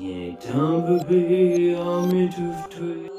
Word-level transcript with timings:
Il 0.00 0.10
est 0.10 0.50
un 0.52 0.78
bébé 0.78 1.76
à 1.76 2.06
m'étouffer. 2.06 3.10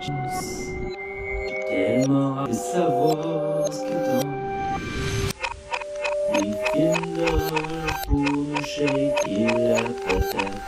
J'ai 0.00 0.12
tellement 1.68 2.38
hâte 2.38 2.48
de 2.48 2.54
savoir 2.54 3.72
ce 3.72 3.80
dans 3.80 4.22
les 6.34 6.52
films 6.72 7.10
d'horreur 7.16 7.86
pour 8.08 8.18
me 8.18 8.60
shaker 8.62 9.56
la 9.56 9.82
patate. 10.04 10.60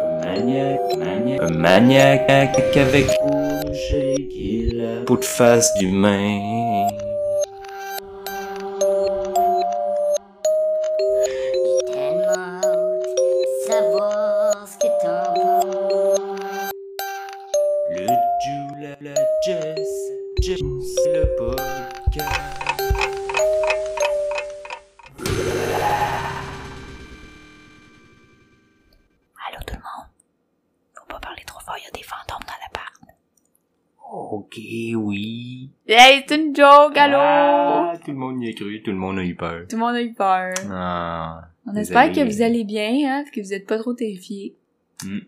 Un 0.00 0.24
maniaque, 0.24 0.96
maniaque, 0.96 1.42
un 1.42 1.52
maniaque 1.54 2.30
avec 2.76 3.06
pour 3.18 3.36
me 3.36 3.72
shaker 3.74 4.72
la 4.74 5.04
peau 5.04 5.16
de 5.16 5.24
face 5.24 5.74
d'humain. 5.78 6.67
Cru, 38.58 38.82
tout 38.82 38.90
le 38.90 38.96
monde 38.96 39.18
a 39.18 39.24
eu 39.24 39.34
peur. 39.34 39.66
Tout 39.68 39.76
le 39.76 39.80
monde 39.80 39.94
a 39.96 40.02
eu 40.02 40.12
peur. 40.14 40.54
Ah, 40.70 41.48
On 41.66 41.72
désolé. 41.72 41.82
espère 41.82 42.12
que 42.12 42.30
vous 42.30 42.42
allez 42.42 42.64
bien, 42.64 42.90
hein, 43.06 43.24
que 43.32 43.40
vous 43.40 43.52
êtes 43.52 43.66
pas 43.66 43.78
trop 43.78 43.94
terrifiés. 43.94 44.54
Mm. 45.04 45.18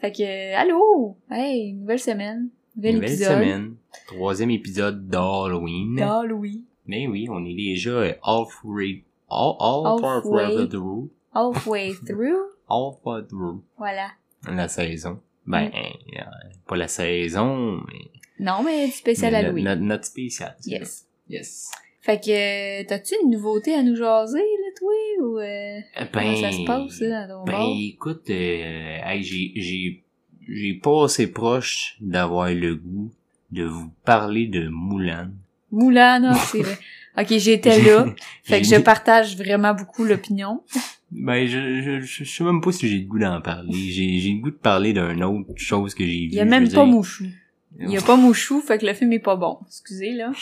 Fait 0.00 0.12
que, 0.12 0.54
allô? 0.56 1.16
Hey, 1.30 1.72
nouvelle 1.74 1.98
semaine. 1.98 2.48
Nouvel 2.76 2.94
Nouvelle 2.96 3.10
épisode. 3.10 3.32
semaine. 3.32 3.74
Troisième 4.06 4.50
épisode 4.50 5.08
d'Halloween. 5.08 5.96
D'Halloween. 5.96 6.62
Mais 6.86 7.06
oui, 7.06 7.26
on 7.30 7.44
est 7.44 7.54
déjà 7.54 8.16
halfway, 8.22 9.04
all, 9.28 9.56
all 9.60 9.86
Halfway. 10.02 10.44
halfway 10.44 10.68
through, 10.70 11.10
Halfway 11.34 11.92
through. 12.06 12.46
halfway 12.68 13.26
through 13.28 13.62
Voilà. 13.76 14.08
la 14.48 14.68
saison. 14.68 15.20
Ben, 15.46 15.68
Mm. 15.68 15.72
euh, 16.18 16.22
pas 16.66 16.76
la 16.76 16.88
saison, 16.88 17.80
mais, 17.88 18.10
Non, 18.38 18.62
mais 18.64 18.86
du 18.86 18.92
spécial 18.92 19.32
mais 19.32 19.38
Halloween. 19.40 19.64
notre, 19.64 19.80
notre 19.82 20.04
spécial. 20.04 20.54
Yes. 20.64 21.06
Yes. 21.28 21.70
Fait 22.02 22.18
que, 22.18 22.30
euh, 22.30 22.84
t'as-tu 22.88 23.14
une 23.22 23.30
nouveauté 23.30 23.74
à 23.74 23.82
nous 23.82 23.94
jaser, 23.94 24.38
là, 24.38 24.68
toi, 24.78 24.92
ou 25.20 25.38
euh, 25.38 25.42
Euh, 25.42 26.04
comment 26.10 26.36
ça 26.36 26.50
se 26.50 26.64
passe, 26.64 27.00
là, 27.00 27.26
dans 27.26 27.44
ton 27.44 27.52
Ben, 27.52 27.76
écoute, 27.78 28.30
euh, 28.30 28.98
hey, 29.04 29.22
j'ai, 29.22 29.52
j'ai, 29.56 30.02
j'ai 30.48 30.74
pas 30.74 31.04
assez 31.04 31.30
proche 31.30 31.96
d'avoir 32.00 32.48
le 32.48 32.76
goût 32.76 33.10
de 33.50 33.64
vous 33.64 33.90
parler 34.04 34.46
de 34.46 34.68
Moulin. 34.68 35.30
Moulin, 35.70 36.20
non, 36.20 36.34
c'est 36.34 36.62
vrai. 36.62 36.78
Ok, 37.18 37.36
j'étais 37.36 37.82
là. 37.82 38.06
Fait 38.44 38.62
que 38.62 38.66
je 38.66 38.76
partage 38.76 39.36
vraiment 39.36 39.74
beaucoup 39.74 40.04
l'opinion. 40.04 40.62
Ben, 41.10 41.46
je, 41.46 41.82
je, 41.82 42.00
je, 42.00 42.24
sais 42.24 42.44
même 42.44 42.62
pas 42.62 42.72
si 42.72 42.88
j'ai 42.88 42.98
le 42.98 43.06
goût 43.06 43.18
d'en 43.18 43.40
parler. 43.42 43.72
J'ai, 43.72 44.20
j'ai 44.20 44.32
le 44.32 44.40
goût 44.40 44.50
de 44.50 44.56
parler 44.56 44.92
d'une 44.92 45.22
autre 45.24 45.52
chose 45.56 45.94
que 45.94 46.04
j'ai 46.04 46.12
vue. 46.12 46.28
Il 46.30 46.34
y 46.34 46.40
a 46.40 46.44
même 46.44 46.64
pas 46.64 46.70
dire. 46.70 46.86
Mouchou. 46.86 47.26
Il 47.78 47.90
y 47.90 47.96
a 47.96 48.00
pas 48.00 48.16
Mouchou, 48.16 48.60
fait 48.60 48.78
que 48.78 48.86
le 48.86 48.94
film 48.94 49.12
est 49.12 49.18
pas 49.18 49.36
bon. 49.36 49.58
Excusez, 49.66 50.12
là. 50.12 50.32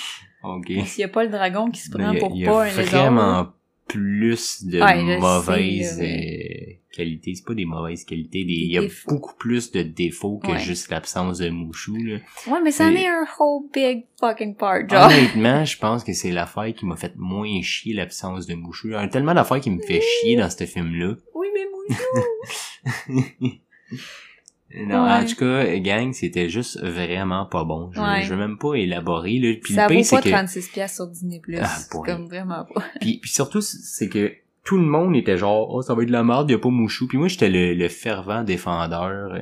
Ok. 0.57 0.67
S'il 0.87 1.01
y 1.01 1.05
a 1.05 1.09
pas 1.09 1.25
le 1.25 1.31
dragon 1.31 1.71
qui 1.71 1.81
se 1.81 1.91
prend 1.91 2.11
il 2.11 2.15
y 2.15 2.17
a- 2.17 2.21
pour 2.21 2.35
il 2.37 2.41
y 2.43 2.47
a 2.47 2.51
pas 2.53 2.63
un 2.65 2.77
lézard. 2.77 3.13
vraiment 3.13 3.49
plus 3.87 4.65
de 4.67 4.81
Ouais, 4.83 4.97
sais, 4.97 5.19
mauvaises 5.19 5.99
là, 5.99 6.05
euh, 6.07 6.73
qualités. 6.95 7.35
C'est 7.35 7.45
pas 7.47 7.55
des 7.55 7.65
mauvaises 7.65 8.05
qualités. 8.05 8.45
Des, 8.45 8.53
il 8.53 8.71
y 8.71 8.77
a 8.77 8.83
défauts. 8.83 9.09
beaucoup 9.11 9.35
plus 9.37 9.71
de 9.73 9.81
défauts 9.83 10.39
que 10.45 10.51
Ouais. 10.53 10.59
juste 10.59 10.91
l'absence 10.91 11.39
de 11.39 11.49
mouchou. 11.49 11.97
Là. 11.97 12.19
Ouais, 12.49 12.61
mais 12.63 12.71
ça 12.71 12.85
en 12.87 12.91
est 12.95 13.07
un 13.07 13.25
whole 13.39 13.63
big 13.73 14.05
fucking 14.21 14.57
part, 14.57 14.87
genre. 14.87 15.07
Honnêtement, 15.07 15.65
je 15.65 15.79
pense 15.79 16.05
que 16.05 16.13
c'est 16.13 16.33
l'affaire 16.33 16.75
qui 16.75 16.85
m'a 16.85 16.97
fait 16.97 17.15
moins 17.17 17.63
chier 17.63 17.95
l'absence 17.95 18.47
de 18.47 18.55
mouchou. 18.55 18.89
Il 18.89 18.93
y 18.93 18.95
a 18.97 19.09
tellement 19.09 19.33
d'affaires 19.33 19.61
qui 19.61 19.71
me 19.71 19.81
fait 19.81 20.03
chier 20.03 20.37
dans 20.37 20.51
ce 20.51 20.65
film-là. 20.65 21.15
Oui, 21.35 21.47
mais 21.55 21.65
Mouchou. 21.73 23.25
Non, 24.75 25.05
Ouais. 25.05 25.13
en 25.13 25.25
tout 25.25 25.37
cas, 25.37 25.77
gang, 25.79 26.13
c'était 26.13 26.51
juste 26.51 26.79
vraiment 26.83 27.47
pas 27.47 27.65
bon. 27.65 27.91
Je, 27.93 28.01
Ouais. 28.01 28.23
je 28.23 28.29
veux 28.35 28.37
même 28.39 28.59
pas 28.59 28.75
élaborer, 28.75 29.39
là. 29.39 29.55
Puis 29.63 29.75
ça 29.75 29.89
le 29.89 29.95
vaut 29.97 30.03
pas 30.11 30.21
que... 30.23 30.29
36 30.29 30.69
piastres 30.69 30.97
sur 30.97 31.07
Disney+. 31.07 31.41
Ah, 31.59 31.65
c'est 31.67 31.91
pour 31.91 32.05
comme 32.05 32.27
vraiment 32.27 32.67
pas. 32.75 32.83
Puis, 33.01 33.19
puis 33.19 33.31
surtout, 33.31 33.61
c'est 33.63 34.09
que 34.11 34.33
tout 34.65 34.77
le 34.77 34.85
monde 34.85 35.17
était 35.17 35.39
genre, 35.39 35.73
oh, 35.75 35.81
ça 35.81 35.95
va 35.95 36.03
être 36.03 36.09
de 36.09 36.13
la 36.13 36.23
merde, 36.25 36.51
y 36.51 36.55
a 36.55 36.59
pas 36.59 36.69
mouchou. 36.69 37.09
Puis 37.09 37.17
moi, 37.17 37.29
j'étais 37.29 37.49
le, 37.49 37.73
le 37.73 37.89
fervent 37.89 38.45
défendeur 38.45 39.33
euh, 39.33 39.41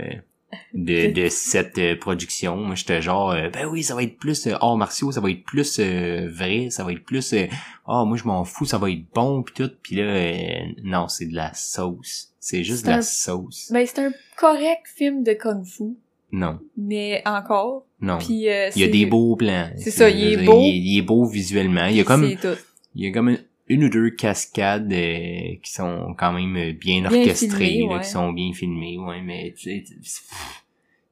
de, 0.75 1.11
de 1.13 1.29
cette 1.29 1.77
euh, 1.79 1.97
production. 1.99 2.57
Moi, 2.59 2.77
j'étais 2.77 3.03
genre, 3.03 3.33
euh, 3.33 3.49
ben 3.51 3.67
oui, 3.67 3.83
ça 3.83 3.97
va 3.97 4.05
être 4.05 4.17
plus 4.19 4.47
euh, 4.47 4.55
arts 4.61 4.77
martiaux, 4.77 5.11
ça 5.11 5.21
va 5.21 5.29
être 5.33 5.43
plus 5.43 5.81
euh, 5.81 6.29
vrai, 6.33 6.69
ça 6.71 6.85
va 6.85 6.93
être 6.93 7.05
plus, 7.05 7.33
euh, 7.33 7.47
ah, 7.89 8.05
moi, 8.07 8.17
je 8.17 8.23
m'en 8.25 8.45
fous, 8.45 8.65
ça 8.67 8.79
va 8.79 8.89
être 8.93 9.03
bon, 9.13 9.43
puis 9.43 9.55
tout. 9.57 9.71
Puis 9.83 9.97
là, 9.97 10.05
euh, 10.05 10.61
non, 10.85 11.09
c'est 11.09 11.27
de 11.27 11.35
la 11.35 11.53
sauce. 11.55 12.33
C'est 12.49 12.63
juste 12.63 12.85
de 12.85 12.91
la 12.91 12.99
un- 12.99 13.03
sauce. 13.03 13.71
Ben, 13.73 13.85
c'est 13.85 13.99
un 13.99 14.13
correct 14.37 14.83
film 14.95 15.25
de 15.25 15.33
kung-fu, 15.33 15.97
Non, 16.31 16.61
mais 16.77 17.21
encore. 17.27 17.87
non. 18.01 18.19
Puis, 18.19 18.49
euh, 18.49 18.71
Il 18.77 18.83
y 18.83 18.85
a 18.85 18.89
des 18.89 19.05
beaux 19.05 19.35
plans. 19.35 19.71
C'est 19.77 19.91
ça, 19.91 20.09
il 20.09 20.23
est 20.35 20.45
beau. 20.45 20.61
Il 20.61 20.69
est, 20.69 20.79
il 20.79 20.99
est 20.99 21.03
beau 21.03 21.25
visuellement. 21.27 21.87
Il 21.87 21.97
y 21.97 22.01
a 22.01 22.05
comme, 22.05 22.37
tout. 22.37 22.49
il 22.95 23.05
y 23.05 23.09
a 23.09 23.11
comme 23.13 23.31
une, 23.31 23.45
une 23.67 23.83
ou 23.85 23.89
deux 23.89 24.11
cascades 24.11 24.93
euh, 24.93 25.57
qui 25.61 25.73
sont 25.73 26.15
quand 26.17 26.33
même 26.33 26.73
bien, 26.75 27.01
Bien 27.01 27.07
orchestrées, 27.07 27.67
filmées, 27.67 27.89
là, 27.89 27.97
ouais. 27.97 28.03
qui 28.05 28.09
sont 28.11 28.33
bien 28.33 28.53
filmées, 28.53 28.97
ouais, 28.99 29.23
mais 29.23 29.53
tu 29.59 29.83
sais, 29.83 29.85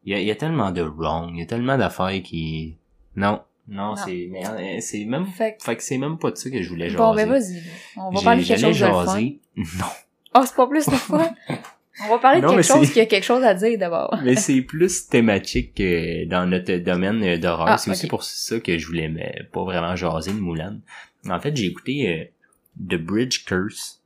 il 0.04 0.12
y 0.12 0.14
a, 0.14 0.20
il 0.20 0.26
y 0.26 0.30
a 0.30 0.36
tellement 0.36 0.70
de 0.70 0.82
wrong, 0.82 1.30
il 1.34 1.40
y 1.40 1.42
a 1.42 1.46
tellement 1.46 1.76
d'affaires 1.76 2.22
qui... 2.22 2.76
Non, 3.16 3.40
non, 3.66 3.88
Non. 3.90 3.96
c'est 3.96 4.28
mais, 4.30 4.46
euh, 4.46 4.76
c'est 4.80 5.04
même... 5.04 5.26
Fait 5.26 5.56
que- 5.58 5.64
Fait 5.64 5.74
que 5.76 5.82
c'est 5.82 5.98
même 5.98 6.16
pas 6.18 6.30
de 6.30 6.36
ça 6.36 6.48
que 6.48 6.62
je 6.62 6.68
voulais 6.68 6.90
jaser. 6.90 6.98
Bon, 6.98 7.12
ben 7.14 7.28
vas-y. 7.28 7.60
On 7.96 8.10
va 8.10 8.20
parler 8.22 8.42
de 8.42 8.46
quelque 8.46 8.60
j'allais 8.60 8.74
chose 8.74 9.06
de 9.06 9.10
fun. 9.10 9.30
Non, 9.56 9.86
Oh, 10.34 10.42
c'est 10.44 10.56
pas 10.56 10.66
plus 10.66 10.86
de 10.86 10.94
fun. 10.94 11.34
On 12.04 12.08
va 12.08 12.18
parler 12.18 12.40
de 12.40 12.46
Non, 12.46 12.54
quelque 12.54 12.66
chose 12.66 12.90
qui 12.90 13.00
a 13.00 13.06
quelque 13.06 13.24
chose 13.24 13.44
à 13.44 13.54
dire 13.54 13.78
d'abord. 13.78 14.18
mais 14.24 14.34
c'est 14.34 14.60
plus 14.62 15.08
thématique 15.08 15.80
euh, 15.80 16.26
dans 16.26 16.44
notre 16.46 16.74
domaine 16.78 17.22
euh, 17.22 17.38
d'horreur. 17.38 17.68
Ah, 17.68 17.78
c'est 17.78 17.90
aussi 17.90 18.08
pour 18.08 18.24
ça 18.24 18.58
que 18.58 18.76
je 18.76 18.86
voulais 18.86 19.08
mais, 19.08 19.42
pas 19.52 19.62
vraiment 19.62 19.94
jaser 19.94 20.32
de 20.32 20.40
Moulin. 20.40 20.80
En 21.28 21.38
fait, 21.38 21.56
j'ai 21.56 21.66
écouté 21.66 22.08
euh, 22.08 22.24
The 22.88 23.00
Bridge 23.00 23.44
Curse. 23.44 24.02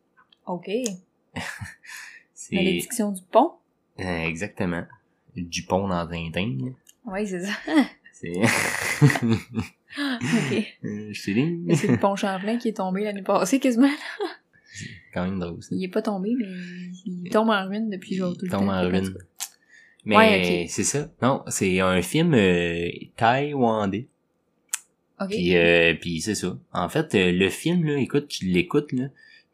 OK. 0.46 0.68
C'est 2.34 2.56
Malédiction 2.56 3.12
du 3.12 3.22
pont. 3.30 3.52
euh, 4.00 4.26
exactement 4.26 4.84
du 5.42 5.62
pont 5.64 5.88
dans 5.88 6.06
Tintin. 6.06 6.72
Oui, 7.04 7.26
c'est 7.26 7.40
ça. 7.40 7.52
C'est 8.12 8.32
OK. 9.02 10.66
Euh, 10.84 11.12
je 11.12 11.74
C'est 11.74 11.86
le 11.86 11.98
pont 11.98 12.16
Champlain 12.16 12.58
qui 12.58 12.68
est 12.68 12.76
tombé 12.76 13.04
l'année 13.04 13.22
passée, 13.22 13.60
quasiment. 13.60 13.88
Quand 15.18 15.24
même 15.30 15.38
drôle 15.38 15.62
ça. 15.62 15.70
Il 15.72 15.84
est 15.84 15.88
pas 15.88 16.02
tombé, 16.02 16.34
mais 16.38 16.46
il 17.06 17.30
tombe 17.30 17.48
en 17.50 17.66
ruine 17.66 17.90
depuis 17.90 18.16
genre 18.16 18.32
tout 18.36 18.44
Il 18.44 18.46
le 18.46 18.50
temps. 18.52 18.60
tombe 18.60 18.68
en 18.70 18.88
ruine. 18.88 19.14
Mais 20.04 20.16
Ouais, 20.16 20.66
c'est 20.68 20.84
ça. 20.84 21.10
Non, 21.20 21.42
c'est 21.48 21.80
un 21.80 22.00
film 22.02 22.34
euh, 22.34 22.88
taïwanais. 23.16 24.06
OK. 25.20 25.28
Puis 25.30 25.56
euh, 25.56 25.94
puis 26.00 26.20
c'est 26.20 26.34
ça. 26.34 26.56
En 26.72 26.88
fait, 26.88 27.14
euh, 27.14 27.32
le 27.32 27.50
film 27.50 27.84
là, 27.84 27.98
écoute, 27.98 28.28
tu 28.28 28.46
l'écoutes 28.46 28.92
là, 28.92 29.08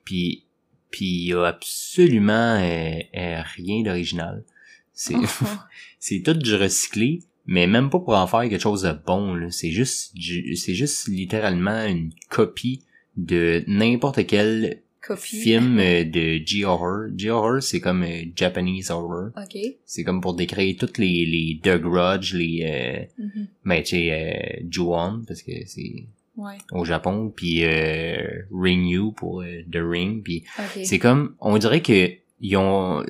puis 0.05 0.45
puis 0.91 1.07
il 1.27 1.35
a 1.35 1.47
absolument 1.47 2.57
euh, 2.61 2.99
rien 3.13 3.83
d'original. 3.83 4.45
C'est 4.93 5.15
c'est 5.99 6.23
tout 6.23 6.35
du 6.35 6.55
recyclé, 6.55 7.21
mais 7.47 7.67
même 7.67 7.91
pas 7.91 7.99
pour 7.99 8.15
en 8.15 8.27
faire 8.27 8.43
quelque 8.43 8.61
chose 8.61 8.83
de 8.83 8.93
bon 8.93 9.35
là. 9.35 9.51
C'est 9.51 9.71
juste 9.71 10.15
c'est 10.55 10.75
juste 10.75 11.09
littéralement 11.09 11.85
une 11.87 12.13
copie 12.29 12.83
de 13.17 13.65
n'importe 13.67 14.27
quel 14.27 14.83
Film 15.17 15.79
euh, 15.79 16.05
de 16.05 16.41
G-horror. 16.45 17.09
G-horror, 17.17 17.63
c'est 17.63 17.81
comme 17.81 18.03
euh, 18.03 18.23
Japanese 18.35 18.91
horror. 18.91 19.31
OK. 19.37 19.59
C'est 19.85 20.05
comme 20.05 20.21
pour 20.21 20.35
décrire 20.35 20.77
toutes 20.79 20.99
les 20.99 21.25
les 21.27 21.61
The 21.63 21.79
Grudge, 21.81 22.35
les 22.35 22.61
euh, 22.65 23.05
Mhm. 23.25 23.47
ben 23.65 23.83
tu 23.83 23.91
sais 23.91 24.11
euh, 24.13 24.67
Ju-on 24.71 25.23
parce 25.27 25.43
que 25.43 25.53
c'est 25.67 26.05
Ouais. 26.37 26.59
au 26.73 26.85
Japon, 26.85 27.33
puis 27.35 27.65
euh, 27.65 28.17
Ring 28.53 28.89
You 28.89 29.13
pour 29.13 29.43
euh, 29.43 29.63
The 29.71 29.77
Ring, 29.81 30.23
puis 30.25 30.43
c'est 30.83 30.99
comme 30.99 31.37
on 31.41 31.57
dirait 31.59 31.81
que 31.81 32.11
ils 32.41 32.57
ont 32.57 33.05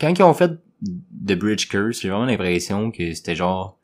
quand 0.00 0.18
ils 0.18 0.22
ont 0.22 0.32
fait 0.32 0.52
The 0.82 1.34
Bridge 1.34 1.68
Curse, 1.68 2.00
j'ai 2.00 2.08
vraiment 2.08 2.24
l'impression 2.24 2.90
que 2.90 3.12
c'était 3.12 3.36
genre 3.36 3.76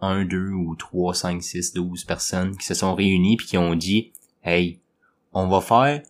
un, 0.00 0.24
deux 0.24 0.48
ou 0.50 0.74
trois, 0.74 1.14
cinq, 1.14 1.40
six, 1.44 1.72
douze 1.72 2.02
personnes 2.04 2.56
qui 2.56 2.66
se 2.66 2.74
sont 2.74 2.96
réunies 2.96 3.36
puis 3.36 3.46
qui 3.46 3.58
ont 3.58 3.76
dit 3.76 4.10
Hey, 4.42 4.80
on 5.32 5.46
va 5.46 5.60
faire 5.60 6.02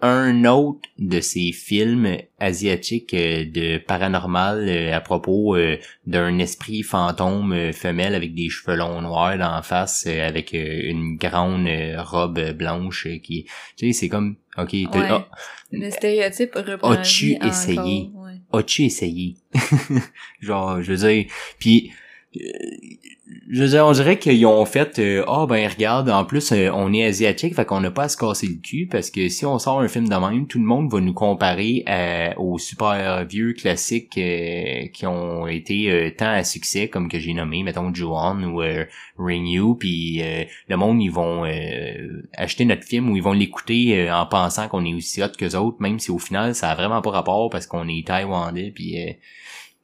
un 0.00 0.44
autre 0.44 0.88
de 0.98 1.20
ces 1.20 1.50
films 1.52 2.18
asiatiques 2.38 3.14
euh, 3.14 3.44
de 3.44 3.78
paranormal 3.78 4.68
euh, 4.68 4.94
à 4.96 5.00
propos 5.00 5.56
euh, 5.56 5.76
d'un 6.06 6.38
esprit 6.38 6.82
fantôme 6.84 7.72
femelle 7.72 8.14
avec 8.14 8.32
des 8.34 8.48
cheveux 8.48 8.76
longs 8.76 9.02
noirs 9.02 9.36
d'en 9.38 9.60
face 9.62 10.06
avec 10.06 10.52
une 10.52 11.16
grande 11.16 11.68
robe 11.98 12.52
blanche 12.52 13.08
qui 13.22 13.46
tu 13.76 13.86
sais 13.88 13.92
c'est 13.92 14.08
comme 14.08 14.36
OK 14.56 14.72
Ouais. 14.72 14.86
ah, 14.94 15.28
Le 15.72 15.90
stéréotype 15.90 16.54
reprend 16.54 16.90
As-tu 16.92 17.36
essayé? 17.44 18.10
ouais. 18.14 18.40
as-tu 18.52 18.84
essayé? 18.84 19.34
Genre 20.40 20.80
je 20.82 20.92
veux 20.92 21.08
dire 21.08 21.24
puis 21.58 21.90
je 22.34 23.62
veux 23.62 23.68
dire, 23.68 23.86
on 23.86 23.92
dirait 23.92 24.18
qu'ils 24.18 24.44
ont 24.46 24.64
fait 24.66 24.98
euh, 24.98 25.24
ah 25.26 25.46
ben 25.48 25.66
regarde 25.68 26.10
en 26.10 26.24
plus 26.24 26.52
euh, 26.52 26.70
on 26.74 26.92
est 26.92 27.04
asiatique 27.04 27.54
fait 27.54 27.64
qu'on 27.64 27.80
n'a 27.80 27.90
pas 27.90 28.04
à 28.04 28.08
se 28.08 28.16
casser 28.18 28.46
le 28.46 28.60
cul 28.62 28.86
parce 28.90 29.10
que 29.10 29.28
si 29.30 29.46
on 29.46 29.58
sort 29.58 29.80
un 29.80 29.88
film 29.88 30.08
de 30.08 30.14
même 30.14 30.46
tout 30.46 30.58
le 30.58 30.64
monde 30.64 30.92
va 30.92 31.00
nous 31.00 31.14
comparer 31.14 31.82
à- 31.86 32.38
aux 32.38 32.58
super 32.58 33.24
vieux 33.24 33.54
classiques 33.54 34.18
euh, 34.18 34.86
qui 34.92 35.06
ont 35.06 35.46
été 35.46 35.90
euh, 35.90 36.10
tant 36.16 36.30
à 36.30 36.44
succès 36.44 36.88
comme 36.88 37.08
que 37.08 37.18
j'ai 37.18 37.32
nommé 37.32 37.62
mettons 37.62 37.92
Ju-On 37.92 38.42
ou 38.44 38.62
euh, 38.62 38.84
You 39.18 39.74
puis 39.76 40.20
euh, 40.22 40.44
le 40.68 40.76
monde 40.76 41.00
ils 41.02 41.10
vont 41.10 41.44
euh, 41.46 42.22
acheter 42.34 42.66
notre 42.66 42.84
film 42.84 43.10
ou 43.10 43.16
ils 43.16 43.22
vont 43.22 43.32
l'écouter 43.32 44.06
euh, 44.06 44.14
en 44.14 44.26
pensant 44.26 44.68
qu'on 44.68 44.84
est 44.84 44.94
aussi 44.94 45.22
hot 45.22 45.28
que 45.38 45.56
autres 45.56 45.78
même 45.80 45.98
si 45.98 46.10
au 46.10 46.18
final 46.18 46.54
ça 46.54 46.70
a 46.70 46.74
vraiment 46.74 47.00
pas 47.00 47.10
rapport 47.10 47.48
parce 47.48 47.66
qu'on 47.66 47.88
est 47.88 48.06
taïwanais 48.06 48.70
puis 48.74 49.02
euh, 49.02 49.12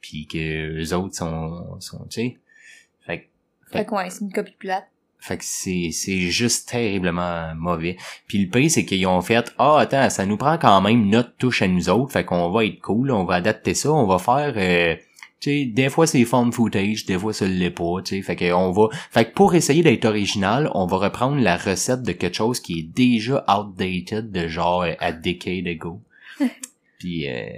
puis 0.05 0.27
que 0.27 0.37
les 0.77 0.93
autres 0.93 1.15
sont 1.15 1.79
sont 1.79 2.05
tu 2.09 2.21
sais 2.21 2.37
fait 3.07 3.19
que 3.21 3.25
Fait 3.71 3.85
que 3.85 3.91
ouais, 3.95 4.09
c'est 4.11 4.21
une 4.21 4.31
copie 4.31 4.55
plate. 4.59 4.87
fait 5.19 5.37
que 5.37 5.43
c'est, 5.43 5.89
c'est 5.91 6.29
juste 6.29 6.69
terriblement 6.69 7.55
mauvais. 7.55 7.97
Puis 8.27 8.37
le 8.37 8.49
pire, 8.49 8.69
c'est 8.69 8.85
qu'ils 8.85 9.07
ont 9.07 9.21
fait 9.21 9.51
Ah, 9.57 9.79
attends, 9.79 10.09
ça 10.11 10.25
nous 10.27 10.37
prend 10.37 10.59
quand 10.59 10.79
même 10.81 11.09
notre 11.09 11.35
touche 11.37 11.63
à 11.63 11.67
nous 11.67 11.89
autres, 11.89 12.11
fait 12.13 12.23
qu'on 12.23 12.51
va 12.51 12.65
être 12.65 12.79
cool, 12.81 13.09
on 13.09 13.23
va 13.25 13.35
adapter 13.35 13.73
ça, 13.73 13.91
on 13.91 14.05
va 14.05 14.19
faire 14.19 14.53
euh, 14.57 14.95
tu 15.39 15.49
sais, 15.49 15.65
des 15.65 15.89
fois 15.89 16.05
c'est 16.05 16.23
fun 16.25 16.51
footage, 16.51 17.05
des 17.05 17.17
fois 17.17 17.33
ça 17.33 17.47
l'est 17.47 17.71
pas, 17.71 18.01
tu 18.03 18.15
sais, 18.15 18.21
fait 18.21 18.35
que 18.35 18.53
on 18.53 18.71
va 18.71 18.89
fait 19.09 19.25
que 19.25 19.33
pour 19.33 19.55
essayer 19.55 19.81
d'être 19.81 20.05
original, 20.05 20.69
on 20.75 20.85
va 20.85 20.97
reprendre 20.97 21.41
la 21.41 21.57
recette 21.57 22.03
de 22.03 22.11
quelque 22.11 22.35
chose 22.35 22.59
qui 22.59 22.79
est 22.79 22.83
déjà 22.83 23.43
outdated 23.49 24.31
de 24.31 24.47
genre 24.47 24.83
euh, 24.83 24.93
a 24.99 25.11
decade 25.11 25.67
ago. 25.67 25.99
Puis 26.99 27.27
euh, 27.27 27.49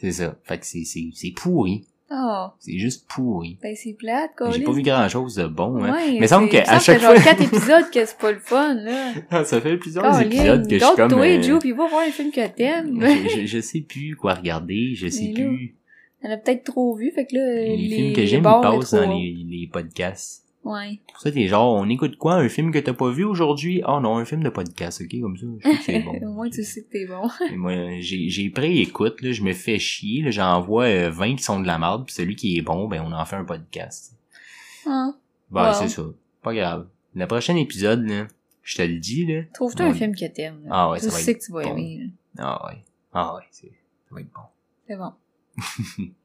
c'est 0.00 0.12
ça. 0.12 0.36
Fait 0.44 0.58
que 0.58 0.66
c'est 0.66 0.84
c'est 0.84 1.08
c'est 1.14 1.30
pourri, 1.32 1.84
Oh, 2.10 2.46
c'est 2.58 2.78
juste 2.78 3.06
pourri. 3.06 3.58
ben 3.62 3.74
c'est 3.76 3.92
plate, 3.92 4.30
quoi. 4.36 4.50
J'ai 4.50 4.62
pas 4.62 4.72
vu 4.72 4.80
grand 4.80 5.06
chose 5.10 5.34
de 5.34 5.46
bon, 5.46 5.84
hein. 5.84 5.92
Ouais, 5.92 6.16
Mais 6.18 6.26
semble 6.26 6.48
qu'à 6.48 6.64
ça 6.64 6.78
chaque 6.78 6.96
fait 7.00 7.02
genre 7.04 7.14
fois- 7.14 7.22
quatre 7.22 7.42
épisodes 7.42 7.90
que 7.92 8.02
c'est 8.06 8.16
pas 8.18 8.32
le 8.32 8.38
fun, 8.38 8.74
là. 8.76 9.12
Ah, 9.30 9.44
ça 9.44 9.60
fait 9.60 9.76
plusieurs 9.76 10.04
Colin, 10.04 10.20
épisodes 10.20 10.66
que 10.66 10.78
je 10.78 10.84
suis 10.86 10.96
comme... 10.96 11.10
toi, 11.10 11.26
euh, 11.26 11.42
Joe, 11.42 11.60
pis 11.60 11.72
va 11.72 11.86
voir 11.86 12.06
les 12.06 12.10
films 12.12 12.30
que 12.32 12.46
t'aimes. 12.48 12.98
je, 13.28 13.40
je, 13.40 13.46
je 13.46 13.60
sais 13.60 13.80
plus 13.82 14.16
quoi 14.16 14.32
regarder, 14.32 14.94
je 14.94 15.08
sais 15.08 15.26
là, 15.26 15.34
plus. 15.34 15.74
T'en 16.22 16.30
as 16.30 16.38
peut-être 16.38 16.64
trop 16.64 16.96
vu, 16.96 17.10
fait 17.10 17.26
que 17.26 17.36
là, 17.36 17.54
Les, 17.62 17.76
les, 17.76 17.96
films 17.96 18.12
que 18.14 18.24
j'aime, 18.24 18.40
ils 18.40 18.62
passent 18.62 18.94
dans 18.94 19.14
les, 19.14 19.36
les 19.46 19.68
podcasts. 19.70 20.44
Ouais. 20.70 21.00
Pour 21.12 21.20
ça, 21.22 21.32
t'es 21.32 21.46
genre, 21.48 21.74
on 21.74 21.88
écoute 21.88 22.16
quoi? 22.18 22.34
Un 22.34 22.48
film 22.48 22.70
que 22.72 22.78
t'as 22.78 22.92
pas 22.92 23.10
vu 23.10 23.24
aujourd'hui? 23.24 23.80
Ah 23.86 24.00
non, 24.02 24.16
un 24.18 24.24
film 24.24 24.42
de 24.42 24.50
podcast, 24.50 25.00
ok? 25.02 25.20
Comme 25.20 25.36
ça, 25.36 25.46
je 25.60 25.68
sais 25.70 25.76
que 25.76 25.82
c'est 25.82 26.00
bon. 26.00 26.18
Au 26.22 26.32
moins, 26.32 26.50
tu 26.50 26.62
sais 26.62 26.82
que 26.82 26.90
t'es 26.90 27.06
bon. 27.06 27.28
Et 27.50 27.56
moi, 27.56 27.72
j'ai, 28.00 28.28
j'ai 28.28 28.50
pré-écoute, 28.50 29.22
là, 29.22 29.32
je 29.32 29.42
me 29.42 29.52
fais 29.54 29.78
chier, 29.78 30.22
là, 30.22 30.30
j'envoie 30.30 30.84
euh, 30.84 31.10
20 31.10 31.36
qui 31.36 31.42
sont 31.42 31.60
de 31.60 31.66
la 31.66 31.78
merde, 31.78 32.04
puis 32.04 32.14
celui 32.14 32.36
qui 32.36 32.58
est 32.58 32.62
bon, 32.62 32.86
ben, 32.88 33.02
on 33.06 33.12
en 33.12 33.24
fait 33.24 33.36
un 33.36 33.44
podcast. 33.44 34.14
Hein. 34.86 35.16
Ben, 35.50 35.68
Wow. 35.68 35.74
c'est 35.74 35.88
ça. 35.88 36.02
Pas 36.42 36.54
grave. 36.54 36.86
Le 37.14 37.26
prochain 37.26 37.56
épisode, 37.56 38.06
là, 38.06 38.26
je 38.62 38.76
te 38.76 38.82
le 38.82 38.98
dis, 38.98 39.24
là. 39.24 39.42
Trouve-toi 39.54 39.86
un 39.86 39.94
film 39.94 40.14
que 40.14 40.26
t'aimes. 40.26 40.60
là? 40.64 40.70
Ah 40.70 40.90
ouais, 40.90 40.98
ça 40.98 41.06
va 41.10 41.12
sais 41.16 41.30
être 41.32 41.38
que 41.38 41.44
tu 41.46 41.52
vas 41.52 41.62
bon. 41.62 41.70
aimer. 41.76 42.10
là. 42.36 42.44
Ah 42.60 42.66
ouais. 42.68 42.84
Ah 43.14 43.34
ouais, 43.36 43.42
c'est, 43.50 43.68
ça 43.68 44.14
va 44.14 44.20
être 44.20 44.32
bon. 44.34 44.42
C'est 44.86 44.96
bon. 44.96 45.12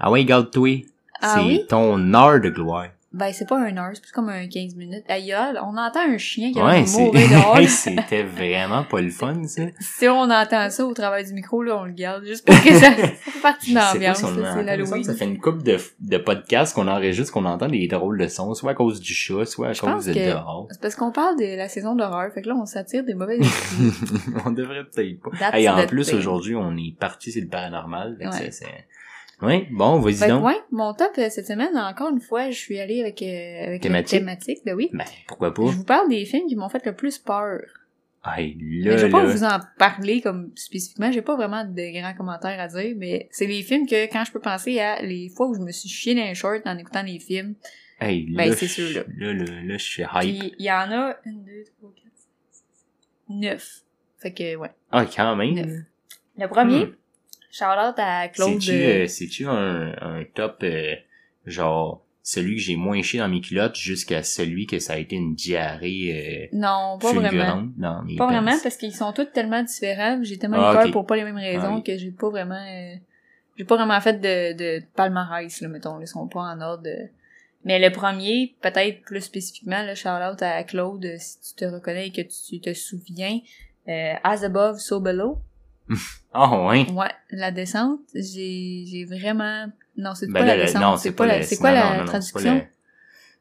Ah 0.00 0.10
ouais, 0.10 0.24
garde-toi. 0.24 0.84
Ah 1.22 1.34
c'est 1.36 1.44
oui? 1.46 1.66
ton 1.68 2.14
heure 2.14 2.40
de 2.40 2.48
gloire. 2.48 2.86
Ben, 3.12 3.32
c'est 3.32 3.48
pas 3.48 3.58
un 3.58 3.76
heure, 3.76 3.90
c'est 3.92 4.02
plus 4.02 4.12
comme 4.12 4.28
un 4.28 4.46
15 4.46 4.76
minutes. 4.76 5.02
Aïe, 5.08 5.34
on 5.64 5.76
entend 5.76 5.98
un 6.08 6.16
chien 6.16 6.52
qui 6.52 6.60
a 6.60 6.64
Ouais, 6.64 6.86
c'est, 6.86 7.10
dehors. 7.10 7.58
C'était 7.68 8.22
vraiment 8.22 8.84
pas 8.84 9.00
le 9.00 9.10
fun, 9.10 9.42
ça. 9.48 9.62
si 9.80 10.06
on 10.06 10.30
entend 10.30 10.70
ça 10.70 10.86
au 10.86 10.94
travers 10.94 11.24
du 11.24 11.32
micro, 11.32 11.60
là, 11.64 11.78
on 11.80 11.86
le 11.86 11.92
garde. 11.92 12.24
Juste 12.24 12.46
pour 12.46 12.54
que 12.62 12.72
ça, 12.72 12.92
fait 12.92 13.40
partie 13.42 13.70
de 13.74 13.78
l'ambiance, 13.80 14.18
si 14.18 14.24
c'est 14.54 14.62
l'Halloween. 14.62 15.02
Ça 15.02 15.14
fait 15.14 15.24
une 15.24 15.40
couple 15.40 15.64
de, 15.64 15.76
de 15.98 16.18
podcasts 16.18 16.72
qu'on 16.72 16.86
enregistre, 16.86 17.32
qu'on 17.32 17.46
entend 17.46 17.66
des 17.66 17.88
drôles 17.88 18.16
de 18.16 18.28
sons, 18.28 18.54
soit 18.54 18.70
à 18.70 18.74
cause 18.74 19.00
du 19.00 19.12
chat, 19.12 19.44
soit 19.44 19.70
à 19.70 19.72
Je 19.72 19.80
cause 19.80 20.06
de 20.06 20.14
dehors. 20.14 20.68
C'est 20.70 20.80
parce 20.80 20.94
qu'on 20.94 21.10
parle 21.10 21.36
de 21.36 21.56
la 21.56 21.68
saison 21.68 21.96
d'horreur, 21.96 22.32
fait 22.32 22.42
que 22.42 22.48
là, 22.48 22.54
on 22.54 22.64
s'attire 22.64 23.02
des 23.04 23.14
mauvais 23.14 23.40
on 24.46 24.50
devrait 24.52 24.84
peut-être 24.84 25.20
pas. 25.20 25.56
Hey, 25.58 25.68
en 25.68 25.84
plus, 25.86 26.14
aujourd'hui, 26.14 26.54
on 26.54 26.76
est 26.76 26.94
parti 26.98 27.32
sur 27.32 27.42
le 27.42 27.48
paranormal. 27.48 28.16
fait 28.18 28.24
que 28.24 28.30
Ouais. 28.30 28.36
c'est- 28.36 28.52
c'est... 28.52 28.86
Oui, 29.42 29.66
bon, 29.70 29.98
vas-y 30.00 30.14
Fait 30.14 30.26
que, 30.26 30.30
donc. 30.32 30.44
ouais, 30.44 30.58
mon 30.70 30.92
top 30.94 31.12
euh, 31.18 31.28
cette 31.30 31.46
semaine, 31.46 31.76
encore 31.76 32.10
une 32.10 32.20
fois, 32.20 32.50
je 32.50 32.56
suis 32.58 32.78
allée 32.78 33.00
avec, 33.00 33.22
euh, 33.22 33.66
avec 33.68 33.80
Thématique? 33.82 34.12
la 34.12 34.18
thématique, 34.18 34.58
ben 34.66 34.74
oui. 34.74 34.90
Ben, 34.92 35.04
pourquoi 35.26 35.54
pas? 35.54 35.62
Je 35.66 35.76
vous 35.76 35.84
parle 35.84 36.08
des 36.10 36.24
films 36.26 36.46
qui 36.46 36.56
m'ont 36.56 36.68
fait 36.68 36.84
le 36.84 36.94
plus 36.94 37.18
peur. 37.18 37.60
Hey, 38.22 38.54
Mais 38.60 38.90
là, 38.90 38.96
je 38.98 39.06
vais 39.06 39.10
pas 39.10 39.22
là. 39.24 39.30
vous 39.32 39.44
en 39.44 39.58
parler 39.78 40.20
comme 40.20 40.50
spécifiquement, 40.54 41.10
j'ai 41.10 41.22
pas 41.22 41.36
vraiment 41.36 41.64
de 41.64 41.98
grands 42.00 42.12
commentaires 42.12 42.60
à 42.60 42.68
dire, 42.68 42.94
mais 42.98 43.28
c'est 43.32 43.46
les 43.46 43.62
films 43.62 43.86
que 43.86 44.12
quand 44.12 44.24
je 44.26 44.32
peux 44.32 44.40
penser 44.40 44.78
à 44.78 45.00
les 45.00 45.30
fois 45.30 45.48
où 45.48 45.54
je 45.54 45.60
me 45.60 45.72
suis 45.72 45.88
chié 45.88 46.14
dans 46.14 46.24
les 46.24 46.34
shorts 46.34 46.60
en 46.66 46.76
écoutant 46.76 47.02
les 47.02 47.18
films, 47.18 47.54
Hey, 47.98 48.26
Ben, 48.34 48.48
là, 48.50 48.56
c'est 48.56 48.66
sûr, 48.66 49.04
Là, 49.18 49.32
là, 49.32 49.44
là, 49.62 49.76
je 49.76 49.84
suis 49.84 50.02
hype. 50.02 50.54
il 50.58 50.64
y 50.64 50.70
en 50.70 50.90
a 50.90 51.16
une, 51.26 51.44
deux, 51.44 51.64
trois, 51.78 51.90
quatre, 51.94 52.12
cinq, 52.16 52.30
six, 52.50 52.62
sept, 52.62 53.36
neuf. 53.36 53.80
Fait 54.18 54.32
que 54.32 54.56
ouais. 54.56 54.70
Ah, 54.90 55.04
quand 55.06 55.36
même. 55.36 55.54
Neuf. 55.54 55.76
Le 56.38 56.48
premier, 56.48 56.84
Hmm. 56.86 56.94
Shout 57.50 57.64
out 57.64 57.94
à 57.98 58.28
Claude. 58.28 58.60
C'est-tu, 58.60 58.72
euh, 58.84 59.02
euh, 59.02 59.06
c'est-tu 59.06 59.46
un, 59.46 59.94
un 60.00 60.24
top, 60.34 60.58
euh, 60.62 60.94
genre, 61.46 62.04
celui 62.22 62.56
que 62.56 62.62
j'ai 62.62 62.76
moins 62.76 63.00
chié 63.02 63.18
dans 63.18 63.28
mes 63.28 63.40
culottes 63.40 63.76
jusqu'à 63.76 64.22
celui 64.22 64.66
que 64.66 64.78
ça 64.78 64.92
a 64.94 64.98
été 64.98 65.16
une 65.16 65.34
diarrhée 65.34 66.48
euh, 66.52 66.56
Non, 66.56 66.98
pas 67.00 67.12
vraiment. 67.12 67.68
dans 67.76 68.02
mes 68.02 68.16
Pas 68.16 68.26
vraiment 68.26 68.56
parce 68.62 68.76
qu'ils 68.76 68.94
sont 68.94 69.12
tous 69.12 69.26
tellement 69.32 69.62
différents, 69.62 70.20
j'ai 70.22 70.38
tellement 70.38 70.58
Ah, 70.68 70.72
eu 70.74 70.76
peur 70.76 70.90
pour 70.92 71.06
pas 71.06 71.16
les 71.16 71.24
mêmes 71.24 71.36
raisons 71.36 71.68
Ah, 71.72 71.74
oui. 71.76 71.82
que 71.82 71.96
j'ai 71.96 72.10
pas 72.12 72.28
vraiment 72.30 72.54
euh, 72.62 72.94
j'ai 73.56 73.64
pas 73.64 73.76
vraiment 73.76 74.00
fait 74.00 74.20
de, 74.20 74.56
de 74.56 74.82
palmarès 74.94 75.60
là 75.60 75.68
mettons, 75.68 76.00
ils 76.00 76.06
sont 76.06 76.28
pas 76.28 76.40
en 76.40 76.60
ordre. 76.60 76.82
de- 76.84 77.08
Mais 77.64 77.78
le 77.78 77.90
premier, 77.90 78.54
peut-être 78.62 79.02
plus 79.02 79.22
spécifiquement 79.22 79.82
le 79.84 79.94
shout 79.94 80.08
out 80.08 80.40
à 80.42 80.62
Claude 80.64 81.04
euh, 81.04 81.16
si 81.18 81.40
tu 81.40 81.54
te 81.56 81.64
reconnais 81.64 82.08
et 82.08 82.12
que 82.12 82.22
tu 82.22 82.60
te 82.60 82.72
souviens 82.74 83.38
euh, 83.88 84.12
As 84.22 84.44
above 84.44 84.78
so 84.78 85.00
below. 85.00 85.38
Ah, 86.32 86.66
ouais. 86.68 86.86
Ouais, 86.92 87.10
la 87.32 87.50
descente, 87.50 88.00
j'ai 88.14 88.84
j'ai 88.86 89.04
vraiment 89.04 89.66
non, 89.96 90.14
c'est 90.14 90.28
Ben 90.28 90.34
pas 90.40 90.44
la 90.44 90.56
descente, 90.56 90.80
non, 90.82 90.96
c'est 90.96 91.12
pas 91.12 91.26
la 91.26 91.42
c'est 91.42 91.56
quoi 91.56 91.70
non, 91.70 91.74
la 91.74 91.90
non, 91.90 91.98
non, 91.98 92.04
traduction? 92.04 92.66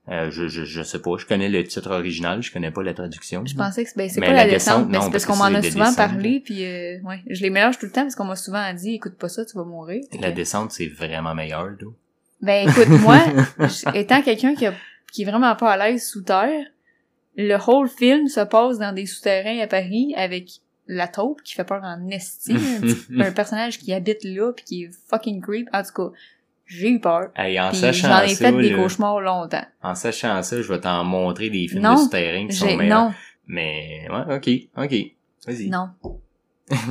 Euh, 0.10 0.32
je, 0.32 0.48
je, 0.48 0.64
je 0.66 0.82
sais 0.82 1.00
pas, 1.00 1.12
je 1.20 1.26
connais 1.28 1.50
le 1.50 1.64
titre 1.64 1.92
original, 1.92 2.42
je 2.42 2.52
connais 2.52 2.72
pas 2.72 2.82
la 2.82 2.96
traduction. 2.96 3.46
Je 3.46 3.54
pensais 3.54 3.84
que 3.84 3.90
c'est 3.92 3.98
ben, 3.98 4.10
c'est 4.10 4.22
pas 4.22 4.28
la 4.34 4.46
la 4.46 4.50
descente, 4.50 4.88
descente, 4.90 5.04
c'est 5.04 5.12
parce 5.12 5.26
qu'on 5.28 5.36
m'en 5.36 5.54
a 5.54 5.62
souvent 5.62 5.94
parlé 5.94 6.40
puis 6.40 6.66
euh, 6.66 7.00
ouais, 7.04 7.22
je 7.30 7.44
les 7.44 7.52
mélange 7.52 7.78
tout 7.78 7.86
le 7.86 7.92
temps 7.92 8.02
parce 8.02 8.16
qu'on 8.16 8.26
m'a 8.26 8.36
souvent 8.36 8.74
dit 8.74 8.96
écoute 8.96 9.18
pas 9.20 9.30
ça, 9.30 9.46
tu 9.46 9.56
vas 9.56 9.66
mourir. 9.66 10.02
La 10.20 10.32
que- 10.32 10.36
descente, 10.36 10.72
c'est 10.72 10.88
vraiment 10.88 11.36
meilleur, 11.36 11.70
d'où? 11.80 11.94
Ben 12.42 12.68
écoute, 12.68 12.88
moi, 13.02 13.24
étant 13.94 14.24
quelqu'un 14.24 14.56
qui, 14.56 14.66
a- 14.66 14.74
qui 15.12 15.22
est 15.22 15.26
vraiment 15.26 15.56
pas 15.56 15.74
à 15.74 15.78
l'aise 15.78 16.10
sous 16.10 16.24
terre, 16.24 16.66
le 17.36 17.56
whole 17.68 17.88
film 17.88 18.28
se 18.28 18.40
passe 18.42 18.80
dans 18.80 18.94
des 18.96 19.06
souterrains 19.06 19.60
à 19.60 19.68
Paris 19.68 20.14
avec 20.18 20.50
la 20.90 21.08
taupe 21.08 21.44
qui 21.44 21.54
fait 21.54 21.64
peur 21.64 21.82
en 21.84 22.08
esti, 22.10 22.56
un, 23.20 23.32
personnage 23.32 23.78
qui 23.78 23.94
habite 23.94 24.24
là 24.24 24.52
puis 24.52 24.66
qui 24.66 24.84
est 24.84 24.90
fucking 25.08 25.40
creep. 25.40 25.70
En 25.72 25.84
tout 25.84 25.94
cas, 25.94 26.18
j'ai 26.66 26.90
eu 26.90 27.00
peur. 27.00 27.30
Hey, 27.36 27.60
en 27.60 27.72
sachant 27.72 28.10
j'en 28.10 28.24
ai 28.24 28.30
ça, 28.30 28.52
fait 28.52 28.62
des 28.62 28.74
cauchemars 28.76 29.22
longtemps. 29.22 29.66
en 29.84 29.96
sachant 29.96 30.42
ça, 30.42 30.62
je 30.62 30.68
vais 30.68 30.80
t'en 30.80 31.04
montrer 31.04 31.50
des 31.52 31.68
films 31.68 31.84
Non, 31.84 31.94
de 31.94 32.00
souterrain 32.00 32.48
qui 32.48 32.56
sont 32.56 32.76
meilleurs. 32.76 33.06
non, 33.06 33.14
Mais, 33.48 34.08
ouais, 34.10 34.36
ok, 34.36 34.84
ok. 34.84 34.96
Vas-y. 35.48 35.70
non, 35.70 35.90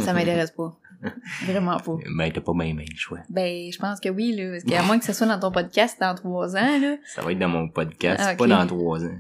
ça 0.01 0.13
m'intéresse 0.13 0.53
pas. 0.53 0.77
Vraiment 1.47 1.79
pas. 1.79 1.97
Ben, 2.17 2.33
t'as 2.33 2.41
pas 2.41 2.53
bien 2.55 2.75
bien 2.75 2.85
le 2.89 2.97
choix. 2.97 3.19
Ben, 3.29 3.71
je 3.73 3.79
pense 3.79 4.01
que 4.01 4.09
oui, 4.09 4.35
là, 4.35 4.53
parce 4.53 4.65
qu'à 4.65 4.83
moins 4.83 4.99
que 4.99 5.05
ce 5.05 5.13
soit 5.13 5.27
dans 5.27 5.39
ton 5.39 5.53
podcast 5.53 5.97
dans 6.01 6.15
trois 6.15 6.57
ans, 6.57 6.81
là, 6.81 6.97
Ça 7.05 7.23
va 7.23 7.33
être 7.33 7.39
dans 7.39 7.49
mon 7.49 7.69
podcast, 7.69 8.21
Ah, 8.25 8.35
pas 8.35 8.47
dans 8.47 8.67
trois 8.67 9.05
ans. 9.05 9.19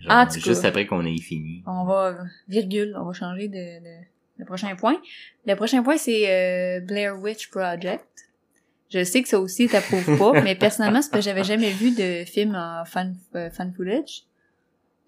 Genre, 0.00 0.30
juste 0.30 0.64
après 0.64 0.86
qu'on 0.86 1.04
ait 1.04 1.18
fini. 1.18 1.62
on 1.66 1.84
va, 1.84 2.18
virgule, 2.48 2.96
on 2.98 3.04
va 3.04 3.12
changer 3.12 3.48
de, 3.48 3.54
de- 3.54 4.04
le 4.38 4.44
prochain 4.46 4.74
point. 4.74 4.96
Le 5.46 5.54
prochain 5.54 5.82
point, 5.82 5.98
c'est 5.98 6.24
euh, 6.28 6.80
Blair 6.80 7.18
Witch 7.20 7.50
Project. 7.50 8.06
Je 8.92 9.04
sais 9.04 9.22
que 9.22 9.28
ça 9.28 9.38
aussi 9.38 9.68
t'approuve 9.68 10.18
pas, 10.18 10.32
mais 10.42 10.54
personnellement, 10.54 11.02
c'est 11.02 11.10
parce 11.10 11.24
que 11.24 11.30
j'avais 11.30 11.44
jamais 11.44 11.70
vu 11.70 11.90
de 11.94 12.24
film 12.24 12.54
en 12.54 12.84
fan, 12.84 13.14
euh, 13.34 13.50
fan 13.50 13.72
footage. 13.76 14.22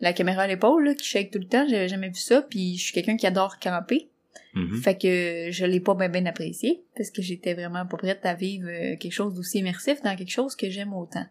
La 0.01 0.13
caméra 0.13 0.43
à 0.43 0.47
l'épaule, 0.47 0.85
là, 0.85 0.95
qui 0.95 1.05
shake 1.05 1.31
tout 1.31 1.39
le 1.39 1.47
temps, 1.47 1.67
j'avais 1.69 1.89
jamais 1.89 2.09
vu 2.09 2.17
ça, 2.17 2.43
puis 2.43 2.77
je 2.77 2.85
suis 2.85 2.93
quelqu'un 2.93 3.17
qui 3.17 3.27
adore 3.27 3.59
camper. 3.59 4.09
Mhm. 4.55 4.77
Fait 4.83 4.97
que 4.99 5.49
je 5.51 5.65
l'ai 5.65 5.81
pas 5.81 5.95
bien 5.95 6.09
ben 6.11 6.27
apprécié 6.27 6.83
parce 6.97 7.11
que 7.11 7.23
j'étais 7.23 7.55
vraiment 7.55 7.87
pas 7.87 7.97
prête 7.97 8.25
à 8.27 8.35
vivre 8.35 8.69
euh, 8.69 8.97
quelque 8.97 9.13
chose 9.13 9.35
d'aussi 9.35 9.59
immersif 9.61 10.03
dans 10.03 10.15
quelque 10.15 10.31
chose 10.31 10.55
que 10.57 10.69
j'aime 10.69 10.93
autant. 10.93 11.25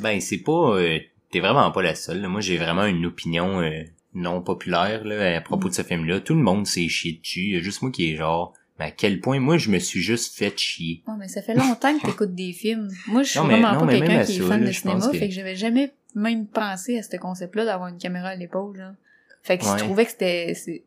Ben, 0.00 0.20
c'est 0.20 0.38
pas... 0.38 0.76
euh, 0.78 0.98
T'es 1.30 1.40
vraiment 1.40 1.70
pas 1.70 1.82
la 1.82 1.94
seule. 1.94 2.20
là. 2.22 2.28
Moi, 2.28 2.40
j'ai 2.40 2.56
vraiment 2.56 2.86
une 2.86 3.04
opinion 3.06 3.60
euh, 3.60 3.82
non 4.14 4.40
populaire 4.42 5.04
là, 5.04 5.36
à 5.36 5.40
propos 5.40 5.68
de 5.68 5.74
ce 5.74 5.82
film-là. 5.82 6.20
Tout 6.20 6.34
le 6.34 6.42
monde 6.42 6.66
s'est 6.66 6.88
chié 6.88 7.20
dessus. 7.22 7.40
Il 7.40 7.54
y 7.54 7.56
a 7.56 7.60
juste 7.60 7.82
moi 7.82 7.90
qui 7.90 8.12
est 8.12 8.16
genre... 8.16 8.54
Mais 8.78 8.86
à 8.86 8.90
quel 8.92 9.20
point, 9.20 9.40
moi, 9.40 9.58
je 9.58 9.70
me 9.70 9.78
suis 9.80 10.00
juste 10.00 10.38
fait 10.38 10.56
chier. 10.56 11.02
Ouais, 11.08 11.14
mais 11.18 11.26
ça 11.26 11.42
fait 11.42 11.54
longtemps 11.54 11.98
que 11.98 12.06
t'écoutes 12.06 12.34
des 12.36 12.52
films. 12.52 12.88
Moi, 13.08 13.24
je 13.24 13.30
suis 13.30 13.38
Non, 13.40 13.44
mais- 13.46 13.60
vraiment 13.60 13.72
non, 13.80 13.86
pas 13.86 13.92
quelqu'un 13.92 14.22
qui 14.24 14.36
est 14.36 14.40
ça, 14.40 14.46
fan 14.46 14.60
là, 14.60 14.66
de 14.68 14.72
cinéma, 14.72 15.08
que- 15.10 15.18
fait 15.18 15.28
que 15.28 15.34
j'avais 15.34 15.56
jamais 15.56 15.90
même 16.14 16.46
pensé 16.46 16.96
à 16.96 17.02
ce 17.02 17.16
concept-là 17.16 17.64
d'avoir 17.64 17.88
une 17.88 17.98
caméra 17.98 18.28
à 18.28 18.34
l'épaule, 18.36 18.76
genre. 18.76 18.92
Fait 19.42 19.58
que 19.58 19.64
Ouais. 19.64 19.72
je 19.78 19.84
trouvais 19.84 20.04
que 20.04 20.12
c'était... 20.12 20.54
c'est- 20.54 20.84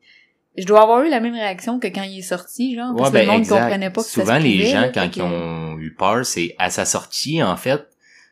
Je 0.57 0.65
dois 0.65 0.83
avoir 0.83 1.03
eu 1.03 1.09
la 1.09 1.19
même 1.19 1.33
réaction 1.33 1.79
que 1.81 1.87
quand 1.87 2.03
il 2.03 2.19
est 2.19 2.21
sorti, 2.21 2.75
genre, 2.75 2.95
parce 2.95 3.11
Ouais, 3.11 3.19
le 3.21 3.25
ben, 3.25 3.31
monde 3.33 3.41
exact. 3.41 3.59
comprenait 3.61 3.89
pas 3.89 4.01
que 4.03 4.07
ça 4.07 4.21
Souvent, 4.21 4.37
se 4.39 4.43
les 4.43 4.65
gens, 4.65 4.89
quand 4.93 5.09
ils 5.17 5.21
ont 5.21 5.77
eu 5.77 5.93
peur, 5.93 6.25
c'est 6.25 6.55
à 6.59 6.69
sa 6.69 6.85
sortie, 6.85 7.43
en 7.43 7.57
fait, 7.57 7.85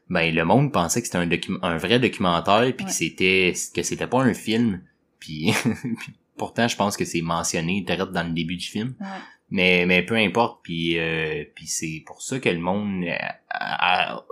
ben, 0.09 0.33
le 0.33 0.43
monde 0.45 0.71
pensait 0.71 1.01
que 1.01 1.07
c'était 1.07 1.17
un, 1.19 1.29
un 1.63 1.77
vrai 1.77 1.99
documentaire, 1.99 2.73
puis 2.75 2.85
Ouais. 2.85 2.91
que 2.91 2.95
c'était 2.95 3.53
que 3.75 3.83
c'était 3.83 4.07
pas 4.07 4.21
un 4.21 4.33
film. 4.33 4.81
Puis, 5.19 5.51
pourtant, 6.37 6.67
je 6.69 6.77
pense 6.77 6.95
que 6.95 7.03
c'est 7.05 7.21
mentionné 7.21 7.81
direct 7.81 8.11
dans 8.13 8.23
le 8.23 8.31
début 8.33 8.55
du 8.55 8.65
film. 8.65 8.95
Ouais. 9.01 9.07
Mais, 9.51 9.85
mais 9.85 10.01
peu 10.03 10.15
importe, 10.15 10.59
puis, 10.63 10.97
euh, 10.97 11.43
puis 11.55 11.67
c'est 11.67 12.03
pour 12.05 12.21
ça 12.21 12.39
que 12.39 12.47
le 12.49 12.59
monde... 12.59 13.03
euh, 13.03 13.15
a- 13.49 14.23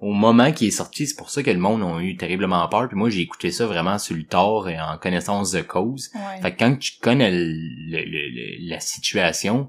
au 0.00 0.12
moment 0.12 0.50
qui 0.52 0.66
est 0.66 0.70
sorti, 0.72 1.06
c'est 1.06 1.14
pour 1.16 1.30
ça 1.30 1.42
que 1.42 1.50
le 1.50 1.58
monde 1.60 1.82
a 1.82 2.02
eu 2.02 2.16
terriblement 2.16 2.66
peur. 2.68 2.88
Puis 2.88 2.96
moi, 2.96 3.08
j'ai 3.10 3.20
écouté 3.20 3.52
ça 3.52 3.66
vraiment 3.66 3.98
sur 3.98 4.16
le 4.16 4.24
tard 4.24 4.68
et 4.68 4.80
en 4.80 4.98
connaissance 4.98 5.52
de 5.52 5.60
cause. 5.60 6.10
Ouais. 6.14 6.42
Fait 6.42 6.52
que 6.52 6.58
quand 6.58 6.76
tu 6.76 6.92
connais 7.00 7.30
le, 7.30 7.44
le- 7.46 8.04
le- 8.04 8.28
le- 8.30 8.68
la 8.68 8.80
situation, 8.80 9.68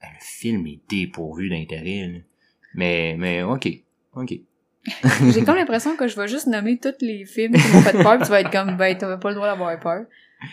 ben, 0.00 0.08
le 0.12 0.18
film 0.20 0.66
est 0.68 0.80
dépourvu 0.88 1.48
d'intérêt. 1.50 2.22
Mais, 2.74 3.16
mais 3.18 3.42
ok, 3.42 3.68
ok. 4.16 4.34
J'ai 5.34 5.42
comme 5.42 5.56
l'impression 5.56 5.96
que 5.96 6.06
je 6.06 6.14
vais 6.14 6.28
juste 6.28 6.46
nommer 6.46 6.78
tous 6.78 6.92
les 7.00 7.24
films 7.24 7.54
qui 7.54 7.68
m'ont 7.72 7.82
fait 7.82 7.92
peur, 8.02 8.18
pis 8.18 8.24
tu 8.24 8.30
vas 8.30 8.40
être 8.40 8.50
comme, 8.52 8.76
ben, 8.76 8.96
t'avais 8.96 9.18
pas 9.18 9.30
le 9.30 9.34
droit 9.34 9.48
d'avoir 9.48 9.78
peur. 9.80 10.04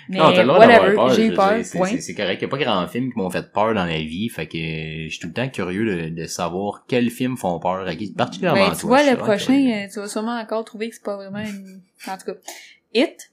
Mais 0.10 0.18
Non, 0.18 0.32
t'as 0.34 0.42
le 0.42 0.48
droit 0.48 0.60
d'avoir 0.66 0.80
whatever, 0.82 0.96
peur, 0.96 1.10
j'ai 1.14 1.30
veux 1.30 1.36
peur, 1.36 1.62
point. 1.72 1.86
c'est- 1.88 2.00
C'est 2.02 2.16
correct, 2.16 2.40
il 2.42 2.46
y 2.46 2.46
a 2.46 2.48
pas 2.48 2.58
grand 2.58 2.88
film 2.88 3.12
qui 3.12 3.20
m'ont 3.20 3.30
fait 3.30 3.52
peur 3.52 3.74
dans 3.76 3.86
la 3.86 3.98
vie, 4.00 4.30
fait 4.30 4.48
que 4.48 4.58
je 4.58 5.10
suis 5.10 5.20
tout 5.20 5.28
le 5.28 5.34
temps 5.34 5.50
curieux 5.50 6.10
de, 6.10 6.10
de 6.22 6.26
savoir 6.26 6.86
quels 6.88 7.12
films 7.12 7.38
font 7.38 7.60
peur 7.60 7.86
à 7.88 7.96
qui, 7.96 8.12
particulièrement 8.12 8.62
Ben, 8.62 8.70
toi, 8.70 8.80
tu 8.80 8.86
vois, 8.88 8.98
je 9.00 9.04
suis 9.04 9.12
le 9.12 9.18
prochain, 9.18 9.46
curieux. 9.46 9.74
euh, 9.74 9.88
tu 9.94 10.00
vas 10.00 10.08
sûrement 10.08 10.40
encore 10.40 10.66
trouver 10.66 10.90
que 10.90 10.96
c'est 10.96 11.04
pas 11.04 11.16
vraiment 11.18 11.40
une... 11.40 11.82
En 12.08 12.18
tout 12.18 12.26
cas, 12.26 12.38
It, 12.96 13.32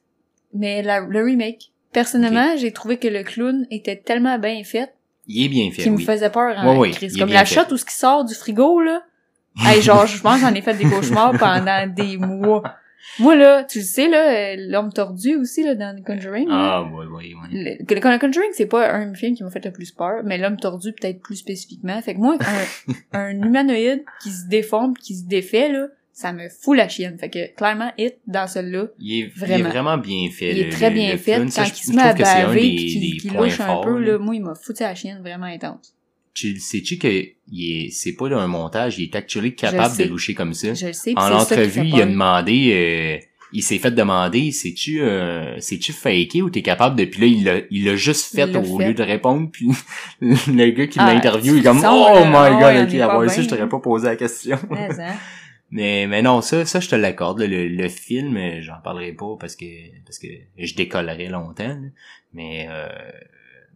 mais 0.52 0.82
la- 0.82 1.00
le 1.00 1.22
remake. 1.24 1.70
Personnellement, 1.92 2.56
j'ai 2.58 2.72
trouvé 2.72 2.98
que 2.98 3.08
le 3.08 3.22
clown 3.22 3.66
était 3.70 3.96
tellement 3.96 4.38
bien 4.38 4.62
fait 4.64 4.92
Il 5.28 5.44
est 5.44 5.48
bien 5.48 5.70
fait, 5.70 5.82
qu'il 5.82 5.92
me 5.92 5.98
faisait 5.98 6.30
peur 6.30 6.56
en 6.58 6.90
crise. 6.90 7.16
Comme 7.16 7.30
la 7.30 7.44
shot 7.44 7.72
où 7.72 7.76
ce 7.76 7.84
qui 7.84 7.94
sort 7.94 8.24
du 8.24 8.34
frigo, 8.34 8.80
là. 8.80 9.02
Hey, 9.58 9.82
genre, 9.82 10.06
je 10.06 10.20
pense 10.20 10.36
que 10.36 10.40
j'en 10.46 10.54
ai 10.54 10.62
fait 10.62 10.74
des 10.74 10.84
cauchemars 10.84 11.32
pendant 11.38 11.86
des 11.86 12.16
mois. 12.16 12.62
Moi, 13.18 13.34
là, 13.34 13.64
tu 13.64 13.78
le 13.78 13.84
sais, 13.84 14.08
là, 14.08 14.52
euh, 14.52 14.56
l'homme 14.68 14.92
tordu 14.92 15.34
aussi, 15.36 15.64
là, 15.64 15.74
dans 15.74 15.98
The 15.98 16.04
Conjuring. 16.04 16.46
Ah, 16.50 16.82
ouais, 16.84 17.06
ouais, 17.06 17.34
ouais. 17.34 17.78
Le, 17.88 18.18
Conjuring, 18.18 18.50
c'est 18.52 18.66
pas 18.66 18.92
un 18.94 19.14
film 19.14 19.34
qui 19.34 19.42
m'a 19.42 19.50
fait 19.50 19.64
le 19.64 19.72
plus 19.72 19.90
peur, 19.90 20.22
mais 20.24 20.38
l'homme 20.38 20.58
tordu 20.58 20.92
peut-être 20.92 21.20
plus 21.20 21.36
spécifiquement. 21.36 22.00
Fait 22.02 22.14
que 22.14 22.20
moi, 22.20 22.36
un, 22.40 22.94
un 23.18 23.30
humanoïde 23.42 24.04
qui 24.22 24.30
se 24.30 24.46
déforme, 24.48 24.94
qui 24.94 25.16
se 25.16 25.24
défait, 25.24 25.70
là, 25.72 25.86
ça 26.12 26.32
me 26.32 26.48
fout 26.50 26.76
la 26.76 26.88
chienne. 26.88 27.18
Fait 27.18 27.30
que 27.30 27.54
clairement, 27.56 27.90
It, 27.98 28.16
dans 28.26 28.46
celui-là, 28.46 28.88
Il 28.98 29.12
est, 29.24 29.32
il 29.34 29.50
est 29.52 29.62
Vraiment. 29.62 29.96
bien 29.98 30.28
fait. 30.30 30.50
il 30.52 30.58
est 30.60 30.68
très 30.70 30.90
le- 30.90 30.94
bien 30.94 31.12
le 31.12 31.16
fait. 31.18 31.34
film. 31.36 31.44
Quand 31.46 31.50
Ça, 31.50 31.64
il 31.66 31.74
se 31.74 31.92
met 31.96 32.02
à 32.02 32.12
baver 32.14 32.60
pis 32.60 33.16
qu'il 33.20 33.32
louche 33.34 33.60
un 33.60 33.80
peu, 33.80 33.98
là, 33.98 34.18
moi, 34.18 34.34
il 34.34 34.42
m'a 34.42 34.54
foutu 34.54 34.82
la 34.82 34.94
chienne 34.94 35.20
vraiment 35.20 35.46
intense. 35.46 35.94
Tu 36.32 36.58
sais-tu 36.60 36.98
que 36.98 37.08
il 37.52 37.86
est, 37.86 37.90
c'est 37.90 38.12
pas 38.12 38.28
un 38.28 38.46
montage, 38.46 38.98
il 38.98 39.04
est 39.04 39.16
actually 39.16 39.54
capable 39.54 39.96
de 39.96 40.04
loucher 40.04 40.34
comme 40.34 40.54
ça? 40.54 40.74
Je 40.74 40.86
le 40.86 40.92
sais, 40.92 41.12
En 41.16 41.32
entrevue, 41.32 41.86
il 41.86 42.00
a 42.00 42.06
demandé, 42.06 42.70
euh, 42.72 43.26
il 43.52 43.62
s'est 43.62 43.78
fait 43.78 43.90
demander, 43.90 44.52
c'est-tu, 44.52 45.02
euh, 45.02 45.58
c'est-tu 45.58 45.92
faké 45.92 46.42
ou 46.42 46.50
t'es 46.50 46.62
capable 46.62 46.96
de, 46.96 47.04
puis 47.04 47.20
là, 47.20 47.26
il 47.26 47.44
l'a, 47.44 47.60
il 47.70 47.84
l'a 47.84 47.96
juste 47.96 48.34
fait 48.34 48.54
au 48.56 48.78
fait. 48.78 48.88
lieu 48.88 48.94
de 48.94 49.02
répondre, 49.02 49.48
puis 49.50 49.68
le 50.20 50.70
gars 50.70 50.86
qui 50.86 50.98
Ah, 51.00 51.12
l'interview, 51.12 51.56
il 51.56 51.60
est 51.60 51.62
comme, 51.62 51.84
oh 51.84 52.24
my 52.24 52.60
god, 52.60 52.88
ok, 52.88 52.94
avoir 53.00 53.30
ça, 53.30 53.42
je 53.42 53.48
t'aurais 53.48 53.68
pas 53.68 53.80
posé 53.80 54.06
la 54.06 54.16
question. 54.16 54.58
Mais, 54.70 54.88
hein. 55.00 55.14
mais, 55.70 56.06
mais 56.06 56.22
non, 56.22 56.40
ça, 56.42 56.64
ça, 56.64 56.80
je 56.80 56.88
te 56.88 56.96
l'accorde, 56.96 57.40
le, 57.42 57.68
le 57.68 57.88
film, 57.88 58.36
euh, 58.36 58.60
j'en 58.60 58.80
parlerai 58.82 59.12
pas 59.12 59.36
parce 59.38 59.56
que, 59.56 59.66
parce 60.04 60.18
que 60.18 60.28
je 60.58 60.74
décollerai 60.74 61.28
longtemps, 61.28 61.80
mais, 62.32 62.68
euh, 62.70 62.88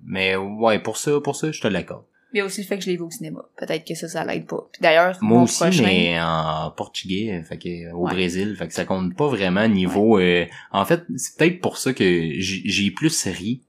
mais 0.04 0.36
ouais, 0.36 0.78
pour 0.78 0.96
ça, 0.96 1.20
pour 1.20 1.36
ça, 1.36 1.50
je 1.50 1.60
te 1.60 1.68
l'accorde. 1.68 2.04
A 2.40 2.44
aussi 2.44 2.62
le 2.62 2.66
fait 2.66 2.76
que 2.78 2.84
je 2.84 2.90
l'ai 2.90 2.96
vu 2.96 3.02
au 3.02 3.10
cinéma. 3.10 3.44
Peut-être 3.56 3.86
que 3.86 3.94
ça, 3.94 4.08
ça 4.08 4.24
l'aide 4.24 4.46
pas. 4.46 4.66
Puis 4.72 4.80
d'ailleurs, 4.82 5.16
Moi 5.22 5.38
mon 5.38 5.44
aussi, 5.44 5.62
prochain... 5.62 5.82
mais 5.84 6.20
en 6.20 6.70
portugais, 6.76 7.42
fait 7.48 7.58
que 7.58 7.92
au 7.92 8.04
Ouais. 8.06 8.12
Brésil, 8.12 8.56
fait 8.58 8.66
que 8.68 8.74
ça 8.74 8.84
compte 8.84 9.14
pas 9.16 9.28
vraiment 9.28 9.68
niveau. 9.68 10.18
euh, 10.18 10.46
en 10.72 10.84
fait, 10.84 11.02
c'est 11.16 11.36
peut-être 11.36 11.60
pour 11.60 11.78
ça 11.78 11.92
que 11.92 12.30
j'ai 12.38 12.90
plus 12.90 13.24
ri 13.26 13.62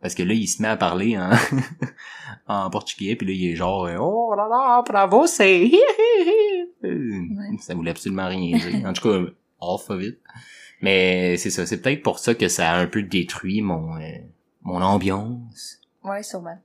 parce 0.00 0.14
que 0.14 0.22
là, 0.22 0.34
il 0.34 0.46
se 0.46 0.60
met 0.60 0.68
à 0.68 0.76
parler 0.76 1.16
en 1.18 1.30
en 2.46 2.68
portugais, 2.70 3.16
puis 3.16 3.26
là, 3.26 3.32
il 3.32 3.52
est 3.52 3.56
genre 3.56 3.86
euh, 3.86 3.96
oh 3.98 4.34
là 4.36 4.46
là, 4.50 4.82
bravo, 4.86 5.26
c'est 5.26 5.70
Ouais. 6.82 7.56
ça 7.60 7.74
voulait 7.74 7.90
absolument 7.92 8.28
rien 8.28 8.58
dire. 8.58 8.86
En 8.86 8.92
tout 8.92 9.08
cas, 9.08 9.18
half 9.60 9.88
of 9.90 10.02
it. 10.02 10.18
Mais 10.82 11.36
c'est 11.38 11.50
ça, 11.50 11.64
c'est 11.66 11.80
peut-être 11.80 12.02
pour 12.02 12.18
ça 12.18 12.34
que 12.34 12.48
ça 12.48 12.72
a 12.72 12.78
un 12.78 12.86
peu 12.86 13.02
détruit 13.02 13.62
mon 13.62 13.96
euh, 13.96 14.02
mon 14.62 14.82
ambiance. 14.82 15.80
Ouais, 16.02 16.22
sûrement. 16.22 16.58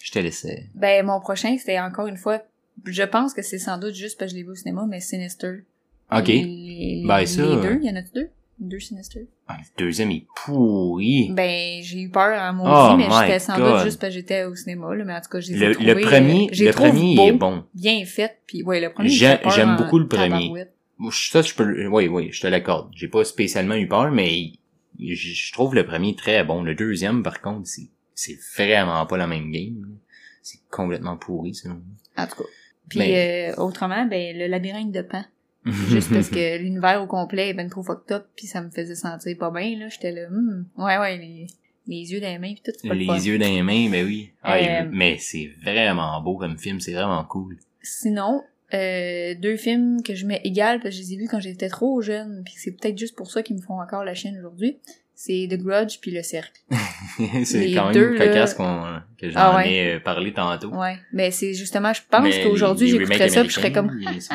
Je 0.00 0.10
te 0.10 0.18
laissais. 0.18 0.66
Ben, 0.74 1.04
mon 1.06 1.20
prochain, 1.20 1.56
c'était 1.58 1.78
encore 1.78 2.06
une 2.06 2.16
fois... 2.16 2.42
Je 2.84 3.02
pense 3.02 3.34
que 3.34 3.42
c'est 3.42 3.58
sans 3.58 3.78
doute 3.78 3.94
juste 3.94 4.18
parce 4.18 4.30
que 4.32 4.36
je 4.36 4.40
l'ai 4.40 4.44
vu 4.46 4.52
au 4.52 4.54
cinéma, 4.54 4.86
mais 4.88 5.00
Sinister. 5.00 5.64
Ok. 6.10 6.28
Les, 6.28 7.04
Ben, 7.06 7.26
ça, 7.26 7.42
les 7.42 7.56
deux, 7.60 7.78
il 7.82 7.86
y 7.86 7.90
en 7.90 7.96
a-tu 7.96 8.10
deux? 8.14 8.30
Deux 8.58 8.80
Sinister? 8.80 9.26
Ah, 9.48 9.56
le 9.58 9.84
deuxième 9.84 10.10
est 10.10 10.24
pourri. 10.34 11.30
Ben, 11.32 11.82
j'ai 11.82 12.00
eu 12.02 12.08
peur 12.10 12.38
en 12.40 12.52
moi 12.54 12.68
Oh 12.70 12.94
aussi, 12.94 12.96
mais 13.08 13.14
j'étais 13.26 13.38
sans 13.38 13.56
God. 13.58 13.74
doute 13.76 13.84
juste 13.84 14.00
parce 14.00 14.12
que 14.14 14.20
j'étais 14.20 14.44
au 14.44 14.54
cinéma, 14.54 14.94
là, 14.94 15.04
mais 15.04 15.14
en 15.14 15.20
tout 15.20 15.28
cas, 15.30 15.40
j'ai 15.40 15.54
Le, 15.54 15.74
trouvé, 15.74 15.94
le 15.94 16.00
premier, 16.00 16.46
euh, 16.50 16.64
le 16.66 16.72
premier 16.72 17.16
beau, 17.16 17.26
est 17.28 17.32
bon. 17.32 17.64
bien 17.74 18.04
fait, 18.06 18.38
puis 18.46 18.62
ouais, 18.62 18.80
le 18.80 18.92
premier, 18.92 19.08
j'aime 19.10 19.76
beaucoup 19.76 19.98
le 19.98 20.08
premier. 20.08 20.66
Ça, 21.12 21.40
je 21.42 21.54
peux, 21.54 21.86
oui, 21.88 22.08
oui, 22.08 22.28
je 22.32 22.40
te 22.40 22.46
l'accorde. 22.46 22.90
J'ai 22.94 23.08
pas 23.08 23.24
spécialement 23.24 23.74
eu 23.76 23.88
peur, 23.88 24.10
mais 24.10 24.52
je 24.98 25.52
trouve 25.52 25.74
le 25.74 25.84
premier 25.86 26.14
très 26.14 26.44
bon. 26.44 26.62
Le 26.62 26.74
deuxième, 26.74 27.22
par 27.22 27.40
contre, 27.40 27.66
c'est, 27.66 27.88
c'est 28.20 28.38
vraiment 28.56 29.04
pas 29.06 29.16
la 29.16 29.26
même 29.26 29.50
game. 29.50 29.98
C'est 30.42 30.60
complètement 30.70 31.16
pourri, 31.16 31.54
selon 31.54 31.74
moi. 31.74 31.84
En 32.24 32.26
tout 32.26 32.42
cas. 32.42 32.48
Puis 32.88 32.98
Mais- 32.98 33.52
euh, 33.56 33.62
autrement, 33.62 34.04
ben, 34.06 34.36
le 34.36 34.46
labyrinthe 34.46 34.92
de 34.92 35.02
Pan. 35.02 35.24
Juste 35.66 36.12
parce 36.12 36.28
que 36.30 36.58
l'univers 36.62 37.02
au 37.02 37.06
complet 37.06 37.50
est 37.50 37.54
ben 37.54 37.68
trop 37.68 37.82
fucked 37.82 38.10
up, 38.12 38.26
puis 38.36 38.46
ça 38.46 38.62
me 38.62 38.70
faisait 38.70 38.94
sentir 38.94 39.36
pas 39.38 39.50
bien, 39.50 39.78
là. 39.78 39.88
J'étais 39.88 40.10
là, 40.12 40.28
hmm, 40.30 40.64
ouais, 40.78 40.98
ouais, 40.98 41.18
les, 41.18 41.46
les 41.86 42.12
yeux 42.12 42.20
dans 42.20 42.28
les 42.28 42.38
mains, 42.38 42.54
pis 42.54 42.62
tout, 42.64 42.72
c'est 42.80 42.88
pas 42.88 42.94
le 42.94 43.00
Les 43.00 43.28
yeux 43.28 43.38
dans 43.38 43.46
les 43.46 43.62
mains, 43.62 43.90
ben 43.90 44.04
oui. 44.06 44.32
Ah, 44.42 44.56
Euh, 44.56 44.88
mais 44.90 45.18
c'est 45.18 45.50
vraiment 45.62 46.20
beau 46.22 46.36
comme 46.38 46.58
film, 46.58 46.80
c'est 46.80 46.92
vraiment 46.94 47.24
cool. 47.24 47.58
Sinon, 47.82 48.42
euh, 48.72 49.34
deux 49.34 49.56
films 49.56 50.02
que 50.02 50.14
je 50.14 50.24
mets 50.26 50.40
égal 50.44 50.80
parce 50.80 50.94
que 50.96 51.02
je 51.02 51.06
les 51.08 51.14
ai 51.14 51.16
vus 51.18 51.28
quand 51.30 51.40
j'étais 51.40 51.68
trop 51.68 52.00
jeune, 52.00 52.42
puis 52.44 52.54
c'est 52.56 52.72
peut-être 52.72 52.96
juste 52.98 53.14
pour 53.16 53.30
ça 53.30 53.42
qu'ils 53.42 53.56
me 53.56 53.60
font 53.62 53.80
encore 53.80 54.04
la 54.04 54.14
chaîne 54.14 54.38
aujourd'hui. 54.38 54.78
C'est 55.22 55.46
The 55.50 55.58
Grudge 55.58 55.98
puis 56.00 56.12
Le 56.12 56.22
Cercle. 56.22 56.62
c'est 57.44 57.74
quand 57.74 57.92
même 57.92 58.16
cocasse 58.16 58.54
qu'on, 58.54 58.84
que 59.20 59.28
j'en 59.28 59.38
Ah 59.38 59.56
ouais. 59.56 59.70
ai 59.70 59.94
euh, 59.96 60.00
parlé 60.00 60.32
tantôt. 60.32 60.68
Ouais, 60.70 60.96
mais 61.12 61.30
c'est 61.30 61.52
justement, 61.52 61.92
je 61.92 62.00
pense 62.10 62.34
qu'aujourd'hui 62.38 62.88
j'écouterais 62.88 63.28
ça 63.28 63.42
puis 63.42 63.50
je 63.50 63.54
serais 63.56 63.70
comme, 63.70 63.90
sont- 64.18 64.34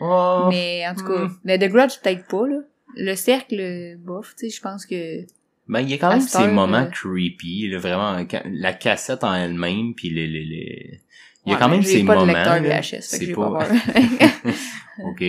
Oh. 0.00 0.46
mais 0.50 0.82
en 0.88 0.96
tout 0.96 1.04
cas, 1.06 1.26
Hmm. 1.26 1.36
mais 1.44 1.58
The 1.60 1.68
Grudge 1.70 1.92
peut-être 2.02 2.26
pas 2.26 2.44
là. 2.48 2.56
Le 2.96 3.14
Cercle, 3.14 3.98
bof, 4.00 4.34
tu 4.36 4.48
sais, 4.50 4.56
je 4.56 4.60
pense 4.60 4.84
que 4.84 5.20
Ben, 5.68 5.80
il 5.82 5.90
y 5.90 5.94
a 5.94 5.98
quand 5.98 6.10
même 6.10 6.20
ces 6.22 6.48
moments 6.48 6.78
euh, 6.78 6.86
creepy, 6.86 7.68
là, 7.68 7.78
vraiment, 7.78 8.16
la 8.46 8.72
cassette 8.72 9.22
en 9.22 9.32
elle-même, 9.34 9.94
puis 9.94 10.10
les, 10.10 10.26
les, 10.26 10.44
les... 10.44 11.00
Il 11.46 11.50
y 11.50 11.52
a 11.52 11.54
Ouais, 11.54 11.60
quand 11.62 11.68
même 11.68 11.82
ces 11.84 12.02
pas 12.02 12.14
moments, 12.16 12.26
de 12.26 12.36
lecteur 12.36 12.60
VHS, 12.62 13.02
c'est 13.02 13.26
que 13.28 13.34
pas- 13.36 13.58
pas 13.58 13.68
ok. 15.04 15.22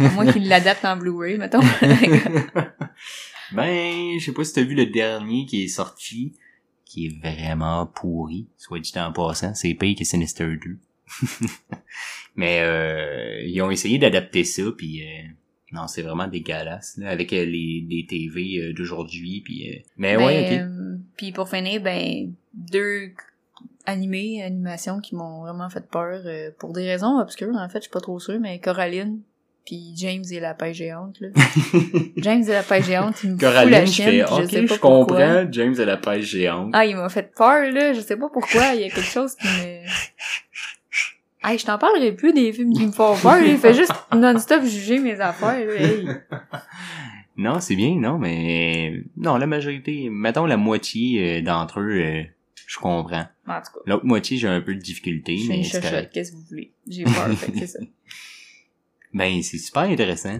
À 0.00 0.10
moins 0.10 0.30
qu'il 0.30 0.46
l'adapte 0.46 0.84
en 0.84 0.96
Blu-ray, 0.98 1.38
mettons. 1.38 1.60
Ben, 3.52 4.18
je 4.18 4.24
sais 4.24 4.32
pas 4.32 4.44
si 4.44 4.52
t'as 4.54 4.62
vu 4.62 4.74
le 4.74 4.86
dernier 4.86 5.46
qui 5.46 5.64
est 5.64 5.68
sorti, 5.68 6.34
qui 6.84 7.06
est 7.06 7.18
vraiment 7.20 7.86
pourri, 7.86 8.46
soit 8.56 8.78
dit 8.80 8.92
en 8.96 9.12
passant, 9.12 9.54
c'est 9.54 9.74
pire 9.74 9.96
que 9.98 10.04
Sinister 10.04 10.46
2. 10.56 10.78
Mais 12.36 12.60
euh, 12.62 13.42
ils 13.46 13.60
ont 13.62 13.70
essayé 13.70 13.98
d'adapter 13.98 14.44
ça, 14.44 14.62
puis 14.76 15.02
euh, 15.02 15.22
non, 15.72 15.86
c'est 15.86 16.02
vraiment 16.02 16.26
dégueulasse, 16.26 16.96
là, 16.98 17.10
avec 17.10 17.32
euh, 17.32 17.44
les, 17.44 17.86
les 17.88 18.06
TV 18.08 18.58
euh, 18.58 18.72
d'aujourd'hui, 18.72 19.40
puis... 19.44 19.70
euh, 19.70 19.78
Mais 19.96 20.16
ouais, 20.16 20.42
ok. 20.44 20.48
Ben, 20.50 21.00
Puis 21.16 21.32
pour 21.32 21.48
finir, 21.48 21.80
ben 21.82 22.32
deux 22.54 23.12
animés, 23.86 24.42
animations 24.42 25.00
qui 25.00 25.14
m'ont 25.14 25.42
vraiment 25.42 25.70
fait 25.70 25.88
peur 25.88 26.22
euh, 26.26 26.50
pour 26.58 26.72
des 26.72 26.86
raisons 26.86 27.18
obscures. 27.20 27.54
En 27.56 27.68
fait, 27.68 27.78
je 27.78 27.82
suis 27.82 27.90
pas 27.90 28.00
trop 28.00 28.18
sûre, 28.18 28.40
mais 28.40 28.58
Coraline 28.60 29.20
Puis 29.66 29.92
James 29.96 30.22
et 30.30 30.38
la 30.38 30.54
paille 30.54 30.74
géante, 30.74 31.18
là. 31.20 31.28
James 32.18 32.44
et 32.44 32.52
la 32.52 32.62
paille 32.62 32.84
géante, 32.84 33.24
il 33.24 33.30
me 33.30 33.34
fout 33.34 33.40
Coraline, 33.40 33.70
la 33.72 33.84
je 33.84 34.02
fais, 34.02 34.20
je 34.20 34.44
sais 34.48 34.62
pas 34.62 34.74
je 34.74 34.78
pourquoi. 34.80 34.90
comprends, 34.90 35.46
James 35.50 35.74
de 35.74 35.82
la 35.82 35.96
pêche 35.96 36.24
géante. 36.24 36.70
Ah, 36.72 36.86
il 36.86 36.94
m'a 36.94 37.08
fait 37.08 37.34
peur, 37.34 37.70
là. 37.72 37.92
Je 37.92 38.00
sais 38.00 38.16
pas 38.16 38.28
pourquoi. 38.32 38.74
Il 38.74 38.82
y 38.82 38.84
a 38.84 38.90
quelque 38.90 39.02
chose 39.02 39.34
qui 39.34 39.46
me... 39.46 39.80
Hey, 41.44 41.58
je 41.58 41.66
t'en 41.66 41.78
parlerai 41.78 42.10
plus 42.12 42.32
des 42.32 42.52
films 42.52 42.72
qui 42.72 42.86
me 42.86 42.90
font 42.90 43.16
peur. 43.16 43.38
Il 43.38 43.56
fait 43.56 43.72
juste 43.74 43.92
non-stop 44.12 44.64
juger 44.64 44.98
mes 44.98 45.20
affaires, 45.20 45.64
là. 45.64 45.74
Hey. 45.74 46.08
Non, 47.38 47.60
c'est 47.60 47.76
bien, 47.76 47.96
non, 47.96 48.18
mais 48.18 49.02
non, 49.16 49.36
la 49.36 49.46
majorité, 49.46 50.08
mettons 50.10 50.46
la 50.46 50.56
moitié 50.56 51.38
euh, 51.38 51.42
d'entre 51.42 51.80
eux, 51.80 52.00
euh, 52.00 52.22
je 52.66 52.78
comprends. 52.78 53.26
En 53.46 53.60
tout 53.60 53.72
cas, 53.74 53.80
L'autre 53.84 54.06
moitié, 54.06 54.38
j'ai 54.38 54.48
un 54.48 54.62
peu 54.62 54.74
de 54.74 54.80
difficulté, 54.80 55.36
je 55.36 55.48
mais 55.48 55.62
c'est 55.62 55.82
correct. 55.82 56.12
Qu'est-ce 56.14 56.32
que 56.32 56.36
vous 56.36 56.44
voulez? 56.48 56.72
J'ai 56.88 57.04
peur, 57.04 57.30
fait 57.36 57.52
que 57.52 57.58
c'est 57.58 57.66
ça. 57.66 57.78
Ben, 59.16 59.42
c'est 59.42 59.58
super 59.58 59.82
intéressant. 59.84 60.38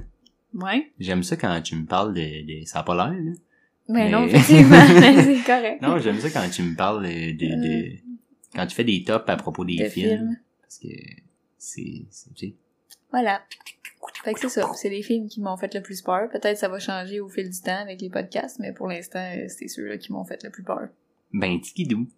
Ouais. 0.55 0.91
J'aime 0.99 1.23
ça 1.23 1.37
quand 1.37 1.61
tu 1.63 1.77
me 1.77 1.87
parles 1.87 2.15
de, 2.15 2.61
de 2.61 2.65
ça 2.67 2.81
a 2.81 2.83
pas 2.83 2.95
l'air, 2.95 3.19
là. 3.21 3.33
Mais 3.89 4.11
non, 4.11 4.25
effectivement, 4.27 4.85
c'est 4.89 5.45
correct. 5.47 5.81
Non, 5.83 5.99
j'aime 5.99 6.19
ça 6.19 6.29
quand 6.31 6.49
tu 6.51 6.63
me 6.63 6.75
parles 6.77 7.05
de, 7.07 7.33
de, 7.33 7.63
de- 7.63 7.97
quand 8.55 8.67
tu 8.67 8.75
fais 8.75 8.85
des 8.85 9.03
tops 9.05 9.29
à 9.29 9.37
propos 9.37 9.65
des 9.65 9.77
De 9.77 9.89
films. 9.89 10.19
films. 10.19 10.37
Parce 10.61 10.79
que 10.79 10.89
c'est, 11.59 12.05
Voilà. 13.11 13.43
Fait 14.25 14.35
que 14.35 14.41
c'est 14.41 14.49
ça. 14.49 14.71
C'est 14.75 14.89
les 14.91 15.03
films 15.03 15.29
qui 15.29 15.41
m'ont 15.41 15.57
fait 15.57 15.73
le 15.75 15.83
plus 15.83 16.03
peur. 16.03 16.29
Peut-être 16.31 16.59
ça 16.59 16.69
va 16.69 16.79
changer 16.79 17.21
au 17.21 17.29
fil 17.29 17.49
du 17.49 17.61
temps 17.61 17.81
avec 17.81 18.01
les 18.01 18.11
podcasts, 18.11 18.59
mais 18.61 18.73
pour 18.73 18.89
l'instant, 18.89 19.21
euh, 19.37 19.47
c'est 19.49 19.69
ceux-là 19.69 19.99
qui 19.99 20.13
m'ont 20.13 20.25
fait 20.25 20.43
le 20.43 20.51
plus 20.51 20.63
peur. 20.65 20.89
ben, 21.33 21.61
tikidou. 21.61 22.09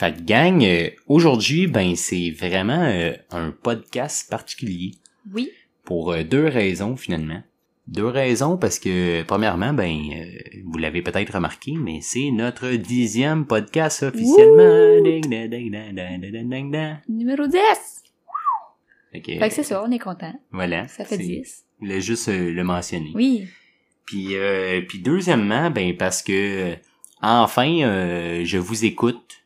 Fait 0.00 0.14
que 0.16 0.22
gang, 0.22 0.64
euh, 0.64 0.88
aujourd'hui, 1.08 1.66
ben 1.66 1.94
c'est 1.94 2.30
vraiment 2.30 2.84
euh, 2.84 3.12
un 3.32 3.50
podcast 3.50 4.30
particulier 4.30 4.92
Oui. 5.34 5.50
pour 5.84 6.12
euh, 6.12 6.24
deux 6.24 6.46
raisons 6.46 6.96
finalement. 6.96 7.42
Deux 7.86 8.06
raisons 8.06 8.56
parce 8.56 8.78
que 8.78 9.22
premièrement, 9.24 9.74
ben 9.74 9.94
euh, 10.14 10.24
vous 10.64 10.78
l'avez 10.78 11.02
peut-être 11.02 11.34
remarqué, 11.34 11.74
mais 11.76 11.98
c'est 12.00 12.30
notre 12.30 12.70
dixième 12.76 13.44
podcast 13.44 14.02
officiellement. 14.02 15.02
Ding, 15.04 15.28
ding, 15.28 15.50
ding, 15.50 15.70
ding, 15.70 15.94
ding, 15.94 16.30
ding, 16.32 16.48
ding, 16.48 16.70
ding. 16.72 16.96
Numéro 17.06 17.46
10! 17.46 17.58
Fait 19.12 19.20
que, 19.20 19.38
Fait 19.38 19.48
que 19.50 19.54
c'est 19.54 19.64
ça, 19.64 19.84
on 19.86 19.90
est 19.90 19.98
content. 19.98 20.32
Voilà. 20.50 20.88
Ça 20.88 21.04
fait 21.04 21.18
c'est- 21.18 21.22
10. 21.24 21.64
Je 21.78 21.84
voulais 21.84 22.00
juste 22.00 22.28
le 22.28 22.62
mentionner. 22.64 23.10
Oui. 23.14 23.48
Puis, 24.06 24.34
euh, 24.34 24.80
puis 24.80 25.00
deuxièmement, 25.00 25.70
ben 25.70 25.94
parce 25.94 26.22
que 26.22 26.74
enfin, 27.20 27.66
je 28.44 28.56
vous 28.56 28.86
écoute. 28.86 29.36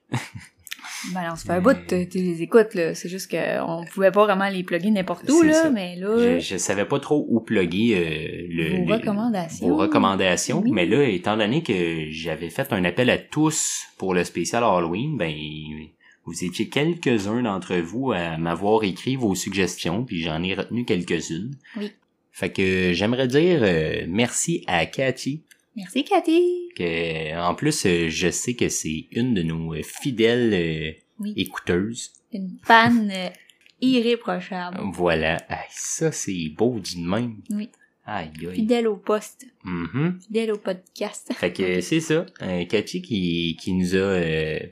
Ben, 1.12 1.30
on 1.32 1.36
se 1.36 1.44
fait 1.44 1.52
un 1.52 1.60
bout, 1.60 1.76
tu 1.86 1.96
les 2.14 2.42
écoutes, 2.42 2.72
là. 2.74 2.94
C'est 2.94 3.10
juste 3.10 3.30
qu'on 3.30 3.84
pouvait 3.92 4.10
pas 4.10 4.24
vraiment 4.24 4.48
les 4.48 4.62
plugger 4.62 4.90
n'importe 4.90 5.28
où, 5.28 5.42
là, 5.42 5.52
ça. 5.64 5.70
mais 5.70 5.96
là, 5.96 6.38
Je, 6.38 6.40
je 6.40 6.56
savais 6.56 6.86
pas 6.86 6.98
trop 6.98 7.26
où 7.28 7.40
plugger 7.40 7.94
euh, 7.94 8.46
le, 8.48 8.76
vos 8.78 8.86
le- 8.88 8.94
recommandations. 8.94 9.68
vos 9.68 9.76
recommandations. 9.76 10.62
Oui. 10.62 10.70
Mais 10.72 10.86
là, 10.86 11.02
étant 11.06 11.36
donné 11.36 11.62
que 11.62 12.06
j'avais 12.10 12.48
fait 12.48 12.72
un 12.72 12.84
appel 12.84 13.10
à 13.10 13.18
tous 13.18 13.82
pour 13.98 14.14
le 14.14 14.24
spécial 14.24 14.64
Halloween, 14.64 15.18
ben 15.18 15.34
vous 16.24 16.42
étiez 16.42 16.70
quelques-uns 16.70 17.42
d'entre 17.42 17.76
vous 17.76 18.12
à 18.12 18.38
m'avoir 18.38 18.82
écrit 18.84 19.16
vos 19.16 19.34
suggestions, 19.34 20.04
puis 20.04 20.22
j'en 20.22 20.42
ai 20.42 20.54
retenu 20.54 20.86
quelques-unes. 20.86 21.54
Oui. 21.76 21.92
Fait 22.32 22.50
que 22.50 22.92
j'aimerais 22.94 23.28
dire 23.28 23.60
euh, 23.62 24.06
merci 24.08 24.64
à 24.66 24.86
Cathy 24.86 25.42
Merci, 25.76 26.04
Cathy! 26.04 26.68
que 26.76 27.36
en 27.40 27.54
plus 27.54 27.84
euh, 27.86 28.08
je 28.08 28.30
sais 28.30 28.54
que 28.54 28.68
c'est 28.68 29.06
une 29.12 29.34
de 29.34 29.42
nos 29.42 29.74
fidèles 29.82 30.52
euh, 30.54 30.92
Oui. 31.20 31.34
écouteuses. 31.36 32.12
Une 32.32 32.58
fan 32.62 33.10
euh, 33.12 33.28
irréprochable. 33.80 34.78
Voilà, 34.92 35.42
ça 35.70 36.12
c'est 36.12 36.48
beau 36.56 36.78
du 36.80 36.98
même. 36.98 37.36
Oui. 37.50 37.70
Aïe 38.06 38.30
aïe. 38.40 38.54
Fidèle 38.56 38.86
au 38.86 38.96
poste. 38.96 39.46
Mhm. 39.64 40.20
Fidèle 40.26 40.52
au 40.52 40.58
podcast. 40.58 41.32
Fait 41.34 41.52
que 41.52 41.80
c'est 41.88 42.00
ça, 42.00 42.26
Cathy 42.68 43.02
qui 43.02 43.56
qui 43.60 43.72
nous 43.72 43.96
a 43.96 44.18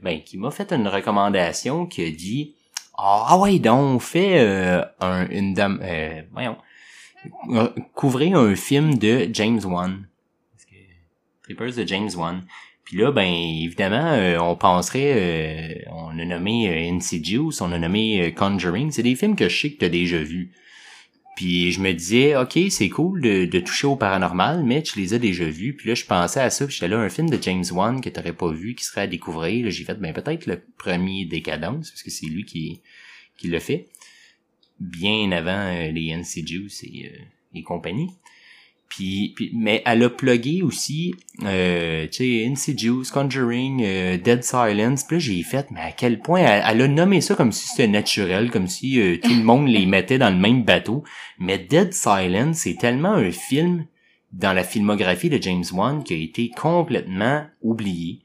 ben 0.02 0.22
qui 0.24 0.36
m'a 0.38 0.50
fait 0.50 0.72
une 0.72 0.86
recommandation 0.86 1.86
qui 1.86 2.04
a 2.04 2.10
dit 2.10 2.54
ah 2.96 3.26
ah 3.30 3.38
ouais 3.38 3.58
donc 3.58 3.96
on 3.96 3.98
fait 3.98 4.38
un 5.00 5.28
une 5.30 5.54
dame 5.54 5.80
euh, 5.82 6.22
voyons 6.32 6.56
couvrez 7.94 8.32
un 8.32 8.54
film 8.54 8.98
de 8.98 9.28
James 9.32 9.60
Wan. 9.64 10.06
Creepers 11.42 11.74
de 11.76 11.86
James 11.86 12.10
Wan. 12.16 12.42
Puis 12.84 12.96
là, 12.96 13.12
ben 13.12 13.32
évidemment, 13.32 14.12
euh, 14.12 14.38
on 14.38 14.56
penserait, 14.56 15.14
euh, 15.16 15.90
on 15.92 16.18
a 16.18 16.24
nommé 16.24 16.68
euh, 16.68 16.94
Insidious, 16.94 17.52
on 17.60 17.70
a 17.72 17.78
nommé 17.78 18.22
euh, 18.22 18.30
Conjuring. 18.32 18.90
C'est 18.90 19.02
des 19.02 19.14
films 19.14 19.36
que 19.36 19.48
je 19.48 19.60
sais 19.60 19.72
que 19.72 19.78
t'as 19.78 19.88
déjà 19.88 20.18
vus. 20.18 20.52
Puis 21.36 21.72
je 21.72 21.80
me 21.80 21.92
disais, 21.92 22.36
ok, 22.36 22.58
c'est 22.70 22.90
cool 22.90 23.22
de, 23.22 23.58
toucher 23.60 23.86
au 23.86 23.96
paranormal, 23.96 24.64
mais 24.64 24.82
tu 24.82 24.98
les 24.98 25.14
as 25.14 25.18
déjà 25.18 25.44
vus. 25.44 25.74
Puis 25.74 25.88
là, 25.88 25.94
je 25.94 26.04
pensais 26.04 26.40
à 26.40 26.50
ça, 26.50 26.66
puis 26.66 26.74
j'étais 26.74 26.88
là, 26.88 26.98
un 26.98 27.08
film 27.08 27.30
de 27.30 27.38
James 27.40 27.64
Wan 27.72 28.00
que 28.00 28.10
t'aurais 28.10 28.34
pas 28.34 28.52
vu, 28.52 28.74
qui 28.74 28.84
serait 28.84 29.02
à 29.02 29.06
découvrir. 29.06 29.70
J'ai 29.70 29.84
fait, 29.84 29.98
ben 29.98 30.12
peut-être 30.12 30.46
le 30.46 30.60
premier 30.76 31.24
Décadence, 31.24 31.90
parce 31.90 32.02
que 32.02 32.10
c'est 32.10 32.26
lui 32.26 32.44
qui, 32.44 32.82
qui 33.38 33.48
l'a 33.48 33.60
fait. 33.60 33.88
Bien 34.78 35.32
avant 35.32 35.68
euh, 35.74 35.90
les 35.90 36.12
Insidious 36.12 36.68
et, 36.82 37.10
et 37.54 37.62
compagnie. 37.62 38.10
Puis, 38.94 39.34
mais 39.54 39.82
elle 39.86 40.02
a 40.02 40.10
plugué 40.10 40.60
aussi, 40.60 41.14
euh, 41.44 42.06
tu 42.08 42.12
sais, 42.12 42.46
Insidious, 42.46 43.04
Conjuring, 43.10 43.82
euh, 43.82 44.18
Dead 44.18 44.44
Silence. 44.44 45.04
Puis 45.04 45.16
là, 45.16 45.18
j'ai 45.18 45.42
fait, 45.42 45.70
mais 45.70 45.80
à 45.80 45.92
quel 45.92 46.20
point 46.20 46.40
elle, 46.40 46.62
elle 46.68 46.82
a 46.82 46.88
nommé 46.88 47.22
ça 47.22 47.34
comme 47.34 47.52
si 47.52 47.68
c'était 47.68 47.88
naturel, 47.88 48.50
comme 48.50 48.66
si 48.66 49.00
euh, 49.00 49.16
tout 49.16 49.32
le 49.32 49.44
monde 49.44 49.66
les 49.66 49.86
mettait 49.86 50.18
dans 50.18 50.28
le 50.28 50.36
même 50.36 50.62
bateau. 50.62 51.04
Mais 51.38 51.56
Dead 51.56 51.94
Silence, 51.94 52.58
c'est 52.58 52.76
tellement 52.76 53.14
un 53.14 53.30
film 53.30 53.86
dans 54.30 54.52
la 54.52 54.62
filmographie 54.62 55.30
de 55.30 55.40
James 55.40 55.64
Wan 55.72 56.04
qui 56.04 56.12
a 56.12 56.18
été 56.18 56.50
complètement 56.50 57.46
oublié, 57.62 58.20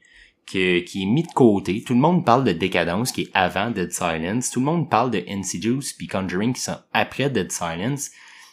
que, 0.46 0.80
qui 0.80 1.04
est 1.04 1.06
mis 1.06 1.22
de 1.22 1.32
côté. 1.32 1.82
Tout 1.82 1.94
le 1.94 2.00
monde 2.00 2.26
parle 2.26 2.44
de 2.44 2.52
Décadence 2.52 3.12
qui 3.12 3.22
est 3.22 3.30
avant 3.32 3.70
Dead 3.70 3.90
Silence. 3.90 4.50
Tout 4.50 4.60
le 4.60 4.66
monde 4.66 4.90
parle 4.90 5.12
de 5.12 5.24
Insidious 5.30 5.94
puis 5.96 6.08
Conjuring 6.08 6.52
qui 6.52 6.60
sont 6.60 6.76
après 6.92 7.30
Dead 7.30 7.50
Silence 7.50 8.10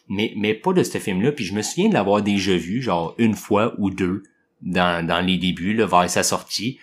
mais 0.07 0.33
mais 0.35 0.53
pas 0.53 0.73
de 0.73 0.83
ce 0.83 0.97
film 0.97 1.21
là 1.21 1.31
puis 1.31 1.45
je 1.45 1.53
me 1.53 1.61
souviens 1.61 1.89
de 1.89 1.93
l'avoir 1.93 2.21
déjà 2.21 2.55
vu 2.55 2.81
genre 2.81 3.15
une 3.17 3.35
fois 3.35 3.73
ou 3.77 3.89
deux 3.89 4.23
dans 4.61 5.05
dans 5.05 5.21
les 5.21 5.37
débuts 5.37 5.73
là, 5.73 5.85
vers 5.85 6.09
sa 6.09 6.23
sortie. 6.23 6.79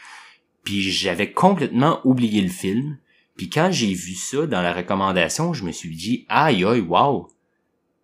Puis 0.64 0.82
j'avais 0.82 1.32
complètement 1.32 2.00
oublié 2.04 2.40
le 2.40 2.48
film. 2.48 2.98
Puis 3.36 3.50
quand 3.50 3.70
j'ai 3.72 3.92
vu 3.92 4.14
ça 4.14 4.46
dans 4.46 4.62
la 4.62 4.72
recommandation 4.72 5.52
je 5.52 5.64
me 5.64 5.72
suis 5.72 5.94
dit 5.94 6.26
aïe 6.28 6.64
aïe 6.64 6.80
wow! 6.80 7.28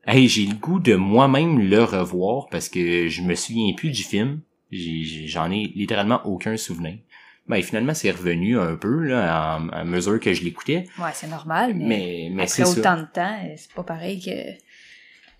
Hey 0.06 0.28
j'ai 0.28 0.46
le 0.46 0.54
goût 0.54 0.80
de 0.80 0.94
moi-même 0.94 1.60
le 1.60 1.84
revoir 1.84 2.48
parce 2.48 2.68
que 2.68 3.08
je 3.08 3.22
me 3.22 3.34
souviens 3.34 3.72
plus 3.74 3.90
du 3.90 4.02
film. 4.02 4.40
J'en 4.70 5.50
ai 5.50 5.72
littéralement 5.74 6.20
aucun 6.26 6.56
souvenir. 6.56 6.98
Ben 7.46 7.62
finalement 7.62 7.94
c'est 7.94 8.10
revenu 8.10 8.58
un 8.58 8.76
peu 8.76 9.04
là 9.04 9.54
à, 9.54 9.56
à 9.72 9.84
mesure 9.84 10.20
que 10.20 10.34
je 10.34 10.44
l'écoutais. 10.44 10.84
Ouais, 10.98 11.10
c'est 11.14 11.28
normal, 11.28 11.74
mais, 11.74 11.86
mais 11.86 12.30
mais 12.32 12.42
après 12.42 12.64
ça. 12.64 12.68
autant 12.68 12.96
de 12.98 13.06
temps, 13.12 13.38
euh, 13.44 13.54
c'est 13.56 13.72
pas 13.72 13.84
pareil 13.84 14.20
que, 14.20 14.30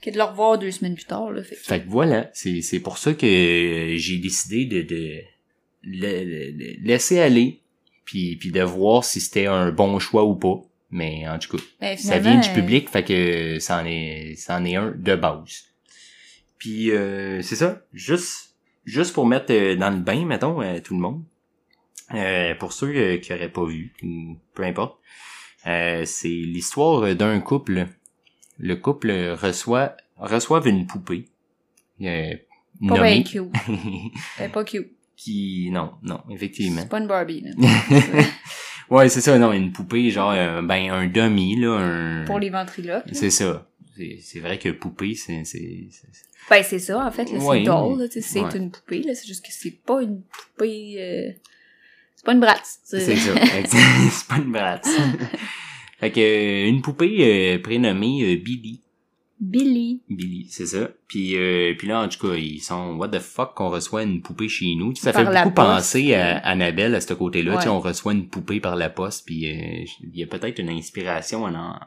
que 0.00 0.10
de 0.10 0.16
le 0.16 0.22
revoir 0.24 0.58
deux 0.58 0.70
semaines 0.70 0.94
plus 0.94 1.04
tard, 1.04 1.30
là. 1.32 1.42
Fait 1.42 1.54
que- 1.56 1.60
Fait 1.60 1.80
que 1.82 1.88
voilà, 1.88 2.30
c'est 2.34 2.60
c'est 2.62 2.80
pour 2.80 2.98
ça 2.98 3.14
que 3.14 3.94
j'ai 3.96 4.18
décidé 4.18 4.64
de, 4.66 4.82
de 4.82 5.20
le- 5.82 6.24
le- 6.52 6.76
laisser 6.86 7.18
aller, 7.20 7.60
puis 8.04 8.36
puis 8.36 8.50
de 8.52 8.62
voir 8.62 9.04
si 9.04 9.20
c'était 9.20 9.46
un 9.46 9.70
bon 9.72 9.98
choix 9.98 10.24
ou 10.24 10.34
pas. 10.36 10.62
Mais 10.90 11.28
en 11.28 11.38
tout 11.38 11.56
cas, 11.56 11.62
Ben, 11.80 11.96
ça 11.98 12.18
vient 12.18 12.40
du 12.40 12.48
public, 12.54 12.88
fait 12.88 13.04
que 13.04 13.58
ça 13.58 13.82
en 13.82 13.84
est 13.86 14.34
ça 14.36 14.56
en 14.56 14.64
est 14.64 14.76
un 14.76 14.92
de 14.96 15.14
base. 15.16 15.64
Puis 16.58 16.90
euh, 16.90 17.42
c'est 17.42 17.56
ça, 17.56 17.82
juste 17.92 18.54
juste 18.84 19.12
pour 19.12 19.26
mettre 19.26 19.52
euh, 19.52 19.76
dans 19.76 19.90
le 19.90 19.98
bain, 20.00 20.24
mettons, 20.24 20.62
euh, 20.62 20.80
tout 20.80 20.94
le 20.94 21.00
monde. 21.00 21.22
Euh, 22.14 22.54
pour 22.54 22.72
ceux 22.72 22.88
euh, 22.96 23.16
qui 23.18 23.34
auraient 23.34 23.50
pas 23.52 23.66
vu, 23.66 23.92
ou 24.02 24.38
peu 24.54 24.62
importe, 24.62 24.96
euh, 25.66 26.04
c'est 26.06 26.28
l'histoire 26.28 27.14
d'un 27.14 27.38
couple. 27.40 27.86
Le 28.58 28.76
couple 28.76 29.10
reçoit 29.40 29.96
reçoivent 30.16 30.66
une 30.68 30.86
poupée 30.86 31.26
euh, 32.02 32.32
Pas 32.34 32.36
nommée 32.96 33.24
cute. 33.24 33.44
Pas 34.52 34.64
cute. 34.64 34.90
qui 35.16 35.68
non 35.72 35.92
non 36.02 36.20
effectivement 36.30 36.82
C'est 36.82 36.88
pas 36.88 36.98
une 37.00 37.06
Barbie, 37.06 37.42
là. 37.42 37.50
ouais 38.90 39.08
c'est 39.08 39.20
ça 39.20 39.38
non 39.38 39.52
une 39.52 39.72
poupée 39.72 40.10
genre 40.10 40.32
euh, 40.32 40.62
ben 40.62 40.90
un 40.90 41.06
dummy 41.06 41.56
là 41.60 41.70
un 41.72 42.24
Pour 42.24 42.38
les 42.38 42.50
ventriloques. 42.50 43.04
c'est 43.12 43.30
ça 43.30 43.66
c'est 43.96 44.18
c'est 44.22 44.40
vrai 44.40 44.58
que 44.58 44.68
poupée 44.70 45.14
c'est 45.14 45.44
c'est 45.44 45.88
c'est- 45.90 46.24
Ben, 46.50 46.62
c'est 46.62 46.78
ça, 46.78 47.04
en 47.04 47.10
fait, 47.10 47.28
Ouais. 47.30 47.58
c'est 47.58 47.64
doll, 47.64 48.08
c'est 48.10 48.40
Ouais. 48.40 48.56
une 48.56 48.70
poupée, 48.70 49.02
là, 49.02 49.14
c'est 49.14 49.26
juste 49.26 49.44
que 49.44 49.52
c'est 49.52 49.72
pas 49.84 50.00
une 50.02 50.22
poupée, 50.22 50.94
euh, 50.98 51.32
c'est 52.16 52.24
pas 52.24 52.32
une 52.32 52.40
bratz. 52.40 52.78
c'est 52.84 53.00
ça 53.16 53.34
c'est 53.66 54.28
pas 54.28 54.36
une 54.38 54.50
bratte 54.52 54.86
fait 55.98 56.10
que 56.10 56.20
euh, 56.20 56.68
une 56.68 56.80
poupée 56.82 57.54
euh, 57.54 57.58
prénommée 57.58 58.22
euh, 58.24 58.36
Billy 58.42 58.80
Billy. 59.40 60.00
Billy, 60.10 60.46
c'est 60.50 60.66
ça. 60.66 60.90
Puis, 61.06 61.36
euh, 61.36 61.72
puis 61.78 61.86
là, 61.86 62.02
en 62.02 62.08
tout 62.08 62.26
cas, 62.26 62.34
ils 62.34 62.58
sont 62.58 62.96
what 62.96 63.06
the 63.10 63.20
fuck 63.20 63.54
qu'on 63.54 63.68
reçoit 63.70 64.02
une 64.02 64.20
poupée 64.20 64.48
chez 64.48 64.74
nous. 64.76 64.92
Ça 64.96 65.12
Par 65.12 65.22
fait 65.22 65.28
beaucoup 65.28 65.54
poste. 65.54 65.68
penser 65.68 66.14
à 66.14 66.38
Annabelle 66.38 66.96
à 66.96 67.00
ce 67.00 67.14
côté-là. 67.14 67.54
Tu 67.54 67.62
sais, 67.62 67.68
Ouais. 67.68 67.74
on 67.74 67.78
reçoit 67.78 68.14
une 68.14 68.26
poupée 68.26 68.58
par 68.58 68.74
la 68.74 68.90
poste, 68.90 69.24
puis 69.26 69.46
euh, 69.46 69.84
il 70.02 70.18
y 70.18 70.24
a 70.24 70.26
peut-être 70.26 70.58
une 70.58 70.70
inspiration, 70.70 71.44
en, 71.44 71.54
en- 71.54 71.78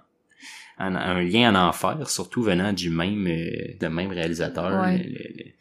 en- 0.80 0.96
un 0.96 1.22
lien 1.22 1.54
en 1.54 1.68
enfer, 1.68 2.10
surtout 2.10 2.42
venant 2.42 2.72
du 2.72 2.90
même, 2.90 3.28
euh, 3.28 3.50
le 3.82 3.90
même 3.90 4.12
réalisateur. 4.12 4.82
Ouais. 4.86 5.00
le- 5.00 5.10
le- 5.10 5.52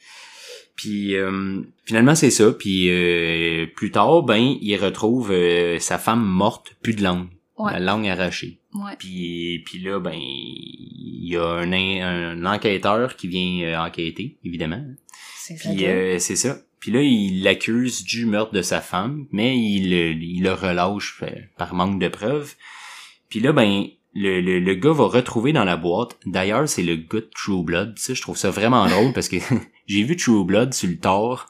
Puis 0.76 1.16
euh, 1.16 1.60
finalement 1.86 2.14
c'est 2.14 2.30
ça. 2.30 2.52
Puis 2.52 2.88
euh, 2.88 3.66
plus 3.74 3.90
tard, 3.90 4.22
ben 4.22 4.54
il 4.62 4.76
retrouve 4.76 5.32
euh, 5.32 5.80
sa 5.80 5.98
femme 5.98 6.24
morte, 6.24 6.76
plus 6.82 6.94
de 6.94 7.02
langue, 7.02 7.26
Ouais. 7.64 7.73
la 7.73 7.81
langue 7.81 8.07
arrachée. 8.09 8.61
Ouais. 8.75 8.92
Puis, 8.99 9.62
puis 9.64 9.79
là, 9.81 9.99
ben, 10.01 10.14
il 10.16 11.29
y 11.29 11.37
a 11.37 11.44
un, 11.46 11.73
un 11.73 12.46
enquêteur 12.46 13.16
qui 13.16 13.29
vient 13.29 13.66
euh, 13.66 13.79
enquêter, 13.87 14.38
évidemment. 14.44 14.83
C'est 15.38 15.57
ça. 15.57 15.70
Euh, 15.70 16.18
c'est 16.18 16.37
ça. 16.37 16.59
Puis 16.79 16.90
là, 16.92 17.03
il 17.03 17.42
l'accuse 17.42 18.05
du 18.05 18.25
meurtre 18.27 18.53
de 18.53 18.62
sa 18.62 18.81
femme, 18.81 19.27
mais 19.33 19.59
il, 19.59 19.90
le- 19.90 20.12
il 20.14 20.42
le 20.42 20.53
relâche 20.53 21.14
fait, 21.18 21.51
par 21.59 21.75
manque 21.75 22.01
de 22.01 22.09
preuves. 22.09 22.55
Puis 23.29 23.40
là, 23.40 23.53
ben, 23.53 23.85
le, 24.14 24.40
le, 24.40 24.59
le 24.61 24.75
gars 24.75 24.92
va 24.92 25.05
retrouver 25.05 25.53
dans 25.53 25.64
la 25.64 25.77
boîte. 25.77 26.18
D'ailleurs, 26.27 26.68
c'est 26.68 26.83
le 26.83 26.96
gars 26.96 27.20
de 27.20 27.31
True 27.35 27.62
Blood. 27.64 27.99
Ça, 27.99 28.14
je 28.14 28.23
trouve 28.23 28.37
ça 28.37 28.51
vraiment 28.51 28.87
drôle 28.88 29.12
parce 29.12 29.29
que 29.29 29.37
j'ai 29.87 30.03
vu 30.03 30.16
True 30.16 30.44
Blood 30.44 30.73
sur 30.73 30.88
le 30.88 30.96
tard. 30.99 31.49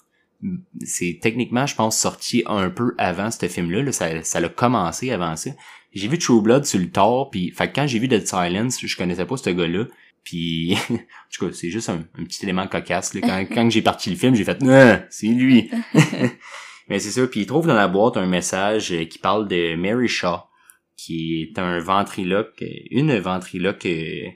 C'est 0.84 1.18
techniquement, 1.20 1.66
je 1.66 1.74
pense, 1.74 1.98
sorti 1.98 2.42
un 2.46 2.70
peu 2.70 2.94
avant 2.98 3.30
ce 3.30 3.46
film-là. 3.46 3.82
là. 3.82 3.92
Ça, 3.92 4.22
ça 4.24 4.40
l'a 4.40 4.48
commencé 4.48 5.10
avant 5.10 5.36
ça. 5.36 5.50
J'ai 5.92 6.08
vu 6.08 6.18
True 6.18 6.40
Blood 6.40 6.64
sur 6.64 6.78
le 6.78 6.90
tard, 6.90 7.30
puis 7.30 7.50
fait 7.50 7.68
que 7.68 7.74
quand 7.74 7.86
j'ai 7.86 7.98
vu 7.98 8.08
Dead 8.08 8.26
Silence, 8.26 8.78
je 8.80 8.96
connaissais 8.96 9.26
pas 9.26 9.36
ce 9.36 9.50
gars-là. 9.50 9.86
Puis, 10.22 10.76
en 10.90 10.96
tout 11.32 11.46
cas, 11.46 11.52
c'est 11.52 11.70
juste 11.70 11.88
un, 11.88 12.04
un 12.18 12.24
petit 12.24 12.44
élément 12.44 12.66
cocasse. 12.66 13.14
Là. 13.14 13.20
Quand, 13.22 13.46
quand 13.54 13.70
j'ai 13.70 13.82
parti 13.82 14.10
le 14.10 14.16
film, 14.16 14.34
j'ai 14.34 14.44
fait 14.44 14.58
Ah, 14.68 15.02
c'est 15.10 15.26
lui. 15.26 15.70
Mais 16.88 16.98
c'est 16.98 17.10
ça. 17.10 17.26
Puis 17.26 17.40
il 17.40 17.46
trouve 17.46 17.66
dans 17.66 17.74
la 17.74 17.88
boîte 17.88 18.16
un 18.16 18.26
message 18.26 18.92
euh, 18.92 19.04
qui 19.04 19.18
parle 19.18 19.48
de 19.48 19.74
Mary 19.76 20.08
Shaw, 20.08 20.40
qui 20.96 21.42
est 21.42 21.58
un 21.58 21.78
ventriloque, 21.78 22.62
euh, 22.62 22.66
une 22.90 23.18
ventriloque 23.18 23.86
euh, 23.86 24.26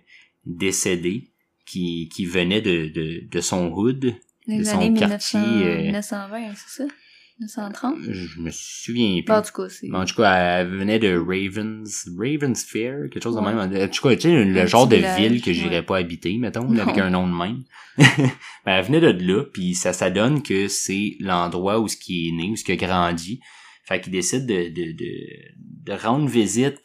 décédée, 0.46 1.30
qui, 1.66 2.08
qui 2.14 2.26
venait 2.26 2.60
de, 2.60 2.88
de, 2.88 3.22
de 3.28 3.40
son 3.40 3.70
hood. 3.72 4.14
Les 4.46 4.58
de 4.58 4.64
son 4.64 4.94
quartier, 4.94 5.40
1900, 5.40 5.66
euh, 5.66 5.82
1920, 5.82 6.54
c'est 6.54 6.82
ça? 6.82 6.94
1930? 7.40 7.96
Je 8.10 8.40
me 8.40 8.50
souviens 8.50 9.20
plus. 9.22 9.34
En 9.34 9.42
tout 9.42 9.52
cas, 9.52 9.68
c'est... 9.68 9.90
En 9.92 10.04
tout 10.04 10.14
cas, 10.14 10.60
elle 10.60 10.68
venait 10.68 10.98
de 10.98 11.16
Ravens, 11.16 12.08
Ravens 12.16 12.64
Fair, 12.64 13.08
quelque 13.10 13.22
chose 13.22 13.34
de 13.34 13.40
Ouais. 13.40 13.54
même. 13.54 13.58
En 13.58 13.88
tout 13.88 14.08
cas, 14.08 14.14
tu 14.16 14.22
sais, 14.22 14.44
le 14.44 14.60
Un 14.60 14.66
genre 14.66 14.86
de 14.86 14.96
village, 14.96 15.20
ville 15.20 15.42
que 15.42 15.52
j'irais 15.52 15.76
ouais. 15.76 15.82
pas 15.82 15.96
habiter, 15.98 16.36
mettons, 16.38 16.68
Non. 16.68 16.82
avec 16.82 16.98
un 16.98 17.10
nom 17.10 17.26
de 17.26 17.32
même. 17.34 17.64
ben, 17.98 18.30
elle 18.66 18.84
venait 18.84 19.00
de 19.00 19.26
là, 19.26 19.44
puis 19.52 19.74
ça, 19.74 19.92
ça 19.92 20.10
donne 20.10 20.42
que 20.42 20.68
c'est 20.68 21.16
l'endroit 21.20 21.80
où 21.80 21.88
ce 21.88 21.96
qui 21.96 22.28
est 22.28 22.32
né, 22.32 22.50
où 22.50 22.56
ce 22.56 22.64
qui 22.64 22.72
a 22.72 22.76
grandi. 22.76 23.40
Fait 23.86 24.00
qu'il 24.00 24.12
décide 24.12 24.46
de, 24.46 24.68
de, 24.68 24.92
de, 24.92 25.10
de 25.58 25.92
rendre 25.92 26.26
visite 26.28 26.82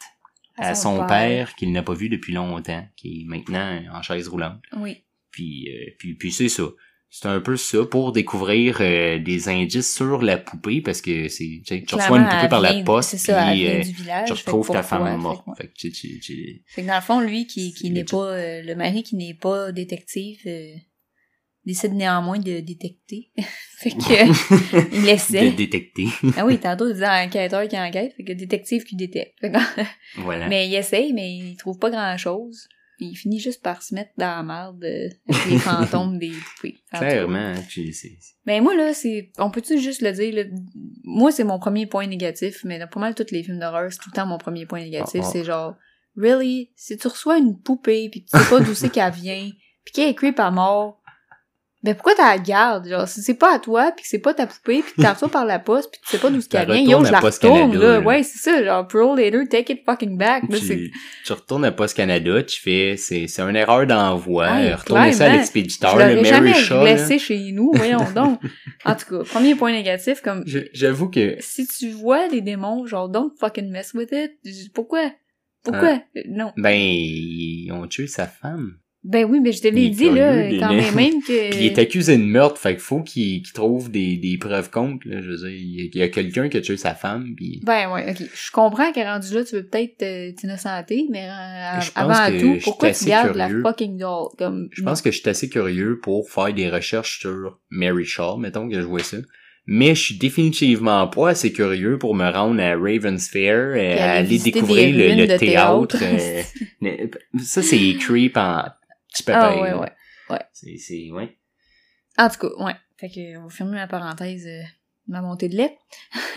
à, 0.58 0.74
son, 0.74 1.06
père, 1.06 1.54
qu'il 1.54 1.72
n'a 1.72 1.82
pas 1.82 1.94
vu 1.94 2.08
depuis 2.10 2.34
longtemps, 2.34 2.86
qui 2.96 3.22
est 3.22 3.24
maintenant 3.24 3.80
en 3.94 4.02
chaise 4.02 4.28
roulante. 4.28 4.60
Oui. 4.76 4.98
Puis, 5.30 5.68
euh, 5.70 5.90
puis, 5.98 6.14
puis 6.14 6.32
c'est 6.32 6.48
ça. 6.50 6.64
C'est 7.12 7.26
un 7.26 7.40
peu 7.40 7.56
ça 7.56 7.84
pour 7.86 8.12
découvrir 8.12 8.78
euh, 8.80 9.18
des 9.18 9.48
indices 9.48 9.92
sur 9.96 10.22
la 10.22 10.38
poupée 10.38 10.80
parce 10.80 11.02
que 11.02 11.26
c'est 11.28 11.60
tu 11.66 11.94
reçois 11.96 12.18
une 12.18 12.28
poupée 12.28 12.48
par 12.48 12.60
la 12.60 12.82
poste 12.84 13.16
ça, 13.16 13.50
puis 13.50 13.66
euh, 13.66 13.80
du 13.82 13.90
village. 13.92 14.26
tu 14.28 14.32
retrouves 14.32 14.70
ta 14.70 14.84
femme 14.84 15.16
morte. 15.16 15.44
Fait 15.58 15.66
que 15.66 15.72
tu, 15.74 15.90
tu, 15.90 16.20
tu- 16.20 16.62
Fait 16.68 16.82
que 16.82 16.86
dans 16.86 16.94
le 16.94 17.00
fond, 17.00 17.18
lui, 17.20 17.46
qui, 17.48 17.74
qui 17.74 17.90
n'est 17.90 18.04
pas, 18.04 18.32
euh, 18.34 18.62
le 18.62 18.74
mari 18.76 19.02
qui 19.02 19.16
n'est 19.16 19.34
pas 19.34 19.72
détective, 19.72 20.38
euh, 20.46 20.72
décide 21.66 21.94
néanmoins 21.94 22.38
de 22.38 22.60
détecter. 22.60 23.32
fait 23.78 23.90
que, 23.90 24.94
il 24.94 25.02
de 25.02 25.08
essaie. 25.08 25.50
détecter. 25.50 26.06
ah 26.36 26.46
oui, 26.46 26.58
tantôt, 26.58 26.86
il 26.88 26.92
disait 26.94 27.08
enquêteur 27.08 27.66
qui 27.66 27.76
enquête, 27.76 28.14
fait 28.16 28.22
que 28.24 28.32
détective 28.34 28.84
qui 28.84 28.94
détecte. 28.94 29.34
Fait 29.40 29.50
que- 29.50 29.82
voilà. 30.20 30.46
mais 30.48 30.68
il 30.68 30.74
essaye, 30.76 31.12
mais 31.12 31.28
il 31.32 31.56
trouve 31.56 31.76
pas 31.78 31.90
grand 31.90 32.16
chose. 32.16 32.68
Puis 33.00 33.08
il 33.12 33.16
finit 33.16 33.40
juste 33.40 33.62
par 33.62 33.82
se 33.82 33.94
mettre 33.94 34.10
dans 34.18 34.26
la 34.26 34.42
merde 34.42 34.84
euh, 34.84 35.08
avec 35.26 35.46
les 35.46 35.58
fantômes 35.58 36.18
des 36.18 36.32
poupées. 36.32 36.76
Clairement, 36.92 37.54
Ben 38.44 38.62
moi 38.62 38.76
là, 38.76 38.92
c'est. 38.92 39.32
On 39.38 39.50
peut-tu 39.50 39.78
juste 39.78 40.02
le 40.02 40.12
dire, 40.12 40.34
là? 40.34 40.42
Moi, 41.04 41.32
c'est 41.32 41.44
mon 41.44 41.58
premier 41.58 41.86
point 41.86 42.06
négatif, 42.06 42.62
mais 42.62 42.78
dans 42.78 42.88
pas 42.88 43.00
mal 43.00 43.14
tous 43.14 43.30
les 43.30 43.42
films 43.42 43.58
d'horreur, 43.58 43.90
c'est 43.90 44.00
tout 44.00 44.10
le 44.12 44.16
temps 44.16 44.26
mon 44.26 44.36
premier 44.36 44.66
point 44.66 44.80
négatif. 44.80 45.22
Ah, 45.24 45.26
ah. 45.26 45.30
C'est 45.32 45.44
genre 45.44 45.76
Really? 46.14 46.72
Si 46.76 46.98
tu 46.98 47.08
reçois 47.08 47.38
une 47.38 47.58
poupée 47.58 48.10
pis 48.10 48.26
tu 48.26 48.36
sais 48.36 48.50
pas 48.50 48.60
d'où 48.60 48.74
c'est 48.74 48.90
qu'elle 48.90 49.14
vient, 49.14 49.50
pis 49.86 49.92
qu'elle 49.94 50.10
est 50.10 50.14
creep 50.14 50.38
à 50.38 50.50
mort, 50.50 50.99
ben 51.82 51.94
pourquoi 51.94 52.14
t'as 52.14 52.36
la 52.36 52.38
gardes? 52.38 52.88
Genre, 52.88 53.08
si 53.08 53.22
c'est 53.22 53.34
pas 53.34 53.54
à 53.54 53.58
toi, 53.58 53.90
pis 53.92 54.02
que 54.02 54.08
c'est 54.08 54.18
pas 54.18 54.34
ta 54.34 54.46
poupée, 54.46 54.82
pis 54.82 54.92
que 54.94 55.00
t'as 55.00 55.14
reçois 55.14 55.30
par 55.30 55.46
la 55.46 55.58
poste, 55.58 55.90
pis 55.92 55.98
tu 56.02 56.08
sais 56.10 56.18
pas 56.18 56.28
d'où 56.28 56.40
c'est 56.40 56.48
qu'elle 56.50 56.66
vient, 56.66 56.74
retourne 56.80 56.90
yo, 56.90 57.04
je 57.06 57.12
la 57.12 57.20
Poste 57.20 57.42
retourne, 57.42 57.72
Canada, 57.72 57.92
là. 57.92 58.00
Ouais, 58.00 58.22
c'est 58.22 58.38
ça, 58.38 58.62
genre, 58.64 58.86
Pro 58.86 59.16
later, 59.16 59.48
take 59.48 59.72
it 59.72 59.84
fucking 59.86 60.18
back. 60.18 60.42
Là, 60.50 60.58
c'est... 60.60 60.76
tu, 60.76 60.92
tu 61.24 61.32
retournes 61.32 61.64
à 61.64 61.72
Post 61.72 61.96
Canada, 61.96 62.42
tu 62.42 62.60
fais, 62.60 62.96
c'est, 62.98 63.26
c'est 63.28 63.40
une 63.42 63.56
erreur 63.56 63.86
d'envoi, 63.86 64.44
Ouais, 64.50 64.74
retournez 64.74 65.12
ça 65.12 65.26
à 65.26 65.28
l'expéditeur, 65.30 65.96
le 65.96 66.16
Mary 66.16 66.24
jamais 66.26 66.54
Shaw, 66.54 66.84
là. 66.84 66.84
laissé 66.84 67.18
chez 67.18 67.52
nous, 67.52 67.72
voyons 67.74 68.04
donc. 68.14 68.38
En 68.84 68.94
tout 68.94 69.06
cas, 69.18 69.24
premier 69.24 69.54
point 69.54 69.72
négatif, 69.72 70.20
comme, 70.20 70.44
J'avoue 70.74 71.08
que, 71.08 71.36
si 71.40 71.66
tu 71.66 71.90
vois 71.90 72.28
des 72.28 72.40
démons, 72.42 72.86
genre, 72.86 73.08
don't 73.08 73.30
fucking 73.40 73.70
mess 73.70 73.94
with 73.94 74.10
it. 74.12 74.32
Pourquoi? 74.74 75.12
Pourquoi? 75.62 76.00
Euh, 76.16 76.20
Non. 76.28 76.52
ben, 76.56 76.72
ils 76.78 77.70
ont 77.72 77.86
tué 77.86 78.06
sa 78.06 78.26
femme. 78.26 78.76
Ben 79.02 79.24
oui, 79.24 79.40
mais 79.40 79.52
je 79.52 79.62
te 79.62 79.68
l'ai 79.68 79.88
dit, 79.88 80.10
là, 80.10 80.46
les- 80.48 80.58
même 80.58 80.94
même 80.94 81.22
que... 81.22 81.50
Puis 81.50 81.60
il 81.60 81.66
est 81.66 81.78
accusé 81.78 82.18
de 82.18 82.22
meurtre, 82.22 82.58
fait 82.60 82.72
qu'il 82.72 82.80
faut 82.80 83.00
qu'il 83.02 83.42
trouve 83.54 83.90
des, 83.90 84.18
des 84.18 84.36
preuves 84.36 84.68
contre, 84.70 85.08
là. 85.08 85.22
Je 85.22 85.30
veux 85.30 85.36
dire, 85.38 85.48
il 85.48 85.90
y 85.96 86.02
a- 86.02 86.08
quelqu'un 86.10 86.50
qui 86.50 86.58
a 86.58 86.60
tué 86.60 86.76
sa 86.76 86.94
femme, 86.94 87.32
puis 87.34 87.60
Ben 87.64 87.90
ouais, 87.90 88.10
ok. 88.10 88.26
Je 88.34 88.50
comprends 88.52 88.92
qu'à 88.92 89.14
rendu 89.14 89.32
là, 89.34 89.42
tu 89.44 89.56
veux 89.56 89.66
peut-être 89.66 90.02
euh, 90.02 90.32
t'innocenter, 90.32 91.06
mais 91.10 91.28
euh, 91.30 91.80
avant 91.94 92.38
tout, 92.38 92.58
pourquoi 92.62 92.90
tu 92.92 93.06
gardes 93.06 93.36
la 93.36 93.46
curieux. 93.46 93.62
fucking 93.62 93.96
doll? 93.96 94.28
Comme, 94.36 94.68
Je 94.70 94.82
pense 94.82 95.00
que 95.00 95.10
je 95.10 95.18
suis 95.20 95.28
assez 95.30 95.48
curieux 95.48 95.98
pour 96.02 96.28
faire 96.30 96.52
des 96.52 96.68
recherches 96.68 97.20
sur 97.20 97.58
Mary 97.70 98.04
Shaw, 98.04 98.36
mettons 98.36 98.68
que 98.68 98.74
je 98.74 98.80
vois 98.86 99.02
ça. 99.02 99.16
Mais 99.66 99.94
je 99.94 100.02
suis 100.02 100.18
définitivement 100.18 101.06
pas 101.06 101.30
assez 101.30 101.52
curieux 101.52 101.96
pour 101.96 102.14
me 102.14 102.28
rendre 102.30 102.60
à 102.60 102.72
Ravens 102.76 103.26
Fair, 103.30 103.76
et 103.76 103.92
aller 103.98 104.28
aller 104.28 104.38
découvrir 104.38 104.94
le, 104.94 105.26
théâtre. 105.38 105.98
théâtre. 105.98 105.98
euh, 106.82 107.06
ça, 107.42 107.62
c'est 107.62 107.94
creep 107.98 108.36
en 108.36 108.64
petit 109.12 109.22
papier. 109.22 109.58
Ah 109.58 109.62
ouais, 109.62 109.70
là. 109.70 109.94
ouais. 110.30 110.40
C'est, 110.52 110.76
c'est, 110.78 111.10
ouais. 111.10 111.36
En 112.18 112.28
tout 112.28 112.38
cas, 112.48 112.64
ouais. 112.64 112.74
Fait 112.98 113.08
que, 113.08 113.38
on 113.38 113.44
va 113.44 113.48
fermer 113.50 113.76
la 113.76 113.86
parenthèse 113.86 114.46
euh, 114.46 114.62
ma 115.08 115.22
montée 115.22 115.48
de 115.48 115.56
lait. 115.56 115.76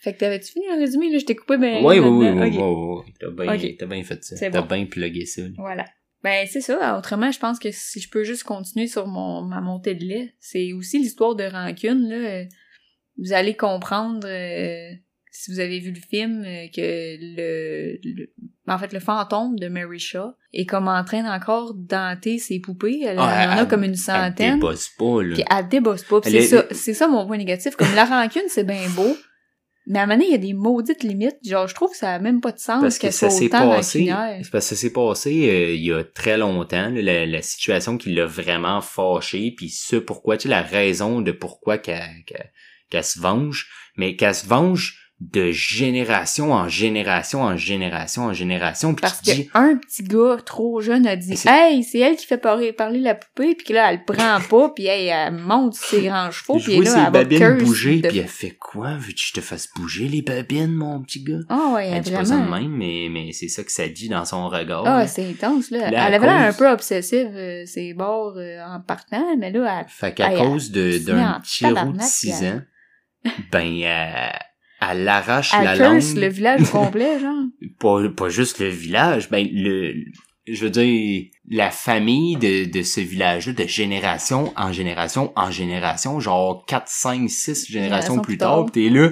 Fait 0.00 0.12
que 0.12 0.18
t'avais-tu 0.18 0.52
fini 0.52 0.66
le 0.66 0.78
résumé, 0.80 1.10
là? 1.10 1.18
Je 1.18 1.24
t'ai 1.24 1.34
coupé 1.34 1.56
ben... 1.56 1.82
oui, 1.82 1.98
oui, 1.98 2.08
oui, 2.08 2.28
oui, 2.28 2.58
oui, 2.58 2.58
oui. 2.58 3.14
T'as 3.18 3.30
bien, 3.30 3.74
t'as 3.78 3.86
bien 3.86 4.02
fait 4.04 4.22
ça. 4.22 4.36
C'est 4.36 4.50
T'as 4.50 4.60
bon. 4.60 4.74
bien 4.74 4.84
plugué 4.84 5.24
ça. 5.24 5.40
là. 5.42 5.48
Voilà. 5.56 5.84
Ben, 6.22 6.46
c'est 6.46 6.60
ça. 6.60 6.98
Autrement, 6.98 7.30
je 7.30 7.38
pense 7.38 7.58
que 7.58 7.70
si 7.70 8.00
je 8.00 8.10
peux 8.10 8.22
juste 8.22 8.44
continuer 8.44 8.86
sur 8.86 9.06
mon, 9.06 9.40
ma 9.42 9.62
montée 9.62 9.94
de 9.94 10.04
lait, 10.04 10.34
c'est 10.40 10.74
aussi 10.74 10.98
l'histoire 10.98 11.34
de 11.34 11.44
rancune, 11.44 12.08
là. 12.08 12.16
Euh, 12.16 12.44
Vous 13.16 13.32
allez 13.32 13.56
comprendre, 13.56 14.26
euh, 14.28 14.90
si 15.36 15.50
vous 15.52 15.58
avez 15.58 15.80
vu 15.80 15.90
le 15.90 16.00
film, 16.00 16.44
euh, 16.44 16.66
que 16.74 17.16
le, 17.20 17.98
le- 18.04 18.30
en 18.68 18.78
fait, 18.78 18.92
le 18.92 19.00
fantôme 19.00 19.58
de 19.58 19.66
Mary 19.68 19.98
Shaw 19.98 20.32
est 20.52 20.64
comme 20.64 20.86
en 20.88 21.02
train 21.04 21.24
encore 21.34 21.74
d'hanter 21.74 22.38
ses 22.38 22.60
poupées. 22.60 23.00
Elle, 23.04 23.16
Ah, 23.18 23.42
elle 23.42 23.48
en 23.48 23.52
a 23.52 23.60
elle- 23.62 23.68
comme 23.68 23.82
une 23.84 23.90
Elle 23.90 23.96
centaine. 23.98 24.54
débosse 24.54 24.90
pas, 24.96 25.22
là. 25.22 25.34
Puis 25.34 25.44
elle 25.50 25.68
débosse 25.68 26.04
pas. 26.04 26.20
Elle 26.24 26.30
c'est 26.32 26.38
est- 26.38 26.46
ça, 26.46 26.64
c'est 26.70 26.94
ça 26.94 27.08
mon 27.08 27.26
point 27.26 27.36
négatif. 27.36 27.74
Comme 27.76 27.94
la 27.94 28.04
rancune, 28.04 28.44
c'est 28.48 28.64
bien 28.64 28.88
beau. 28.90 29.16
Mais 29.86 29.98
à 29.98 30.02
un 30.02 30.06
moment 30.06 30.16
donné, 30.18 30.28
il 30.28 30.32
y 30.32 30.36
a 30.36 30.38
des 30.38 30.54
maudites 30.54 31.02
limites. 31.02 31.36
Genre, 31.44 31.68
je 31.68 31.74
trouve 31.74 31.90
que 31.90 31.96
ça 31.98 32.12
a 32.14 32.18
même 32.18 32.40
pas 32.40 32.52
de 32.52 32.58
sens 32.58 32.80
parce 32.80 32.96
que 32.96 33.02
qu'elle 33.02 33.12
ça 33.12 33.28
s'est 33.28 33.50
passé 33.50 34.06
c'est 34.06 34.50
parce 34.50 34.68
que 34.70 34.74
ça 34.74 34.76
s'est 34.76 34.92
passé 34.94 35.30
euh, 35.50 35.74
il 35.74 35.84
y 35.84 35.92
a 35.92 36.02
très 36.04 36.38
longtemps 36.38 36.88
là, 36.88 37.02
la, 37.02 37.26
la 37.26 37.42
situation 37.42 37.98
qui 37.98 38.14
l'a 38.14 38.24
vraiment 38.24 38.80
fâché 38.80 39.52
puis 39.54 39.68
ce 39.68 39.96
pourquoi 39.96 40.38
tu 40.38 40.44
sais 40.44 40.48
la 40.48 40.62
raison 40.62 41.20
de 41.20 41.32
pourquoi 41.32 41.76
qu'elle 41.76 42.22
qu'elle- 42.24 42.50
qu'elle 42.88 43.04
se 43.04 43.20
venge 43.20 43.68
mais 43.96 44.16
qu'elle 44.16 44.34
se 44.34 44.46
venge 44.46 45.03
de 45.20 45.52
génération 45.52 46.52
en 46.52 46.68
génération 46.68 47.42
en 47.42 47.56
génération 47.56 48.24
en 48.24 48.32
génération 48.32 48.94
puis 48.94 49.02
Parce 49.02 49.22
tu 49.22 49.32
dis 49.32 49.48
qu'un 49.48 49.76
petit 49.76 50.02
gars 50.02 50.38
trop 50.44 50.80
jeune 50.80 51.06
a 51.06 51.14
dit 51.14 51.34
Hey, 51.46 51.84
c'est 51.84 52.00
elle 52.00 52.16
qui 52.16 52.26
fait 52.26 52.36
parler, 52.36 52.74
la 52.98 53.14
poupée, 53.14 53.54
puis 53.54 53.72
là, 53.72 53.90
elle 53.92 54.00
le 54.06 54.12
prend 54.12 54.40
pas, 54.40 54.68
puis 54.74 54.86
hey, 54.86 55.06
elle 55.06 55.34
monte 55.34 55.74
ses 55.74 56.02
grands 56.02 56.30
chevaux, 56.32 56.58
je 56.58 56.64
puis 56.64 56.80
là, 56.80 56.90
ses 56.90 56.98
elle 56.98 57.12
babines 57.12 57.58
bouger 57.58 58.00
de- 58.00 58.08
puis 58.08 58.18
elle 58.18 58.26
fait 58.26 58.56
quoi? 58.58 58.96
Veux-tu 58.96 59.14
que 59.14 59.20
je 59.28 59.32
te 59.34 59.40
fasse 59.40 59.68
bouger 59.76 60.08
les 60.08 60.22
babines 60.22 60.74
mon 60.74 61.00
petit 61.02 61.22
gars? 61.22 61.38
Ah 61.48 61.72
ouais, 61.74 61.88
elle 61.90 62.02
dit 62.02 62.10
pas 62.10 62.24
ça 62.24 62.36
de 62.36 62.50
même 62.50 62.72
mais 62.72 63.08
mais 63.08 63.30
c'est 63.32 63.48
ça 63.48 63.62
que 63.62 63.70
ça 63.72 63.86
dit 63.88 64.08
dans 64.08 64.24
son 64.24 64.48
regard 64.48 64.84
Ah, 64.84 65.06
c'est 65.06 65.28
intense, 65.28 65.70
là. 65.70 65.88
Elle 65.88 66.14
avait 66.14 66.26
l'air 66.26 66.48
un 66.48 66.52
peu 66.52 66.68
obsessive, 66.68 67.30
euh, 67.34 67.64
ses 67.66 67.94
bords 67.94 68.34
euh, 68.36 68.58
en 68.66 68.80
partant, 68.80 69.36
mais 69.38 69.52
là, 69.52 69.80
elle... 69.80 69.86
Fait 69.88 70.12
qu'à 70.12 70.30
cause 70.36 70.72
elle 70.74 71.04
d'un 71.04 71.40
petit 71.40 71.64
roux 71.66 71.70
de 71.70 71.74
tabarnak, 71.76 72.02
6 72.02 72.32
puis 72.38 72.46
ans, 72.48 72.62
ben, 73.52 73.80
elle, 73.82 74.32
elle 74.92 75.08
arrache 75.08 75.52
elle 75.58 75.64
la 75.64 75.76
curse 75.76 76.14
langue. 76.14 76.22
le 76.22 76.28
village 76.28 76.62
complet, 76.72 77.20
genre. 77.20 77.44
Pas, 77.78 78.08
pas 78.10 78.28
juste 78.28 78.58
le 78.58 78.68
village, 78.68 79.30
ben, 79.30 79.46
le, 79.52 79.94
je 80.46 80.64
veux 80.64 80.70
dire, 80.70 81.24
la 81.48 81.70
famille 81.70 82.36
de, 82.36 82.70
de 82.70 82.82
ce 82.82 83.00
village-là, 83.00 83.52
de 83.52 83.66
génération 83.66 84.52
en 84.56 84.72
génération 84.72 85.32
en 85.36 85.50
génération, 85.50 86.20
genre 86.20 86.64
4, 86.66 86.84
5, 86.86 87.30
6 87.30 87.66
générations 87.66 88.14
Génération 88.14 88.18
plus 88.18 88.38
tard, 88.38 88.56
tard. 88.56 88.66
pis 88.66 88.72
t'es 88.72 88.88
là. 88.90 89.10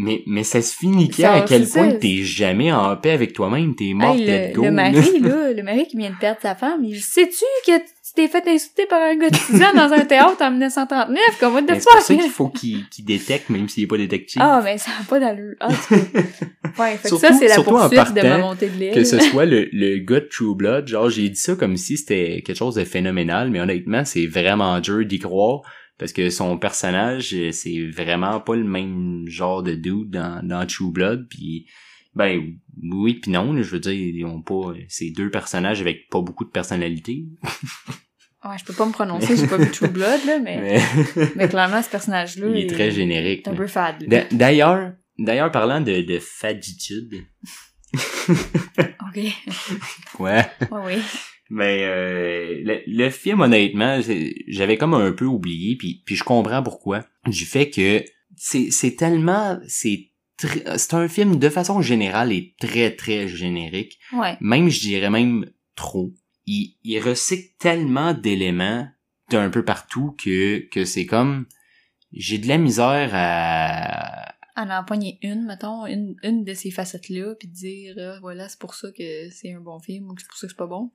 Mais, 0.00 0.22
mais 0.26 0.44
ça 0.44 0.62
se 0.62 0.76
finit 0.76 1.12
Ça, 1.12 1.32
à 1.32 1.40
quel 1.40 1.66
point 1.66 1.90
t'es 1.90 2.22
jamais 2.22 2.70
en 2.70 2.96
paix 2.96 3.10
avec 3.10 3.32
toi-même, 3.32 3.74
t'es 3.74 3.94
mort, 3.94 4.14
Hey, 4.14 4.26
le, 4.50 4.54
go. 4.54 4.62
le 4.64 4.70
mari, 4.70 5.18
là, 5.18 5.52
le 5.56 5.62
mari 5.64 5.88
qui 5.88 5.96
vient 5.96 6.10
de 6.10 6.14
perdre 6.16 6.38
sa 6.40 6.54
femme, 6.54 6.84
il 6.84 7.00
sais-tu 7.00 7.44
que 7.66 7.76
tu 7.78 8.14
t'es 8.14 8.28
fait 8.28 8.46
insulter 8.48 8.86
par 8.86 9.02
un 9.02 9.16
gars 9.16 9.28
de 9.28 9.34
6 9.34 9.56
ans 9.56 9.74
dans 9.74 9.92
un 9.92 10.04
théâtre 10.04 10.36
en 10.40 10.50
1939? 10.52 11.18
Comme 11.40 11.54
Mais 11.54 11.80
c'est 11.80 11.90
pour 11.90 12.00
ça 12.00 12.14
qu'il 12.14 12.30
faut 12.30 12.48
qu'il 12.48 12.84
détecte, 13.00 13.50
même 13.50 13.68
s'il 13.68 13.82
est 13.84 13.86
pas 13.88 13.98
détective. 13.98 14.40
Ah, 14.42 14.60
mais 14.62 14.78
ça 14.78 14.90
n'a 14.92 15.04
pas 15.08 15.18
d'allure. 15.18 15.56
Ah, 15.60 15.68
Ouais, 16.78 16.96
fait 16.96 17.08
que 17.10 17.16
ça, 17.16 17.18
Surtout- 17.18 17.38
c'est 17.40 17.48
la 17.48 17.54
surtout 17.54 17.70
en 17.70 17.88
poursuite 17.88 18.14
de 18.14 18.22
ma 18.22 18.38
montée 18.38 18.68
de 18.68 18.78
lait. 18.78 18.90
que 18.92 19.02
ce 19.02 19.18
soit 19.18 19.46
le, 19.46 19.68
le 19.72 19.98
gars 19.98 20.20
de 20.20 20.28
True 20.30 20.54
Blood, 20.54 20.86
genre 20.86 21.10
j'ai 21.10 21.28
dit 21.28 21.40
ça 21.40 21.56
comme 21.56 21.76
si 21.76 21.96
c'était 21.96 22.42
quelque 22.46 22.56
chose 22.56 22.76
de 22.76 22.84
phénoménal, 22.84 23.50
mais 23.50 23.58
honnêtement 23.60 24.04
c'est 24.04 24.26
vraiment 24.26 24.78
dur 24.78 25.04
d'y 25.04 25.18
croire 25.18 25.62
parce 25.98 26.12
que 26.12 26.30
son 26.30 26.58
personnage 26.58 27.34
euh, 27.34 27.52
c'est 27.52 27.86
vraiment 27.88 28.40
pas 28.40 28.56
le 28.56 28.64
même 28.64 29.24
genre 29.26 29.62
de 29.62 29.74
dude 29.74 30.10
dans, 30.10 30.44
dans 30.46 30.66
True 30.66 30.90
Blood, 30.92 31.26
puis 31.28 31.66
ben 32.14 32.54
oui 32.82 33.14
puis 33.14 33.30
non, 33.30 33.54
je 33.62 33.68
veux 33.70 33.80
dire 33.80 33.92
ils 33.92 34.24
ont 34.24 34.42
pas 34.42 34.72
c'est 34.88 35.10
deux 35.10 35.30
personnages 35.30 35.80
avec 35.80 36.08
pas 36.08 36.20
beaucoup 36.20 36.44
de 36.44 36.50
personnalité, 36.50 37.24
Ouais, 38.44 38.56
je 38.56 38.64
peux 38.64 38.72
pas 38.72 38.86
me 38.86 38.92
prononcer, 38.92 39.36
j'ai 39.36 39.48
pas 39.48 39.56
vu 39.56 39.68
True 39.72 39.88
Blood, 39.88 40.24
là, 40.24 40.38
mais, 40.38 40.80
mais, 41.16 41.26
mais 41.36 41.48
clairement, 41.48 41.82
ce 41.82 41.90
personnage-là, 41.90 42.46
il 42.48 42.62
est 42.62 42.66
très 42.68 42.92
générique. 42.92 43.46
un 43.48 43.54
peu 43.54 43.66
fade. 43.66 44.04
D'ailleurs, 44.30 44.92
d'ailleurs 45.18 45.50
parlant 45.50 45.80
de, 45.80 46.02
de 46.02 46.18
faditude, 46.20 47.14
Ok. 48.28 49.16
ouais. 50.20 50.46
Ouais, 50.70 50.80
oui. 50.86 50.94
Mais 51.50 51.84
euh, 51.84 52.60
le, 52.62 52.82
le 52.86 53.10
film, 53.10 53.40
honnêtement, 53.40 54.00
j'avais 54.48 54.76
comme 54.76 54.94
un 54.94 55.12
peu 55.12 55.24
oublié, 55.24 55.76
puis, 55.76 56.02
puis 56.04 56.16
je 56.16 56.24
comprends 56.24 56.62
pourquoi. 56.62 57.06
Du 57.26 57.44
fait 57.44 57.70
que 57.70 58.04
c'est 58.36 58.70
c'est 58.70 58.96
tellement... 58.96 59.58
C'est 59.66 60.10
c'est 60.40 60.94
un 60.94 61.08
film, 61.08 61.38
de 61.38 61.48
façon 61.48 61.82
générale, 61.82 62.32
est 62.32 62.54
très, 62.60 62.94
très 62.94 63.26
générique. 63.26 63.98
Ouais. 64.12 64.36
Même, 64.40 64.68
je 64.68 64.78
dirais 64.78 65.10
même 65.10 65.50
trop. 65.74 66.12
Il, 66.46 66.76
il 66.84 67.00
recycle 67.00 67.54
tellement 67.58 68.14
d'éléments 68.14 68.86
d'un 69.30 69.50
peu 69.50 69.64
partout 69.64 70.14
que, 70.22 70.60
que 70.68 70.84
c'est 70.84 71.06
comme... 71.06 71.46
J'ai 72.12 72.38
de 72.38 72.46
la 72.46 72.56
misère 72.56 73.10
à... 73.12 74.34
En 74.56 74.70
empoigner 74.70 75.18
une, 75.22 75.44
mettons, 75.44 75.86
une, 75.86 76.16
une 76.22 76.44
de 76.44 76.54
ces 76.54 76.70
facettes-là, 76.70 77.34
puis 77.34 77.48
dire, 77.48 77.94
ah, 77.98 78.18
voilà, 78.20 78.48
c'est 78.48 78.58
pour 78.58 78.74
ça 78.74 78.88
que 78.90 79.30
c'est 79.30 79.52
un 79.52 79.60
bon 79.60 79.78
film, 79.78 80.08
ou 80.08 80.14
que 80.14 80.22
c'est 80.22 80.28
pour 80.28 80.38
ça 80.38 80.46
que 80.46 80.52
c'est 80.52 80.56
pas 80.56 80.66
bon. 80.66 80.90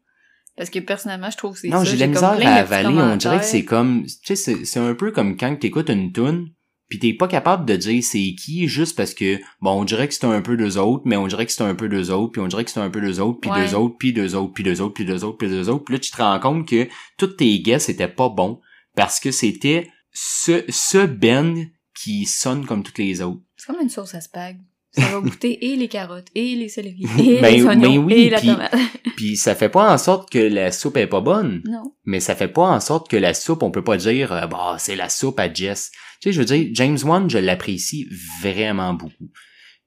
Parce 0.57 0.69
que 0.69 0.79
personnellement, 0.79 1.29
je 1.31 1.37
trouve 1.37 1.53
que 1.53 1.59
c'est 1.59 1.69
Non, 1.69 1.83
j'ai 1.83 1.93
de 1.95 1.99
la 2.01 2.07
misère 2.07 2.47
à 2.47 2.53
avaler. 2.55 2.87
On 3.13 3.15
dirait 3.17 3.35
que 3.39 3.45
c'est 3.45 3.65
comme, 3.65 4.03
tu 4.05 4.11
sais, 4.23 4.35
c'est- 4.35 4.65
c'est 4.65 4.79
un 4.79 4.93
peu 4.93 5.11
comme 5.11 5.35
quand 5.35 5.55
t'écoutes 5.59 5.89
une 5.89 6.11
tune, 6.13 6.49
puis 6.89 6.99
t'es 6.99 7.13
pas 7.13 7.27
capable 7.27 7.65
de 7.65 7.75
dire 7.75 8.03
c'est 8.03 8.35
qui 8.35 8.67
juste 8.67 8.95
parce 8.95 9.15
que, 9.15 9.39
bon, 9.61 9.81
on 9.81 9.83
dirait 9.83 10.07
que 10.07 10.13
c'est 10.13 10.25
un 10.25 10.41
peu 10.41 10.55
deux 10.55 10.77
autres, 10.77 11.01
mais 11.05 11.17
on 11.17 11.25
dirait 11.25 11.45
que 11.47 11.51
c'est 11.51 11.63
un 11.63 11.73
peu 11.73 11.89
deux 11.89 12.11
autres, 12.11 12.31
puis 12.33 12.41
on 12.41 12.47
dirait 12.47 12.63
que 12.65 12.69
c'est 12.69 12.79
un 12.81 12.89
peu 12.91 13.01
deux 13.01 13.19
autres, 13.19 13.39
puis 13.39 13.49
deux 13.67 13.73
autres, 13.75 13.95
puis 13.97 14.13
deux 14.13 14.35
autres, 14.35 14.53
puis 14.53 14.63
deux 14.63 14.79
autres, 14.81 14.93
puis 14.93 15.05
deux 15.05 15.23
autres, 15.23 15.37
puis 15.37 15.47
deux 15.49 15.69
autres, 15.69 15.83
puis 15.85 15.93
là 15.95 15.99
tu 15.99 16.11
te 16.11 16.17
rends 16.17 16.39
compte 16.39 16.67
que 16.67 16.87
toutes 17.17 17.37
tes 17.37 17.59
guesses 17.61 17.89
étaient 17.89 18.07
pas 18.07 18.29
bons 18.29 18.59
parce 18.95 19.19
que 19.19 19.31
c'était 19.31 19.89
ce, 20.11 20.63
ce 20.69 21.05
Ben 21.07 21.67
qui 21.99 22.25
sonne 22.25 22.65
comme 22.67 22.83
toutes 22.83 22.99
les 22.99 23.21
autres. 23.23 23.41
C'est 23.55 23.65
comme 23.73 23.81
une 23.81 23.89
sauce 23.89 24.13
à 24.13 24.21
spag. 24.21 24.57
Ça 24.95 25.01
va 25.09 25.19
goûter 25.21 25.65
et 25.71 25.75
les 25.75 25.87
carottes, 25.87 26.27
et 26.35 26.55
les 26.55 26.69
céleris, 26.69 27.05
et 27.19 27.41
Ben- 27.41 27.53
les 27.55 27.65
oignons, 27.65 27.95
ben 27.95 27.97
oui, 28.05 28.13
et 28.13 28.29
la 28.29 28.39
puis- 28.39 28.49
tomate. 28.49 28.75
Puis 29.15 29.37
ça 29.37 29.55
fait 29.55 29.69
pas 29.69 29.93
en 29.93 29.97
sorte 29.97 30.31
que 30.31 30.37
la 30.39 30.71
soupe 30.71 30.97
est 30.97 31.07
pas 31.07 31.21
bonne. 31.21 31.61
Non. 31.65 31.93
mais 32.05 32.19
ça 32.19 32.35
fait 32.35 32.47
pas 32.47 32.63
en 32.67 32.79
sorte 32.79 33.09
que 33.09 33.15
la 33.17 33.33
soupe, 33.33 33.61
on 33.63 33.71
peut 33.71 33.83
pas 33.83 33.97
dire, 33.97 34.31
euh, 34.31 34.47
bah, 34.47 34.75
c'est 34.79 34.95
la 34.95 35.07
soupe 35.09 35.39
à 35.39 35.51
Jess. 35.53 35.91
Tu 36.21 36.29
sais, 36.29 36.33
je 36.33 36.39
veux 36.39 36.45
dire, 36.45 36.67
James 36.73 36.97
Wan, 37.03 37.29
je 37.29 37.37
l'apprécie 37.37 38.07
vraiment 38.41 38.93
beaucoup. 38.93 39.29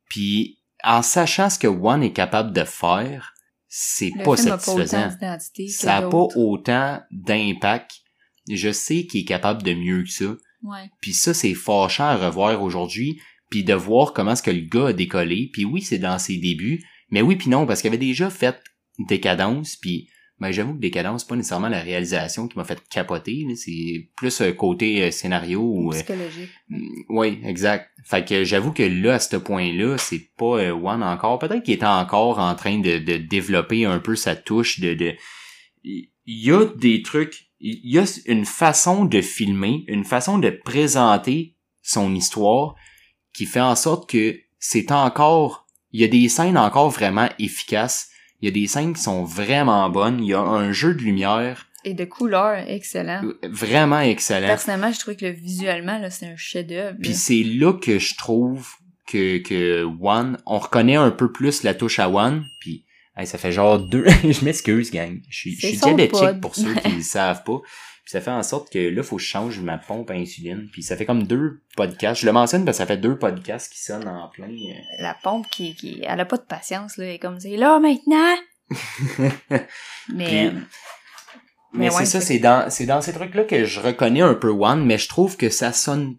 Puis, 0.09 0.59
en 0.85 1.03
sachant 1.03 1.51
ce 1.51 1.59
que 1.59 1.67
Wan 1.67 2.03
est 2.03 2.13
capable 2.13 2.53
de 2.53 2.63
faire, 2.65 3.35
c'est 3.69 4.13
pas 4.25 4.37
satisfaisant. 4.37 5.11
ça 5.69 5.97
a 5.97 6.03
pas 6.03 6.27
autant 6.37 7.01
d'impact. 7.11 7.91
Je 8.49 8.71
sais 8.71 9.07
qu'il 9.07 9.23
est 9.23 9.25
capable 9.25 9.63
de 9.65 9.75
mieux 9.75 10.05
que 10.05 10.11
ça. 10.11 10.25
Ouais. 10.63 10.89
Puis 11.01 11.13
ça, 11.13 11.35
c'est 11.35 11.55
fâchant 11.55 12.05
à 12.05 12.17
revoir 12.17 12.63
aujourd'hui, 12.63 13.21
puis 13.51 13.65
de 13.65 13.75
voir 13.75 14.13
comment 14.13 14.33
est-ce 14.33 14.43
que 14.43 14.51
le 14.51 14.69
gars 14.69 14.89
a 14.89 14.93
décollé. 14.93 15.51
Puis 15.53 15.65
oui, 15.65 15.83
c'est 15.83 15.99
dans 15.99 16.19
ses 16.19 16.37
débuts, 16.39 16.85
mais 17.11 17.23
oui 17.23 17.37
puis 17.37 17.51
non, 17.51 17.67
parce 17.67 17.81
qu'il 17.81 17.89
avait 17.89 17.99
déjà 17.99 18.31
fait 18.31 18.63
Décadence, 18.99 19.77
puis 19.77 20.09
ben, 20.39 20.51
j'avoue 20.53 20.75
que 20.75 20.81
Décadence, 20.81 21.23
c'est 21.23 21.29
pas 21.29 21.37
nécessairement 21.37 21.69
la 21.69 21.81
réalisation 21.81 22.47
qui 22.47 22.59
m'a 22.59 22.65
fait 22.65 22.79
capoter, 22.91 23.45
là. 23.49 23.55
c'est 23.57 24.11
plus 24.17 24.41
euh, 24.43 24.53
côté 24.53 25.03
euh, 25.03 25.11
scénario 25.11 25.61
ou... 25.63 25.93
euh, 25.93 25.97
Psychologique. 25.97 26.51
oui, 27.09 27.41
exact. 27.45 27.91
Fait 28.05 28.25
que 28.25 28.45
j'avoue 28.45 28.73
que 28.73 28.83
là, 28.83 29.15
à 29.15 29.19
ce 29.19 29.37
point-là, 29.37 29.97
c'est 29.97 30.31
pas 30.37 30.59
euh, 30.59 30.73
One 30.73 31.03
encore. 31.03 31.39
Peut-être 31.39 31.63
qu'il 31.63 31.75
est 31.75 31.85
encore 31.85 32.39
en 32.39 32.55
train 32.55 32.79
de, 32.79 32.99
de 32.99 33.17
développer 33.17 33.87
un 33.87 33.99
peu 33.99 34.15
sa 34.15 34.37
touche 34.37 34.81
de... 34.81 34.93
de... 34.95 35.15
Il 35.85 36.11
y 36.27 36.51
a 36.51 36.67
des 36.67 37.03
trucs, 37.03 37.47
il 37.61 37.81
y 37.91 37.99
a 37.99 38.05
une 38.27 38.45
façon 38.45 39.05
de 39.07 39.23
filmer, 39.23 39.85
une 39.89 40.05
façon 40.05 40.39
de 40.39 40.51
présenter 40.51 41.57
son 41.83 42.15
histoire 42.15 42.75
qui 43.37 43.47
fait 43.47 43.61
en 43.61 43.77
sorte 43.77 44.09
que 44.09 44.39
c'est 44.59 44.91
encore... 44.93 45.67
Il 45.93 46.01
y 46.01 46.05
a 46.05 46.09
des 46.09 46.29
scènes 46.29 46.59
encore 46.59 46.91
vraiment 46.91 47.29
efficaces. 47.39 48.09
Il 48.41 48.47
y 48.47 48.49
a 48.49 48.51
des 48.51 48.67
scènes 48.67 48.95
qui 48.95 49.03
sont 49.03 49.25
vraiment 49.25 49.89
bonnes. 49.89 50.23
Il 50.23 50.29
y 50.29 50.35
a 50.35 50.41
un 50.41 50.73
jeu 50.73 50.95
de 50.95 51.01
lumière 51.01 51.69
Et 51.85 51.95
de 51.95 52.05
couleurs, 52.05 52.65
excellent. 52.67 53.23
vraiment 53.45 54.01
excellent. 54.01 54.47
Personnellement, 54.47 54.93
je 54.93 54.99
trouvais 54.99 55.17
que 55.17 55.27
le 55.27 55.33
visuellement, 55.33 55.99
là, 55.99 56.11
c'est 56.11 56.27
un 56.27 56.37
chef-d'œuvre. 56.37 56.97
Puis 57.03 57.15
c'est 57.15 57.43
là 57.43 57.73
que 57.73 57.99
je 57.99 58.15
trouve 58.17 58.69
que, 59.07 59.39
que 59.39 59.85
One, 60.01 60.39
on 60.47 60.59
reconnaît 60.59 60.97
un 60.97 61.11
peu 61.11 61.31
plus 61.33 61.63
la 61.63 61.75
touche 61.75 61.99
à 61.99 62.11
One, 62.11 62.45
puis 62.61 62.85
hey, 63.17 63.27
ça 63.27 63.39
fait 63.39 63.53
genre 63.53 63.79
deux... 63.79 64.07
je 64.25 64.45
m'excuse, 64.45 64.91
gang. 64.91 65.21
Je 65.31 65.39
suis, 65.39 65.55
je 65.55 65.69
suis 65.69 65.77
diabétique 65.79 66.19
pod. 66.21 66.41
pour 66.41 66.57
ceux 66.57 66.75
qui 66.75 66.93
ne 66.93 67.03
savent 67.03 67.45
pas. 67.45 67.61
Puis 68.07 68.13
ça 68.13 68.21
fait 68.21 68.31
en 68.31 68.43
sorte 68.45 68.73
que 68.73 68.79
là, 68.79 69.03
faut 69.03 69.17
que 69.17 69.23
je 69.23 69.27
change 69.27 69.59
ma 69.61 69.79
pompe 69.79 70.11
à 70.11 70.15
insuline. 70.15 70.69
Puis 70.73 70.83
ça 70.85 70.97
fait 70.97 71.05
comme 71.05 71.25
deux 71.25 71.61
podcasts. 71.77 72.21
Je 72.23 72.27
le 72.27 72.33
mentionne 72.33 72.65
parce 72.65 72.77
que 72.79 72.83
ça 72.85 72.87
fait 72.87 72.97
deux 72.99 73.19
podcasts 73.19 73.71
qui 73.73 73.83
sonnent 73.83 74.07
en 74.09 74.29
plein. 74.29 74.47
euh. 74.47 74.81
La 75.01 75.15
pompe 75.23 75.49
qui, 75.51 75.75
qui, 75.75 76.01
elle 76.07 76.21
a 76.21 76.25
pas 76.25 76.37
de 76.37 76.43
patience, 76.45 76.97
là. 76.99 77.05
Elle 77.07 77.15
est 77.15 77.19
comme, 77.19 77.41
c'est 77.41 77.57
là, 77.57 77.81
maintenant! 77.81 78.37
Mais, 79.51 79.51
Puis- 79.51 80.15
Mais, 80.15 80.53
Mais 81.73 81.91
ouais, 81.91 81.97
c'est 81.99 82.05
ça, 82.07 82.21
c'est 82.21 82.39
dans, 82.39 82.71
c'est 82.71 82.87
dans 82.87 83.01
ces 83.03 83.13
trucs-là 83.13 83.45
que 83.45 83.65
je 83.65 83.81
reconnais 83.81 84.23
un 84.23 84.35
peu 84.35 84.49
One, 84.51 84.85
mais 84.87 84.99
je 84.99 85.09
trouve 85.09 85.37
que 85.37 85.51
ça 85.51 85.73
sonne 85.73 86.17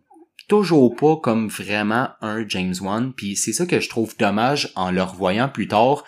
toujours 0.48 0.96
pas 0.96 1.16
comme 1.18 1.48
vraiment 1.48 2.10
un 2.22 2.48
James 2.48 2.76
Wan, 2.82 3.14
puis 3.14 3.36
c'est 3.36 3.54
ça 3.54 3.66
que 3.66 3.80
je 3.80 3.90
trouve 3.90 4.16
dommage 4.18 4.72
en 4.76 4.92
le 4.92 5.02
revoyant 5.02 5.50
plus 5.50 5.68
tard, 5.68 6.04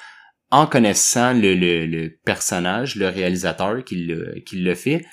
en 0.52 0.68
connaissant 0.68 1.34
le, 1.34 1.56
le, 1.56 1.86
le 1.88 2.10
personnage, 2.26 2.96
le 2.96 3.08
réalisateur 3.08 3.84
qui 3.84 3.96
le, 4.06 4.36
qui 4.46 4.58
le 4.58 4.76
fait, 4.76 5.06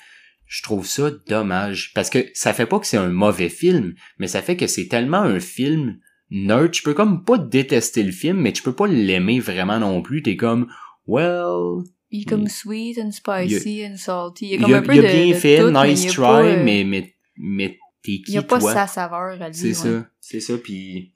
je 0.47 0.63
trouve 0.63 0.87
ça 0.87 1.11
dommage, 1.27 1.91
parce 1.93 2.09
que 2.09 2.25
ça 2.33 2.53
fait 2.53 2.65
pas 2.65 2.79
que 2.79 2.87
c'est 2.87 2.97
un 2.97 3.09
mauvais 3.09 3.49
film, 3.49 3.93
mais 4.17 4.27
ça 4.27 4.41
fait 4.41 4.55
que 4.57 4.67
c'est 4.67 4.87
tellement 4.87 5.21
un 5.21 5.39
film 5.39 5.99
nerd, 6.29 6.71
tu 6.71 6.83
peux 6.83 6.93
comme 6.93 7.23
pas 7.23 7.37
détester 7.37 8.03
le 8.03 8.11
film, 8.11 8.37
mais 8.37 8.53
tu 8.53 8.63
peux 8.63 8.73
pas 8.75 8.87
l'aimer 8.87 9.39
vraiment 9.39 9.79
non 9.79 10.01
plus, 10.01 10.23
t'es 10.23 10.35
comme, 10.35 10.67
well, 11.05 11.83
il 12.11 12.21
est 12.21 12.25
comme 12.25 12.43
il- 12.43 12.49
sweet 12.49 12.97
and 12.97 13.11
spicy 13.11 13.85
and 13.85 13.97
salty. 13.97 14.45
Il 14.45 14.49
y 14.49 14.53
a 14.53 14.55
il 14.57 14.61
comme 14.61 14.73
a, 14.73 14.77
un 14.77 14.81
peu 14.81 14.95
il 14.95 14.99
a 14.99 15.01
de, 15.03 15.07
bien 15.07 15.27
de 15.29 15.33
fait, 15.33 15.59
tout, 15.59 15.69
nice 15.71 16.05
a 16.05 16.09
try, 16.09 16.21
pas, 16.21 16.43
euh, 16.43 16.63
mais, 16.63 16.83
mais, 16.85 17.13
mais 17.37 17.77
t'es 18.03 18.11
qui, 18.19 18.23
il 18.27 18.33
y 18.33 18.37
a 18.37 18.43
pas 18.43 18.59
toi? 18.59 18.73
sa 18.73 18.87
saveur 18.87 19.41
à 19.41 19.49
lui. 19.49 19.55
C'est 19.55 19.67
ouais. 19.67 19.73
ça, 19.73 20.05
c'est 20.21 20.39
ça, 20.39 20.57
puis... 20.57 21.11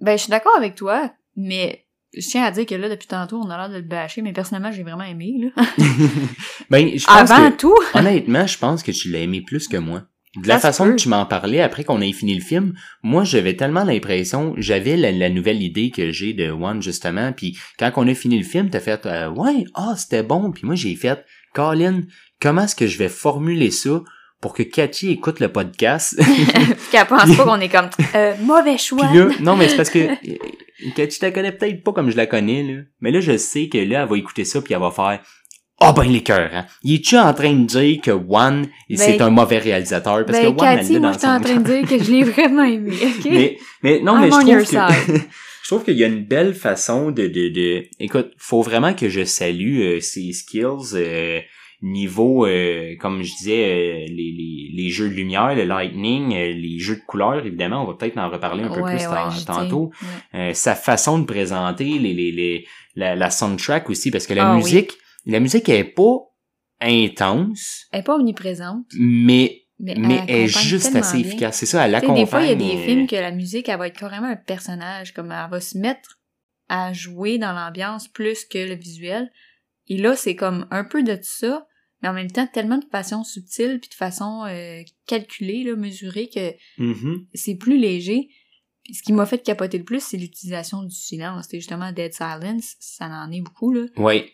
Ben, 0.00 0.16
je 0.16 0.22
suis 0.22 0.30
d'accord 0.30 0.56
avec 0.56 0.74
toi, 0.74 1.12
mais 1.36 1.83
je 2.16 2.28
tiens 2.28 2.44
à 2.44 2.50
dire 2.50 2.66
que 2.66 2.74
là, 2.74 2.88
depuis 2.88 3.08
tantôt, 3.08 3.40
on 3.44 3.50
a 3.50 3.56
l'air 3.56 3.68
de 3.68 3.76
le 3.76 3.82
bâcher, 3.82 4.22
mais 4.22 4.32
personnellement, 4.32 4.72
j'ai 4.72 4.82
vraiment 4.82 5.04
aimé, 5.04 5.34
là. 5.38 5.64
ben, 6.70 6.90
je 6.96 7.04
pense 7.04 7.30
Avant 7.30 7.50
que, 7.50 7.56
tout, 7.56 7.76
honnêtement, 7.94 8.46
je 8.46 8.58
pense 8.58 8.82
que 8.82 8.92
tu 8.92 9.10
l'as 9.10 9.20
aimé 9.20 9.42
plus 9.42 9.68
que 9.68 9.76
moi. 9.76 10.02
De 10.36 10.48
la 10.48 10.54
Ça 10.54 10.68
façon 10.68 10.90
que 10.90 10.96
tu 10.96 11.08
m'en 11.08 11.26
parlais 11.26 11.60
après 11.60 11.84
qu'on 11.84 12.00
ait 12.00 12.12
fini 12.12 12.34
le 12.34 12.40
film, 12.40 12.74
moi 13.04 13.22
j'avais 13.22 13.54
tellement 13.54 13.84
l'impression, 13.84 14.52
j'avais 14.56 14.96
la, 14.96 15.12
la 15.12 15.30
nouvelle 15.30 15.62
idée 15.62 15.92
que 15.92 16.10
j'ai 16.10 16.32
de 16.32 16.50
One 16.50 16.82
justement, 16.82 17.32
puis 17.32 17.56
quand 17.78 17.92
on 17.94 18.08
a 18.08 18.14
fini 18.14 18.36
le 18.36 18.44
film, 18.44 18.68
t'as 18.68 18.80
fait 18.80 19.06
euh, 19.06 19.30
ouais, 19.30 19.64
ah 19.74 19.94
c'était 19.96 20.24
bon, 20.24 20.50
puis 20.50 20.66
moi 20.66 20.74
j'ai 20.74 20.96
fait 20.96 21.24
Colin, 21.54 22.00
comment 22.40 22.62
est-ce 22.64 22.74
que 22.74 22.88
je 22.88 22.98
vais 22.98 23.08
formuler 23.08 23.70
ça 23.70 24.02
pour 24.40 24.54
que 24.54 24.64
Cathy 24.64 25.10
écoute 25.10 25.38
le 25.38 25.52
podcast? 25.52 26.20
Qu'elle 26.90 27.06
pense 27.06 27.36
pas 27.36 27.44
qu'on 27.44 27.60
est 27.60 27.68
comme, 27.68 27.88
euh, 28.16 28.34
mauvais 28.40 28.76
choix. 28.76 29.06
Puis 29.06 29.18
là, 29.18 29.28
non, 29.38 29.56
mais 29.56 29.68
c'est 29.68 29.76
parce 29.76 29.90
que 29.90 30.08
que 30.94 31.02
tu 31.02 31.18
la 31.22 31.30
connais 31.30 31.52
peut-être 31.52 31.82
pas 31.82 31.92
comme 31.92 32.10
je 32.10 32.16
la 32.16 32.26
connais, 32.26 32.62
là. 32.62 32.82
Mais 33.00 33.10
là, 33.10 33.20
je 33.20 33.36
sais 33.36 33.68
que 33.68 33.78
là, 33.78 34.02
elle 34.02 34.08
va 34.08 34.18
écouter 34.18 34.44
ça 34.44 34.60
puis 34.60 34.74
elle 34.74 34.80
va 34.80 34.90
faire 34.90 35.20
Ah 35.80 35.92
ben 35.92 36.04
les 36.04 36.22
cœurs, 36.22 36.50
hein. 36.52 36.66
Il 36.82 36.94
est-tu 36.94 37.16
en 37.16 37.32
train 37.32 37.52
de 37.52 37.66
dire 37.66 38.00
que 38.00 38.10
One, 38.10 38.68
c'est 38.94 39.20
un 39.20 39.30
mauvais 39.30 39.58
réalisateur? 39.58 40.24
Parce 40.24 40.38
ben, 40.38 40.44
que 40.44 40.48
One, 40.50 40.56
Cathy, 40.56 40.94
elle 40.94 41.00
moi, 41.00 41.12
dans 41.12 41.28
en 41.28 41.40
train 41.40 41.56
de 41.56 41.62
dire 41.80 41.88
que 41.88 42.04
je 42.04 42.10
l'ai 42.10 42.24
vraiment 42.24 42.64
aimé, 42.64 42.92
ok? 42.92 43.24
mais, 43.30 43.58
mais 43.82 44.00
non, 44.00 44.18
mais 44.18 44.30
je 44.30 44.64
trouve 44.66 45.06
que... 45.06 45.12
je 45.62 45.68
trouve 45.68 45.84
qu'il 45.84 45.96
y 45.96 46.04
a 46.04 46.08
une 46.08 46.24
belle 46.24 46.54
façon 46.54 47.10
de, 47.10 47.26
de, 47.26 47.48
de... 47.48 47.84
Écoute, 47.98 48.32
faut 48.36 48.62
vraiment 48.62 48.94
que 48.94 49.08
je 49.08 49.24
salue 49.24 49.80
euh, 49.80 50.00
ses 50.00 50.32
skills 50.32 50.94
euh, 50.94 51.40
niveau, 51.86 52.46
euh, 52.46 52.96
comme 53.00 53.22
je 53.22 53.34
disais, 53.36 53.64
euh, 53.64 54.06
les, 54.08 54.32
les, 54.32 54.70
les 54.74 54.88
jeux 54.90 55.08
de 55.08 55.14
lumière, 55.14 55.54
le 55.54 55.64
lightning, 55.64 56.34
euh, 56.34 56.52
les 56.52 56.78
jeux 56.78 56.96
de 56.96 57.02
couleurs, 57.06 57.44
évidemment, 57.44 57.82
on 57.82 57.86
va 57.86 57.94
peut-être 57.94 58.16
en 58.18 58.30
reparler 58.30 58.64
un 58.64 58.68
peu 58.68 58.80
Ouais, 58.80 58.96
plus 58.96 59.06
ouais, 59.06 59.44
tantôt. 59.46 59.90
ouais. 60.34 60.50
Euh, 60.50 60.54
sa 60.54 60.74
façon 60.74 61.18
de 61.18 61.24
présenter, 61.26 61.98
les, 61.98 62.14
les, 62.14 62.32
les, 62.32 62.66
la, 62.96 63.14
la 63.14 63.30
soundtrack 63.30 63.90
aussi, 63.90 64.10
parce 64.10 64.26
que 64.26 64.34
la 64.34 64.48
Ah 64.50 64.54
oui. 64.56 64.62
musique, 64.62 64.92
la 65.26 65.40
musique 65.40 65.68
elle 65.68 65.80
est 65.80 65.84
pas 65.84 66.18
intense, 66.80 67.86
Elle 67.92 68.00
est 68.00 68.02
pas 68.02 68.16
omniprésente, 68.16 68.86
mais 68.98 69.60
mais, 69.80 69.94
mais 69.98 70.20
elle 70.28 70.42
est 70.42 70.46
juste 70.46 70.94
assez 70.94 71.18
bien. 71.18 71.26
efficace. 71.26 71.56
C'est 71.58 71.66
ça, 71.66 71.84
elle 71.86 71.92
Tu 71.94 71.98
sais, 72.00 72.04
accompagne. 72.06 72.24
des 72.24 72.30
fois, 72.30 72.42
il 72.42 72.48
y 72.48 72.52
a 72.52 72.54
des 72.54 72.76
euh, 72.80 72.84
films 72.86 73.06
que 73.08 73.16
la 73.16 73.32
musique, 73.32 73.68
elle 73.68 73.78
va 73.78 73.88
être 73.88 73.98
carrément 73.98 74.28
un 74.28 74.36
personnage, 74.36 75.12
comme 75.12 75.32
elle 75.32 75.50
va 75.50 75.60
se 75.60 75.76
mettre 75.76 76.18
à 76.68 76.92
jouer 76.92 77.38
dans 77.38 77.52
l'ambiance 77.52 78.06
plus 78.08 78.44
que 78.44 78.58
le 78.58 78.74
visuel. 78.74 79.30
Et 79.88 79.96
là, 79.98 80.14
c'est 80.16 80.36
comme 80.36 80.66
un 80.70 80.84
peu 80.84 81.02
de 81.02 81.14
tout 81.14 81.20
ça, 81.24 81.66
mais 82.04 82.10
en 82.10 82.12
même 82.12 82.30
temps, 82.30 82.46
tellement 82.46 82.76
de 82.76 82.84
façon 82.92 83.24
subtile 83.24 83.78
puis 83.80 83.88
de 83.88 83.94
façon 83.94 84.44
euh, 84.46 84.82
calculée, 85.06 85.64
là, 85.64 85.74
mesurée, 85.74 86.28
que 86.28 86.52
mhm. 86.78 87.26
c'est 87.32 87.54
plus 87.54 87.78
léger. 87.78 88.28
Puis 88.84 88.94
ce 88.94 89.02
qui 89.02 89.14
m'a 89.14 89.24
fait 89.24 89.42
capoter 89.42 89.78
le 89.78 89.84
plus, 89.84 90.02
c'est 90.04 90.18
l'utilisation 90.18 90.82
du 90.82 90.94
silence. 90.94 91.44
C'était 91.44 91.60
justement 91.60 91.92
Dead 91.92 92.12
Silence, 92.12 92.74
ça 92.78 93.06
en 93.06 93.32
est 93.32 93.40
beaucoup, 93.40 93.72
là. 93.72 93.86
Ouais. 93.96 94.30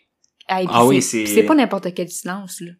Ah, 0.49 0.61
Ah 0.67 0.85
oui, 0.85 1.01
c'est 1.01 1.25
c'est- 1.25 1.35
c'est 1.35 1.43
pas 1.43 1.55
n'importe 1.55 1.93
quel 1.93 2.09
silence, 2.09 2.59
là. 2.59 2.71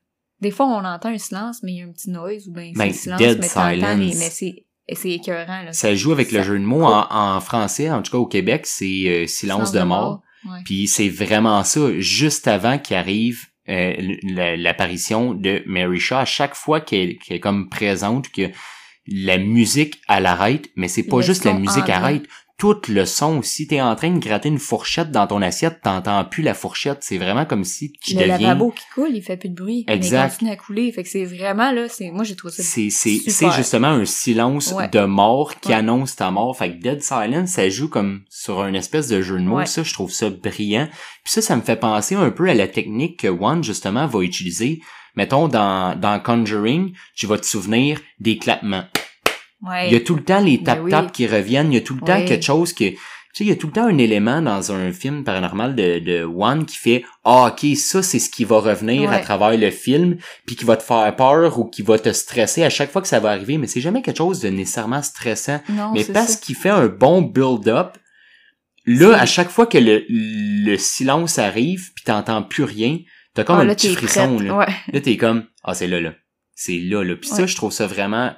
Des 0.42 0.52
fois, 0.52 0.66
on 0.66 0.84
entend 0.84 1.10
un 1.10 1.18
silence, 1.18 1.62
mais 1.64 1.72
il 1.72 1.78
y 1.78 1.82
a 1.82 1.86
un 1.86 1.92
petit 1.92 2.10
noise, 2.10 2.48
ou 2.50 2.52
ben, 2.52 2.74
c'est 2.74 2.80
Ben, 2.80 2.88
le 2.88 2.94
silence, 2.94 3.20
dead 3.20 3.40
mais 3.40 3.48
silence. 3.48 3.98
mais 3.98 4.30
c'est, 4.30 4.66
c'est 4.92 5.12
écœurant, 5.12 5.62
là. 5.64 5.72
Ça 5.72 5.96
joue 5.96 6.12
avec 6.12 6.34
le 6.34 6.44
jeu 6.44 6.60
de 6.60 6.66
mots 6.66 6.84
en, 6.84 7.08
en 7.10 7.40
français, 7.40 7.90
en 7.90 8.02
tout 8.02 8.12
cas 8.12 8.18
au 8.18 8.26
Québec, 8.28 8.66
c'est 8.66 9.08
euh, 9.08 9.28
silence, 9.28 9.72
de 9.72 9.80
mort. 9.82 10.22
Ouais. 10.44 10.60
Puis 10.66 10.88
c'est 10.88 11.08
vraiment 11.08 11.64
ça, 11.64 11.98
juste 12.00 12.48
avant 12.50 12.78
qu'arrive 12.80 13.51
euh, 13.72 14.56
l'apparition 14.58 15.34
de 15.34 15.64
Mary 15.66 16.00
Shaw, 16.00 16.18
à 16.18 16.26
chaque 16.26 16.56
fois 16.56 16.82
qu'elle 16.82 17.18
est 17.30 17.40
comme 17.40 17.70
présente, 17.70 18.30
que 18.32 18.50
la 19.08 19.38
musique 19.38 20.02
elle 20.08 20.26
arrête, 20.26 20.70
mais 20.76 20.88
c'est 20.88 21.04
pas 21.04 21.22
juste 21.22 21.46
la 21.46 21.54
musique 21.54 21.90
arrête, 21.90 22.24
tout 22.62 22.80
le 22.90 23.08
son 23.08 23.40
aussi. 23.40 23.66
T'es 23.66 23.82
en 23.82 23.96
train 23.96 24.12
de 24.12 24.20
gratter 24.20 24.48
une 24.48 24.60
fourchette 24.60 25.10
dans 25.10 25.26
ton 25.26 25.42
assiette, 25.42 25.80
t'entends 25.82 26.24
plus 26.26 26.44
la 26.44 26.54
fourchette. 26.54 27.00
C'est 27.02 27.18
vraiment 27.18 27.44
comme 27.46 27.64
si 27.64 27.92
tu 27.94 28.14
le 28.14 28.20
deviens. 28.20 28.38
lavabo 28.38 28.70
qui 28.70 28.84
coule, 28.94 29.10
il 29.16 29.24
fait 29.24 29.36
plus 29.36 29.50
de 29.50 29.56
bruit. 29.56 29.84
Exact. 29.88 30.12
Mais 30.22 30.28
il 30.28 30.30
continue 30.30 30.52
à 30.52 30.56
couler. 30.58 30.92
Fait 30.92 31.02
que 31.02 31.10
c'est 31.10 31.26
vraiment, 31.26 31.72
là, 31.72 31.88
c'est, 31.90 32.12
moi, 32.12 32.24
j'ai 32.24 32.36
trouvé 32.36 32.54
ça 32.54 32.62
C'est 32.62 32.92
c'est 32.92 33.18
c'est 33.28 33.50
justement 33.54 33.88
un 33.88 34.06
silence 34.06 34.74
Ouais. 34.74 34.88
de 34.90 35.00
mort 35.06 35.60
qui 35.60 35.70
Ouais. 35.70 35.74
annonce 35.74 36.16
ta 36.16 36.30
mort. 36.30 36.56
Fait 36.56 36.70
que 36.78 36.80
Dead 36.84 37.02
Silence, 37.02 37.50
ça 37.50 37.68
joue 37.68 37.90
comme 37.90 38.22
sur 38.30 38.62
un 38.62 38.76
espèce 38.76 39.08
de 39.08 39.24
jeu 39.24 39.40
de 39.40 39.44
mots. 39.44 39.58
Ouais. 39.58 39.66
Ça, 39.66 39.82
je 39.82 39.92
trouve 39.94 40.12
ça 40.12 40.30
brillant. 40.30 40.88
Puis 41.24 41.34
ça, 41.34 41.42
ça 41.42 41.56
me 41.56 41.62
fait 41.64 41.78
penser 41.78 42.14
un 42.14 42.30
peu 42.30 42.48
à 42.48 42.54
la 42.54 42.68
technique 42.68 43.22
que 43.22 43.28
One, 43.28 43.64
justement, 43.64 44.06
va 44.06 44.22
utiliser. 44.22 44.82
Mettons, 45.16 45.48
dans, 45.48 46.00
dans 46.00 46.20
Conjuring, 46.20 46.94
tu 47.16 47.26
vas 47.26 47.40
te 47.40 47.46
souvenir 47.48 48.00
des 48.20 48.38
clapements. 48.38 48.84
Ouais. 49.62 49.88
Il 49.88 49.94
y 49.94 49.96
a 49.96 50.00
tout 50.00 50.16
le 50.16 50.24
temps 50.24 50.40
les 50.42 50.64
tap-tap 50.64 51.06
oui. 51.06 51.12
qui 51.12 51.28
reviennent. 51.28 51.72
Il 51.72 51.76
y 51.76 51.80
a 51.80 51.82
tout 51.82 51.96
le 51.96 52.02
temps 52.02 52.18
Oui. 52.20 52.26
quelque 52.26 52.44
chose 52.46 52.74
que... 52.74 52.86
Tu 52.90 52.98
sais, 53.38 53.44
il 53.46 53.50
y 53.50 53.54
a 53.54 53.56
tout 53.56 53.68
le 53.68 53.74
temps 53.74 53.86
un 53.86 53.98
élément 53.98 54.42
dans 54.42 54.74
un 54.74 54.92
film 54.92 55.24
paranormal 55.24 55.74
de, 55.74 56.00
de 56.00 56.24
One 56.26 56.66
qui 56.66 56.76
fait 56.76 57.06
«Ah, 57.24 57.48
OK, 57.54 57.78
ça, 57.78 58.04
c'est 58.04 58.20
ce 58.20 58.30
qui 58.30 58.44
va 58.44 58.60
revenir 58.60 59.10
à 59.10 59.20
travers 59.20 59.58
le 59.58 59.72
film, 59.72 60.18
puis 60.46 60.58
qui 60.58 60.66
va 60.66 60.76
te 60.76 60.84
faire 60.84 61.16
peur 61.16 61.58
ou 61.58 61.64
qui 61.64 61.82
va 61.82 61.98
te 61.98 62.12
stresser 62.12 62.64
à 62.64 62.70
chaque 62.70 62.92
fois 62.92 63.02
que 63.02 63.08
ça 63.08 63.22
va 63.22 63.30
arriver.» 63.30 63.58
Mais 63.60 63.68
c'est 63.68 63.80
jamais 63.80 64.02
quelque 64.02 64.18
chose 64.18 64.42
de 64.42 64.50
nécessairement 64.50 65.02
stressant. 65.02 65.62
Non, 65.70 65.94
mais 65.94 66.04
parce 66.04 66.36
qu'il 66.36 66.56
fait 66.56 66.72
un 66.72 66.88
bon 66.88 67.22
build-up, 67.22 67.98
là, 68.86 69.14
à 69.18 69.26
chaque 69.26 69.50
fois 69.50 69.66
que 69.66 69.78
le, 69.78 70.04
le 70.10 70.76
silence 70.78 71.40
arrive, 71.40 71.94
puis 71.96 72.04
t'entends 72.04 72.44
plus 72.44 72.66
rien, 72.66 72.98
t'as 73.34 73.46
comme 73.46 73.60
Ah, 73.60 73.62
un 73.62 73.66
là, 73.66 73.76
petit 73.76 73.94
frisson. 73.94 74.36
prête. 74.36 74.48
Là. 74.50 74.58
Ouais. 74.58 74.68
Là, 74.92 75.00
t'es 75.00 75.16
comme, 75.16 75.46
ah, 75.64 75.74
c'est 75.74 75.88
là, 75.88 76.02
là. 76.02 76.14
C'est 76.54 76.80
là, 76.80 77.02
là. 77.04 77.16
Puis 77.16 77.30
ça, 77.30 77.46
je 77.46 77.56
trouve 77.56 77.72
ça 77.72 77.88
vraiment 77.88 78.34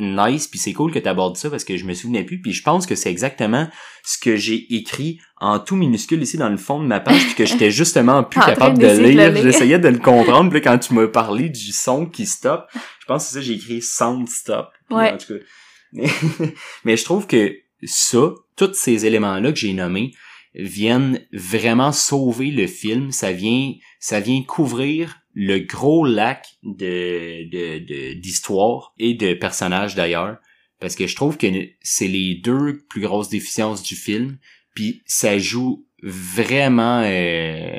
nice, 0.00 0.48
puis 0.48 0.58
c'est 0.58 0.72
cool 0.72 0.92
que 0.92 0.98
t'abordes 0.98 1.36
ça 1.36 1.50
parce 1.50 1.64
que 1.64 1.76
je 1.76 1.84
me 1.84 1.94
souvenais 1.94 2.24
plus, 2.24 2.40
puis 2.40 2.52
je 2.52 2.62
pense 2.62 2.86
que 2.86 2.94
c'est 2.94 3.10
exactement 3.10 3.68
ce 4.02 4.18
que 4.18 4.36
j'ai 4.36 4.74
écrit 4.74 5.20
en 5.40 5.58
tout 5.58 5.76
minuscule 5.76 6.22
ici 6.22 6.36
dans 6.36 6.48
le 6.48 6.56
fond 6.56 6.80
de 6.80 6.86
ma 6.86 7.00
page, 7.00 7.24
puis 7.26 7.34
que 7.34 7.46
j'étais 7.46 7.70
justement 7.70 8.24
plus 8.24 8.40
capable 8.44 8.78
de 8.78 8.86
lire. 8.86 9.32
lire. 9.32 9.42
J'essayais 9.42 9.78
de 9.78 9.88
le 9.88 9.98
comprendre, 9.98 10.50
puis 10.50 10.60
quand 10.60 10.78
tu 10.78 10.94
m'as 10.94 11.08
parlé 11.08 11.48
du 11.48 11.72
son 11.72 12.06
qui 12.06 12.26
stop, 12.26 12.66
je 12.74 13.06
pense 13.06 13.24
que 13.24 13.30
c'est 13.30 13.34
ça, 13.36 13.40
j'ai 13.40 13.54
écrit 13.54 13.82
sound 13.82 14.28
stop. 14.28 14.68
Ouais. 14.90 15.12
En 15.12 15.18
tout 15.18 15.34
cas. 15.34 15.44
Mais 16.84 16.96
je 16.96 17.04
trouve 17.04 17.26
que 17.26 17.54
ça, 17.84 18.32
tous 18.56 18.74
ces 18.74 19.06
éléments-là 19.06 19.52
que 19.52 19.58
j'ai 19.58 19.72
nommés, 19.72 20.12
viennent 20.54 21.20
vraiment 21.32 21.92
sauver 21.92 22.50
le 22.50 22.66
film. 22.66 23.12
Ça 23.12 23.32
vient, 23.32 23.72
ça 23.98 24.20
vient 24.20 24.42
couvrir 24.42 25.19
le 25.42 25.58
gros 25.60 26.04
lac 26.04 26.46
de, 26.62 27.48
de, 27.50 27.78
de- 27.78 28.12
d'histoire 28.20 28.92
et 28.98 29.14
de 29.14 29.32
personnages 29.32 29.94
d'ailleurs. 29.94 30.36
Parce 30.80 30.96
que 30.96 31.06
je 31.06 31.16
trouve 31.16 31.38
que 31.38 31.46
c'est 31.80 32.08
les 32.08 32.34
deux 32.34 32.82
plus 32.90 33.00
grosses 33.00 33.30
déficiences 33.30 33.82
du 33.82 33.94
film. 33.96 34.36
Puis 34.74 35.02
ça 35.06 35.38
joue 35.38 35.86
vraiment 36.02 37.02
euh, 37.04 37.78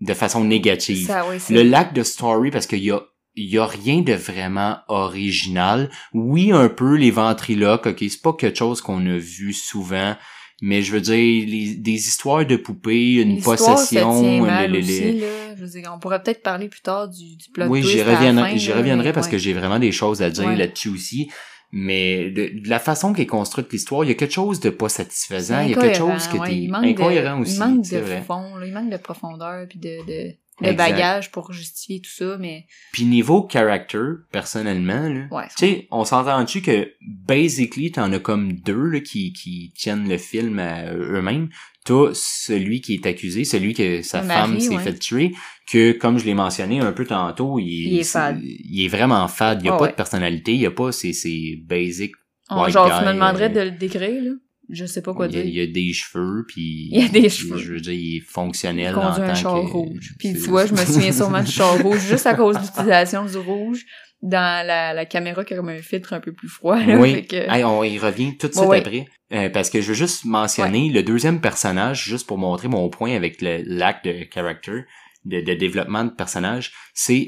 de 0.00 0.14
façon 0.14 0.44
négative. 0.44 1.06
Ça, 1.06 1.24
c'est- 1.38 1.52
Le 1.54 1.62
lac 1.64 1.92
de 1.94 2.02
story, 2.04 2.50
parce 2.52 2.66
qu'il 2.68 2.84
y 2.84 2.92
a, 2.92 3.00
il 3.34 3.46
y 3.46 3.58
a 3.58 3.66
rien 3.66 4.00
de 4.02 4.12
vraiment 4.12 4.78
original. 4.88 5.90
Oui, 6.12 6.52
un 6.52 6.68
peu 6.68 6.94
les 6.96 7.10
ventriloques, 7.10 7.86
ok, 7.86 7.98
c'est 8.08 8.22
pas 8.22 8.32
quelque 8.34 8.58
chose 8.58 8.80
qu'on 8.80 9.04
a 9.06 9.16
vu 9.18 9.52
souvent, 9.52 10.14
mais 10.62 10.82
je 10.82 10.92
veux 10.92 11.00
dire, 11.00 11.14
les, 11.48 11.74
des 11.74 12.08
histoires 12.08 12.46
de 12.46 12.56
poupées, 12.56 13.14
une 13.14 13.40
possession, 13.42 14.44
le- 14.44 14.72
le- 14.72 14.78
aussi, 14.78 15.00
le- 15.12 15.20
là. 15.20 15.26
Je 15.56 15.64
veux 15.64 15.70
dire, 15.70 15.90
on 15.94 15.98
pourrait 15.98 16.22
peut-être 16.22 16.42
parler 16.42 16.68
plus 16.68 16.80
tard 16.82 17.08
du, 17.08 17.36
du 17.36 17.50
plot 17.50 17.66
oui, 17.66 17.80
twist 17.80 17.94
j'y 17.94 18.00
à 18.00 18.04
la 18.06 18.16
reviendrai, 18.16 18.58
j'y 18.58 18.72
reviendrai 18.72 19.12
parce 19.12 19.26
ouais. 19.26 19.32
que 19.32 19.38
j'ai 19.38 19.52
vraiment 19.52 19.78
des 19.78 19.92
choses 19.92 20.22
à 20.22 20.30
dire 20.30 20.46
Ouais. 20.46 20.56
là-dessus 20.56 20.88
aussi. 20.88 21.30
Mais 21.76 22.30
de, 22.30 22.60
de 22.60 22.68
la 22.68 22.78
façon 22.78 23.12
qu'est 23.12 23.26
construite 23.26 23.72
l'histoire, 23.72 24.04
il 24.04 24.08
y 24.08 24.10
a 24.12 24.14
quelque 24.14 24.32
chose 24.32 24.60
de 24.60 24.70
pas 24.70 24.88
satisfaisant, 24.88 25.60
il 25.60 25.70
y 25.70 25.74
a 25.74 25.80
quelque 25.80 25.96
chose 25.96 26.28
ouais, 26.38 26.54
il 26.54 26.70
manque 26.70 26.84
incohérent 26.84 27.36
de, 27.38 27.42
aussi. 27.42 27.56
Il 27.56 27.58
manque 27.58 27.90
de 27.90 27.98
vrai. 27.98 28.22
fond, 28.22 28.54
là, 28.56 28.66
il 28.66 28.72
manque 28.72 28.90
de 28.90 28.96
profondeur 28.96 29.66
puis 29.68 29.80
de, 29.80 30.06
de, 30.06 30.34
Exact. 30.60 30.76
bagage 30.76 31.30
pour 31.32 31.52
justifier 31.52 32.00
tout 32.00 32.10
ça, 32.10 32.36
mais 32.38 32.66
Puis 32.92 33.04
niveau 33.04 33.48
character, 33.50 33.98
personnellement, 34.30 35.08
là, 35.08 35.26
ouais. 35.30 35.46
tu 35.56 35.66
sais, 35.66 35.88
on 35.90 36.04
s'entend-tu 36.04 36.62
que 36.62 36.92
basically 37.26 37.90
t'en 37.90 38.12
as 38.12 38.18
comme 38.20 38.52
deux 38.52 38.84
là, 38.86 39.00
qui, 39.00 39.32
qui 39.32 39.72
tiennent 39.76 40.08
le 40.08 40.18
film 40.18 40.58
à 40.58 40.92
eux-mêmes. 40.94 41.48
T'as 41.84 42.10
celui 42.14 42.80
qui 42.80 42.94
est 42.94 43.06
accusé, 43.06 43.44
celui 43.44 43.74
que 43.74 44.00
sa 44.02 44.22
Le 44.22 44.28
femme 44.28 44.58
s'est 44.60 44.76
ouais. 44.76 44.82
fait 44.82 44.98
tuer, 44.98 45.32
que 45.70 45.92
comme 45.92 46.18
je 46.18 46.24
l'ai 46.24 46.32
mentionné 46.34 46.80
un 46.80 46.92
peu 46.92 47.04
tantôt, 47.04 47.58
il, 47.58 47.66
Il 47.92 47.98
est 47.98 48.04
fade. 48.04 48.40
il 48.42 48.84
est 48.84 48.88
vraiment 48.88 49.26
fade. 49.28 49.60
Il 49.62 49.66
y 49.66 49.68
a 49.68 49.72
pas 49.76 49.82
ouais. 49.82 49.90
de 49.90 49.94
personnalité, 49.94 50.52
il 50.54 50.60
y 50.60 50.66
a 50.66 50.70
pas 50.70 50.92
ces, 50.92 51.12
ces 51.12 51.62
basic. 51.66 52.12
On- 52.48 52.68
genre, 52.68 52.88
guy, 52.88 52.98
tu 53.00 53.04
me 53.06 53.12
demanderais 53.12 53.50
euh, 53.50 53.64
de 53.64 53.70
le 53.70 53.70
décrire, 53.72 54.22
là? 54.22 54.30
Je 54.70 54.86
sais 54.86 55.02
pas 55.02 55.12
quoi 55.14 55.26
il, 55.26 55.36
a, 55.38 55.42
dire. 55.42 55.46
il 55.46 55.54
y 55.54 55.60
a 55.60 55.66
des 55.66 55.92
cheveux, 55.92 56.44
puis 56.48 56.88
Il 56.92 57.00
y 57.00 57.04
a 57.04 57.08
des 57.08 57.28
cheveux. 57.28 57.58
Je 57.58 57.72
veux 57.74 57.80
dire, 57.80 57.92
il 57.92 58.14
est 58.16 58.18
Il 58.18 58.20
fonctionnel 58.22 58.94
conduit 58.94 59.22
en 59.22 59.28
un 59.28 59.34
char 59.34 59.54
que- 59.54 59.70
rouge. 59.70 60.14
Puis 60.18 60.32
tu 60.32 60.38
vois, 60.48 60.66
je 60.66 60.72
me 60.72 60.78
souviens 60.84 61.12
sûrement 61.12 61.42
du 61.42 61.50
char 61.50 61.80
rouge 61.82 62.00
juste 62.08 62.26
à 62.26 62.34
cause 62.34 62.56
de 62.56 62.62
l'utilisation 62.62 63.24
du 63.26 63.36
rouge 63.36 63.84
dans 64.22 64.66
la, 64.66 64.94
la 64.94 65.04
caméra 65.04 65.44
qui 65.44 65.52
a 65.52 65.56
comme 65.58 65.68
un 65.68 65.82
filtre 65.82 66.14
un 66.14 66.20
peu 66.20 66.32
plus 66.32 66.48
froid. 66.48 66.78
Là, 66.78 66.98
Oui. 66.98 67.26
Que- 67.26 67.36
Hey, 67.50 67.62
on 67.64 67.84
y 67.84 67.98
revient 67.98 68.38
tout 68.38 68.48
de 68.48 68.54
suite 68.54 68.64
Ouais, 68.66 68.78
après. 68.78 69.04
Euh, 69.32 69.50
parce 69.50 69.68
que 69.68 69.80
je 69.82 69.88
veux 69.88 69.94
juste 69.94 70.24
mentionner 70.24 70.88
le 70.88 71.02
deuxième 71.02 71.40
personnage, 71.42 72.04
juste 72.04 72.26
pour 72.26 72.38
montrer 72.38 72.68
mon 72.68 72.88
point 72.88 73.14
avec 73.14 73.42
le 73.42 73.62
l'acte 73.66 74.06
de 74.06 74.24
character, 74.32 74.82
de, 75.26 75.40
de 75.40 75.54
développement 75.54 76.04
de 76.04 76.10
personnage, 76.10 76.72
c'est 76.94 77.26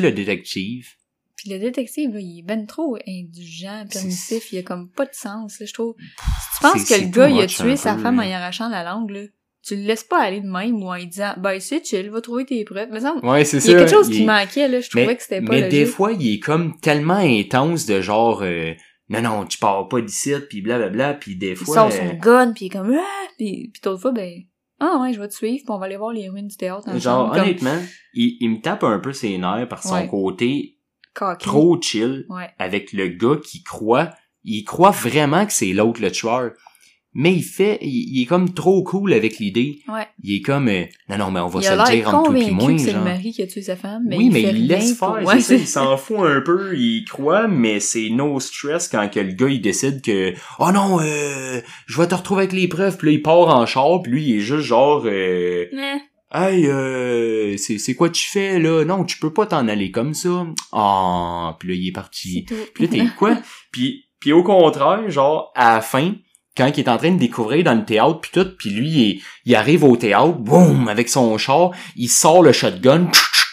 le 0.00 0.10
détective. 0.10 0.86
Puis 1.38 1.50
le 1.50 1.58
détective, 1.60 2.12
là, 2.14 2.20
il 2.20 2.40
est 2.40 2.42
ben 2.42 2.66
trop 2.66 2.98
indulgent, 3.06 3.84
permissif, 3.92 4.52
il 4.52 4.58
a 4.58 4.62
comme 4.64 4.90
pas 4.90 5.04
de 5.06 5.14
sens, 5.14 5.60
là, 5.60 5.66
je 5.66 5.72
trouve. 5.72 5.94
Si 5.98 6.56
tu 6.56 6.62
penses 6.62 6.84
que 6.84 7.00
le 7.00 7.08
gars, 7.10 7.28
il 7.30 7.40
a 7.40 7.46
tué 7.46 7.76
sa 7.76 7.94
peu, 7.94 8.02
femme 8.02 8.18
en 8.18 8.22
y 8.22 8.32
arrachant 8.32 8.68
la 8.68 8.82
langue, 8.82 9.10
là, 9.10 9.20
tu 9.64 9.76
le 9.76 9.82
laisses 9.82 10.02
pas 10.02 10.20
aller 10.20 10.40
de 10.40 10.48
même 10.48 10.82
ou 10.82 10.88
en 10.88 10.94
lui 10.96 11.06
disant, 11.06 11.34
ben 11.38 11.60
c'est 11.60 11.84
chill, 11.86 12.10
va 12.10 12.20
trouver 12.20 12.44
tes 12.44 12.64
preuves. 12.64 12.88
Mais 12.90 13.00
ça, 13.00 13.14
Ouais, 13.22 13.44
c'est 13.44 13.58
il 13.58 13.70
y 13.70 13.74
a 13.74 13.78
quelque 13.78 13.90
chose 13.90 14.08
il 14.08 14.16
qui 14.16 14.24
manquait, 14.24 14.66
là, 14.66 14.80
je 14.80 14.90
trouvais 14.90 15.06
mais, 15.06 15.16
que 15.16 15.22
c'était 15.22 15.40
pas 15.40 15.52
mais 15.52 15.60
logique. 15.60 15.78
des 15.78 15.86
fois, 15.86 16.12
il 16.12 16.34
est 16.34 16.38
comme 16.40 16.78
tellement 16.80 17.14
intense 17.14 17.86
de 17.86 18.00
genre 18.00 18.40
euh, 18.42 18.72
non 19.08 19.22
non, 19.22 19.46
tu 19.46 19.58
pars 19.58 19.86
pas 19.88 20.00
d'ici 20.00 20.32
puis 20.50 20.60
blablabla, 20.60 21.14
puis 21.14 21.36
des 21.36 21.50
il 21.50 21.56
fois 21.56 21.74
sort 21.74 21.86
euh, 21.86 21.90
son 22.10 22.14
gun, 22.14 22.52
puis 22.52 22.64
il 22.64 22.68
est 22.68 22.70
comme, 22.70 22.92
ah! 22.98 23.26
Puis, 23.36 23.70
puis 23.72 23.80
d'autres 23.82 24.00
fois, 24.02 24.10
ben, 24.12 24.42
ah 24.80 24.98
ouais, 25.02 25.12
je 25.12 25.20
vais 25.20 25.28
te 25.28 25.34
suivre, 25.34 25.58
puis 25.64 25.66
on 25.72 25.78
va 25.78 25.86
aller 25.86 25.96
voir 25.96 26.12
les 26.12 26.28
ruines 26.28 26.48
du 26.48 26.56
théâtre 26.56 26.98
genre 26.98 27.30
honnêtement, 27.32 27.78
il, 28.14 28.36
il 28.40 28.50
me 28.50 28.60
tape 28.60 28.82
un 28.84 28.98
peu 28.98 29.12
ses 29.12 29.38
nerfs 29.38 29.68
par 29.68 29.82
son 29.84 29.94
Ouais. 29.94 30.08
côté 30.08 30.77
cocky. 31.14 31.44
trop 31.46 31.80
chill 31.80 32.26
Ouais. 32.28 32.48
avec 32.58 32.92
le 32.92 33.08
gars 33.08 33.36
qui 33.44 33.62
croit, 33.62 34.10
il 34.44 34.64
croit 34.64 34.90
vraiment 34.90 35.44
que 35.46 35.52
c'est 35.52 35.72
l'autre 35.72 36.00
le 36.00 36.10
tueur. 36.10 36.52
mais 37.14 37.32
il 37.34 37.42
fait, 37.42 37.78
il, 37.82 38.16
il 38.18 38.22
est 38.22 38.26
comme 38.26 38.52
trop 38.54 38.84
cool 38.84 39.12
avec 39.12 39.38
l'idée. 39.38 39.80
Ouais. 39.88 40.06
Il 40.22 40.36
est 40.36 40.40
comme, 40.42 40.68
euh, 40.68 40.84
non, 41.08 41.18
non, 41.18 41.30
mais 41.32 41.40
on 41.40 41.48
va 41.48 41.60
Il 41.60 41.64
se 41.64 41.72
le 41.72 41.90
dire 41.90 42.08
entre 42.14 42.28
tout 42.28 42.32
pis 42.34 42.48
convaincu 42.50 42.54
moi, 42.72 42.78
c'est 42.78 42.92
le 42.92 43.00
mari 43.00 43.32
qui 43.32 43.42
a 43.42 43.46
tué 43.46 43.62
sa 43.62 43.74
femme, 43.76 44.04
mais 44.06 44.16
oui, 44.16 44.26
il 44.26 44.32
mais 44.32 44.42
fait 44.42 44.50
il 44.50 44.66
laisse 44.68 44.96
faire, 44.96 45.22
Ouais, 45.24 45.40
c'est 45.40 45.56
ça, 45.58 45.62
il 45.62 45.66
s'en 45.88 45.96
fout 45.96 46.18
un 46.20 46.40
peu, 46.42 46.76
il 46.78 47.04
croit, 47.06 47.48
mais 47.48 47.80
c'est 47.80 48.10
no 48.10 48.38
stress 48.38 48.86
quand 48.88 49.08
que 49.10 49.18
le 49.20 49.32
gars 49.32 49.48
il 49.48 49.60
décide 49.60 50.00
que 50.02 50.32
oh 50.60 50.70
non, 50.70 51.00
euh, 51.00 51.60
je 51.86 52.00
vais 52.00 52.06
te 52.06 52.14
retrouver 52.14 52.42
avec 52.42 52.52
les 52.52 52.68
preuves, 52.68 52.96
puis 52.98 53.08
là 53.08 53.12
il 53.14 53.22
part 53.22 53.48
en 53.48 53.66
char, 53.66 54.00
puis 54.02 54.12
lui 54.12 54.24
il 54.28 54.36
est 54.36 54.40
juste 54.40 54.66
genre 54.66 55.02
euh, 55.06 55.64
hey 56.32 56.66
euh, 56.66 57.56
c'est 57.56 57.78
c'est 57.78 57.94
quoi 57.94 58.10
tu 58.10 58.28
fais 58.28 58.58
là? 58.58 58.84
Non, 58.84 59.04
tu 59.04 59.18
peux 59.18 59.32
pas 59.32 59.46
t'en 59.46 59.68
aller 59.68 59.90
comme 59.90 60.14
ça. 60.14 60.46
Ah, 60.72 61.56
puis 61.58 61.68
là 61.68 61.74
il 61.74 61.88
est 61.88 61.92
parti. 61.92 62.44
tout. 62.44 62.54
Puis 62.74 62.86
là, 62.86 62.90
t'es 62.90 63.14
quoi? 63.16 63.38
puis, 63.72 64.04
puis 64.20 64.32
au 64.32 64.42
contraire, 64.42 65.08
genre, 65.10 65.52
à 65.54 65.74
la 65.74 65.80
fin, 65.80 66.14
quand 66.56 66.70
il 66.76 66.80
est 66.80 66.88
en 66.88 66.98
train 66.98 67.12
de 67.12 67.18
découvrir 67.18 67.64
dans 67.64 67.74
le 67.74 67.84
théâtre 67.84 68.20
puis 68.20 68.30
tout, 68.32 68.48
puis 68.58 68.70
lui, 68.70 68.88
il, 68.88 69.22
il 69.44 69.54
arrive 69.54 69.84
au 69.84 69.96
théâtre, 69.96 70.38
boum, 70.38 70.88
avec 70.88 71.08
son 71.08 71.38
char, 71.38 71.70
il 71.96 72.08
sort 72.08 72.42
le 72.42 72.52
shotgun, 72.52 73.08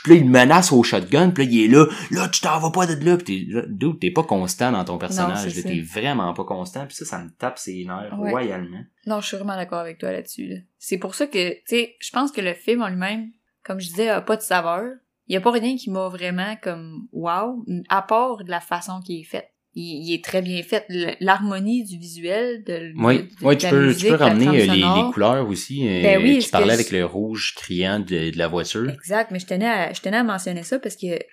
puis 0.06 0.14
là, 0.14 0.22
il 0.24 0.30
menace 0.30 0.72
au 0.72 0.84
shotgun, 0.84 1.32
puis 1.32 1.46
là, 1.46 1.52
il 1.52 1.64
est 1.64 1.68
là, 1.68 1.88
là, 2.12 2.28
tu 2.30 2.42
t'en 2.42 2.60
vas 2.60 2.70
pas 2.70 2.86
de 2.86 2.94
là, 3.04 3.18
puis 3.18 3.50
t'es, 3.50 3.98
t'es 4.00 4.12
pas 4.12 4.22
constant 4.22 4.72
dans 4.72 4.86
ton 4.86 5.00
personnage, 5.00 5.50
ça. 5.50 5.64
t'es 5.64 5.82
vraiment 5.82 6.32
pas 6.36 6.44
constant, 6.44 6.86
puis 6.86 6.96
ça, 6.96 7.06
ça 7.06 7.24
me 7.24 7.32
tape 7.32 7.58
ses 7.58 7.84
nerfs 7.86 8.14
Ouais. 8.20 8.30
royalement. 8.30 8.84
Non, 9.08 9.20
je 9.20 9.26
suis 9.28 9.38
vraiment 9.38 9.56
d'accord 9.56 9.80
avec 9.80 9.98
toi 9.98 10.12
là-dessus. 10.12 10.46
Là. 10.48 10.56
C'est 10.78 11.00
pour 11.00 11.16
ça 11.16 11.26
que, 11.26 11.54
tu 11.54 11.62
sais, 11.66 11.96
je 12.00 12.12
pense 12.12 12.32
que 12.32 12.40
le 12.40 12.54
film 12.54 12.84
en 12.84 12.88
lui-même, 12.90 13.32
comme 13.64 13.80
je 13.80 13.88
disais, 13.88 14.10
a 14.10 14.22
pas 14.22 14.38
de 14.38 14.44
saveur. 14.44 14.84
Il 15.26 15.34
y 15.34 15.38
a 15.38 15.42
pas 15.42 15.50
rien 15.50 15.76
qui 15.76 15.90
m'a 15.90 16.08
vraiment 16.08 16.56
comme 16.62 17.08
wow, 17.12 17.66
à 17.90 18.04
part 18.04 18.44
de 18.44 18.52
la 18.52 18.60
façon 18.60 19.00
qu'il 19.02 19.20
est 19.22 19.24
fait. 19.24 19.50
Il, 19.76 20.08
il 20.08 20.14
est 20.14 20.24
très 20.24 20.42
bien 20.42 20.64
fait. 20.64 20.86
L'harmonie 21.20 21.84
du 21.84 21.98
visuel, 21.98 22.64
de, 22.64 22.94
Oui, 22.98 23.24
de- 23.24 23.36
de 23.40 23.46
ouais, 23.46 23.58
tu 23.58 23.66
la 23.66 23.70
peux, 23.72 23.88
musique, 23.88 24.06
tu 24.06 24.08
peux 24.08 24.16
ramener 24.16 24.62
euh, 24.62 24.74
les, 24.74 25.12
couleurs 25.14 25.48
aussi. 25.50 25.88
euh, 25.88 26.02
Ben 26.02 26.24
oui, 26.24 26.40
tu 26.40 26.50
parlais 26.50 26.68
je- 26.70 26.74
avec 26.74 26.92
le 26.92 27.06
rouge 27.06 27.54
criant 27.56 28.00
de, 28.00 28.32
de 28.32 28.38
la 28.38 28.48
voiture. 28.48 28.90
Exact, 28.90 29.32
mais 29.32 29.40
je 29.40 29.46
tenais 29.48 29.68
à, 29.68 29.92
je 29.94 30.02
tenais 30.02 30.18
à 30.18 30.24
mentionner 30.24 30.64
ça 30.64 30.80
parce 30.80 30.96
que, 30.96 31.18
tu 31.18 31.24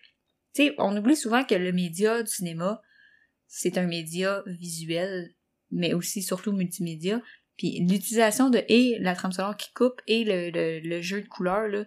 sais, 0.54 0.74
on 0.78 0.96
oublie 0.96 1.14
souvent 1.16 1.44
que 1.44 1.54
le 1.54 1.72
média 1.72 2.22
du 2.22 2.30
cinéma, 2.30 2.80
c'est 3.46 3.78
un 3.78 3.86
média 3.86 4.42
visuel, 4.46 5.34
mais 5.70 5.92
aussi 5.94 6.22
surtout 6.22 6.52
multimédia. 6.52 7.20
Puis 7.58 7.78
l'utilisation 7.88 8.50
de 8.50 8.64
et 8.68 8.96
la 8.98 9.14
trame 9.14 9.30
sonore 9.32 9.56
qui 9.56 9.72
coupe 9.74 10.00
et 10.06 10.24
le, 10.24 10.50
le, 10.50 10.80
le 10.80 11.00
jeu 11.02 11.20
de 11.22 11.28
couleurs, 11.28 11.68
là, 11.68 11.84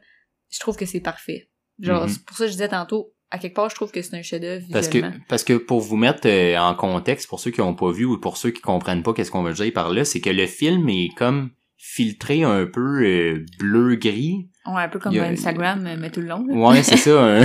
je 0.52 0.60
trouve 0.60 0.78
que 0.78 0.86
c'est 0.86 1.02
parfait. 1.02 1.50
Genre, 1.80 2.04
Mhm. 2.04 2.10
c'est 2.10 2.24
pour 2.24 2.38
ça 2.38 2.44
que 2.46 2.48
je 2.50 2.54
disais 2.54 2.70
tantôt, 2.70 3.14
à 3.32 3.38
quelque 3.40 3.56
part, 3.56 3.70
je 3.70 3.76
trouve 3.76 3.92
que 3.92 4.02
c'est 4.02 4.16
un 4.16 4.22
chef-d'œuvre 4.22 4.66
Parce 4.72 4.88
que, 4.88 5.00
parce 5.28 5.44
que 5.44 5.54
pour 5.54 5.82
vous 5.82 5.96
mettre 5.98 6.22
euh, 6.28 6.58
en 6.58 6.74
contexte, 6.76 7.28
pour 7.28 7.40
ceux 7.40 7.52
qui 7.52 7.60
n'ont 7.62 7.74
pas 7.76 7.92
vu 7.92 8.06
ou 8.06 8.18
pour 8.20 8.38
ceux 8.38 8.52
qui 8.52 8.62
comprennent 8.62 9.04
pas 9.04 9.14
qu'est-ce 9.14 9.32
qu'on 9.32 9.44
veut 9.44 9.54
dire 9.54 9.74
par 9.74 9.92
là, 9.92 10.06
c'est 10.06 10.22
que 10.22 10.30
le 10.30 10.46
film 10.48 10.88
est 10.90 11.10
comme 11.18 11.50
filtré 11.78 12.44
un 12.44 12.66
peu 12.66 13.04
euh, 13.04 13.46
bleu-gris. 13.60 14.48
Ouais, 14.66 14.82
un 14.84 14.88
peu 14.90 14.98
comme 15.00 15.16
a- 15.18 15.24
Instagram, 15.28 15.86
euh, 15.86 15.96
mais 16.00 16.10
tout 16.10 16.22
le 16.22 16.28
long. 16.28 16.46
là. 16.48 16.56
Ouais, 16.56 16.82
c'est 16.84 16.98
ça, 16.98 17.22
un, 17.24 17.44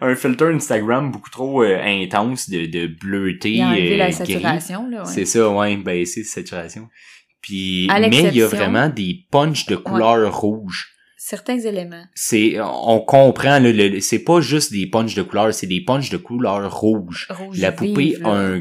un 0.00 0.14
filtre 0.16 0.46
Instagram 0.46 1.10
beaucoup 1.10 1.30
trop 1.30 1.62
euh, 1.62 1.78
intense 1.82 2.48
de, 2.48 2.66
de 2.66 2.86
bleuté 2.86 3.52
Il 3.52 3.60
a 3.62 3.72
euh, 3.74 3.96
la 3.96 4.04
gris. 4.06 4.12
saturation, 4.14 4.88
là, 4.88 5.02
ouais. 5.04 5.08
C'est 5.12 5.26
ça, 5.26 5.48
ouais, 5.50 5.76
ben 5.76 6.04
c'est 6.06 6.24
saturation. 6.24 6.88
Puis, 7.42 7.86
mais 7.88 8.08
il 8.30 8.36
y 8.36 8.42
a 8.42 8.48
vraiment 8.48 8.88
des 8.88 9.26
punchs 9.30 9.66
de 9.66 9.76
couleur 9.76 10.34
rouge. 10.34 10.93
Certains 11.26 11.58
éléments. 11.58 12.04
C'est, 12.14 12.56
on 12.60 13.00
comprend, 13.00 13.58
là, 13.58 13.72
le- 13.72 14.00
c'est 14.00 14.18
pas 14.24 14.42
juste 14.42 14.70
des 14.72 14.86
punchs 14.86 15.14
de 15.14 15.22
couleur, 15.22 15.54
c'est 15.54 15.66
des 15.66 15.82
punchs 15.82 16.10
de 16.10 16.18
couleur 16.18 16.70
rouge. 16.70 17.28
Rouge 17.30 17.58
La 17.60 17.72
poupée 17.72 17.94
vive, 18.16 18.26
a 18.26 18.30
un, 18.30 18.60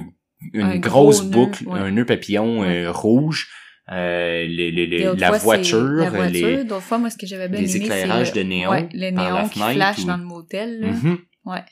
une 0.53 0.61
Un 0.61 0.77
grosse 0.77 1.23
nœud, 1.23 1.29
boucle, 1.29 1.67
ouais. 1.67 1.77
un 1.79 1.91
nœud 1.91 2.05
papillon 2.05 2.61
Ouais. 2.61 2.83
euh, 2.85 2.91
rouge. 2.91 3.49
Euh, 3.91 4.45
le- 4.47 4.69
le- 4.69 4.85
le- 4.85 5.13
la, 5.19 5.27
fois, 5.27 5.37
voiture, 5.39 5.83
la 5.83 6.09
voiture, 6.09 6.47
les, 6.47 6.63
d'autres 6.63 6.83
fois, 6.83 6.99
moi, 6.99 7.09
ce 7.09 7.17
que 7.17 7.27
j'avais 7.27 7.49
bien 7.49 7.59
les 7.59 7.75
aimé, 7.75 7.85
c'est 7.85 7.91
éclairages 7.99 8.33
le- 8.33 8.43
de 8.43 8.47
néon 8.47 8.71
Ouais, 8.71 8.87
le 8.93 9.13
par 9.13 9.23
la 9.33 9.39
néon 9.41 9.49
qui 9.49 9.59
fenêtre 9.59 9.73
flash 9.75 9.99
ou- 9.99 10.05
dans 10.07 10.17
le 10.17 10.23
motel, 10.23 10.79
là. 10.79 10.87
Mhm. 10.87 11.17
Ouais. 11.43 11.63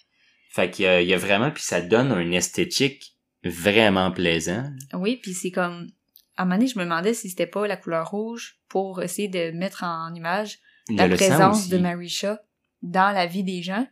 Fait 0.54 0.70
qu'il 0.70 0.84
y 1.04 1.06
y 1.06 1.14
a 1.14 1.18
vraiment, 1.18 1.52
puis 1.52 1.64
ça 1.64 1.80
donne 1.80 2.12
un 2.12 2.32
esthétique 2.34 3.14
vraiment 3.46 4.12
plaisant. 4.12 4.66
Oui, 4.94 5.20
puis 5.24 5.34
c'est 5.34 5.52
comme... 5.52 5.88
À 6.36 6.42
un 6.42 6.46
moment 6.46 6.58
donné, 6.58 6.68
je 6.68 6.78
me 6.78 6.84
demandais 6.84 7.14
si 7.14 7.30
c'était 7.30 7.48
pas 7.48 7.66
la 7.66 7.78
couleur 7.78 8.10
rouge 8.10 8.56
pour 8.68 9.02
essayer 9.02 9.30
de 9.30 9.52
mettre 9.58 9.86
en 9.86 10.14
image 10.14 10.60
la 10.90 11.08
présence 11.10 11.68
de 11.70 11.78
Marisha 11.78 12.42
dans 12.82 13.12
la 13.14 13.26
vie 13.26 13.44
des 13.44 13.62
gens. 13.62 13.88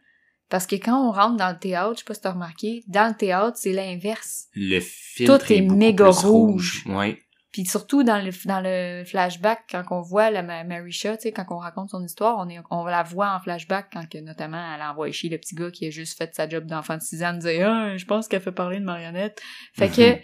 Parce 0.50 0.66
que 0.66 0.76
quand 0.76 1.08
on 1.08 1.12
rentre 1.12 1.38
dans 1.38 1.50
le 1.52 1.60
théâtre, 1.60 1.94
je 1.94 2.00
sais 2.00 2.06
pas 2.06 2.16
si 2.16 2.22
t'as 2.22 2.32
remarqué, 2.32 2.84
dans 2.88 3.08
le 3.10 3.16
théâtre, 3.16 3.56
c'est 3.58 3.72
l'inverse. 3.72 4.48
Le 4.56 4.80
filtre 4.80 5.38
Tout 5.46 5.54
est 5.54 5.62
méga 5.62 6.08
rouge. 6.10 6.84
Ouais. 6.88 7.22
Puis 7.52 7.66
surtout 7.66 8.04
dans 8.04 8.18
le 8.24 8.32
dans 8.46 8.60
le 8.62 9.04
flashback, 9.06 9.62
quand 9.72 9.84
on 9.92 10.02
voit 10.02 10.30
la 10.32 10.42
Ma- 10.44 10.64
Marisha, 10.64 11.18
tu 11.18 11.24
sais, 11.24 11.32
quand 11.32 11.46
on 11.50 11.58
raconte 11.58 11.90
son 11.90 12.04
histoire, 12.04 12.38
on 12.40 12.48
est 12.50 12.60
on 12.72 12.84
la 12.86 13.02
voit 13.04 13.32
en 13.34 13.40
flashback 13.40 13.90
quand 13.94 14.08
que 14.10 14.20
notamment 14.20 14.64
elle 14.76 14.82
envoie 14.84 15.12
chier 15.12 15.30
le 15.30 15.38
petit 15.40 15.56
gars 15.56 15.72
qui 15.72 15.88
a 15.88 15.90
juste 15.92 16.18
fait 16.18 16.34
sa 16.36 16.48
job 16.50 16.66
d'enfant 16.66 16.98
de 16.98 17.02
6 17.02 17.24
ans, 17.24 17.34
dire 17.34 17.68
ah, 17.70 17.98
je 17.98 18.06
pense 18.06 18.28
qu'elle 18.28 18.42
fait 18.42 18.52
parler 18.52 18.80
de 18.80 18.86
marionnette. 18.86 19.42
Fait 19.74 19.90
que 19.90 20.14
Mhm. 20.14 20.20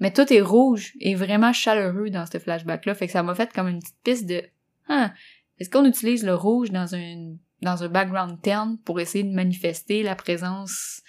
mais 0.00 0.10
tout 0.10 0.30
est 0.32 0.40
rouge 0.40 0.92
et 1.00 1.14
vraiment 1.14 1.52
chaleureux 1.52 2.08
dans 2.08 2.24
ce 2.24 2.38
flashback 2.38 2.86
là, 2.86 2.94
fait 2.94 3.06
que 3.06 3.12
ça 3.12 3.22
m'a 3.22 3.34
fait 3.34 3.52
comme 3.52 3.68
une 3.68 3.80
petite 3.80 4.02
piste 4.02 4.26
de 4.26 4.42
ah, 4.88 5.12
est-ce 5.60 5.70
qu'on 5.70 5.84
utilise 5.84 6.24
le 6.24 6.34
rouge 6.34 6.70
dans 6.70 6.94
un 6.94 7.34
dans 7.62 7.82
un 7.84 7.88
background 7.88 8.40
terne 8.42 8.78
pour 8.84 9.00
essayer 9.00 9.22
de 9.22 9.34
manifester 9.34 10.02
la 10.02 10.14
présence 10.14 11.02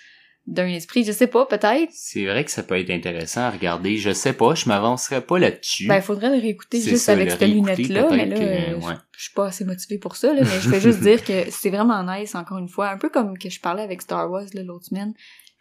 d'un 0.47 0.68
esprit, 0.68 1.04
je 1.04 1.12
sais 1.12 1.28
pas, 1.28 1.45
peut-être. 1.45 1.91
C'est 1.93 2.26
vrai 2.26 2.43
que 2.43 2.52
ça 2.52 2.64
peut 2.64 2.78
être 2.78 2.89
intéressant 2.89 3.41
à 3.41 3.52
regarder. 3.52 3.97
Je 3.97 4.12
sais 4.12 4.34
pas, 4.34 4.56
je 4.56 4.68
m'avancerai 4.68 5.22
pas 5.22 5.38
là-dessus. 5.39 5.88
Ben, 5.88 5.97
il 5.97 6.02
faudrait 6.02 6.36
le 6.36 6.41
réécouter 6.41 6.82
juste 6.82 7.06
ça, 7.06 7.12
avec 7.14 7.30
cette 7.32 7.41
lunette-là, 7.41 8.10
mais 8.10 8.26
là, 8.26 8.36
que, 8.36 8.41
euh, 8.41 8.76
ouais. 8.80 8.95
je- 9.16 9.24
suis 9.24 9.34
pas 9.34 9.45
assez 9.47 9.64
motivée 9.64 9.99
pour 9.99 10.16
ça, 10.16 10.34
là, 10.34 10.41
mais 10.41 10.60
je 10.60 10.70
vais 10.70 10.82
juste 10.82 10.99
dire 11.02 11.24
que 11.24 11.49
c'est 11.52 11.70
vraiment 11.70 12.04
nice, 12.04 12.34
encore 12.36 12.58
une 12.58 12.68
fois, 12.68 12.89
un 12.89 12.97
peu 12.97 13.10
comme 13.10 13.38
que 13.38 13.49
je 13.49 13.62
parlais 13.62 13.84
avec 13.84 14.02
Star 14.02 14.30
Wars, 14.32 14.43
l'autre 14.56 14.86
semaine. 14.86 15.14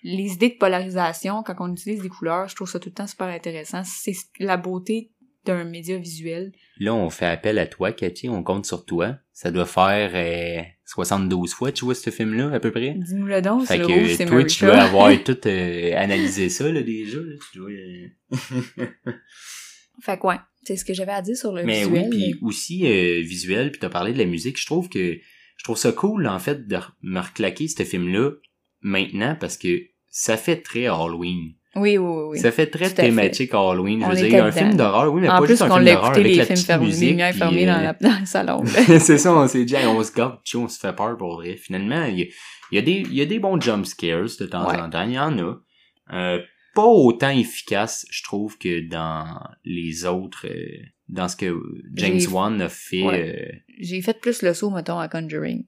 Les 0.03 0.33
idées 0.33 0.49
de 0.49 0.57
polarisation, 0.59 1.43
quand 1.45 1.55
on 1.61 1.71
utilise 1.71 2.01
des 2.01 2.09
couleurs, 2.09 2.49
je 2.49 2.57
trouve 2.57 2.69
ça 2.69 2.81
tout 2.81 2.89
le 2.89 2.95
temps 2.95 3.07
super 3.07 3.29
intéressant. 3.29 3.83
C'est 3.85 4.15
la 4.39 4.57
beauté 4.57 5.13
d'un 5.45 5.65
média 5.65 5.97
visuel. 5.97 6.53
Là, 6.79 6.95
on 6.95 7.11
fait 7.11 7.27
appel 7.27 7.59
à 7.59 7.67
toi, 7.67 7.93
Cathy, 7.93 8.29
on 8.29 8.43
compte 8.43 8.67
sur 8.67 8.85
toi. 8.85 9.17
Ça 9.33 9.51
doit 9.51 9.67
faire 9.67 10.11
euh, 10.15 10.63
72 10.85 11.55
fois, 11.55 11.73
tu 11.73 11.85
vois, 11.85 11.95
ce 11.95 12.11
film-là, 12.11 12.53
à 12.53 12.61
peu 12.61 12.71
près. 12.71 12.95
Dis-nous 12.97 13.27
le 13.27 13.41
don, 13.41 13.61
Fait 13.61 13.79
que 13.79 14.27
toi, 14.27 14.45
tu 14.45 14.65
dois 14.65 14.83
avoir 14.83 15.11
tout 15.25 15.39
euh, 15.47 15.93
analysé 15.97 16.49
ça, 16.49 16.71
là, 16.71 16.83
déjà. 16.83 17.19
Là. 17.19 17.35
Tu 17.51 17.59
dois, 17.59 17.71
euh, 17.71 18.87
Fait 20.03 20.19
que 20.19 20.27
ouais, 20.27 20.37
c'est 20.63 20.77
ce 20.77 20.85
que 20.85 20.95
j'avais 20.95 21.13
à 21.13 21.23
dire 21.23 21.37
sur 21.37 21.53
le 21.53 21.65
Mais 21.65 21.85
oui, 21.85 22.09
puis 22.11 22.35
aussi 22.43 22.87
euh, 22.87 23.21
visuel, 23.21 23.71
puis 23.71 23.81
t'as 23.81 23.91
parlé 23.91 24.13
de 24.13 24.19
la 24.19 24.25
musique, 24.25 24.59
je 24.61 24.67
trouve 24.67 24.89
que 24.89 25.19
je 25.57 25.65
trouve 25.65 25.77
ça 25.77 25.93
cool 25.93 26.27
en 26.27 26.39
fait 26.39 26.67
de 26.67 26.79
me 27.03 27.21
reclaquer 27.21 27.69
ce 27.69 27.83
film-là 27.83 28.31
maintenant 28.81 29.37
parce 29.39 29.59
que 29.59 29.83
ça 30.09 30.37
fait 30.37 30.63
très 30.63 30.87
Halloween. 30.87 31.55
Oui, 31.77 31.99
oui, 31.99 32.23
oui. 32.31 32.39
Ça 32.41 32.51
fait 32.51 32.67
très 32.67 32.87
à 32.87 32.89
fait. 32.89 32.95
thématique 33.03 33.55
Halloween. 33.55 34.01
Je 34.03 34.09
veux 34.23 34.29
dire, 34.29 34.45
un 34.45 34.49
dedans. 34.49 34.59
film 34.59 34.75
d'horreur, 34.77 35.13
oui, 35.13 35.21
mais 35.21 35.29
en 35.29 35.33
pas 35.33 35.39
plus 35.41 35.49
juste 35.51 35.63
un 35.63 35.71
film 35.71 35.85
d'horreur 35.85 36.11
avec 36.11 36.25
les 36.25 36.35
la 36.35 36.45
films 36.45 36.55
petite 36.57 36.67
fermés, 36.67 36.87
musique. 36.87 37.11
lumière 37.11 37.35
fermée 37.35 37.67
dans, 37.67 37.79
euh, 37.79 37.83
la, 37.83 37.93
dans 37.93 38.19
le 38.21 38.27
salon. 38.27 38.65
c'est 38.99 39.19
ça, 39.19 39.33
on 39.35 39.47
s'est 39.47 39.65
dit, 39.65 39.77
on 39.87 40.03
se 40.03 40.13
garde, 40.13 40.39
on 40.57 40.67
se 40.69 40.79
fait 40.81 40.93
peur 40.95 41.17
pour 41.17 41.35
vrai. 41.37 41.57
Finalement, 41.57 42.05
il 42.07 42.19
y 42.19 42.23
a, 42.23 42.27
il 42.73 42.75
y 42.75 42.79
a 42.79 42.83
des, 42.83 42.93
il 43.09 43.15
y 43.15 43.21
a 43.21 43.27
des 43.27 43.39
bons 43.39 43.61
jump 43.61 43.87
scares 43.87 44.25
de 44.41 44.47
temps 44.47 44.67
Ouais. 44.69 44.81
en 44.81 44.91
temps, 44.91 45.03
il 45.05 45.13
y 45.13 45.19
en 45.19 45.39
a. 45.39 45.55
Euh, 46.13 46.41
pas 46.75 46.85
autant 46.87 47.31
efficace, 47.31 48.05
je 48.11 48.23
trouve, 48.25 48.57
que 48.59 48.89
dans 48.89 49.27
les 49.65 50.05
autres, 50.07 50.47
euh, 50.49 50.83
dans 51.09 51.29
ce 51.29 51.37
que 51.37 51.55
James 51.95 52.21
Wan 52.33 52.61
a 52.63 52.69
fait. 52.69 53.03
Ouais. 53.03 53.63
J'ai 53.81 54.01
fait 54.03 54.19
plus 54.21 54.43
le 54.43 54.55
saut, 54.55 54.71
mettons, 54.71 54.99
à 54.99 55.09
Conjuring. 55.09 55.65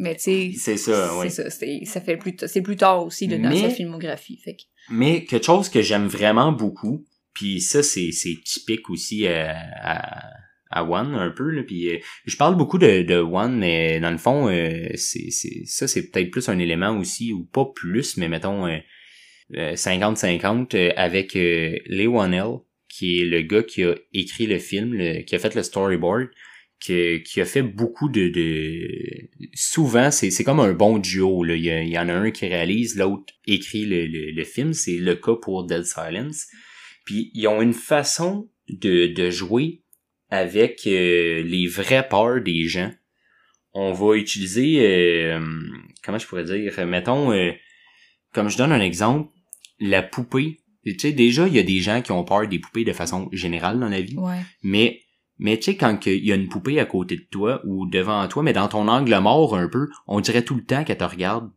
Mais 0.00 0.16
tu 0.16 0.22
sais, 0.22 0.46
euh, 0.48 0.52
c'est 0.56 0.76
ça, 0.78 1.18
oui. 1.18 1.30
c'est 1.30 1.42
ça, 1.42 1.50
c'est- 1.50 1.84
ça 1.84 2.00
fait 2.00 2.16
plus, 2.16 2.34
c'est 2.46 2.62
plus 2.62 2.76
tard 2.76 3.04
aussi 3.04 3.26
là, 3.26 3.36
dans 3.38 3.50
Mais- 3.50 3.60
sa 3.60 3.70
filmographie. 3.70 4.38
Fait 4.44 4.54
que, 4.54 4.62
Mais 4.90 5.24
quelque 5.24 5.44
chose 5.44 5.68
que 5.68 5.82
j'aime 5.82 6.06
vraiment 6.06 6.52
beaucoup, 6.52 7.04
puis 7.34 7.60
ça, 7.60 7.82
c'est, 7.82 8.10
c'est 8.12 8.36
typique 8.44 8.88
aussi 8.90 9.26
à, 9.26 9.54
à, 9.82 10.30
à 10.70 10.84
One 10.84 11.14
un 11.14 11.30
peu, 11.30 11.50
là, 11.50 11.62
puis 11.64 11.88
euh, 11.90 11.98
je 12.24 12.36
parle 12.36 12.56
beaucoup 12.56 12.78
de, 12.78 13.02
de 13.02 13.16
One, 13.16 13.58
mais 13.58 14.00
dans 14.00 14.10
le 14.10 14.18
fond, 14.18 14.48
euh, 14.48 14.88
c'est, 14.94 15.30
c'est, 15.30 15.64
ça, 15.66 15.86
c'est 15.86 16.10
peut-être 16.10 16.30
plus 16.30 16.48
un 16.48 16.58
élément 16.58 16.96
aussi, 16.96 17.32
ou 17.32 17.44
pas 17.44 17.66
plus, 17.74 18.16
mais 18.16 18.28
mettons 18.28 18.66
euh, 18.66 18.78
euh, 19.56 19.74
50-50 19.74 20.74
euh, 20.76 20.90
avec 20.96 21.36
euh, 21.36 21.76
Lee 21.86 22.06
Wanell, 22.06 22.58
qui 22.88 23.20
est 23.20 23.24
le 23.24 23.42
gars 23.42 23.62
qui 23.62 23.84
a 23.84 23.94
écrit 24.14 24.46
le 24.46 24.58
film, 24.58 24.94
le- 24.94 25.22
qui 25.22 25.34
a 25.34 25.38
fait 25.38 25.54
le 25.54 25.62
storyboard, 25.62 26.28
qui, 26.80 27.22
qui 27.22 27.40
a 27.40 27.44
fait 27.44 27.62
beaucoup 27.62 28.08
de... 28.08 28.28
de... 28.28 29.28
Souvent, 29.54 30.10
c'est, 30.10 30.30
c'est 30.30 30.44
comme 30.44 30.60
un 30.60 30.72
bon 30.72 30.98
duo. 30.98 31.44
Là. 31.44 31.54
Il, 31.54 31.62
y 31.62 31.70
a- 31.70 31.82
il 31.82 31.90
y 31.90 31.98
en 31.98 32.08
a 32.08 32.14
un 32.14 32.30
qui 32.30 32.46
réalise, 32.48 32.96
l'autre 32.96 33.32
écrit 33.46 33.84
le, 33.84 34.06
le, 34.06 34.30
le 34.32 34.44
film. 34.44 34.72
C'est 34.72 34.96
le 34.96 35.14
cas 35.14 35.34
pour 35.40 35.66
Dead 35.66 35.84
Silence. 35.84 36.46
Puis 37.04 37.30
ils 37.34 37.46
ont 37.48 37.60
une 37.62 37.74
façon 37.74 38.48
de, 38.68 39.06
de 39.06 39.30
jouer 39.30 39.82
avec 40.30 40.86
euh, 40.86 41.42
les 41.42 41.66
vraies 41.66 42.06
peurs 42.08 42.40
des 42.40 42.64
gens. 42.64 42.92
On 43.72 43.92
va 43.92 44.16
utiliser... 44.16 44.80
euh, 44.80 45.40
comment 46.02 46.18
je 46.18 46.26
pourrais 46.26 46.44
dire? 46.44 46.86
Mettons, 46.86 47.32
euh, 47.32 47.52
comme 48.32 48.48
je 48.48 48.56
donne 48.56 48.72
un 48.72 48.80
exemple, 48.80 49.30
la 49.80 50.02
poupée 50.02 50.58
Tu 50.84 50.98
sais, 50.98 51.12
déjà, 51.12 51.46
il 51.46 51.54
y 51.54 51.58
a 51.58 51.62
des 51.62 51.80
gens 51.80 52.00
qui 52.00 52.12
ont 52.12 52.24
peur 52.24 52.48
des 52.48 52.58
poupées 52.58 52.84
de 52.84 52.92
façon 52.92 53.28
générale 53.32 53.78
dans 53.78 53.88
la 53.88 54.00
vie. 54.00 54.16
Ouais. 54.16 54.40
Mais, 54.62 55.02
mais 55.40 55.56
tu 55.56 55.64
sais, 55.64 55.76
quand 55.76 56.06
il 56.06 56.24
y 56.24 56.32
a 56.32 56.34
une 56.34 56.48
poupée 56.48 56.78
à 56.78 56.84
côté 56.84 57.16
de 57.16 57.26
toi 57.30 57.62
ou 57.64 57.86
devant 57.86 58.28
toi, 58.28 58.42
mais 58.42 58.52
dans 58.52 58.68
ton 58.68 58.86
angle 58.88 59.18
mort 59.20 59.56
un 59.56 59.68
peu, 59.68 59.88
on 60.06 60.20
dirait 60.20 60.44
tout 60.44 60.54
le 60.54 60.64
temps 60.64 60.84
qu'elle 60.84 60.98
te 60.98 61.04
regarde. 61.04 61.50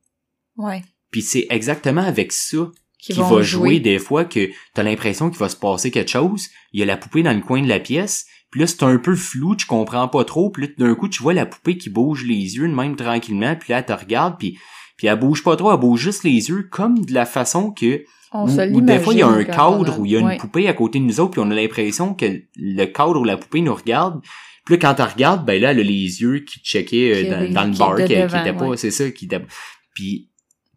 Ouais. 0.55 0.81
Puis 1.11 1.21
c'est 1.21 1.47
exactement 1.49 2.01
avec 2.01 2.31
ça 2.31 2.71
Qui 2.97 3.13
qui 3.13 3.19
vont 3.19 3.35
va 3.35 3.41
jouer 3.41 3.81
des 3.81 3.99
fois 3.99 4.23
que 4.23 4.49
t'as 4.73 4.83
l'impression 4.83 5.29
qu'il 5.29 5.37
va 5.37 5.49
se 5.49 5.57
passer 5.57 5.91
quelque 5.91 6.11
chose. 6.11 6.47
Il 6.71 6.79
y 6.79 6.83
a 6.83 6.85
la 6.85 6.95
poupée 6.95 7.23
dans 7.23 7.33
le 7.33 7.41
coin 7.41 7.61
de 7.61 7.67
la 7.67 7.81
pièce. 7.81 8.25
Puis 8.51 8.61
là, 8.61 8.67
c'est 8.67 8.83
un 8.83 8.97
peu 8.97 9.15
flou, 9.15 9.55
tu 9.55 9.65
comprends 9.65 10.07
pas 10.07 10.23
trop. 10.23 10.49
Puis 10.49 10.63
là, 10.63 10.69
d'un 10.77 10.95
coup, 10.95 11.09
tu 11.09 11.21
vois 11.21 11.33
la 11.33 11.45
poupée 11.45 11.77
qui 11.77 11.89
bouge 11.89 12.23
les 12.23 12.55
yeux 12.55 12.69
de 12.69 12.73
même 12.73 12.95
tranquillement. 12.95 13.55
Puis 13.55 13.73
là, 13.73 13.79
elle 13.79 13.85
te 13.85 13.93
regarde. 13.93 14.37
Puis, 14.39 14.57
puis 14.97 15.07
elle 15.07 15.19
bouge 15.19 15.43
pas 15.43 15.55
trop, 15.55 15.71
elle 15.71 15.79
bouge 15.79 16.01
juste 16.01 16.23
les 16.23 16.49
yeux 16.49 16.67
comme 16.71 17.05
de 17.05 17.13
la 17.13 17.25
façon 17.25 17.71
que... 17.71 18.03
On 18.35 18.47
se 18.47 18.61
des 18.61 18.99
fois, 18.99 19.13
il 19.13 19.19
y 19.19 19.21
a 19.21 19.27
un 19.27 19.43
cadre 19.43 19.99
où 19.99 20.05
il 20.05 20.13
y 20.13 20.15
a 20.15 20.19
une 20.19 20.25
ouais. 20.25 20.37
poupée 20.37 20.67
à 20.67 20.73
côté 20.73 20.99
de 20.99 21.03
nous 21.03 21.19
autres. 21.19 21.31
Puis 21.31 21.41
on 21.41 21.51
a 21.51 21.53
l'impression 21.53 22.15
que 22.15 22.25
le 22.55 22.85
cadre 22.85 23.19
ou 23.19 23.23
la 23.23 23.37
poupée 23.37 23.61
nous 23.61 23.75
regarde. 23.75 24.21
Puis 24.65 24.73
là, 24.73 24.79
quand 24.81 25.03
elle 25.03 25.11
regarde, 25.11 25.45
ben 25.45 25.61
là, 25.61 25.69
elle 25.69 25.79
a 25.79 25.83
les 25.83 26.21
yeux 26.21 26.39
qui 26.39 26.59
checkaient 26.61 27.25
euh, 27.25 27.29
dans, 27.29 27.53
dans 27.53 27.63
le 27.65 27.77
bar, 27.77 27.95
qui, 27.97 28.13
était 28.13 28.53
pas... 28.53 28.67
ouais. 28.67 28.77
C'est 28.77 28.91
ça, 28.91 29.09
qui 29.11 29.25
était... 29.25 29.41
Puis... 29.93 30.29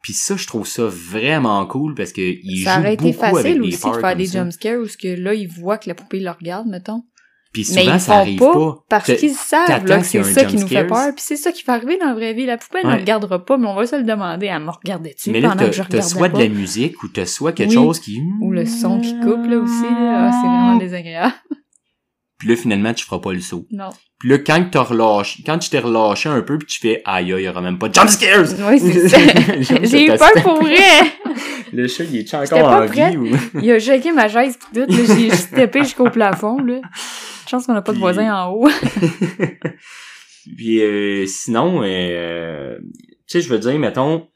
Puis 0.03 0.13
ça, 0.13 0.37
je 0.37 0.47
trouve 0.47 0.69
ça 0.69 0.85
vraiment 0.87 1.67
cool 1.67 1.97
parce 1.97 2.13
que 2.13 2.21
il 2.21 2.63
Ça 2.63 2.75
joue 2.75 2.81
aurait 2.81 2.95
été 2.95 3.05
beaucoup 3.07 3.19
facile 3.19 3.61
aussi 3.63 3.91
de 3.91 4.01
faire 4.01 4.17
des 4.17 4.27
jumpscares 4.27 4.79
où 4.79 4.87
ce 4.87 4.97
que 4.97 5.09
là, 5.09 5.35
ils 5.35 5.49
voient 5.49 5.79
que 5.79 5.89
la 5.89 5.97
poupée 5.97 6.21
le 6.21 6.31
regarde, 6.31 6.69
mettons. 6.69 7.03
Puis 7.57 7.67
Mais 7.75 7.81
souvent, 7.85 7.95
ils 7.95 8.01
ça 8.01 8.15
arrive 8.19 8.39
pas, 8.39 8.53
pas. 8.53 8.79
parce 8.91 9.13
qu'ils 9.15 9.31
savent 9.33 9.87
là, 9.87 9.99
que 9.99 10.05
c'est 10.05 10.23
ça 10.25 10.45
qui 10.45 10.57
nous 10.57 10.69
fait 10.69 10.85
peur. 10.87 11.07
Puis 11.15 11.25
c'est 11.27 11.37
ça 11.37 11.53
qui 11.53 11.63
va 11.65 11.73
arriver 11.73 11.97
dans 11.97 12.09
la 12.09 12.13
vraie 12.15 12.35
vie. 12.35 12.45
La 12.45 12.59
poupée, 12.59 12.81
elle 12.83 12.87
Ouais. 12.89 12.95
ne 12.97 13.01
regardera 13.01 13.43
pas, 13.43 13.57
mais 13.57 13.67
on 13.67 13.75
va 13.75 13.87
se 13.87 13.97
le 13.97 14.03
demander. 14.03 14.47
Elle 14.47 14.63
me 14.63 14.71
regardait-tu 14.71 15.31
Mais 15.31 15.41
là, 15.41 15.49
pendant 15.49 15.61
t'as 15.63 15.71
que 15.71 15.75
je 15.77 15.83
regardais 15.83 16.07
soit 16.07 16.29
de 16.29 16.33
pas? 16.35 16.41
la 16.41 16.49
musique 16.51 17.03
ou 17.03 17.09
t'as 17.09 17.25
soit 17.25 17.53
quelque 17.53 17.71
Oui. 17.71 17.75
chose 17.77 17.99
qui... 18.01 18.21
Ou 18.43 18.51
le 18.53 18.67
son 18.67 19.01
qui 19.01 19.19
coupe, 19.21 19.47
là, 19.47 19.57
aussi. 19.57 19.83
Là. 19.85 20.29
Ah, 20.29 20.31
c'est 20.33 20.47
vraiment 20.47 20.77
désagréable. 20.77 21.33
Puis 22.39 22.49
là, 22.49 22.57
finalement, 22.57 22.93
tu 22.95 23.05
feras 23.05 23.19
pas 23.21 23.33
le 23.33 23.41
saut. 23.41 23.67
Non. 23.71 23.89
Puis 24.19 24.29
là, 24.31 24.39
quand 24.39 24.67
t'as 24.71 24.83
relâché, 24.83 25.43
quand 25.45 25.59
tu 25.59 25.69
t'es 25.71 25.79
relâché 25.79 26.29
un 26.29 26.41
peu 26.43 26.59
puis 26.59 26.67
tu 26.67 26.81
fais 26.81 27.03
aïe, 27.05 27.29
il 27.37 27.41
y 27.41 27.49
aura 27.49 27.61
même 27.61 27.79
pas 27.79 27.89
de 27.89 27.95
jumpscares! 27.95 28.47
Oui, 28.69 28.79
c'est 28.81 29.09
ça. 29.11 29.19
J'ai 29.83 30.05
eu 30.07 30.17
peur 30.17 30.33
pour 30.43 30.63
vrai. 30.63 30.77
Le 31.73 31.87
chat, 31.89 32.05
il 32.05 32.17
est 32.17 32.35
encore 32.35 32.71
en 32.73 32.87
prête. 32.87 33.11
vie 33.13 33.17
ou... 33.19 33.29
Il 33.61 33.71
a 33.73 33.79
shaké 33.79 34.13
ma 34.13 34.29
chaise 34.29 34.57
pis 34.59 34.67
tout. 34.73 34.81
là. 34.81 35.15
J'ai 35.17 35.31
steppé 35.31 35.81
jusqu'au 35.81 36.09
plafond, 36.11 36.59
là. 36.63 36.81
Chance 37.51 37.67
qu'on 37.67 37.75
n'a 37.75 37.83
pas 37.83 37.93
de 37.93 37.99
voisins 37.99 38.35
en 38.35 38.51
haut. 38.53 38.69
Puis 40.57 40.81
euh, 40.83 41.27
sinon, 41.27 41.83
euh, 41.83 42.79
tu 42.81 42.87
sais, 43.27 43.41
je 43.41 43.49
veux 43.49 43.59
dire, 43.59 43.79
mettons, 43.79 44.19
et- 44.19 44.36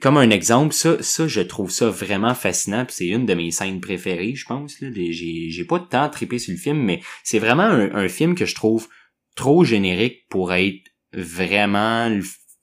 comme 0.00 0.16
un 0.16 0.30
exemple, 0.30 0.74
ça, 0.74 1.02
ça, 1.02 1.26
je 1.28 1.40
trouve 1.40 1.70
ça 1.70 1.88
vraiment 1.88 2.34
fascinant. 2.34 2.84
Puis 2.84 2.96
c'est 2.98 3.06
une 3.08 3.26
de 3.26 3.34
mes 3.34 3.50
scènes 3.50 3.80
préférées, 3.80 4.34
je 4.34 4.44
pense. 4.46 4.80
Là. 4.80 4.88
J'ai, 4.92 5.50
j'ai 5.50 5.64
pas 5.64 5.78
de 5.78 5.84
temps 5.84 6.02
à 6.02 6.08
triper 6.08 6.38
sur 6.38 6.52
le 6.52 6.58
film, 6.58 6.78
mais 6.78 7.00
c'est 7.22 7.38
vraiment 7.38 7.62
un, 7.62 7.94
un 7.94 8.08
film 8.08 8.34
que 8.34 8.46
je 8.46 8.54
trouve 8.54 8.88
trop 9.34 9.64
générique 9.64 10.26
pour 10.28 10.52
être 10.52 10.82
vraiment 11.12 12.10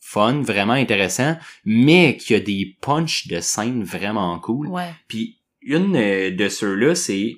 fun, 0.01 0.41
vraiment 0.41 0.73
intéressant, 0.73 1.37
mais 1.65 2.17
qui 2.17 2.35
a 2.35 2.39
des 2.39 2.77
punchs 2.81 3.27
de 3.27 3.39
scène 3.39 3.83
vraiment 3.83 4.37
cool. 4.39 4.67
Ouais. 4.67 4.91
Puis 5.07 5.39
une 5.61 5.95
euh, 5.95 6.29
de 6.29 6.49
ceux-là, 6.49 6.93
c'est 6.93 7.37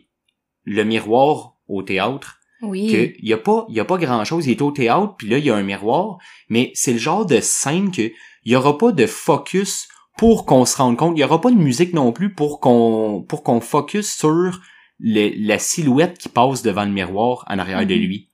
le 0.66 0.84
miroir 0.84 1.56
au 1.68 1.84
théâtre 1.84 2.40
Oui. 2.62 2.92
que 2.92 3.14
y 3.24 3.34
a 3.34 3.38
pas 3.38 3.66
y 3.70 3.80
a 3.80 3.86
pas 3.86 3.98
grand 3.98 4.24
chose 4.26 4.48
il 4.48 4.52
est 4.52 4.62
au 4.62 4.72
théâtre 4.72 5.16
puis 5.18 5.28
là 5.28 5.38
il 5.38 5.46
y 5.46 5.50
a 5.50 5.56
un 5.56 5.64
miroir 5.64 6.18
mais 6.50 6.72
c'est 6.74 6.94
le 6.94 6.98
genre 7.00 7.26
de 7.26 7.40
scène 7.40 7.92
que 7.92 8.12
il 8.46 8.52
y 8.52 8.56
aura 8.56 8.78
pas 8.78 8.92
de 8.92 9.06
focus 9.06 9.88
pour 10.18 10.46
qu'on 10.46 10.66
se 10.66 10.78
rende 10.78 10.96
compte 10.98 11.18
il 11.18 11.22
y 11.22 11.24
aura 11.24 11.42
pas 11.42 11.52
de 11.52 11.56
musique 11.58 11.94
non 11.94 12.12
plus 12.12 12.34
pour 12.34 12.60
qu'on 12.60 13.26
pour 13.28 13.44
qu'on 13.44 13.60
focus 13.60 14.16
sur 14.16 14.62
le- 15.00 15.34
la 15.46 15.60
silhouette 15.60 16.18
qui 16.18 16.30
passe 16.30 16.62
devant 16.62 16.86
le 16.86 16.92
miroir 16.92 17.44
en 17.50 17.60
arrière 17.60 17.86
de 17.86 17.94
Mhm. 17.96 18.00
lui 18.02 18.30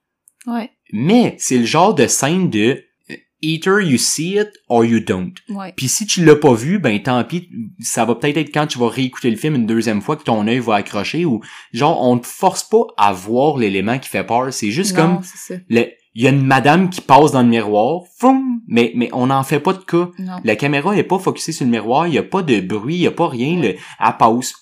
Ouais. 0.48 0.70
mais 0.94 1.36
c'est 1.40 1.58
le 1.58 1.66
genre 1.66 1.94
de 1.96 2.06
scène 2.08 2.50
de 2.52 2.84
euh, 3.10 3.16
either 3.42 3.80
you 3.84 3.98
see 3.98 4.36
it 4.38 4.50
or 4.70 4.86
you 4.86 5.00
don't 5.00 5.34
Ouais. 5.50 5.74
puis 5.76 5.88
si 5.88 6.06
tu 6.06 6.24
l'as 6.24 6.36
pas 6.36 6.54
vu, 6.54 6.78
ben 6.78 7.02
tant 7.02 7.24
pis, 7.24 7.50
ça 7.80 8.06
va 8.06 8.14
peut-être 8.14 8.38
être 8.38 8.54
quand 8.54 8.68
tu 8.68 8.78
vas 8.78 8.90
réécouter 8.90 9.32
le 9.32 9.38
film 9.38 9.56
une 9.56 9.66
deuxième 9.66 10.02
fois 10.02 10.16
que 10.18 10.24
ton 10.24 10.48
œil 10.48 10.60
va 10.60 10.76
accrocher 10.76 11.26
ou 11.26 11.42
genre 11.74 12.00
on 12.04 12.20
te 12.20 12.28
force 12.28 12.64
pas 12.64 12.84
à 12.98 13.12
voir 13.14 13.58
l'élément 13.58 13.98
qui 13.98 14.10
fait 14.10 14.24
peur, 14.24 14.54
c'est 14.54 14.70
juste 14.72 14.96
Non, 14.96 15.16
comme 15.16 15.22
le 15.70 15.86
il 16.14 16.24
y 16.24 16.28
a 16.28 16.30
une 16.30 16.46
madame 16.46 16.90
qui 16.90 17.02
passe 17.02 17.32
dans 17.32 17.42
le 17.42 17.48
miroir, 17.48 18.02
foum, 18.18 18.62
mais 18.68 18.92
mais 18.96 19.10
on 19.14 19.28
n'en 19.28 19.44
fait 19.44 19.60
pas 19.60 19.74
de 19.74 19.80
cas. 19.80 20.10
Non. 20.20 20.38
La 20.44 20.56
caméra 20.56 20.96
est 20.96 21.04
pas 21.04 21.20
focusée 21.20 21.52
sur 21.52 21.66
le 21.66 21.72
miroir, 21.72 22.08
il 22.08 22.14
y 22.14 22.18
a 22.18 22.24
pas 22.24 22.42
de 22.42 22.60
bruit, 22.60 22.96
il 22.96 23.02
y 23.02 23.08
a 23.08 23.12
pas 23.12 23.28
rien, 23.30 23.60
le, 23.62 23.70
elle 23.70 24.18
passe. 24.20 24.54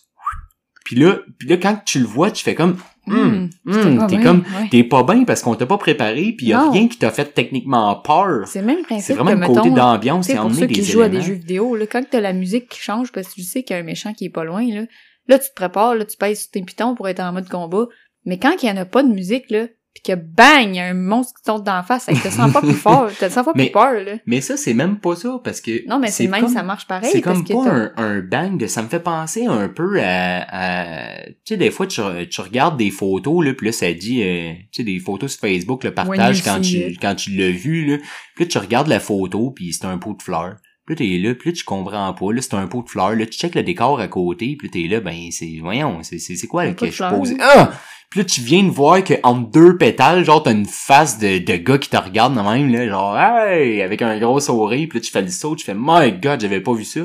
Puis 0.85 0.95
là, 0.95 1.19
puis 1.37 1.47
là 1.47 1.57
quand 1.57 1.79
tu 1.85 1.99
le 1.99 2.05
vois, 2.05 2.31
tu 2.31 2.43
fais 2.43 2.55
comme 2.55 2.77
hum, 3.07 3.49
pas 3.65 4.07
t'es 4.07 4.21
comme 4.21 4.39
ouais. 4.39 4.69
t'es 4.69 4.83
pas 4.83 5.03
bien 5.03 5.23
parce 5.23 5.41
qu'on 5.41 5.55
t'a 5.55 5.65
pas 5.65 5.77
préparé, 5.77 6.33
puis 6.35 6.47
il 6.47 6.49
y 6.49 6.53
a 6.53 6.65
Non. 6.65 6.71
rien 6.71 6.87
qui 6.87 6.97
t'a 6.97 7.11
fait 7.11 7.33
techniquement 7.33 7.95
peur. 7.95 8.47
C'est 8.47 8.61
le 8.61 8.67
même 8.67 8.77
C'est 8.79 8.85
principe 8.85 9.15
vraiment 9.15 9.31
que, 9.31 9.39
le 9.39 9.47
côté 9.47 9.71
d'ambiance 9.71 10.29
et 10.29 10.35
pour 10.35 10.53
ceux 10.53 10.67
qui 10.67 10.83
jouent 10.83 11.01
à 11.01 11.09
des 11.09 11.21
jeux 11.21 11.33
vidéo, 11.33 11.75
là, 11.75 11.85
quand 11.87 12.03
t'as 12.09 12.21
la 12.21 12.33
musique 12.33 12.69
qui 12.69 12.79
change 12.79 13.11
parce 13.11 13.27
que 13.29 13.33
tu 13.33 13.43
sais 13.43 13.63
qu'il 13.63 13.75
y 13.75 13.77
a 13.77 13.81
un 13.81 13.85
méchant 13.85 14.13
qui 14.13 14.25
est 14.25 14.29
pas 14.29 14.43
loin, 14.43 14.65
là, 14.67 14.83
là, 15.27 15.39
tu 15.39 15.49
te 15.49 15.55
prépares, 15.55 15.95
là, 15.95 16.05
tu 16.05 16.17
pèses 16.17 16.41
sur 16.41 16.51
tes 16.51 16.61
pitons 16.61 16.95
pour 16.95 17.07
être 17.07 17.19
en 17.19 17.33
mode 17.33 17.49
combat. 17.49 17.87
Mais 18.25 18.37
quand 18.37 18.55
il 18.61 18.67
y 18.67 18.71
en 18.71 18.77
a 18.77 18.85
pas 18.85 19.03
de 19.03 19.09
musique, 19.09 19.49
là, 19.49 19.67
que 20.01 20.13
bang, 20.15 20.67
il 20.69 20.75
y 20.75 20.79
a 20.79 20.85
un 20.85 20.93
monstre 20.93 21.33
qui 21.39 21.43
tombe 21.43 21.63
d'en 21.63 21.83
face, 21.83 22.03
ça 22.03 22.13
te 22.13 22.17
sent 22.29 22.51
pas 22.53 22.61
plus 22.61 22.73
fort, 22.73 23.09
t'as 23.19 23.29
100 23.29 23.43
fois 23.43 23.53
Mais- 23.55 23.65
plus 23.65 23.71
peur, 23.73 23.93
là. 24.03 24.13
Mais 24.25 24.41
ça, 24.41 24.57
c'est 24.57 24.73
même 24.73 24.97
pas 24.99 25.15
ça, 25.15 25.39
parce 25.43 25.61
que... 25.61 25.87
Non, 25.87 25.99
mais 25.99 26.09
c'est 26.11 26.27
même, 26.27 26.41
comme- 26.45 26.53
ça 26.53 26.63
marche 26.63 26.87
pareil. 26.87 27.09
C'est 27.11 27.21
parce 27.21 27.37
comme 27.37 27.47
que 27.47 27.53
pas 27.53 27.69
un, 27.69 27.91
un 27.97 28.19
bang 28.21 28.57
de... 28.57 28.67
Ça 28.67 28.81
me 28.81 28.87
fait 28.89 28.99
penser 28.99 29.45
un 29.45 29.69
peu 29.69 29.99
à... 30.01 30.45
à- 30.49 31.25
tu 31.25 31.33
sais, 31.45 31.57
des 31.57 31.71
fois, 31.71 31.87
tu, 31.87 32.01
tu 32.29 32.41
regardes 32.41 32.77
des 32.77 32.91
photos, 32.91 33.45
là, 33.45 33.53
puis 33.53 33.67
là, 33.67 33.71
ça 33.71 33.91
dit... 33.93 34.21
euh, 34.23 34.53
tu 34.71 34.77
sais, 34.77 34.83
des 34.83 34.99
photos 34.99 35.31
sur 35.31 35.41
Facebook, 35.41 35.83
le 35.83 35.93
partage 35.93 36.43
quand 36.43 36.61
tu, 36.61 36.97
quand 37.01 37.15
tu 37.15 37.31
l'as 37.31 37.51
vu, 37.51 37.85
là. 37.85 37.97
Puis 38.35 38.45
là, 38.45 38.49
tu 38.49 38.57
regardes 38.57 38.87
la 38.87 38.99
photo, 38.99 39.51
puis 39.51 39.73
c'est 39.73 39.85
un 39.85 39.97
pot 39.97 40.13
de 40.13 40.21
fleurs. 40.21 40.55
Puis 40.85 40.95
t'es 40.95 41.19
là, 41.19 41.35
puis 41.35 41.51
là, 41.51 41.55
tu 41.55 41.63
comprends 41.63 42.11
pas. 42.15 42.33
Là, 42.33 42.41
c'est 42.41 42.55
un 42.55 42.65
pot 42.65 42.81
de 42.81 42.89
fleurs. 42.89 43.13
Là, 43.15 43.27
tu 43.27 43.37
checkes 43.37 43.53
le 43.53 43.61
décor 43.61 43.99
à 43.99 44.07
côté, 44.07 44.55
puis 44.57 44.71
t'es 44.71 44.87
là, 44.87 44.99
ben, 45.01 45.29
c'est... 45.29 45.57
Voyons, 45.61 45.99
c'est 46.01 46.17
c'est 46.17 46.35
c'est 46.35 46.47
quoi 46.47 46.65
là, 46.65 46.73
que 46.73 46.89
je 46.89 47.03
pose? 47.03 47.35
Ah! 47.39 47.71
Puis 48.09 48.19
là, 48.21 48.25
tu 48.25 48.41
viens 48.41 48.63
de 48.63 48.69
voir 48.71 49.03
que 49.03 49.13
entre 49.23 49.51
deux 49.51 49.77
pétales, 49.77 50.25
genre, 50.25 50.41
t'as 50.41 50.51
une 50.51 50.65
face 50.65 51.19
de, 51.19 51.37
de 51.37 51.55
gars 51.57 51.77
qui 51.77 51.89
te 51.89 51.97
regarde 51.97 52.35
de 52.35 52.41
même, 52.41 52.71
là, 52.71 52.87
genre, 52.87 53.17
hey! 53.19 53.81
Avec 53.83 54.01
un 54.01 54.17
gros 54.19 54.39
sourire, 54.39 54.87
puis 54.89 54.97
là, 54.99 55.05
tu 55.05 55.11
fais 55.11 55.21
le 55.21 55.29
saut, 55.29 55.55
tu 55.55 55.63
fais, 55.65 55.75
my 55.77 56.11
god, 56.13 56.41
j'avais 56.41 56.61
pas 56.61 56.73
vu 56.73 56.83
ça. 56.85 57.01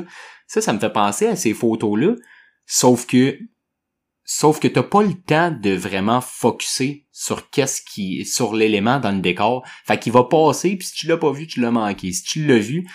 Ça, 0.47 0.61
ça 0.61 0.73
me 0.73 0.79
fait 0.79 0.91
penser 0.91 1.27
à 1.27 1.35
ces 1.35 1.53
photos-là. 1.53 2.13
Sauf 2.65 3.05
que, 3.05 3.37
sauf 4.23 4.59
que 4.59 4.67
t'as 4.67 4.81
pas 4.83 5.03
le 5.03 5.13
temps 5.13 5.51
de 5.51 5.71
vraiment 5.71 6.21
focuser 6.21 7.05
sur 7.11 7.49
qu'est-ce 7.51 7.81
qui, 7.83 8.25
sur 8.25 8.53
l'élément 8.55 8.99
dans 8.99 9.11
le 9.11 9.19
décor. 9.21 9.63
Fait 9.85 9.99
qu'il 9.99 10.11
va 10.11 10.23
passer, 10.23 10.75
puis 10.75 10.87
si 10.87 10.93
tu 10.93 11.07
l'as 11.07 11.17
pas 11.17 11.31
vu, 11.31 11.45
tu 11.45 11.61
l'as 11.61 11.71
manqué. 11.71 12.11
Si 12.11 12.23
tu 12.23 12.45
l'as 12.45 12.57
vu, 12.57 12.87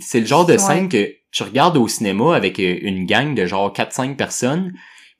c'est 0.00 0.20
le 0.20 0.26
genre 0.26 0.44
de 0.44 0.52
Ouais. 0.52 0.58
scène 0.58 0.88
que 0.90 1.10
tu 1.32 1.42
regardes 1.42 1.76
au 1.78 1.88
cinéma 1.88 2.36
avec 2.36 2.60
euh, 2.60 2.78
une 2.82 3.06
gang 3.06 3.34
de 3.34 3.46
genre 3.46 3.72
4-5 3.72 4.16
personnes, 4.16 4.72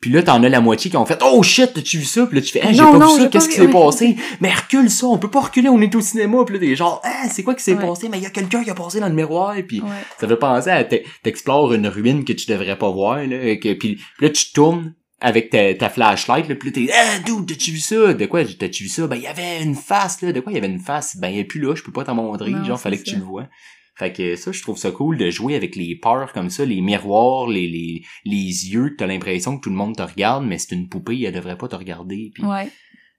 puis 0.05 0.13
là, 0.13 0.23
t'en 0.23 0.43
as 0.43 0.51
la 0.51 0.61
moitié 0.61 0.91
qui 0.91 0.99
ont 0.99 1.07
fait 1.07 1.19
«Oh 1.25 1.43
shit, 1.43 1.73
t'as-tu 1.73 1.97
vu 1.97 2.05
ça?» 2.05 2.27
Puis 2.29 2.37
là, 2.37 2.43
tu 2.43 2.53
fais 2.53 2.61
«Ah, 2.63 2.73
j'ai 2.73 2.77
pas 2.77 2.93
non, 2.99 3.17
vu 3.17 3.23
ça, 3.23 3.29
qu'est-ce 3.29 3.49
qui 3.49 3.55
s'est 3.55 3.69
passé?» 3.69 4.17
Mais 4.43 4.53
recule 4.53 4.91
ça, 4.91 5.07
on 5.07 5.17
peut 5.17 5.31
pas 5.31 5.41
reculer, 5.41 5.71
on 5.71 5.81
est 5.81 5.95
au 5.95 6.03
cinéma. 6.03 6.45
Puis 6.45 6.57
là, 6.57 6.61
t'es 6.61 6.77
genre 6.77 7.01
«Ah, 7.05 7.27
c'est 7.33 7.43
quoi 7.43 7.55
qui 7.55 7.63
s'est 7.63 7.73
Ouais. 7.73 7.87
passé? 7.87 8.11
Mais 8.11 8.19
il 8.19 8.23
y 8.23 8.27
a 8.27 8.31
quelqu'un 8.31 8.63
qui 8.63 8.69
a 8.69 8.75
passé 8.75 9.01
dans 9.01 9.09
le 9.09 9.15
miroir.» 9.15 9.55
Puis 9.67 9.81
Ouais. 9.81 9.89
ça 10.21 10.29
fait 10.29 10.37
penser 10.37 10.69
à 10.69 10.85
t'e- 10.85 11.05
t'explores 11.23 11.73
une 11.73 11.87
ruine 11.89 12.23
que 12.27 12.35
tu 12.35 12.45
devrais 12.51 12.77
pas 12.77 12.91
voir, 12.91 13.17
là, 13.17 13.43
et 13.45 13.59
que, 13.59 13.73
puis, 13.73 13.95
puis 14.19 14.27
là, 14.27 14.29
tu 14.29 14.53
tournes 14.53 14.93
avec 15.23 15.49
ta, 15.49 15.73
ta 15.73 15.89
flashlight, 15.89 16.49
là, 16.51 16.55
puis 16.55 16.69
là, 16.69 16.75
t'es, 16.75 16.93
ah, 16.93 17.19
dude, 17.25 17.47
t'as-tu 17.49 17.71
vu 17.71 17.79
ça? 17.79 18.13
De 18.13 18.27
quoi, 18.27 18.45
t'as-tu 18.45 18.83
vu 18.83 18.89
ça? 18.91 19.07
Ben, 19.07 19.17
il 19.17 19.23
y 19.23 19.27
avait 19.27 19.63
une 19.63 19.75
face, 19.75 20.21
là. 20.21 20.33
De 20.33 20.41
quoi 20.41 20.53
il 20.53 20.57
y 20.57 20.59
avait 20.59 20.67
une 20.69 20.81
face? 20.81 21.17
Ben, 21.17 21.29
il 21.31 21.39
est 21.39 21.45
plus 21.45 21.61
là, 21.61 21.75
je 21.75 21.83
peux 21.83 21.93
pas 21.93 22.05
t'en 22.05 22.15
montrer. 22.15 22.51
Non, 22.51 22.63
Genre, 22.63 22.79
fallait 22.79 22.99
que 22.99 23.05
tu 23.05 23.17
le 23.17 23.23
vois. 23.23 23.47
Fait 23.97 24.13
que 24.13 24.35
ça, 24.37 24.51
je 24.51 24.61
trouve 24.63 24.77
ça 24.77 24.91
cool 24.91 25.17
de 25.19 25.31
jouer 25.31 25.55
avec 25.55 25.77
les 25.77 25.95
peurs 25.97 26.33
comme 26.33 26.51
ça, 26.51 26.65
les 26.65 26.81
miroirs, 26.81 27.47
les, 27.49 27.69
les, 27.69 28.03
les 28.25 28.71
yeux, 28.73 28.91
que 28.91 28.97
t'as 28.97 29.07
l'impression 29.07 29.57
que 29.57 29.63
tout 29.63 29.71
le 29.71 29.77
monde 29.77 29.97
te 29.97 30.03
regarde, 30.03 30.45
mais 30.45 30.59
c'est 30.59 30.75
une 30.75 30.89
poupée, 30.89 31.23
elle 31.23 31.35
devrait 31.35 31.59
pas 31.59 31.69
te 31.69 31.77
regarder. 31.77 32.33
Puis, 32.35 32.45
Ouais. 32.45 32.69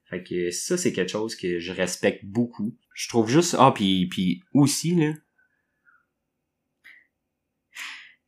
fait 0.09 0.23
que 0.23 0.51
ça, 0.51 0.78
c'est 0.78 0.91
quelque 0.91 1.11
chose 1.11 1.36
que 1.36 1.59
je 1.59 1.71
respecte 1.71 2.26
beaucoup. 2.26 2.76
Je 2.93 3.07
trouve 3.07 3.30
juste, 3.30 3.55
ah, 3.57 3.71
puis, 3.73 4.07
puis 4.07 4.41
aussi, 4.53 4.95
là, 4.95 5.13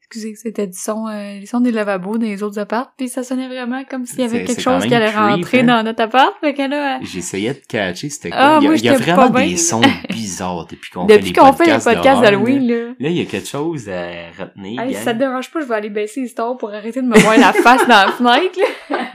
Excusez, 0.09 0.35
c'était 0.35 0.67
du 0.67 0.77
son, 0.77 1.07
euh, 1.07 1.37
les 1.37 1.45
sons 1.45 1.59
des 1.59 1.71
lavabos 1.71 2.17
dans 2.17 2.25
les 2.25 2.41
autres 2.41 2.59
apparts, 2.59 2.93
puis 2.97 3.09
ça 3.09 3.23
sonnait 3.23 3.49
vraiment 3.49 3.83
comme 3.83 4.05
s'il 4.05 4.21
y 4.21 4.23
avait 4.23 4.45
quelque 4.45 4.61
chose 4.61 4.85
qui 4.85 4.95
allait 4.95 5.07
creep, 5.11 5.17
rentrer 5.17 5.59
hein? 5.59 5.63
dans 5.63 5.83
notre 5.83 6.01
appart, 6.01 6.33
fait 6.39 6.53
que 6.53 6.61
là, 6.61 6.95
euh, 6.95 6.99
J'essayais 7.01 7.53
de 7.53 7.59
catcher 7.67 8.09
c'était 8.09 8.29
quoi? 8.29 8.39
Ah, 8.39 8.59
il 8.61 8.63
y 8.63 8.67
a, 8.67 8.69
moi, 8.69 8.77
il 8.77 8.85
y 8.85 8.89
a 8.89 8.97
vraiment 8.97 9.29
des 9.29 9.45
bien. 9.47 9.57
sons 9.57 9.81
bizarres 10.09 10.65
depuis 10.67 10.91
qu'on 10.91 11.05
fait 11.09 11.33
qu'on 11.33 11.51
fait 11.51 11.65
les 11.65 11.71
podcasts 11.73 12.21
d'Halloween, 12.21 12.67
Là, 12.67 12.75
là. 12.99 13.09
Il 13.09 13.17
y 13.17 13.21
a 13.21 13.25
quelque 13.25 13.49
chose 13.49 13.89
à 13.89 14.31
retenir. 14.41 14.81
Hey, 14.81 14.95
si 14.95 15.03
ça 15.03 15.13
te 15.13 15.19
dérange 15.19 15.51
pas, 15.51 15.59
je 15.59 15.65
vais 15.65 15.75
aller 15.75 15.89
baisser 15.89 16.21
les 16.21 16.27
stores 16.29 16.57
pour 16.57 16.69
arrêter 16.69 17.01
de 17.01 17.07
me 17.07 17.19
voir 17.19 17.37
la 17.37 17.51
face 17.51 17.85
dans 17.85 18.05
la 18.05 18.11
fenêtre, 18.13 18.57
là. 18.89 18.97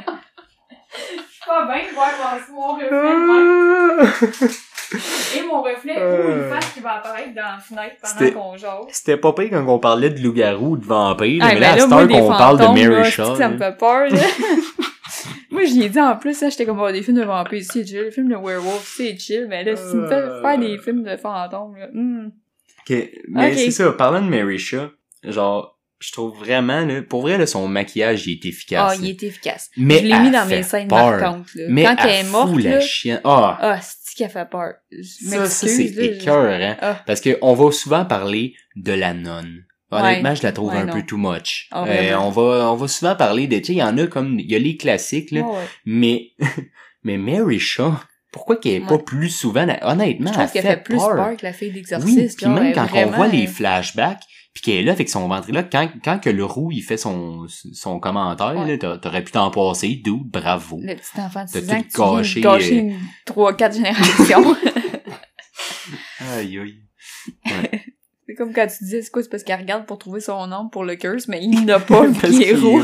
Je 0.94 1.34
suis 1.34 1.46
pas 1.46 1.64
bien 1.64 1.88
de 1.88 1.94
voir 1.94 2.10
mon 2.52 2.74
reflet. 4.34 4.48
Et 5.36 5.42
mon 5.46 5.62
reflet 5.62 5.94
Euh. 5.98 6.26
ou 6.26 6.42
une 6.44 6.48
face 6.50 6.72
qui 6.72 6.80
va 6.80 6.94
apparaître 6.96 7.34
dans 7.34 7.42
la 7.42 7.58
fenêtre 7.58 7.96
pendant 8.02 8.30
qu'on 8.52 8.56
jase. 8.56 8.86
C'était 8.90 9.16
pas 9.16 9.32
pire 9.32 9.50
quand 9.50 9.66
on 9.66 9.78
parlait 9.78 10.10
de 10.10 10.20
loup-garou, 10.20 10.76
de 10.76 10.84
vampire, 10.84 11.42
Ah, 11.44 11.54
mais 11.54 11.60
là, 11.60 11.72
à 11.72 11.78
cette 11.78 11.88
moi, 11.88 12.02
heure 12.02 12.08
qu'on 12.08 12.28
parle 12.28 12.58
de 12.58 12.64
Mary 12.66 12.86
là, 13.02 13.04
Shaw. 13.04 13.36
ça 13.36 13.48
me 13.48 13.58
fait 13.58 13.76
peur, 13.78 14.08
là? 14.10 14.20
moi, 15.50 15.64
j'y 15.64 15.82
ai 15.82 15.88
dit 15.88 16.00
en 16.00 16.16
plus, 16.16 16.40
là, 16.40 16.48
j'étais 16.48 16.66
comme, 16.66 16.80
oh, 16.80 16.90
des 16.90 17.02
films 17.02 17.18
de 17.18 17.24
vampires, 17.24 17.62
c'est 17.64 17.86
chill. 17.86 18.02
Les 18.04 18.10
films 18.10 18.28
de 18.28 18.36
werewolf, 18.36 18.84
c'est 18.96 19.16
chill. 19.18 19.46
Mais 19.48 19.64
là, 19.64 19.76
si 19.76 19.90
tu 19.90 19.96
me 19.96 20.06
fais 20.08 20.14
Euh. 20.14 20.42
faire 20.42 20.58
des 20.58 20.78
films 20.78 21.02
de 21.04 21.16
fantômes, 21.16 21.76
là, 21.76 21.88
hmm. 21.92 22.30
Ok, 22.88 22.96
mais 23.28 23.54
c'est 23.56 23.70
ça, 23.70 23.92
parlant 23.92 24.20
de 24.22 24.28
Mary 24.28 24.58
Shaw, 24.58 24.88
genre, 25.22 25.78
je 26.00 26.10
trouve 26.10 26.36
vraiment, 26.36 26.84
là, 26.84 27.00
pour 27.02 27.22
vrai, 27.22 27.38
là, 27.38 27.46
son 27.46 27.68
maquillage, 27.68 28.26
il 28.26 28.32
est 28.32 28.44
efficace. 28.46 28.82
Ah, 28.84 28.94
là. 28.94 29.00
il 29.00 29.10
est 29.10 29.22
efficace. 29.22 29.70
Mais 29.76 29.98
je 29.98 30.06
l'ai 30.06 30.18
mis 30.18 30.32
dans 30.32 30.46
mes 30.46 30.64
scènes 30.64 30.88
marquantes, 30.90 31.46
là. 31.54 31.64
Mais 31.68 31.84
Quand 31.84 31.94
elle 32.00 32.26
est 32.26 32.30
morte, 32.30 32.56
la 32.60 32.70
là, 32.70 32.80
chienne. 32.80 33.20
Ah, 33.22 33.78
c'est 33.80 34.01
qui 34.22 34.26
a 34.26 34.28
fait 34.28 34.48
peur. 34.48 34.74
Je 34.90 35.02
ça, 35.02 35.46
ça, 35.46 35.66
c'est 35.66 35.88
je- 35.88 36.00
écœurant. 36.00 36.76
Ah. 36.80 37.02
Parce 37.06 37.20
que 37.20 37.36
on 37.42 37.54
va 37.54 37.72
souvent 37.72 38.04
parler 38.04 38.54
de 38.76 38.92
la 38.92 39.14
nonne. 39.14 39.64
Honnêtement, 39.90 40.30
Ouais. 40.30 40.36
je 40.36 40.42
la 40.42 40.52
trouve 40.52 40.70
Ouais, 40.72 40.78
un 40.78 40.86
non. 40.86 40.92
peu 40.94 41.02
too 41.02 41.18
much. 41.18 41.68
Ah, 41.70 41.82
Euh, 41.82 41.84
vraiment. 41.84 42.28
on 42.28 42.30
va, 42.30 42.72
on 42.72 42.76
va 42.76 42.88
souvent 42.88 43.14
parler 43.14 43.46
de, 43.46 43.58
tu 43.58 43.64
sais, 43.64 43.72
il 43.74 43.78
y 43.78 43.82
en 43.82 43.98
a 43.98 44.06
comme, 44.06 44.38
il 44.38 44.50
y 44.50 44.54
a 44.54 44.58
les 44.58 44.76
classiques, 44.78 45.30
là, 45.32 45.42
ouais. 45.42 45.58
mais, 45.84 46.30
mais 47.04 47.18
Mary 47.18 47.58
Shaw, 47.58 47.92
pourquoi 48.32 48.56
qu'elle 48.56 48.82
est 48.82 48.86
pas 48.86 48.96
plus 48.98 49.28
souvent, 49.28 49.66
honnêtement, 49.82 50.28
Je 50.28 50.32
trouve 50.32 50.44
elle 50.46 50.50
qu'elle 50.50 50.62
fait 50.62 50.68
fait 50.76 50.82
plus 50.82 50.96
peur. 50.96 51.14
peur 51.16 51.36
que 51.36 51.44
la 51.44 51.52
fille 51.52 51.68
Oui, 51.68 51.74
d'exorciste. 51.74 52.38
puis 52.38 52.46
genre, 52.46 52.54
même 52.58 52.72
quand 52.72 52.86
vraiment, 52.86 53.12
on 53.12 53.16
voit 53.16 53.28
les 53.28 53.44
euh, 53.46 53.50
flashbacks, 53.50 54.22
puis 54.54 54.62
qu'elle 54.62 54.74
est 54.76 54.82
là 54.82 54.92
avec 54.92 55.08
son 55.08 55.26
ventriloque, 55.28 55.68
quand, 55.72 55.88
quand 56.04 56.18
que 56.18 56.28
le 56.30 56.44
roux, 56.44 56.70
il 56.72 56.82
fait 56.82 56.96
son, 56.98 57.46
son 57.48 57.98
commentaire, 58.00 58.54
Ouais. 58.56 58.68
là, 58.72 58.78
t'a- 58.78 58.98
t'aurais 58.98 59.24
pu 59.24 59.32
t'en 59.32 59.50
passer, 59.50 60.00
d'où, 60.04 60.22
bravo. 60.24 60.78
Le 60.82 60.94
petit 60.94 61.20
enfant 61.20 61.44
de 61.44 61.50
T'as 61.50 61.60
6 61.60 61.92
tout 61.94 62.02
ans 62.02 62.16
gâché, 62.16 62.40
euh, 62.44 62.80
une 62.82 62.98
3-4 63.26 63.74
générations. 63.74 64.56
Aïe, 66.36 66.58
aïe. 66.58 66.78
c'est 68.26 68.34
comme 68.34 68.52
quand 68.52 68.66
tu 68.66 68.84
disais, 68.84 69.02
c'est 69.02 69.10
quoi, 69.10 69.22
c'est 69.22 69.28
parce 69.28 69.42
qu'elle 69.42 69.58
regarde 69.60 69.86
pour 69.86 69.98
trouver 69.98 70.20
son 70.20 70.46
nom 70.46 70.68
pour 70.68 70.84
le 70.84 70.96
curse, 70.96 71.28
mais 71.28 71.40
il 71.42 71.64
n'a 71.64 71.80
pas, 71.80 72.06
est 72.22 72.30
qu'il 72.30 72.54
roux. 72.56 72.82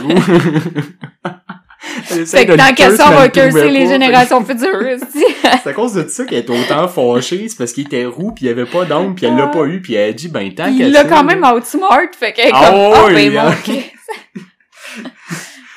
Fait 2.04 2.46
que 2.46 2.56
tant 2.56 2.68
le 2.68 2.74
qu'elle 2.74 2.96
ça 2.96 3.10
mais 3.10 3.16
va 3.16 3.28
curser 3.28 3.70
les 3.70 3.86
générations 3.86 4.44
futures. 4.44 4.98
C'est 5.62 5.70
à 5.70 5.72
cause 5.72 5.94
de 5.94 6.08
ça 6.08 6.24
qu'elle 6.24 6.38
est 6.38 6.50
autant 6.50 6.88
fâchée, 6.88 7.48
c'est 7.48 7.56
parce 7.56 7.72
qu'il 7.72 7.86
était 7.86 8.04
roux, 8.04 8.32
puis 8.32 8.44
il 8.44 8.48
y 8.48 8.50
avait 8.50 8.66
pas 8.66 8.84
d'ongle, 8.84 9.14
puis 9.14 9.26
elle 9.26 9.36
l'a 9.36 9.48
pas 9.48 9.64
eu, 9.64 9.80
puis 9.80 9.94
elle 9.94 10.10
a 10.10 10.12
dit, 10.12 10.28
ben, 10.28 10.52
tant 10.54 10.64
qu'elle 10.64 10.88
il 10.88 10.92
l'a 10.92 11.04
quand 11.04 11.24
même 11.24 11.44
outsmart, 11.44 12.08
fait 12.18 12.32
qu'elle 12.32 12.48
est 12.48 12.50
comme, 12.50 13.12
ouais, 13.14 13.30
ben 13.30 13.38
hein. 13.38 13.54
Christ. 13.62 13.92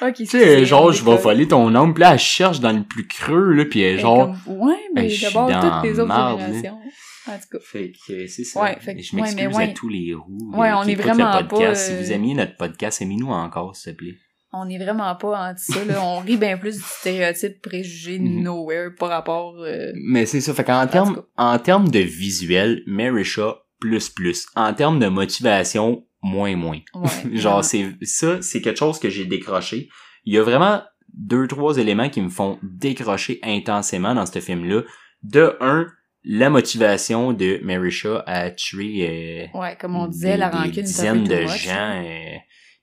Ok, 0.03 0.15
Tu 0.15 0.25
sais, 0.25 0.65
genre, 0.65 0.91
je 0.91 1.05
vais 1.05 1.15
voler 1.15 1.47
ton 1.47 1.75
ongle, 1.75 1.93
puis 1.93 2.01
là, 2.01 2.13
elle 2.13 2.19
cherche 2.19 2.59
dans 2.59 2.71
le 2.71 2.81
plus 2.83 3.07
creux, 3.07 3.53
là, 3.53 3.65
puis 3.65 3.81
elle 3.81 3.97
est 3.97 3.99
genre... 3.99 4.35
ouais, 4.47 4.73
mais 4.95 5.07
d'abord, 5.21 5.47
toutes 5.47 5.83
les 5.83 5.99
autres 5.99 6.09
là. 6.09 6.37
générations. 6.39 6.79
En 7.27 7.33
tout 7.33 7.57
cas. 7.57 7.63
Fait 7.63 7.91
que 8.07 8.25
c'est 8.25 8.43
ça. 8.43 8.63
Ouais, 8.63 8.77
fait 8.79 8.95
que- 8.95 9.01
je 9.03 9.15
m'excuse 9.15 9.55
ouais. 9.55 9.63
à 9.63 9.67
tous 9.67 9.89
les 9.89 10.15
roux 10.15 10.57
Ouais, 10.57 10.69
euh, 10.69 10.77
on 10.77 10.83
est 10.83 10.95
vraiment 10.95 11.37
le 11.37 11.47
podcast. 11.47 11.87
pas, 11.87 11.93
euh, 11.93 11.97
Si 11.99 12.03
vous 12.03 12.11
aimiez 12.11 12.33
notre 12.33 12.57
podcast, 12.57 12.99
aimez-nous 13.01 13.29
encore, 13.29 13.75
s'il 13.75 13.93
te 13.93 13.97
plaît. 13.99 14.15
On 14.53 14.67
est 14.69 14.77
vraiment 14.77 15.15
pas 15.15 15.49
anti 15.51 15.71
ça, 15.71 15.85
là. 15.85 16.01
On 16.03 16.19
rit 16.19 16.35
bien 16.37 16.57
plus 16.57 16.75
du 16.77 16.83
stéréotype 16.83 17.61
préjugé 17.61 18.17
de 18.19 18.23
Mhm. 18.23 18.43
nowhere 18.43 18.89
par 18.99 19.09
rapport, 19.09 19.55
euh, 19.59 19.91
Mais 19.95 20.25
c'est 20.25 20.41
ça. 20.41 20.53
Fait 20.53 20.63
qu'en 20.65 20.85
termes, 20.87 21.23
en 21.37 21.57
termes 21.57 21.89
de 21.89 21.99
visuel, 21.99 22.83
Mary 22.85 23.23
Shaw, 23.23 23.55
plus 23.79 24.09
plus. 24.09 24.47
En 24.55 24.73
termes 24.73 24.99
de 24.99 25.07
motivation, 25.07 26.05
moins 26.21 26.55
moins. 26.55 26.79
ouais. 26.95 27.09
Genre, 27.35 27.63
c'est, 27.63 27.95
ça, 28.03 28.41
c'est 28.41 28.61
quelque 28.61 28.77
chose 28.79 28.99
que 28.99 29.09
j'ai 29.09 29.25
décroché. 29.25 29.89
Il 30.25 30.33
y 30.33 30.37
a 30.37 30.43
vraiment 30.43 30.81
deux, 31.13 31.47
trois 31.47 31.77
éléments 31.77 32.09
qui 32.09 32.21
me 32.21 32.29
font 32.29 32.59
décrocher 32.61 33.39
intensément 33.43 34.13
dans 34.13 34.25
ce 34.25 34.39
film-là. 34.39 34.81
De 35.23 35.55
un, 35.61 35.87
la 36.23 36.49
motivation 36.49 37.33
de 37.33 37.59
Mary 37.63 37.89
Shaw 37.91 38.19
à 38.27 38.51
tuer, 38.51 39.47
euh, 39.53 39.57
Ouais, 39.59 39.77
comme 39.79 39.95
on 39.95 40.07
disait, 40.07 40.33
des- 40.33 40.37
la 40.37 40.49
des 40.49 40.57
rancune, 40.57 40.73
c'est 40.73 40.81
dizaines 40.83 41.23
de 41.23 41.41
gens. 41.47 41.71
là. 41.73 42.01
euh, 42.03 42.35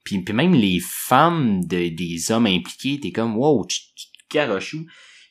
puis, 0.09 0.19
puis 0.23 0.33
même 0.33 0.53
les 0.55 0.79
femmes 0.81 1.63
de, 1.65 1.89
des 1.89 2.31
hommes 2.31 2.47
impliqués, 2.47 2.99
t'es 2.99 3.11
comme, 3.11 3.37
wow, 3.37 3.65
tu 3.65 3.79
te 3.79 4.35
garochou. 4.35 4.85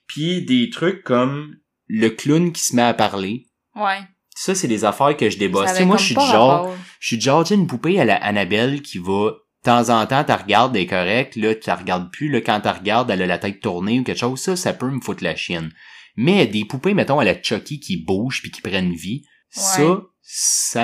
Puis 0.07 0.43
des 0.45 0.70
trucs 0.70 1.03
comme 1.03 1.57
le 1.89 2.11
clown 2.11 2.53
qui 2.53 2.62
se 2.62 2.76
met 2.76 2.83
à 2.83 2.95
parler. 2.95 3.47
Ouais. 3.74 3.99
Ça, 4.37 4.55
c'est 4.55 4.68
des 4.68 4.85
affaires 4.85 5.16
que 5.16 5.29
je 5.31 5.39
débosse. 5.39 5.70
Tu 5.70 5.79
sais, 5.79 5.85
moi, 5.85 5.97
je 5.97 6.05
suis 6.05 6.14
du 6.14 6.20
genre, 6.20 6.62
rapport. 6.62 6.76
je 7.01 7.07
suis 7.09 7.18
du 7.18 7.24
genre, 7.24 7.51
une 7.51 7.66
poupée 7.66 7.99
à 7.99 8.05
la 8.05 8.14
Annabelle 8.16 8.83
qui 8.83 8.99
va, 8.99 9.31
de 9.33 9.64
temps 9.64 9.89
en 9.91 10.07
temps, 10.07 10.22
tu 10.22 10.33
regardes, 10.33 10.76
est 10.76 10.87
correcte, 10.87 11.35
là, 11.35 11.55
tu 11.57 11.68
la 11.68 11.74
regardes 11.74 12.12
plus, 12.12 12.29
là, 12.29 12.41
quand 12.41 12.61
tu 12.61 12.68
regardes, 12.68 13.11
elle 13.11 13.22
a 13.22 13.26
la 13.26 13.39
tête 13.39 13.61
tournée 13.61 13.99
ou 13.99 14.05
quelque 14.05 14.20
chose, 14.20 14.39
ça, 14.41 14.55
ça 14.55 14.72
peut 14.72 14.89
me 14.89 15.01
foutre 15.01 15.24
la 15.24 15.35
chienne. 15.35 15.72
Mais 16.16 16.47
des 16.47 16.64
poupées, 16.64 16.95
mettons, 16.95 17.18
à 17.18 17.24
la 17.24 17.41
Chucky 17.43 17.81
qui 17.81 17.97
bougent 17.97 18.43
puis 18.43 18.53
qui 18.53 18.61
prennent 18.61 18.93
vie, 18.93 19.24
Ouais. 19.57 19.62
ça 19.62 20.03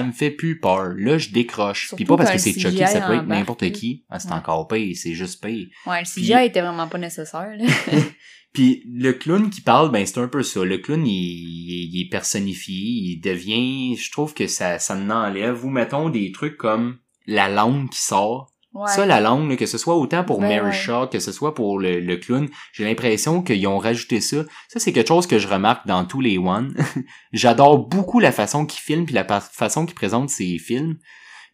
me 0.03 0.13
fait 0.13 0.31
plus 0.31 0.59
peur. 0.59 0.95
Là, 0.97 1.19
je 1.19 1.29
décroche. 1.31 1.89
Surtout 1.89 1.97
Puis 1.97 2.05
pas 2.07 2.17
parce 2.17 2.31
que 2.33 2.39
c'est 2.39 2.59
Chucky, 2.59 2.79
ça 2.79 3.03
peut 3.03 3.15
être 3.17 3.27
n'importe 3.27 3.71
qui. 3.73 4.05
Ah, 4.09 4.19
c'est 4.19 4.29
Ouais. 4.29 4.35
encore 4.35 4.67
pire, 4.69 4.97
c'est 4.97 5.13
juste 5.15 5.45
pire. 5.45 5.67
Ouais, 5.87 6.01
le 6.01 6.05
Puis- 6.11 6.23
CGI 6.23 6.47
était 6.47 6.63
vraiment 6.63 6.89
pas 6.89 6.99
nécessaire, 6.99 7.55
là. 7.59 7.67
Puis 8.55 8.85
le 8.87 9.13
clown 9.13 9.51
qui 9.51 9.61
parle, 9.61 9.91
ben 9.91 10.07
c'est 10.07 10.19
un 10.21 10.29
peu 10.29 10.43
ça. 10.45 10.65
Le 10.65 10.79
clown, 10.79 11.05
il, 11.07 11.13
il- 11.13 11.91
il 11.95 12.01
est 12.07 12.09
personnifié, 12.09 12.77
il 12.77 13.21
devient... 13.21 13.97
Je 13.97 14.11
trouve 14.13 14.33
que 14.33 14.47
ça, 14.47 14.79
ça 14.79 14.95
enlève. 14.97 15.65
Ou 15.65 15.71
mettons 15.71 16.09
des 16.09 16.31
trucs 16.33 16.57
comme 16.57 16.99
la 17.27 17.49
langue 17.49 17.91
qui 17.91 18.01
sort. 18.01 18.53
Ouais. 18.75 18.91
Ça, 18.91 19.07
la 19.07 19.20
langue, 19.20 19.49
là, 19.49 19.57
que 19.57 19.66
ce 19.66 19.79
soit 19.79 19.95
autant 19.95 20.25
pour 20.25 20.41
Ben 20.41 20.49
Mary 20.49 20.66
ouais. 20.66 20.72
Shaw, 20.72 21.07
que 21.07 21.20
ce 21.20 21.31
soit 21.31 21.55
pour 21.55 21.79
le, 21.79 22.01
le 22.01 22.16
clown, 22.16 22.49
j'ai 22.72 22.85
l'impression 22.85 23.41
qu'ils 23.41 23.66
ont 23.68 23.79
rajouté 23.79 24.20
ça. 24.20 24.39
Ça, 24.68 24.81
c'est 24.81 24.93
quelque 24.93 25.07
chose 25.09 25.29
que 25.29 25.39
je 25.39 25.47
remarque 25.47 25.87
dans 25.87 26.05
tous 26.05 26.20
les 26.20 26.39
One. 26.39 26.75
J'adore 27.33 27.79
beaucoup 27.87 28.18
la 28.18 28.33
façon 28.33 28.66
qu'ils 28.66 28.81
filment 28.81 29.07
puis 29.07 29.14
la 29.14 29.25
façon 29.25 29.87
qu'ils 29.87 29.95
présentent 29.95 30.31
ces 30.31 30.59
films. 30.59 30.97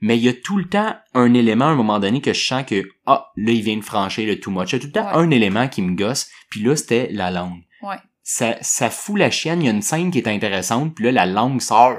Mais 0.00 0.16
il 0.16 0.24
y 0.24 0.30
a 0.30 0.32
tout 0.32 0.56
le 0.56 0.64
temps 0.64 0.96
un 1.12 1.34
élément 1.34 1.66
à 1.66 1.68
un 1.68 1.74
moment 1.74 1.98
donné 2.00 2.22
que 2.22 2.32
je 2.32 2.42
sens 2.42 2.64
que, 2.64 2.88
ah, 3.04 3.26
là, 3.36 3.52
il 3.52 3.60
vient 3.60 3.76
de 3.76 3.84
franchir 3.84 4.26
le 4.26 4.40
too 4.40 4.50
much. 4.50 4.70
Il 4.70 4.72
y 4.72 4.76
a 4.76 4.78
tout 4.78 4.86
le 4.86 4.92
temps 4.92 5.04
Ouais. 5.08 5.12
un 5.22 5.30
élément 5.30 5.68
qui 5.68 5.82
me 5.82 5.94
gosse. 5.94 6.30
Puis 6.48 6.62
là, 6.62 6.74
c'était 6.74 7.10
la 7.12 7.30
langue. 7.30 7.60
Ouais. 7.82 7.96
Ça, 8.22 8.56
ça 8.62 8.88
fout 8.88 9.18
la 9.18 9.30
chienne. 9.30 9.60
Il 9.60 9.66
y 9.66 9.68
a 9.68 9.72
une 9.72 9.82
scène 9.82 10.10
qui 10.10 10.16
est 10.18 10.28
intéressante. 10.28 10.94
Puis 10.94 11.04
là, 11.04 11.12
la 11.12 11.26
langue 11.26 11.60
sort. 11.60 11.96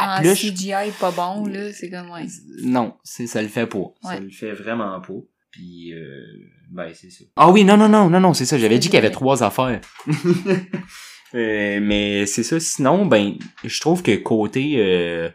En 0.00 0.22
là, 0.22 0.34
je- 0.34 0.48
CGI 0.50 0.90
pas 0.98 1.10
bon, 1.10 1.46
là, 1.46 1.72
c'est 1.72 1.90
comme, 1.90 2.10
ouais. 2.10 2.26
non, 2.62 2.94
c'est 3.04 3.26
ça 3.26 3.40
le 3.42 3.48
fait 3.48 3.66
pas. 3.66 3.84
Ça 4.02 4.18
le 4.20 4.30
fait 4.30 4.52
vraiment 4.52 5.00
pas. 5.00 5.12
Puis 5.50 5.92
euh, 5.94 6.22
ben 6.70 6.92
c'est 6.94 7.10
ça. 7.10 7.24
Ah 7.36 7.50
oui, 7.50 7.64
non 7.64 7.76
non 7.76 7.88
non 7.88 8.08
non 8.08 8.20
non, 8.20 8.34
c'est 8.34 8.44
ça, 8.44 8.56
j'avais 8.56 8.78
dit 8.78 8.86
qu'il 8.88 8.94
y 8.94 8.98
avait 8.98 9.10
trois 9.10 9.42
affaires. 9.42 9.80
Euh, 11.32 11.78
mais 11.80 12.26
c'est 12.26 12.42
ça 12.42 12.58
sinon 12.58 13.06
ben 13.06 13.34
je 13.62 13.80
trouve 13.80 14.02
que 14.02 14.16
côté 14.16 14.78
euh, 14.78 15.30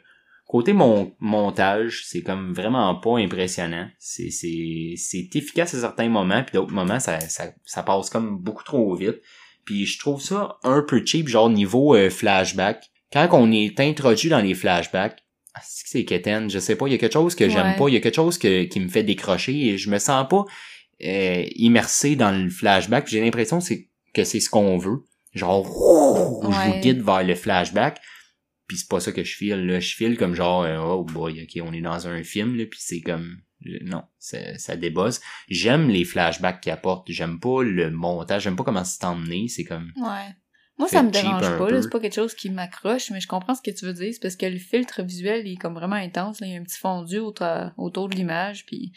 côté 0.46 0.74
mon 0.74 1.16
montage, 1.22 2.04
c'est 2.06 2.22
comme 2.22 2.54
vraiment 2.54 2.94
pas 2.96 3.18
impressionnant. 3.18 3.88
C'est 3.98 4.30
c'est 4.30 4.96
c'est 4.98 5.30
efficace 5.36 5.74
à 5.74 5.80
certains 5.80 6.10
moments 6.10 6.44
puis 6.44 6.52
d'autres 6.54 6.74
moments 6.74 7.00
ça, 7.00 7.22
ça 7.22 7.54
ça 7.64 7.82
passe 7.82 8.10
comme 8.10 8.40
beaucoup 8.40 8.66
trop 8.66 8.94
vite. 8.96 9.22
Puis 9.64 9.86
je 9.86 9.98
trouve 9.98 10.22
ça 10.22 10.58
un 10.64 10.82
peu 10.82 11.02
cheap 11.06 11.30
genre 11.30 11.50
niveau 11.50 11.96
euh, 11.96 12.10
flashback. 12.10 12.84
Quand 13.16 13.30
on 13.32 13.52
est 13.52 13.80
introduit 13.80 14.30
dans 14.30 14.42
les 14.42 14.54
flashbacks, 14.54 15.24
ah, 15.54 15.62
c'est 15.64 15.84
que 15.86 15.90
c'est 15.90 16.04
quétaine, 16.06 16.50
je 16.50 16.60
sais 16.60 16.76
pas, 16.76 16.88
il 16.88 16.92
y 16.92 16.96
a 16.96 16.98
quelque 16.98 17.14
chose 17.14 17.34
que 17.34 17.48
j'aime 17.50 17.68
Ouais. 17.68 17.76
pas, 17.78 17.88
il 17.88 17.94
y 17.94 17.98
a 17.98 18.02
quelque 18.02 18.16
chose 18.16 18.38
que, 18.38 18.66
qui 18.66 18.80
me 18.82 18.90
fait 18.90 19.04
décrocher 19.04 19.54
et 19.70 19.78
je 19.78 19.90
me 19.90 19.98
sens 20.00 20.28
pas 20.30 20.44
euh, 21.04 21.46
immersé 21.56 22.16
dans 22.18 22.32
le 22.32 22.50
flashback. 22.50 23.08
J'ai 23.08 23.22
l'impression 23.22 23.60
que 23.60 23.64
c'est 23.66 23.90
que 24.14 24.24
c'est 24.26 24.40
ce 24.42 24.50
qu'on 24.50 24.78
veut. 24.78 25.04
Genre, 25.34 25.66
je 25.66 26.48
vous 26.48 26.72
Ouais. 26.72 26.80
guide 26.82 27.02
vers 27.02 27.24
le 27.24 27.36
flashback. 27.36 28.00
Puis 28.68 28.78
c'est 28.78 28.90
pas 28.90 29.00
ça 29.00 29.12
que 29.12 29.24
je 29.24 29.36
file, 29.36 29.66
là. 29.66 29.80
Je 29.80 29.94
file 29.96 30.18
comme 30.18 30.34
genre, 30.36 30.64
euh, 30.64 30.78
oh 30.80 31.04
boy, 31.04 31.42
ok, 31.44 31.62
on 31.66 31.72
est 31.74 31.82
dans 31.82 32.08
un 32.08 32.24
film, 32.24 32.56
là, 32.58 32.66
puis 32.66 32.80
c'est 32.82 33.02
comme, 33.02 33.38
je- 33.62 33.84
non, 33.84 34.04
ça, 34.18 34.58
ça 34.58 34.76
débosse. 34.76 35.22
J'aime 35.50 35.88
les 35.90 36.04
flashbacks 36.04 36.62
qu'ils 36.62 36.72
apportent. 36.72 37.12
J'aime 37.12 37.40
pas 37.40 37.62
le 37.64 37.92
montage, 37.92 38.42
j'aime 38.44 38.56
pas 38.56 38.64
comment 38.64 38.84
c'est 38.84 39.04
emmené. 39.06 39.48
C'est 39.50 39.66
comme, 39.66 39.92
Ouais. 39.98 40.34
Moi, 40.78 40.88
ça 40.90 41.04
me 41.04 41.10
dérange 41.10 41.58
pas. 41.58 41.82
C'est 41.82 41.90
pas 41.90 42.00
quelque 42.02 42.16
chose 42.16 42.34
qui 42.36 42.50
m'accroche, 42.50 43.10
mais 43.12 43.22
je 43.22 43.28
comprends 43.28 43.56
ce 43.56 43.62
que 43.62 43.72
tu 43.72 43.86
veux 43.86 43.94
dire. 43.94 44.12
C'est 44.14 44.22
parce 44.22 44.36
que 44.36 44.46
le 44.46 44.58
filtre 44.58 45.04
visuel, 45.04 45.48
il 45.48 45.54
est 45.54 45.58
comme 45.58 45.74
vraiment 45.76 45.96
intense, 45.96 46.42
là. 46.42 46.48
Il 46.48 46.54
y 46.54 46.56
a 46.58 46.60
un 46.60 46.64
petit 46.64 46.78
fondu 46.78 47.18
autour, 47.20 47.48
autour 47.78 48.10
de 48.10 48.16
l'image, 48.16 48.66
puis 48.66 48.92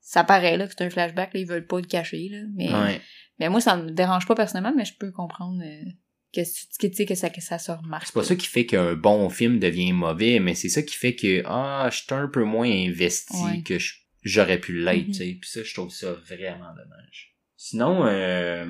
ça 0.00 0.22
paraît, 0.24 0.56
là, 0.56 0.66
que 0.66 0.74
c'est 0.76 0.84
un 0.84 0.90
flashback, 0.90 1.34
là. 1.34 1.40
Ils 1.40 1.46
veulent 1.46 1.66
pas 1.66 1.80
le 1.80 1.86
cacher, 1.86 2.28
là. 2.30 2.38
Mais, 2.54 2.72
ouais. 2.72 3.00
mais 3.40 3.48
moi, 3.48 3.60
ça 3.60 3.76
me 3.76 3.90
dérange 3.90 4.26
pas 4.26 4.34
personnellement, 4.36 4.72
mais 4.76 4.84
je 4.84 4.94
peux 4.94 5.10
comprendre, 5.10 5.60
euh, 5.64 5.90
que, 6.32 6.40
que, 6.78 6.86
tu 6.86 6.94
sais, 6.94 7.04
que 7.06 7.14
ça, 7.16 7.30
que 7.30 7.40
ça 7.40 7.58
se 7.58 7.72
remarque. 7.72 8.06
C'est 8.06 8.14
pas 8.14 8.22
ça 8.22 8.36
qui 8.36 8.46
fait 8.46 8.66
qu'un 8.66 8.94
bon 8.94 9.28
film 9.28 9.58
devient 9.58 9.92
mauvais, 9.92 10.38
mais 10.40 10.54
c'est 10.54 10.68
ça 10.68 10.82
qui 10.82 10.94
fait 10.94 11.16
que 11.16 11.42
ah, 11.46 11.88
je 11.90 11.96
suis 11.98 12.06
un 12.14 12.28
peu 12.28 12.44
moins 12.44 12.70
investi 12.70 13.42
Ouais. 13.44 13.62
que 13.62 13.78
j'aurais 14.22 14.58
pu 14.60 14.78
l'être, 14.78 15.06
Mhm. 15.08 15.12
tu 15.12 15.14
sais. 15.14 15.38
Puis 15.40 15.50
ça, 15.50 15.62
je 15.64 15.74
trouve 15.74 15.90
ça 15.90 16.12
vraiment 16.12 16.72
dommage. 16.76 17.34
Sinon, 17.56 18.04
euh, 18.06 18.66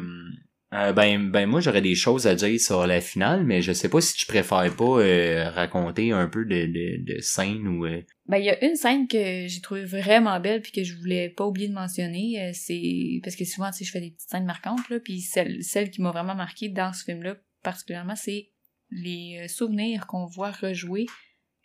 euh, 0.74 0.92
ben, 0.92 1.30
ben 1.30 1.46
moi 1.46 1.60
j'aurais 1.60 1.80
des 1.80 1.94
choses 1.94 2.26
à 2.26 2.34
dire 2.34 2.60
sur 2.60 2.86
la 2.86 3.00
finale, 3.00 3.44
mais 3.44 3.62
je 3.62 3.72
sais 3.72 3.88
pas 3.88 4.00
si 4.00 4.14
tu 4.14 4.26
préfères 4.26 4.74
pas 4.76 5.00
euh, 5.00 5.48
raconter 5.50 6.12
un 6.12 6.28
peu 6.28 6.44
de, 6.44 6.66
de, 6.66 7.14
de 7.14 7.20
scènes 7.20 7.66
ou 7.66 7.86
euh, 7.86 8.02
Ben, 8.26 8.36
il 8.38 8.44
y 8.44 8.50
a 8.50 8.64
une 8.64 8.76
scène 8.76 9.08
que 9.08 9.46
j'ai 9.46 9.60
trouvée 9.62 9.84
vraiment 9.84 10.38
belle 10.40 10.60
puis 10.60 10.72
que 10.72 10.84
je 10.84 10.94
voulais 10.96 11.30
pas 11.30 11.46
oublier 11.46 11.68
de 11.68 11.74
mentionner, 11.74 12.42
euh, 12.42 12.50
c'est 12.52 13.20
parce 13.22 13.36
que 13.36 13.44
souvent, 13.44 13.70
tu 13.70 13.78
sais, 13.78 13.84
je 13.84 13.90
fais 13.92 14.00
des 14.00 14.10
petites 14.10 14.28
scènes 14.28 14.44
marquantes, 14.44 14.88
là, 14.90 15.00
puis 15.00 15.20
celle, 15.20 15.62
celle 15.64 15.90
qui 15.90 16.02
m'a 16.02 16.10
vraiment 16.10 16.34
marqué 16.34 16.68
dans 16.68 16.92
ce 16.92 17.04
film-là, 17.04 17.36
particulièrement, 17.62 18.16
c'est 18.16 18.50
les 18.90 19.46
souvenirs 19.48 20.06
qu'on 20.06 20.26
voit 20.26 20.50
rejouer 20.50 21.06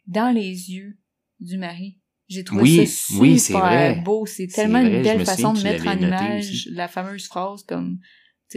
dans 0.07 0.33
les 0.33 0.71
yeux 0.71 0.97
du 1.39 1.57
mari. 1.57 1.99
J'ai 2.29 2.43
trouvé 2.43 2.63
Oui, 2.63 2.87
ça 2.87 3.05
super 3.07 3.21
oui, 3.21 3.59
vrai. 3.59 4.01
beau. 4.03 4.25
C'est 4.25 4.47
tellement 4.47 4.79
une 4.79 5.01
belle 5.01 5.25
façon 5.25 5.53
de 5.53 5.61
mettre 5.61 5.87
en 5.87 5.97
image 5.97 6.49
aussi. 6.49 6.69
la 6.71 6.87
fameuse 6.87 7.27
phrase 7.27 7.63
comme 7.63 7.99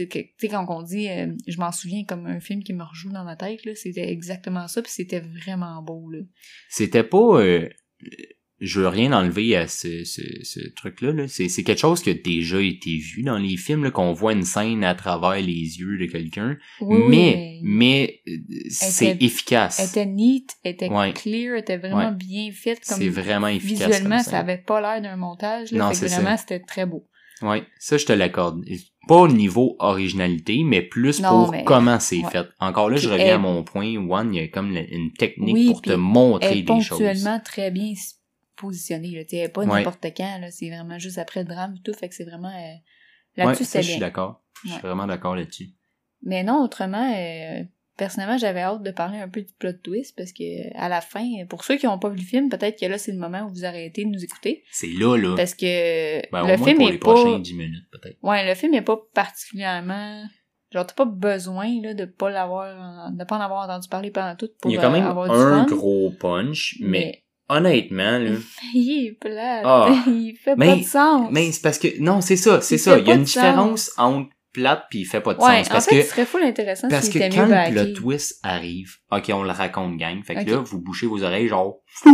tu 0.05 0.19
sais 0.37 0.47
quand 0.49 0.65
on 0.69 0.81
dit 0.83 1.07
euh, 1.09 1.33
je 1.47 1.57
m'en 1.57 1.71
souviens 1.71 2.03
comme 2.05 2.25
un 2.27 2.39
film 2.39 2.63
qui 2.63 2.73
me 2.73 2.83
rejoue 2.83 3.11
dans 3.11 3.23
ma 3.23 3.35
tête 3.35 3.65
là 3.65 3.73
c'était 3.75 4.09
exactement 4.11 4.67
ça 4.67 4.81
puis 4.81 4.91
c'était 4.91 5.21
vraiment 5.21 5.81
beau 5.81 6.09
là 6.11 6.19
C'était 6.69 7.03
pas... 7.03 7.41
euh, 7.41 7.69
je 8.59 8.79
veux 8.79 8.87
rien 8.87 9.13
enlever 9.13 9.55
à 9.55 9.67
ce, 9.67 10.03
ce, 10.03 10.21
ce 10.41 10.59
truc-là. 10.75 11.11
Là. 11.11 11.27
C'est, 11.27 11.47
c'est 11.47 11.61
quelque 11.63 11.77
chose 11.77 12.01
qui 12.01 12.09
a 12.09 12.15
déjà 12.15 12.59
été 12.59 12.97
vu 12.97 13.21
dans 13.21 13.37
les 13.37 13.55
films, 13.55 13.83
là, 13.83 13.91
qu'on 13.91 14.13
voit 14.13 14.33
une 14.33 14.41
scène 14.41 14.83
à 14.83 14.95
travers 14.95 15.39
les 15.39 15.77
yeux 15.77 15.99
de 15.99 16.07
quelqu'un. 16.07 16.57
Oui, 16.81 16.97
mais 17.07 17.59
mais 17.61 18.19
euh, 18.27 18.31
c'est 18.71 19.11
était- 19.11 19.25
efficace. 19.25 19.79
elle 19.79 19.89
était 19.89 20.05
neat 20.07 20.49
elle 20.63 20.73
était 20.73 20.89
Ouais. 20.89 21.13
clear 21.13 21.53
elle 21.53 21.59
était 21.61 21.77
vraiment 21.77 22.09
Ouais. 22.09 22.15
bien 22.15 22.51
faite 22.51 22.79
comme 22.87 22.97
C'est 22.97 23.09
vraiment 23.09 23.47
efficace. 23.47 23.89
visuellement 23.89 24.15
comme 24.23 24.31
ça 24.31 24.39
avait 24.39 24.57
pas 24.57 24.81
l'air 24.81 25.03
d'un 25.03 25.17
montage 25.17 25.71
là 25.71 25.77
Non, 25.89 25.93
ça. 25.93 26.07
vraiment 26.07 26.35
c'était 26.35 26.59
très 26.59 26.87
beau 26.87 27.07
Ouais, 27.41 27.63
ça 27.79 27.97
je 27.97 28.05
te 28.05 28.13
l'accorde. 28.13 28.63
Pas 29.07 29.15
au 29.15 29.27
niveau 29.27 29.75
originalité, 29.79 30.63
mais 30.65 30.81
plus 30.81 31.21
Non, 31.21 31.29
pour 31.29 31.51
mais- 31.51 31.63
comment 31.63 31.99
c'est 31.99 32.23
ouais. 32.23 32.29
fait. 32.31 32.47
Encore 32.59 32.89
là, 32.89 32.97
je 32.97 33.07
reviens 33.09 33.25
elle- 33.27 33.33
à 33.33 33.37
mon 33.37 33.63
point. 33.63 33.95
One, 33.95 34.33
il 34.33 34.41
y 34.41 34.43
a 34.43 34.47
comme 34.47 34.75
une 34.75 35.11
technique 35.13 35.53
Oui, 35.53 35.67
pour 35.67 35.81
te 35.81 35.91
elle 35.91 35.97
montrer 35.97 36.61
des 36.61 36.81
choses. 36.81 36.89
ponctuellement 36.99 37.39
très 37.39 37.71
bien 37.71 37.93
positionnée 38.55 39.11
là 39.11 39.23
tu 39.23 39.29
sais, 39.31 39.37
elle 39.37 39.45
est 39.45 39.49
pas 39.49 39.61
Ouais. 39.61 39.67
n'importe 39.67 40.05
quand 40.15 40.39
là 40.39 40.49
c'est 40.51 40.69
vraiment 40.69 40.97
juste 40.97 41.19
après 41.19 41.41
le 41.41 41.45
drame 41.47 41.75
et 41.77 41.81
tout 41.83 41.93
fait 41.93 42.09
que 42.09 42.15
c'est 42.15 42.23
vraiment 42.25 42.47
euh, 42.49 42.73
Ouais, 43.37 43.45
là-dessus 43.45 43.65
ça, 43.65 43.71
c'est 43.73 43.83
je 43.83 43.89
suis 43.91 43.97
bien 43.99 44.07
d'accord. 44.07 44.41
Je 44.63 44.69
suis 44.69 44.75
Ouais. 44.77 44.81
vraiment 44.81 45.05
d'accord 45.05 45.35
là-dessus. 45.35 45.69
Mais 46.23 46.43
non, 46.43 46.63
autrement, 46.63 47.13
euh, 47.15 47.63
personnellement, 47.97 48.37
j'avais 48.37 48.61
hâte 48.61 48.83
de 48.83 48.91
parler 48.91 49.17
un 49.19 49.27
peu 49.27 49.41
du 49.41 49.51
plot 49.59 49.73
twist 49.83 50.15
parce 50.15 50.31
que 50.31 50.43
à 50.77 50.87
la 50.89 51.01
fin, 51.01 51.25
pour 51.49 51.63
ceux 51.63 51.77
qui 51.77 51.85
n'ont 51.87 51.99
pas 51.99 52.09
vu 52.09 52.17
le 52.17 52.23
film, 52.23 52.49
peut-être 52.49 52.79
que 52.79 52.85
là 52.85 52.97
c'est 52.97 53.11
le 53.11 53.17
moment 53.19 53.43
où 53.45 53.49
vous 53.49 53.65
arrêtez 53.65 54.05
de 54.05 54.09
nous 54.09 54.23
écouter 54.23 54.63
C'est 54.71 54.87
là, 54.87 55.17
là. 55.17 55.35
parce 55.35 55.55
que 55.55 56.21
Ben, 56.31 56.43
au 56.43 56.47
le 56.47 56.57
moins 56.57 56.65
film 56.67 56.77
pour 56.77 56.87
est 56.87 56.91
les 56.93 56.97
pas, 56.99 57.13
prochains 57.13 57.39
10 57.39 57.53
minutes, 57.55 57.85
peut-être. 57.91 58.17
ouais, 58.21 58.47
le 58.47 58.55
film 58.55 58.73
est 58.75 58.81
pas 58.81 58.97
particulièrement, 59.13 60.23
genre 60.71 60.85
t'as 60.85 60.93
pas 60.93 61.05
besoin 61.05 61.67
là 61.81 61.93
de 61.93 62.05
pas 62.05 62.29
l'avoir, 62.29 63.11
de 63.11 63.23
pas 63.23 63.37
en 63.37 63.41
avoir 63.41 63.63
entendu 63.65 63.87
parler 63.89 64.11
pendant 64.11 64.35
tout 64.35 64.49
pour 64.61 64.69
Il 64.71 64.75
y 64.75 64.77
a 64.77 64.81
quand 64.81 64.89
euh, 64.89 64.91
même 64.91 65.05
avoir 65.05 65.27
du 65.29 65.35
un 65.35 65.65
fun. 65.67 65.75
gros 65.75 66.11
punch, 66.19 66.75
mais, 66.81 67.23
honnêtement, 67.49 68.19
là. 68.19 68.31
il 68.73 69.07
est 69.23 69.37
Ah. 69.63 70.03
il 70.07 70.35
fait 70.37 70.55
Mais- 70.55 70.67
pas 70.67 70.75
de 70.77 70.83
sens. 70.83 71.29
Mais 71.31 71.51
c'est 71.51 71.61
parce 71.61 71.79
que, 71.79 71.99
non, 71.99 72.21
c'est 72.21 72.35
ça, 72.35 72.61
c'est 72.61 72.77
ça. 72.77 72.97
Il 72.99 73.07
y 73.07 73.11
a 73.11 73.15
une 73.15 73.23
différence 73.23 73.91
entre 73.97 74.29
plate 74.57 74.85
puis 74.89 74.99
il 74.99 75.05
fait 75.05 75.21
pas 75.21 75.33
de 75.33 75.39
ouais, 75.39 75.63
sens. 75.63 75.71
en 75.71 75.81
fait, 75.81 75.95
que, 75.97 76.01
ce 76.01 76.09
serait 76.09 76.25
full 76.25 76.43
intéressant 76.43 76.87
parce 76.89 77.09
que 77.09 77.19
quand 77.19 77.45
le 77.45 77.71
plot 77.71 77.93
twist 77.93 78.39
arrive, 78.43 78.95
ok, 79.11 79.31
on 79.33 79.43
le 79.43 79.51
raconte, 79.51 79.97
gang. 79.97 80.23
Fait 80.23 80.43
que 80.43 80.49
là, 80.49 80.57
vous 80.57 80.81
bouchez 80.81 81.07
vos 81.07 81.23
oreilles, 81.23 81.47
genre. 81.47 81.81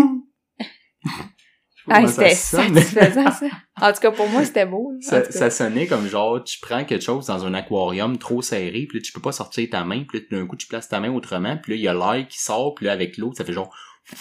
Ah, 1.90 2.08
c'était 2.08 2.34
satisfaisant, 2.34 3.30
ça. 3.30 3.48
En 3.82 3.92
tout 3.92 4.00
cas, 4.00 4.12
pour 4.12 4.30
moi, 4.30 4.46
c'était 4.46 4.66
beau. 4.66 4.94
Ça, 5.02 5.50
sonnait 5.50 5.88
comme 5.88 6.08
genre, 6.08 6.42
tu 6.42 6.60
prends 6.62 6.86
quelque 6.86 7.04
chose 7.04 7.26
dans 7.26 7.46
un 7.46 7.54
aquarium 7.54 8.18
trop 8.18 8.42
serré, 8.42 8.86
puis 8.88 9.00
là, 9.00 9.02
tu 9.04 9.12
peux 9.12 9.22
pas 9.22 9.34
sortir 9.34 9.70
ta 9.70 9.84
main, 9.84 10.06
puis 10.08 10.20
là, 10.20 10.40
d'un 10.40 10.48
coup, 10.48 10.56
tu 10.56 10.68
places 10.68 10.88
ta 10.88 11.00
main 11.00 11.12
autrement, 11.12 11.58
puis 11.58 11.74
là, 11.74 11.76
il 11.76 11.82
y 11.82 11.88
a 11.88 11.94
l'air 11.94 12.26
qui 12.28 12.40
sort, 12.40 12.74
puis 12.76 12.86
là, 12.86 12.94
avec 12.94 13.18
l'eau, 13.18 13.34
ça 13.34 13.44
fait 13.44 13.54
genre... 13.54 13.74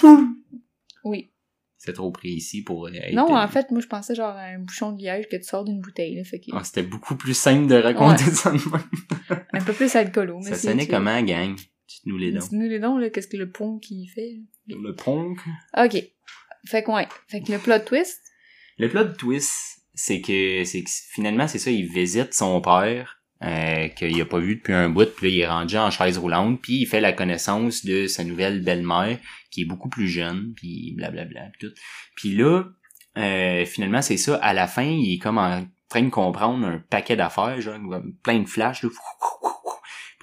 Oui. 1.05 1.32
C'est 1.85 1.95
trop 1.95 2.12
précis 2.12 2.62
pour 2.62 2.87
euh, 2.87 2.93
être... 2.93 3.12
Non, 3.12 3.35
en 3.35 3.49
fait, 3.49 3.72
moi, 3.72 3.80
je 3.80 3.89
pensais 3.89 4.14
genre 4.14 4.37
à 4.37 4.43
un 4.45 4.61
bouchon 4.61 4.93
de 4.93 5.03
liège 5.03 5.26
que 5.28 5.35
tu 5.35 5.43
sors 5.43 5.64
d'une 5.64 5.80
bouteille, 5.80 6.14
là. 6.14 6.22
Fait 6.22 6.39
que, 6.39 6.47
Ah, 6.53 6.62
C'était 6.62 6.85
beaucoup 6.85 7.16
plus 7.16 7.35
simple 7.35 7.66
de 7.66 7.74
raconter 7.74 8.22
ça 8.22 8.53
de 8.53 8.70
même. 8.70 9.43
un 9.53 9.61
peu 9.61 9.72
plus 9.72 9.93
alcoolo, 9.97 10.39
mais 10.39 10.51
Ça 10.51 10.55
sonnait 10.55 10.87
comment, 10.87 11.20
gang? 11.22 11.57
Dites-nous 11.89 12.18
les 12.18 12.30
dons. 12.30 12.39
Dis-nous 12.39 12.68
les 12.68 12.78
dons, 12.78 12.99
là, 12.99 13.11
qu'est-ce 13.11 13.26
que 13.26 13.37
le 13.37 13.51
pont 13.51 13.80
qui 13.80 14.07
fait? 14.07 14.37
Le 14.68 14.95
punk? 14.95 15.41
Ok. 15.76 16.01
Fait 16.66 16.85
que, 16.85 16.91
ouais. 16.93 17.09
Fait 17.26 17.43
que 17.43 17.51
le 17.51 17.59
plot 17.59 17.80
twist, 17.80 18.20
Le 18.78 18.89
plot 18.89 19.14
twist, 19.18 19.80
c'est 19.93 20.20
que, 20.20 20.62
c'est 20.62 20.85
que 20.85 20.91
finalement, 21.11 21.49
c'est 21.49 21.59
ça, 21.59 21.72
il 21.72 21.87
visite 21.89 22.33
son 22.33 22.61
père, 22.61 23.22
euh, 23.43 23.88
qu'il 23.88 24.20
a 24.20 24.24
pas 24.24 24.38
vu 24.38 24.57
depuis 24.57 24.72
un 24.72 24.88
bout, 24.88 25.09
puis 25.14 25.26
là, 25.26 25.34
il 25.34 25.40
est 25.40 25.49
rendu 25.49 25.76
en 25.76 25.90
chaise 25.90 26.18
roulante, 26.18 26.61
puis 26.61 26.82
il 26.82 26.86
fait 26.86 27.01
la 27.01 27.12
connaissance 27.12 27.84
de 27.84 28.07
sa 28.07 28.24
nouvelle 28.24 28.62
belle-mère, 28.62 29.18
qui 29.51 29.62
est 29.62 29.64
beaucoup 29.64 29.88
plus 29.88 30.09
jeune, 30.09 30.53
puis 30.57 30.95
blablabla, 30.97 31.51
puis 31.53 31.68
tout. 31.68 31.74
Puis 32.16 32.36
là, 32.36 32.64
euh, 33.18 33.64
finalement, 33.66 34.03
c'est 34.03 34.16
ça, 34.16 34.36
à 34.36 34.53
la 34.53 34.66
fin, 34.66 34.84
il 34.84 35.14
est 35.14 35.18
comme 35.18 35.38
en 35.38 35.66
train 35.88 36.03
de 36.03 36.11
comprendre 36.11 36.66
un 36.66 36.78
paquet 36.78 37.16
d'affaires, 37.16 37.61
genre, 37.61 37.78
plein 38.22 38.40
de 38.40 38.49
flashs. 38.49 38.80
Puis 38.80 38.88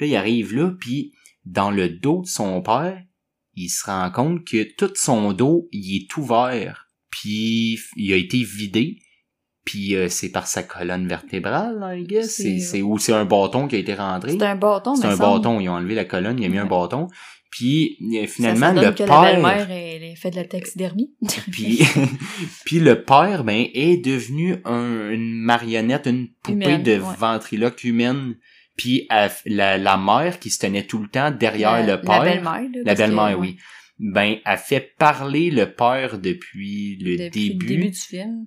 là, 0.01 0.07
il 0.07 0.15
arrive 0.15 0.55
là, 0.55 0.71
puis 0.79 1.13
dans 1.45 1.71
le 1.71 1.89
dos 1.89 2.21
de 2.21 2.27
son 2.27 2.61
père, 2.61 3.01
il 3.55 3.69
se 3.69 3.85
rend 3.85 4.09
compte 4.11 4.45
que 4.45 4.63
tout 4.75 4.91
son 4.95 5.33
dos, 5.33 5.67
il 5.71 5.97
est 5.97 6.17
ouvert 6.17 6.89
puis 7.09 7.79
il 7.95 8.13
a 8.13 8.15
été 8.15 8.43
vidé 8.43 9.01
puis 9.69 9.95
euh, 9.95 10.07
c'est 10.09 10.29
par 10.31 10.47
sa 10.47 10.63
colonne 10.63 11.07
vertébrale 11.07 11.77
I 11.95 12.03
guess 12.03 12.41
c'est 12.59 12.81
ou 12.81 12.97
c'est 12.97 13.13
un 13.13 13.25
bâton 13.25 13.67
qui 13.67 13.75
a 13.75 13.79
été 13.79 13.93
rentré 13.93 14.31
c'est 14.31 14.41
un 14.43 14.55
bâton, 14.55 14.95
c'est 14.95 15.05
un 15.05 15.15
semble. 15.15 15.41
bâton 15.41 15.59
ils 15.59 15.69
ont 15.69 15.73
enlevé 15.73 15.93
la 15.93 16.05
colonne 16.05 16.39
il 16.39 16.45
a 16.45 16.49
mis 16.49 16.57
un 16.57 16.65
bâton 16.65 17.07
puis 17.51 17.97
euh, 18.15 18.21
Ça, 18.21 18.27
finalement 18.27 18.67
ça 18.67 18.73
donne 18.73 18.85
le 18.85 18.91
que 18.93 19.03
la 19.03 19.07
père 19.07 19.21
belle-mère, 19.21 19.71
elle, 19.71 20.15
fait 20.15 20.31
de 20.31 20.35
la 20.37 20.43
taxidermie. 20.45 21.11
puis 21.51 21.81
puis 22.65 22.79
le 22.79 23.03
père 23.03 23.43
ben 23.43 23.65
est 23.73 23.97
devenu 24.03 24.55
un- 24.65 25.09
une 25.11 25.33
marionnette 25.39 26.07
une 26.07 26.29
poupée 26.41 26.53
Humaine, 26.65 26.83
de 26.83 26.93
ouais. 26.93 27.15
ventriloque 27.19 27.83
humaine 27.83 28.35
puis 28.75 29.05
elle- 29.11 29.31
la, 29.45 29.77
la 29.77 29.97
mère 29.97 30.39
qui 30.39 30.49
se 30.49 30.59
tenait 30.59 30.87
tout 30.87 30.99
le 30.99 31.09
temps 31.09 31.29
derrière 31.31 31.85
la, 31.85 31.95
le 31.95 32.01
père 32.01 32.23
La 32.23 32.31
belle-mère, 32.33 32.61
là, 32.73 32.81
la 32.85 32.93
que, 32.93 32.97
belle-mère, 32.99 33.39
oui. 33.39 33.57
Ben, 33.99 34.37
elle 34.45 34.57
fait 34.57 34.93
parler 34.97 35.51
le 35.51 35.71
père 35.73 36.17
depuis 36.19 36.97
le 37.01 37.17
Depuis 37.25 37.49
début, 37.49 37.65
le 37.65 37.75
début 37.75 37.89
du 37.91 37.99
film. 37.99 38.45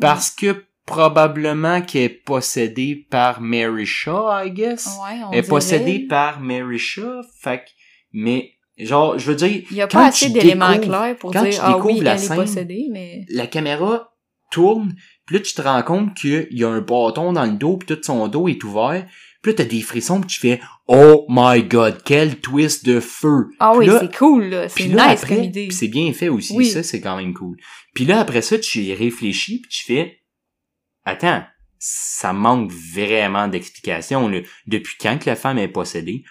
Parce 0.00 0.30
que 0.30 0.64
probablement 0.86 1.80
qu'elle 1.82 2.02
est 2.02 2.08
possédée 2.08 3.06
par 3.10 3.40
Mary 3.40 3.86
Shaw, 3.86 4.28
I 4.44 4.50
guess. 4.50 4.86
Ouais, 4.86 5.20
on 5.24 5.30
elle 5.32 5.38
est 5.38 5.42
dirait. 5.42 5.48
possédée 5.48 5.98
par 6.08 6.40
Mary 6.40 6.78
Shaw, 6.78 7.22
fait 7.40 7.62
mais 8.12 8.52
genre, 8.78 9.18
je 9.18 9.26
veux 9.30 9.36
dire, 9.36 9.62
Il 9.70 9.76
y 9.76 9.80
a 9.82 9.86
pas 9.86 10.06
assez 10.06 10.28
d'éléments 10.30 10.76
clairs 10.78 11.16
pour 11.18 11.32
quand 11.32 11.42
dire 11.44 11.52
tu 11.54 11.60
ah 11.62 11.78
oui, 11.78 12.00
la 12.00 12.12
elle 12.14 12.16
est 12.18 12.26
scène- 12.26 12.36
possédée, 12.36 12.86
mais 12.90 13.24
la 13.28 13.46
caméra 13.46 14.12
tourne, 14.50 14.94
puis 15.26 15.36
là 15.36 15.42
tu 15.42 15.54
te 15.54 15.62
rends 15.62 15.82
compte 15.82 16.14
qu'il 16.14 16.48
y 16.50 16.64
a 16.64 16.68
un 16.68 16.80
bâton 16.80 17.32
dans 17.32 17.44
le 17.46 17.52
dos, 17.52 17.76
puis 17.78 17.86
tout 17.94 18.02
son 18.02 18.28
dos 18.28 18.48
est 18.48 18.62
ouvert, 18.64 19.06
puis 19.40 19.52
là 19.52 19.56
t'as 19.58 19.64
des 19.64 19.80
frissons, 19.80 20.20
puis 20.20 20.28
tu 20.28 20.40
fais 20.40 20.60
«Oh 20.88 21.24
my 21.30 21.62
God, 21.62 21.98
quel 22.04 22.36
twist 22.40 22.84
de 22.84 23.00
feu!» 23.00 23.46
ah 23.60 23.72
oui, 23.76 23.88
c'est 23.98 24.14
cool 24.14 24.44
là, 24.46 24.68
c'est 24.68 24.88
nice 24.88 24.98
après, 25.00 25.36
comme 25.36 25.44
idée. 25.44 25.68
c'est 25.70 25.88
bien 25.88 26.12
fait 26.12 26.28
aussi, 26.28 26.54
Oui. 26.54 26.66
ça, 26.66 26.82
c'est 26.82 27.00
quand 27.00 27.16
même 27.16 27.32
cool. 27.32 27.56
Puis 27.94 28.04
là, 28.04 28.20
après 28.20 28.42
ça, 28.42 28.58
tu 28.58 28.80
y 28.80 28.94
réfléchis, 28.94 29.60
puis 29.60 29.70
tu 29.70 29.84
fais, 29.84 30.20
attends, 31.04 31.44
ça 31.78 32.32
manque 32.32 32.70
vraiment 32.72 33.48
d'explication. 33.48 34.30
Depuis 34.66 34.96
quand 35.00 35.18
que 35.18 35.28
la 35.28 35.36
femme 35.36 35.58
est 35.58 35.68
possédée? 35.68 36.24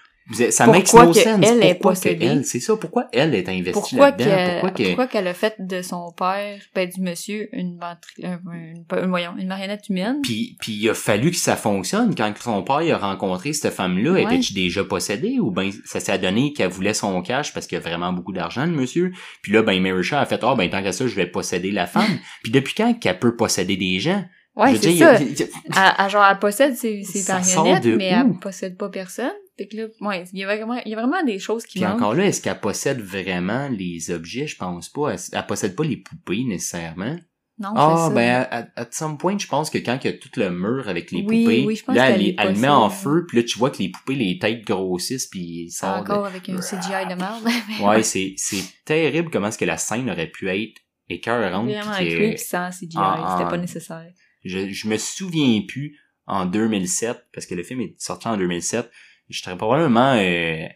Ça 0.49 0.65
Pourquoi 0.65 0.79
makes 0.79 0.93
no 0.93 1.13
sense. 1.13 1.45
elle 1.45 1.63
est 1.63 1.73
Pourquoi 1.75 1.93
que 1.93 1.97
possédée? 1.99 2.25
elle, 2.25 2.45
c'est 2.45 2.59
ça, 2.59 2.75
pourquoi 2.77 3.07
elle 3.11 3.36
est 3.36 3.49
investie 3.49 3.71
Pourquoi 3.73 4.11
là-dedans? 4.11 4.25
qu'elle 4.25 4.59
Pourquoi 4.59 4.71
que... 4.71 4.84
pourquoi 4.88 5.07
qu'elle 5.07 5.27
a 5.27 5.34
fait 5.34 5.55
de 5.59 5.82
son 5.82 6.11
père, 6.17 6.59
ben 6.75 6.89
du 6.89 7.01
monsieur, 7.01 7.49
une 7.53 7.79
une- 8.17 8.86
une 8.91 9.47
marionnette 9.47 9.89
humaine? 9.89 10.19
Puis, 10.21 10.57
puis 10.59 10.73
il 10.73 10.89
a 10.89 10.93
fallu 10.93 11.32
que 11.32 11.38
ça 11.38 11.55
fonctionne. 11.55 12.15
Quand 12.15 12.34
son 12.41 12.63
père 12.63 12.77
a 12.95 12.97
rencontré 12.97 13.53
cette 13.53 13.73
femme-là, 13.73 14.17
était-tu 14.19 14.53
déjà 14.53 14.84
possédée 14.84 15.38
ou 15.39 15.51
ben 15.51 15.71
ça 15.86 15.99
s'est 15.99 16.17
donné 16.19 16.53
qu'elle 16.53 16.69
voulait 16.71 16.93
son 16.93 17.21
cash 17.21 17.53
parce 17.53 17.67
qu'il 17.67 17.77
a 17.77 17.82
vraiment 17.82 18.13
beaucoup 18.13 18.34
d'argent, 18.34 18.65
le 18.65 18.71
monsieur? 18.71 19.11
Puis 19.41 19.51
là, 19.51 19.63
ben 19.63 19.82
Mary 19.82 20.07
a 20.11 20.25
fait 20.25 20.39
«Ah, 20.43 20.55
ben 20.55 20.69
tant 20.69 20.82
qu'à 20.82 20.91
ça, 20.91 21.07
je 21.07 21.15
vais 21.15 21.25
posséder 21.27 21.71
la 21.71 21.88
femme.» 21.88 22.03
Puis 22.43 22.51
depuis 22.51 22.73
quand 22.75 22.93
qu'elle 22.93 23.19
peut 23.19 23.36
posséder 23.36 23.77
des 23.77 23.99
gens? 23.99 24.23
Ouais, 24.55 24.75
c'est 24.75 24.97
ça. 24.97 25.15
Elle, 25.17 26.09
genre, 26.09 26.25
elle 26.29 26.39
possède 26.39 26.75
ses, 26.75 27.03
marionnettes, 27.27 27.86
mais 27.97 28.07
elle 28.07 28.34
possède 28.41 28.77
pas 28.77 28.89
personne. 28.89 29.32
Fait 29.62 29.68
que 29.68 29.78
là, 29.78 29.88
ouais, 30.01 30.24
il 30.34 30.39
y 30.39 30.43
a 30.43 30.47
vraiment, 30.47 30.82
il 30.86 30.89
y 30.91 30.95
a 30.95 30.97
vraiment 30.99 31.24
des 31.24 31.38
choses 31.39 31.66
qui 31.66 31.80
Puis 31.80 31.86
manquent. 31.88 31.95
encore 31.97 32.16
là, 32.16 32.26
est-ce 32.26 32.41
qu'elle 32.41 32.59
possède 32.59 32.99
vraiment 32.99 33.70
les 33.70 34.09
objets? 34.12 34.47
Je 34.47 34.55
pense 34.57 34.89
pas. 34.89 35.12
Elle, 35.14 35.20
elle 35.34 35.45
possède 35.45 35.76
pas 35.76 35.84
les 35.84 35.97
poupées 35.97 36.43
nécessairement. 36.43 37.18
Non, 37.59 37.74
Ah, 37.76 38.09
ben, 38.16 38.47
à, 38.49 38.68
à 38.76 38.88
some 38.91 39.20
point, 39.20 39.38
je 39.38 39.45
pense 39.45 39.70
que 39.70 39.78
quand 39.78 39.99
il 40.03 40.07
y 40.09 40.14
a 40.14 40.18
tout 40.18 40.30
le 40.38 40.49
mur 40.49 40.89
avec 40.89 41.12
les 41.12 41.20
Oui, 41.22 41.43
poupées, 41.43 41.64
oui, 41.68 41.76
je 41.76 41.84
pense 41.86 41.95
là, 41.95 42.09
elle, 42.09 42.34
le 42.36 42.59
met 42.59 42.68
en 42.68 42.89
feu, 42.89 43.26
puis 43.28 43.38
là, 43.38 43.43
tu 43.43 43.59
vois 43.59 43.70
que 43.70 43.78
les 43.78 43.89
poupées, 43.89 44.16
les 44.16 44.39
têtes 44.39 44.66
grossissent, 44.66 45.28
puis 45.28 45.66
ils 45.66 45.70
sortent. 45.72 46.07
de- 46.07 46.12
Encore 46.14 46.26
avec 46.26 46.49
un 46.49 46.59
CGI 46.59 47.05
de 47.07 47.14
merde. 47.14 47.45
Ouais, 47.84 48.01
c'est, 48.01 48.34
c'est 48.38 48.64
terrible 48.84 49.30
comment 49.30 49.49
est-ce 49.49 49.59
que 49.59 49.66
la 49.66 49.78
scène 49.78 50.09
aurait 50.09 50.32
pu 50.32 50.49
être 50.49 50.82
écœurante. 51.07 51.66
Vraiment 51.70 51.91
creep 51.97 52.39
sans 52.39 52.72
CGI, 52.72 52.97
en- 52.97 53.38
c'était 53.38 53.49
pas 53.49 53.57
nécessaire. 53.57 54.07
je, 54.43 54.70
je 54.70 54.88
me 54.88 54.97
souviens 54.97 55.62
plus 55.68 55.99
en 56.26 56.45
2007, 56.45 57.26
parce 57.34 57.45
que 57.45 57.53
le 57.53 57.62
film 57.64 57.82
est 57.82 57.93
sorti 57.99 58.28
en 58.28 58.38
2007, 58.38 58.89
j'étais 59.32 59.55
probablement 59.55 60.13
euh, 60.13 60.67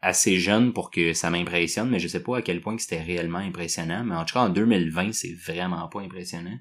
assez 0.00 0.38
jeune 0.38 0.72
pour 0.72 0.90
que 0.90 1.12
ça 1.12 1.30
m'impressionne, 1.30 1.90
mais 1.90 1.98
je 1.98 2.08
sais 2.08 2.22
pas 2.22 2.38
à 2.38 2.42
quel 2.42 2.60
point 2.60 2.76
que 2.76 2.82
c'était 2.82 3.02
réellement 3.02 3.38
impressionnant, 3.38 4.04
mais 4.04 4.14
en 4.14 4.24
tout 4.24 4.34
cas 4.34 4.40
en 4.40 4.48
2020, 4.48 5.12
c'est 5.12 5.34
vraiment 5.34 5.88
pas 5.88 6.00
impressionnant. 6.00 6.58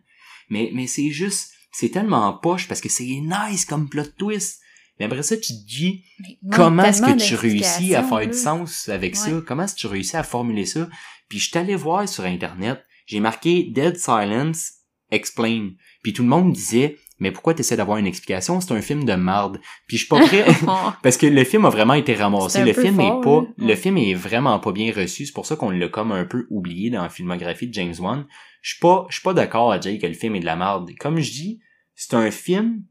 Mais, 0.49 0.72
mais 0.74 0.88
c'est 0.88 1.09
juste, 1.09 1.51
c'est 1.72 1.89
tellement 1.89 2.34
poche 2.34 2.68
parce 2.68 2.82
que 2.82 2.89
c'est 2.89 3.03
nice 3.22 3.66
comme 3.66 3.89
plot 3.89 4.11
twist. 4.18 4.61
Mais 4.99 5.05
après 5.05 5.24
ça, 5.24 5.36
tu 5.36 5.53
te 5.53 5.68
dis, 5.68 6.05
Mais 6.20 6.38
comment 6.51 6.84
est-ce 6.84 7.01
que 7.01 7.18
tu 7.18 7.36
réussis 7.36 7.95
à 7.95 8.03
faire 8.03 8.28
du 8.28 8.34
sens 8.34 8.88
avec 8.88 9.16
ça? 9.16 9.30
Comment 9.45 9.63
est-ce 9.63 9.76
que 9.76 9.80
tu 9.80 9.88
réussis 9.88 10.16
à 10.16 10.24
formuler 10.24 10.66
ça? 10.66 10.88
Puis 11.28 11.39
je 11.39 11.49
suis 11.49 11.57
allé 11.57 11.76
voir 11.76 12.07
sur 12.07 12.24
Internet, 12.24 12.82
j'ai 13.05 13.20
marqué 13.20 13.63
Dead 13.63 13.97
Silence 13.97 14.72
Explain. 15.11 15.72
Puis 16.01 16.13
tout 16.13 16.24
le 16.24 16.30
monde 16.30 16.53
disait, 16.53 16.97
mais 17.20 17.32
pourquoi 17.32 17.53
t'essaies 17.53 17.78
d'avoir 17.78 17.97
une 17.97 18.07
explication? 18.07 18.59
C'est 18.59 18.74
un 18.74 18.82
film 18.82 19.05
de 19.05 19.13
marde. 19.13 19.59
Puis 19.88 19.97
je 19.97 20.05
suis 20.05 20.09
pas 20.09 20.20
prêt, 20.28 20.45
parce 21.03 21.18
que 21.18 21.26
le 21.26 21.43
film 21.43 21.66
a 21.66 21.70
vraiment 21.70 21.93
été 21.93 22.13
ramassé. 22.13 22.63
Le 22.63 22.74
film 22.74 22.95
fort, 22.95 23.05
est 23.05 23.24
pas, 23.24 23.66
le 23.66 23.76
film 23.76 23.97
est 23.97 24.13
vraiment 24.13 24.59
pas 24.59 24.72
bien 24.72 24.91
reçu. 24.93 25.26
C'est 25.26 25.34
pour 25.34 25.45
ça 25.45 25.55
qu'on 25.55 25.70
l'a 25.70 25.88
comme 25.88 26.11
un 26.11 26.26
peu 26.26 26.47
oublié 26.49 26.89
dans 26.89 27.03
la 27.03 27.09
filmographie 27.09 27.68
de 27.68 27.74
James 27.74 27.95
Wan. 27.99 28.26
Je 28.61 28.72
suis 28.72 28.80
pas, 28.80 29.05
je 29.09 29.16
suis 29.16 29.24
pas 29.24 29.34
d'accord 29.34 29.72
à 29.72 29.80
dire 29.80 29.99
que 29.99 30.07
le 30.07 30.13
film 30.13 30.36
est 30.36 30.41
de 30.41 30.45
la 30.45 30.55
merde. 30.55 30.89
Comme 30.99 31.20
je 31.20 31.32
dis, 31.32 31.59
c'est 31.95 32.13
un 32.13 32.32
film 32.32 32.84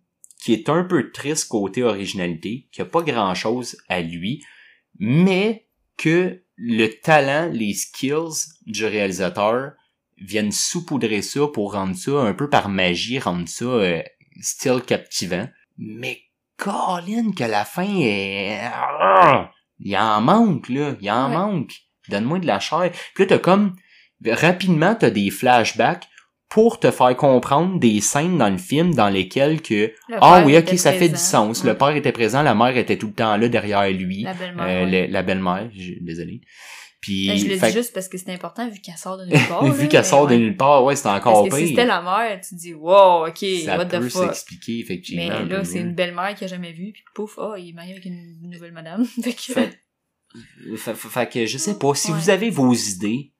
qui 0.43 0.53
est 0.53 0.68
un 0.68 0.85
peu 0.85 1.11
triste 1.11 1.49
côté 1.49 1.83
originalité, 1.83 2.68
qui 2.70 2.83
a 2.83 2.85
pas 2.85 3.03
grand 3.03 3.35
chose 3.35 3.77
à 3.89 4.01
lui, 4.01 4.45
mais 4.99 5.66
que 5.97 6.43
le 6.57 6.89
talent, 6.89 7.51
les 7.53 7.72
skills 7.75 8.53
du 8.66 8.85
réalisateur 8.85 9.72
viennent 10.19 10.53
saupoudrer 10.53 11.23
ça 11.23 11.41
pour 11.53 11.73
rendre 11.73 11.97
ça 11.97 12.12
un 12.12 12.35
peu 12.35 12.49
par 12.49 12.69
magie, 12.69 13.19
rendre 13.19 13.49
ça 13.49 13.65
euh, 13.65 14.03
still 14.41 14.81
captivant. 14.87 15.49
Mais 15.79 16.21
Colin, 16.57 17.33
que 17.37 17.45
la 17.45 17.65
fin 17.65 17.89
est... 18.01 18.61
Il 19.81 19.97
en 19.97 20.21
manque, 20.21 20.69
là. 20.69 20.95
Il 21.01 21.11
en 21.11 21.29
Ouais. 21.29 21.37
manque. 21.37 21.73
Donne-moi 22.09 22.39
de 22.39 22.47
la 22.47 22.61
chair. 22.61 22.91
Puis 23.15 23.25
là, 23.25 23.27
t'as 23.29 23.39
comme... 23.39 23.75
Rapidement, 24.27 24.95
t'as 24.95 25.11
des 25.11 25.31
flashbacks 25.31 26.07
pour 26.49 26.79
te 26.79 26.91
faire 26.93 27.17
comprendre 27.17 27.81
des 27.81 28.01
scènes 28.01 28.39
dans 28.39 28.49
le 28.49 28.59
film 28.59 28.95
dans 28.95 29.09
lesquelles 29.09 29.61
que... 29.61 29.93
Ah 30.21 30.45
oui, 30.47 30.57
ok, 30.57 30.79
ça 30.79 30.93
fait 30.93 31.09
du 31.09 31.17
sens. 31.17 31.65
Le 31.65 31.77
père 31.77 31.91
était 31.97 32.12
présent, 32.12 32.43
la 32.43 32.55
mère 32.55 32.77
était 32.77 32.97
tout 32.97 33.09
le 33.09 33.12
temps 33.12 33.37
là 33.37 33.49
derrière 33.49 33.91
lui. 33.91 34.23
La 34.23 34.35
belle-mère. 34.35 34.67
Euh, 34.87 35.07
la 35.11 35.23
belle-mère, 35.23 35.69
désolé. 36.01 36.41
Puis, 37.05 37.37
je 37.37 37.47
le 37.49 37.59
fait 37.59 37.67
dis 37.67 37.73
juste 37.75 37.93
parce 37.93 38.09
que 38.09 38.17
c'est 38.17 38.31
important 38.33 38.67
vu 38.71 38.81
qu'elle 38.81 38.97
sort 38.97 39.19
de 39.19 39.27
nulle 39.27 39.47
part. 39.47 39.63
vu 39.75 39.89
qu'elle 39.89 40.07
sort 40.07 40.27
de 40.27 40.37
nulle 40.37 40.57
part, 40.57 40.83
ouais, 40.85 40.97
c'est 40.97 41.03
Parce 41.03 41.21
encore 41.21 41.47
que 41.47 41.55
si 41.59 41.69
c'était 41.69 41.85
la 41.85 42.01
mère, 42.01 42.41
tu 42.41 42.55
te 42.55 42.59
dis, 42.59 42.73
wow, 42.73 43.27
ok, 43.29 43.45
ça 43.63 43.77
what 43.77 43.85
peut 43.85 44.07
the 44.07 44.09
fuck. 44.09 44.25
s'expliquer, 44.29 44.79
effectivement. 44.79 45.41
Mais 45.41 45.45
là, 45.45 45.65
c'est 45.67 45.81
une 45.81 45.95
belle-mère 45.95 46.35
qu'il 46.35 46.47
a 46.47 46.49
jamais 46.49 46.73
vue, 46.73 46.93
puis 46.93 47.03
pouf, 47.15 47.35
oh, 47.37 47.57
il 47.59 47.69
est 47.69 47.73
marié 47.75 47.93
avec 47.93 48.07
une 48.07 48.49
nouvelle 48.51 48.73
madame. 48.73 49.05
fait 49.23 49.35
que... 49.35 49.53
Fait, 50.79 50.95
fait, 50.95 51.31
que 51.31 51.45
je 51.45 51.59
sais 51.59 51.79
pas, 51.79 51.95
si 51.95 52.11
Ouais. 52.11 52.19
vous 52.19 52.31
avez 52.31 52.49
vos 52.49 52.73
idées, 52.73 53.33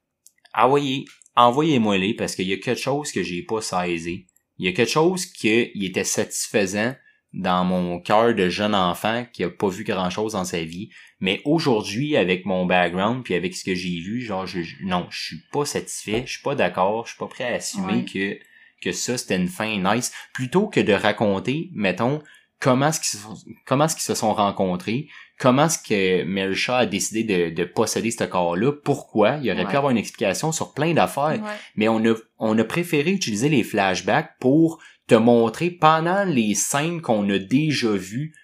envoyez, 0.53 1.07
envoyez-moi-les 1.35 2.13
parce 2.13 2.37
qu'il 2.37 2.47
y 2.47 2.53
a 2.53 2.59
quelque 2.59 2.79
chose 2.83 3.13
que 3.13 3.23
j'ai 3.23 3.45
pas 3.45 3.63
saisi. 3.63 4.27
Il 4.59 4.67
y 4.67 4.69
a 4.69 4.73
quelque 4.73 4.93
chose 4.93 5.25
qui 5.25 5.49
était 5.49 6.05
satisfaisant 6.05 6.95
dans 7.35 7.65
mon 7.65 7.99
cœur 8.01 8.35
de 8.35 8.49
jeune 8.49 8.75
enfant 8.75 9.27
qui 9.33 9.43
a 9.45 9.51
pas 9.51 9.69
vu 9.69 9.83
grand 9.85 10.09
chose 10.11 10.33
dans 10.35 10.45
sa 10.45 10.63
vie. 10.63 10.91
Mais 11.21 11.43
aujourd'hui, 11.45 12.17
avec 12.17 12.47
mon 12.47 12.65
background 12.67 13.25
puis 13.25 13.35
avec 13.35 13.55
ce 13.57 13.65
que 13.65 13.75
j'ai 13.75 14.01
vu, 14.01 14.21
genre, 14.21 14.47
je, 14.47 14.63
je- 14.63 14.77
non, 14.85 15.07
je 15.11 15.25
suis 15.25 15.41
pas 15.53 15.65
satisfait, 15.65 16.23
je 16.27 16.33
suis 16.35 16.43
pas 16.43 16.55
d'accord, 16.55 17.05
je 17.07 17.11
suis 17.13 17.19
pas 17.19 17.27
prêt 17.27 17.45
à 17.45 17.57
assumer 17.57 17.93
Ouais. 17.93 18.05
que, 18.05 18.39
que 18.83 18.93
ça, 18.93 19.19
c'était 19.19 19.37
une 19.37 19.49
fin 19.49 19.77
nice. 19.79 20.13
Plutôt 20.33 20.69
que 20.69 20.81
de 20.81 20.93
raconter, 20.93 21.71
mettons, 21.73 22.23
comment 22.61 22.89
est-ce 22.89 23.01
qu'ils 23.01 23.19
se 23.19 23.25
sont- 23.25 23.37
comment 23.67 23.87
est-ce 23.87 23.95
qu'ils 23.97 24.05
se 24.05 24.15
sont 24.15 24.33
rencontrés, 24.33 25.09
comment 25.39 25.67
est-ce 25.67 25.79
que 25.79 26.23
Mary 26.25 26.55
Shaw 26.55 26.73
a 26.75 26.87
décidé 26.87 27.25
de, 27.25 27.55
de 27.55 27.65
posséder 27.65 28.11
ce 28.11 28.25
corps-là, 28.25 28.73
pourquoi, 28.85 29.39
il 29.43 29.51
aurait 29.51 29.67
pu 29.67 29.77
avoir 29.77 29.91
une 29.91 29.99
explication 29.99 30.53
sur 30.53 30.73
plein 30.73 30.95
d'affaires, 30.95 31.41
Ouais. 31.43 31.51
mais 31.77 31.89
on 31.89 31.99
a, 32.07 32.15
on 32.39 32.57
a 32.59 32.65
préféré 32.65 33.11
utiliser 33.11 33.49
les 33.49 33.65
flashbacks 33.65 34.39
pour 34.39 34.81
te 35.07 35.15
montrer 35.15 35.71
pendant 35.71 36.25
les 36.25 36.55
scènes 36.55 37.01
qu'on 37.03 37.29
a 37.31 37.39
déjà 37.39 37.91
vues 37.93 38.35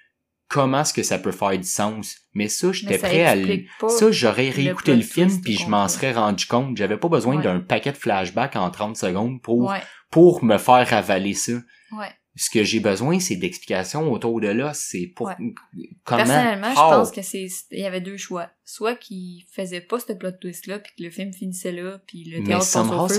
comment 0.48 0.80
est-ce 0.80 0.92
que 0.92 1.02
ça 1.04 1.18
peut 1.18 1.30
faire 1.32 1.56
du 1.56 1.62
sens. 1.66 2.16
Mais 2.34 2.48
ça, 2.48 2.72
j'étais 2.72 2.98
prêt 2.98 3.24
à 3.24 3.36
le... 3.36 3.64
Ça, 3.88 4.10
j'aurais 4.10 4.50
réécouté 4.50 4.96
le 4.96 5.02
film 5.02 5.40
puis 5.42 5.56
je 5.56 5.68
m'en 5.68 5.86
serais 5.88 6.12
rendu 6.12 6.44
compte. 6.46 6.76
J'avais 6.76 6.96
pas 6.96 7.08
besoin 7.08 7.36
Ouais. 7.36 7.42
d'un 7.42 7.60
paquet 7.60 7.92
de 7.92 7.96
flashbacks 7.96 8.56
en 8.56 8.70
30 8.70 8.96
secondes 8.96 9.40
pour, 9.42 9.68
Ouais, 9.70 9.80
pour 10.10 10.42
me 10.44 10.58
faire 10.58 10.92
avaler 10.92 11.34
ça. 11.34 11.52
ouais. 11.52 12.08
Ce 12.36 12.48
que 12.48 12.62
j'ai 12.62 12.78
besoin, 12.78 13.18
c'est 13.18 13.34
d'explications 13.36 14.10
autour 14.12 14.40
de 14.40 14.46
là. 14.48 14.72
C'est 14.72 15.08
pour 15.16 15.26
Ouais. 15.26 15.34
comment. 16.04 16.18
Personnellement, 16.24 16.70
je 16.70 16.74
pense 16.74 17.10
que 17.10 17.22
c'est 17.22 17.46
il 17.72 17.80
y 17.80 17.84
avait 17.84 18.00
deux 18.00 18.16
choix. 18.16 18.50
Soit 18.64 18.94
qu'il 18.94 19.42
faisait 19.52 19.80
pas 19.80 19.98
ce 19.98 20.12
plot 20.12 20.30
twist 20.40 20.68
là 20.68 20.78
puis 20.78 20.92
que 20.96 21.02
le 21.02 21.10
film 21.10 21.32
finissait 21.32 21.72
là 21.72 22.00
puis 22.06 22.22
le 22.24 22.44
théâtre 22.44 22.62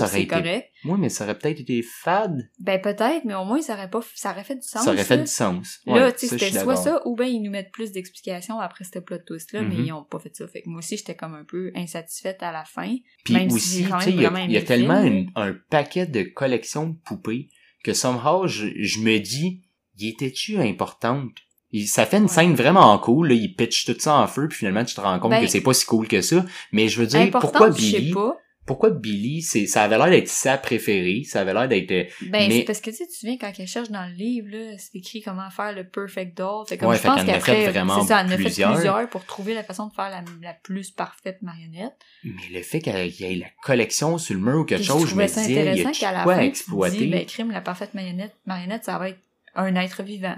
c'est 0.06 0.26
correct. 0.26 0.70
Oui, 0.86 0.98
mais 0.98 1.10
ça 1.10 1.24
aurait 1.24 1.38
peut-être 1.38 1.60
été 1.60 1.82
fade. 1.82 2.48
Ben 2.58 2.80
peut-être, 2.80 3.24
mais 3.26 3.34
au 3.34 3.44
moins 3.44 3.60
ça 3.60 3.74
aurait 3.74 3.90
pas 3.90 4.00
ça 4.14 4.30
aurait 4.32 4.44
fait 4.44 4.54
du 4.56 4.62
sens. 4.66 4.84
ça 4.84 4.92
aurait 4.92 5.04
fait 5.04 5.18
là. 5.18 5.22
du 5.24 5.30
sens. 5.30 5.80
Là, 5.84 6.10
tu 6.10 6.26
sais, 6.26 6.38
c'était 6.38 6.58
soit 6.60 6.76
ça 6.76 7.06
ou 7.06 7.14
ben 7.14 7.26
ils 7.26 7.42
nous 7.42 7.50
mettent 7.50 7.70
plus 7.70 7.92
d'explications 7.92 8.58
après 8.60 8.84
ce 8.84 8.98
plot 8.98 9.18
twist 9.26 9.52
là, 9.52 9.60
mais 9.60 9.74
Mhm. 9.76 9.84
ils 9.84 9.92
ont 9.92 10.04
pas 10.04 10.18
fait 10.20 10.34
ça. 10.34 10.48
Fait 10.48 10.62
que 10.62 10.70
moi 10.70 10.78
aussi 10.78 10.96
j'étais 10.96 11.14
comme 11.16 11.34
un 11.34 11.44
peu 11.44 11.70
insatisfaite 11.74 12.42
à 12.42 12.50
la 12.50 12.64
fin. 12.64 12.96
Puis 13.24 13.34
Même 13.34 13.50
si 13.50 13.56
aussi, 13.56 13.84
même 13.84 14.46
il 14.48 14.52
y 14.52 14.56
a, 14.56 14.60
y 14.60 14.64
tellement 14.64 15.04
un 15.36 15.52
paquet 15.68 16.06
de 16.06 16.22
collections 16.22 16.88
de 16.88 16.96
poupées 17.04 17.50
que 17.82 17.92
somehow, 17.94 18.46
je, 18.46 18.66
je 18.76 19.00
me 19.00 19.18
dis, 19.18 19.60
y 19.98 20.08
était-tu 20.08 20.58
importante? 20.58 21.32
Il- 21.72 21.88
ça 21.88 22.04
fait 22.06 22.18
une 22.18 22.24
Ouais. 22.24 22.28
scène 22.28 22.54
vraiment 22.54 22.98
cool, 22.98 23.28
là, 23.28 23.34
il 23.34 23.54
pitch 23.54 23.86
tout 23.86 23.96
ça 23.98 24.16
en 24.18 24.26
feu, 24.26 24.46
puis 24.48 24.58
finalement, 24.58 24.84
tu 24.84 24.94
te 24.94 25.00
rends 25.00 25.18
compte 25.18 25.30
Ben, 25.30 25.42
que 25.42 25.50
c'est 25.50 25.60
pas 25.62 25.72
si 25.74 25.86
cool 25.86 26.06
que 26.06 26.20
ça. 26.20 26.44
Mais 26.72 26.88
je 26.88 27.00
veux 27.00 27.06
dire, 27.06 27.30
pourquoi 27.30 27.70
je 27.70 27.80
sais 27.80 27.98
Billy, 28.00 28.12
pas. 28.12 28.36
Pourquoi 28.64 28.90
Billy, 28.90 29.42
c'est, 29.42 29.66
ça 29.66 29.82
avait 29.82 29.98
l'air 29.98 30.08
d'être 30.08 30.28
sa 30.28 30.56
préférée, 30.56 31.22
ça 31.24 31.40
avait 31.40 31.52
l'air 31.52 31.68
d'être, 31.68 31.90
euh, 31.90 32.04
Ben, 32.22 32.48
Mais- 32.48 32.58
c'est 32.58 32.64
parce 32.64 32.80
que 32.80 32.90
tu 32.90 32.96
sais, 32.96 33.06
tu 33.06 33.12
te 33.12 33.18
souviens 33.18 33.36
quand 33.38 33.52
elle 33.58 33.66
cherche 33.66 33.90
dans 33.90 34.06
le 34.06 34.14
livre, 34.14 34.48
là, 34.50 34.76
c'est 34.78 34.96
écrit 34.98 35.20
comment 35.20 35.50
faire 35.50 35.72
le 35.72 35.84
perfect 35.84 36.36
doll. 36.36 36.64
Fait 36.68 36.76
comme 36.78 36.88
Ouais, 36.90 36.96
je 36.96 37.00
fait 37.02 37.08
pense 37.08 37.16
qu'elle 37.16 37.26
qu'elle 37.26 37.40
fait 37.40 37.52
ferait- 37.62 37.70
vraiment 37.70 38.00
c'est 38.02 38.08
ça, 38.08 38.20
elle 38.20 38.26
en 38.26 38.28
a 38.30 38.36
fait 38.36 38.42
plusieurs. 38.44 38.72
plusieurs 38.74 39.08
pour 39.08 39.24
trouver 39.24 39.54
la 39.54 39.64
façon 39.64 39.88
de 39.88 39.92
faire 39.94 40.10
la, 40.10 40.22
la 40.40 40.54
plus 40.54 40.90
parfaite 40.90 41.42
marionnette. 41.42 41.94
mais 42.24 42.32
le 42.52 42.62
fait 42.62 42.80
qu'elle 42.80 43.10
qu'il 43.12 43.26
y 43.26 43.32
ait 43.32 43.36
la 43.36 43.48
collection 43.64 44.16
sur 44.18 44.34
le 44.34 44.40
mur 44.40 44.60
ou 44.60 44.64
quelque 44.64 44.84
chose, 44.84 45.00
je 45.00 45.04
me 45.06 45.08
trouvais 45.10 45.28
ça 45.28 45.40
disais, 45.42 45.52
il 45.74 45.78
y 45.78 45.84
a 45.84 46.22
quoi 46.22 46.34
à 46.34 46.44
exploiter? 46.44 46.96
dis, 46.98 47.06
ben, 47.08 47.26
crime, 47.26 47.50
la 47.50 47.60
parfaite 47.60 47.94
marionnette, 47.94 48.34
marionnette, 48.46 48.84
ça 48.84 48.98
va 48.98 49.08
être 49.08 49.18
un 49.54 49.74
être 49.74 50.02
vivant. 50.02 50.36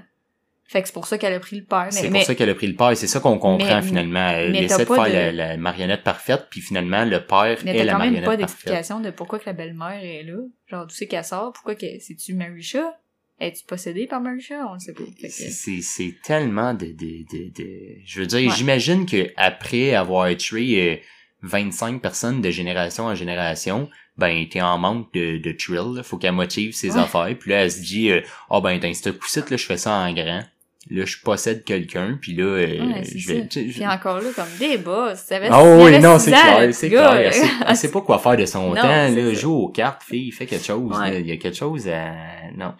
Fait 0.67 0.81
que 0.81 0.89
c'est 0.89 0.95
pour 0.95 1.07
ça 1.07 1.19
qu'elle 1.19 1.35
a 1.35 1.41
pris 1.41 1.57
le 1.59 1.65
père. 1.65 1.85
Mais, 1.87 1.91
C'est 1.93 2.09
mais- 2.11 2.19
pour 2.21 2.27
ça 2.27 2.35
qu'elle 2.35 2.49
a 2.51 2.55
pris 2.55 2.67
le 2.67 2.75
père, 2.75 2.91
et 2.91 2.97
c'est 2.97 3.07
ça 3.07 3.21
qu'on 3.21 3.39
comprend 3.39 3.77
Mais- 3.77 3.83
finalement. 3.83 4.29
Elle 4.31 4.53
mais 4.53 4.65
essaie 4.65 4.85
de 4.85 4.93
faire 4.93 5.07
de- 5.07 5.13
la, 5.13 5.33
la 5.33 5.57
marionnette 5.59 6.03
parfaite, 6.03 6.47
puis 6.51 6.61
finalement 6.63 7.05
le 7.05 7.21
père 7.25 7.59
mais 7.65 7.75
est 7.75 7.79
t'as 7.79 7.85
la 7.85 7.93
quand 7.93 7.99
même 7.99 8.09
marionnette 8.13 8.25
pas 8.25 8.31
parfaite. 8.31 8.39
d'explication 8.41 9.01
de 9.01 9.11
pourquoi 9.11 9.39
que 9.39 9.45
la 9.47 9.53
belle-mère 9.53 10.01
est 10.03 10.23
là. 10.23 10.39
Genre, 10.69 10.87
d'où 10.87 10.95
c'est 10.95 11.07
qu'elle 11.07 11.25
sort, 11.25 11.53
pourquoi 11.53 11.75
que, 11.75 11.87
c'est-tu 12.01 12.33
Marisha? 12.35 12.99
Es-tu 13.41 13.65
possédée 13.67 14.07
par 14.07 14.21
Marisha? 14.21 14.67
On 14.71 14.75
le 14.75 14.79
sait 14.81 14.95
pas. 14.95 15.03
Que- 15.03 15.29
C'est- 15.29 16.15
tellement 16.23 16.73
de, 16.73 16.87
de, 16.87 16.93
de, 16.93 17.53
de... 17.63 17.69
Je 18.07 18.21
veux 18.21 18.27
dire, 18.27 18.49
Ouais. 18.49 18.57
j'imagine 18.57 19.07
que 19.07 19.33
après 19.37 19.93
avoir 19.95 20.35
tué 20.37 20.93
euh, 20.93 20.97
25 21.43 22.01
personnes 22.01 22.41
de 22.41 22.51
génération 22.51 23.05
en 23.05 23.15
génération, 23.15 23.91
ben 24.17 24.47
t'es 24.49 24.63
en 24.63 24.79
manque 24.79 25.13
de, 25.13 25.39
de 25.39 25.53
thrill, 25.53 25.97
là. 25.97 26.03
faut 26.03 26.17
qu'elle 26.17 26.33
motive 26.33 26.73
ses 26.73 26.93
Ouais. 26.93 27.01
affaires, 27.01 27.37
puis 27.39 27.51
là 27.51 27.65
elle 27.65 27.71
se 27.73 27.81
dit 27.83 28.11
euh, 28.11 28.23
ah 28.51 28.61
ben 28.61 28.79
t'as 28.79 28.95
ce 28.95 29.11
coup 29.11 29.27
là 29.51 29.57
je 29.57 29.67
fais 29.67 29.77
ça 29.77 29.91
en 29.93 30.13
grand, 30.15 30.43
là 30.91 31.05
je 31.05 31.17
possède 31.19 31.65
quelqu'un, 31.65 32.19
puis 32.21 32.35
là 32.35 32.45
euh, 32.45 32.87
Ouais, 32.87 33.03
je 33.05 33.33
vais... 33.33 33.49
je- 33.51 33.61
Puis 33.73 33.87
encore 33.87 34.21
là, 34.21 34.31
comme 34.35 34.49
des 34.59 34.77
boss. 34.79 35.19
Ça 35.19 35.39
Ah 35.51 35.63
il 35.79 35.83
oui, 35.85 35.99
non, 36.01 36.19
c'est 36.19 36.31
clair, 36.31 36.75
c'est 36.75 36.89
clair. 36.91 37.03
là. 37.15 37.23
Elle 37.23 37.33
sait, 37.35 37.47
elle 37.67 37.77
sait 37.77 37.91
pas 37.91 38.01
quoi 38.03 38.19
faire 38.19 38.37
de 38.37 38.47
son 38.47 38.69
Non, 38.75 38.75
temps, 38.77 38.83
là. 38.83 39.15
ça. 39.15 39.33
Joue 39.35 39.53
aux 39.55 39.69
cartes, 39.69 40.03
fille, 40.03 40.31
fait 40.33 40.47
quelque 40.47 40.65
chose, 40.65 40.97
Ouais. 40.99 41.11
là. 41.13 41.19
Il 41.21 41.27
y 41.27 41.33
a 41.33 41.37
quelque 41.37 41.57
chose 41.57 41.89
à, 41.89 42.15
non. 42.57 42.75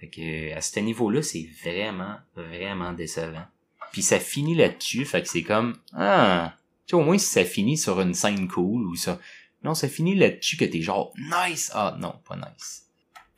Fait 0.00 0.08
que, 0.08 0.56
à 0.56 0.60
ce 0.60 0.78
niveau-là, 0.80 1.22
c'est 1.22 1.48
vraiment, 1.64 2.14
vraiment 2.36 2.92
décevant. 2.92 3.46
Puis 3.92 4.02
ça 4.02 4.18
finit 4.20 4.54
là-dessus, 4.54 5.04
fait 5.04 5.22
que 5.22 5.28
c'est 5.28 5.42
comme, 5.42 5.74
ah, 5.94 6.52
tu 6.86 6.90
sais, 6.90 6.96
au 6.96 7.04
moins 7.04 7.18
si 7.18 7.26
ça 7.26 7.44
finit 7.44 7.76
sur 7.78 8.00
une 8.00 8.14
scène 8.14 8.46
cool 8.48 8.86
ou 8.86 8.94
ça. 8.96 9.18
Non, 9.64 9.74
ça 9.74 9.88
finit 9.88 10.14
là-dessus 10.14 10.56
que 10.56 10.64
t'es 10.64 10.82
genre, 10.82 11.12
nice! 11.48 11.72
Ah, 11.74 11.96
non, 11.98 12.14
pas 12.28 12.36
nice. 12.36 12.84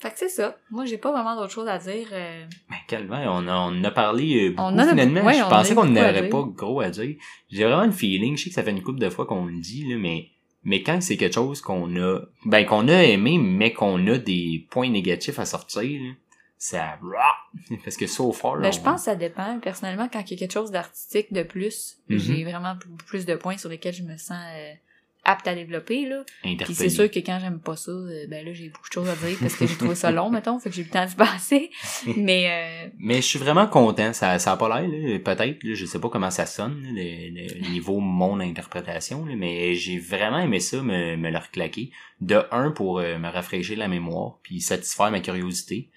Fait 0.01 0.11
que 0.11 0.19
c'est 0.19 0.29
ça. 0.31 0.57
Moi, 0.71 0.87
j'ai 0.87 0.97
pas 0.99 1.13
vraiment 1.13 1.37
d'autre 1.37 1.53
chose 1.53 1.69
à 1.69 1.79
dire. 1.79 2.09
euh, 2.13 2.47
Ben, 2.71 2.77
calvaire, 2.89 3.31
on, 3.33 3.47
a, 3.47 3.53
on 3.55 3.79
en 3.79 3.85
a 3.85 3.91
parlé 3.91 4.47
euh, 4.47 4.51
beaucoup, 4.51 4.63
On 4.63 4.79
a 4.79 4.89
finalement. 4.89 5.15
beaucoup, 5.15 5.27
ouais, 5.27 5.35
je 5.35 5.43
on 5.45 5.49
pensais 5.49 5.75
qu'on 5.75 5.85
n'aurait 5.87 6.29
pas 6.29 6.43
gros 6.43 6.81
à 6.81 6.89
dire. 6.91 7.17
J'ai 7.51 7.65
vraiment 7.65 7.85
le 7.85 7.93
feeling, 7.93 8.37
je 8.37 8.45
sais 8.45 8.49
que 8.49 8.55
ça 8.55 8.63
fait 8.63 8.71
une 8.71 8.83
couple 8.83 8.99
de 9.01 9.11
fois 9.11 9.27
qu'on 9.27 9.45
le 9.45 9.61
dit, 9.61 9.87
là, 9.89 9.97
mais, 9.99 10.29
mais 10.65 10.83
quand 10.83 11.01
c'est 11.03 11.17
quelque 11.19 11.35
chose 11.35 11.61
qu'on 11.61 11.95
a, 11.97 12.21
ben, 12.47 12.65
qu'on 12.65 12.89
a 12.89 13.03
aimé, 13.05 13.37
mais 13.39 13.73
qu'on 13.75 14.07
a 14.07 14.17
des 14.19 14.67
points 14.71 14.89
négatifs 14.89 15.39
à 15.39 15.45
sortir, 15.45 16.01
là, 16.03 16.13
ça, 16.57 16.99
parce 17.85 17.97
que 17.97 18.07
so 18.07 18.33
far, 18.33 18.57
Ben, 18.59 18.69
on- 18.69 18.73
je 18.73 18.81
pense 18.81 19.01
que 19.01 19.05
ça 19.07 19.17
dépend. 19.17 19.59
Personnellement, 19.61 20.09
quand 20.11 20.21
il 20.21 20.31
y 20.33 20.35
a 20.35 20.39
quelque 20.39 20.53
chose 20.53 20.71
d'artistique 20.71 21.33
de 21.33 21.43
plus, 21.43 21.99
Mhm. 22.09 22.19
j'ai 22.19 22.45
vraiment 22.45 22.75
plus 23.07 23.27
de 23.27 23.35
points 23.35 23.59
sur 23.59 23.69
lesquels 23.69 23.95
je 23.95 24.03
me 24.03 24.17
sens 24.17 24.39
euh, 24.57 24.73
apte 25.25 25.47
à 25.49 25.55
développer. 25.55 26.07
Là. 26.09 26.25
Puis 26.43 26.75
c'est 26.75 26.89
sûr 26.89 27.11
que 27.11 27.19
quand 27.21 27.39
j'aime 27.41 27.61
pas 27.61 27.77
ça, 27.77 27.91
euh, 27.91 28.27
ben 28.29 28.45
là, 28.45 28.53
j'ai 28.53 28.69
beaucoup 28.69 28.89
de 28.89 28.93
choses 28.95 29.09
à 29.09 29.15
dire 29.17 29.37
parce 29.41 29.55
que 29.55 29.67
j'ai 29.67 29.77
trouvé 29.77 29.95
ça 29.95 30.11
long, 30.11 30.31
mettons, 30.37 30.59
fait 30.59 30.71
que 30.71 30.75
j'ai 30.77 30.83
eu 30.83 30.87
le 30.87 30.91
temps 30.91 31.05
d'y 31.05 31.15
passer. 31.15 31.71
Mais 32.17 32.49
euh, 32.87 32.91
Mais 32.99 33.17
je 33.17 33.27
suis 33.27 33.39
vraiment 33.39 33.67
content. 33.67 34.13
Ça, 34.13 34.39
ça 34.39 34.53
a 34.53 34.57
pas 34.57 34.69
l'air, 34.81 34.89
là, 34.89 35.19
peut-être. 35.19 35.63
là, 35.63 35.75
je 35.75 35.85
sais 35.87 36.01
pas 36.01 36.09
comment 36.09 36.31
ça 36.31 36.47
sonne, 36.47 36.83
là, 36.83 36.91
le, 36.95 37.61
le 37.61 37.69
niveau 37.71 38.01
mon 38.01 38.41
interprétation, 38.41 39.25
là, 39.27 39.35
mais 39.37 39.75
j'ai 39.75 39.99
vraiment 39.99 40.39
aimé 40.41 40.61
ça, 40.61 40.83
me, 40.83 41.17
me 41.17 41.31
le 41.31 41.39
reclaquer. 41.39 41.91
De 42.21 42.43
un, 42.51 42.71
pour 42.71 42.99
euh, 42.99 43.19
me 43.19 43.29
rafraîchir 43.29 43.79
la 43.79 43.89
mémoire, 43.89 44.39
puis 44.43 44.61
satisfaire 44.61 45.11
ma 45.11 45.21
curiosité. 45.21 45.89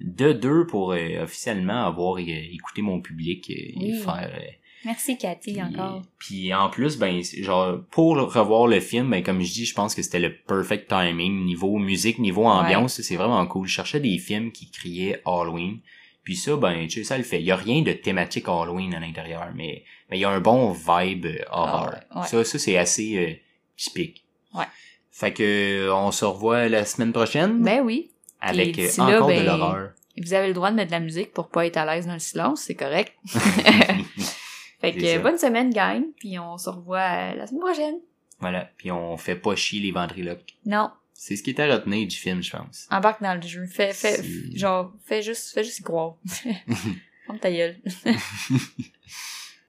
de 0.00 0.32
deux 0.32 0.66
pour 0.66 0.92
euh, 0.92 1.22
officiellement 1.22 1.86
avoir 1.86 2.16
euh, 2.16 2.22
écouté 2.26 2.80
mon 2.82 3.00
public 3.00 3.50
et 3.50 3.74
Oui. 3.76 3.92
faire 4.02 4.30
euh, 4.34 4.46
Merci 4.84 5.18
Cathy 5.18 5.52
puis- 5.52 5.62
encore. 5.62 6.02
Puis 6.18 6.54
en 6.54 6.70
plus, 6.70 6.96
ben, 6.98 7.22
genre, 7.38 7.80
pour 7.90 8.16
revoir 8.16 8.66
le 8.66 8.80
film, 8.80 9.10
ben, 9.10 9.22
comme 9.22 9.42
je 9.42 9.52
dis, 9.52 9.66
je 9.66 9.74
pense 9.74 9.94
que 9.94 10.02
c'était 10.02 10.18
le 10.18 10.34
perfect 10.34 10.88
timing, 10.88 11.44
niveau 11.44 11.76
musique, 11.78 12.18
niveau 12.18 12.46
ambiance, 12.46 13.00
c'est 13.00 13.16
vraiment 13.16 13.46
cool. 13.46 13.66
Je 13.66 13.74
cherchais 13.74 14.00
des 14.00 14.18
films 14.18 14.52
qui 14.52 14.70
criaient 14.70 15.20
Halloween. 15.26 15.80
Puis 16.24 16.36
ça, 16.36 16.56
ben, 16.56 16.86
tu 16.86 17.00
sais, 17.00 17.04
ça 17.04 17.18
le 17.18 17.24
fait. 17.24 17.40
Il 17.40 17.46
y 17.46 17.50
a 17.50 17.56
rien 17.56 17.82
de 17.82 17.92
thématique 17.92 18.46
Halloween 18.48 18.94
à 18.94 19.00
l'intérieur, 19.00 19.48
mais, 19.54 19.84
mais 20.10 20.18
il 20.18 20.20
y 20.20 20.24
a 20.24 20.30
un 20.30 20.40
bon 20.40 20.72
vibe 20.72 21.26
horreur. 21.50 22.00
Ah 22.10 22.20
ouais. 22.20 22.26
Ça, 22.26 22.44
ça, 22.44 22.58
c'est 22.58 22.76
assez 22.76 23.16
euh, 23.16 23.34
typique. 23.76 24.24
Ouais. 24.54 24.64
Fait 25.10 25.32
que, 25.32 25.42
euh, 25.88 25.94
on 25.94 26.10
se 26.12 26.24
revoit 26.24 26.68
la 26.68 26.84
semaine 26.84 27.12
prochaine 27.12 27.62
Ben 27.62 27.80
oui. 27.82 28.10
avec 28.40 28.78
euh, 28.78 28.88
là, 28.98 29.16
encore 29.16 29.28
de 29.28 29.32
ben, 29.34 29.44
l'horreur. 29.44 29.90
Vous 30.22 30.34
avez 30.34 30.48
le 30.48 30.54
droit 30.54 30.70
de 30.70 30.76
mettre 30.76 30.88
de 30.88 30.96
la 30.96 31.00
musique 31.00 31.32
pour 31.32 31.48
pas 31.48 31.66
être 31.66 31.76
à 31.78 31.86
l'aise 31.86 32.06
dans 32.06 32.12
le 32.14 32.18
silence, 32.18 32.62
c'est 32.62 32.74
correct. 32.74 33.12
fait 34.80 34.92
que 34.92 35.18
bonne 35.18 35.38
semaine, 35.38 35.70
gang, 35.70 36.04
puis 36.18 36.38
on 36.38 36.56
se 36.58 36.70
revoit 36.70 36.98
euh, 36.98 37.34
la 37.34 37.46
semaine 37.46 37.60
prochaine. 37.60 37.96
Voilà. 38.40 38.70
Puis 38.76 38.90
on 38.90 39.16
fait 39.16 39.36
pas 39.36 39.54
chier 39.54 39.80
les 39.80 39.92
ventriloques. 39.92 40.54
Non, 40.64 40.90
C'est 41.12 41.36
ce 41.36 41.42
qui 41.42 41.50
est 41.50 41.60
à 41.60 41.66
retenir 41.66 42.08
du 42.08 42.16
film, 42.16 42.42
je 42.42 42.50
pense. 42.56 42.86
embarque 42.90 43.22
dans 43.22 43.34
le 43.34 43.42
jeu. 43.46 43.66
Fais, 43.66 43.92
fais, 43.92 44.22
genre, 44.54 44.92
fais 45.04 45.22
juste, 45.22 45.52
fais 45.52 45.62
juste 45.64 45.80
y 45.80 45.82
croire. 45.82 46.14
Ferme 47.26 47.38
ta 47.38 47.50
gueule. 47.50 47.76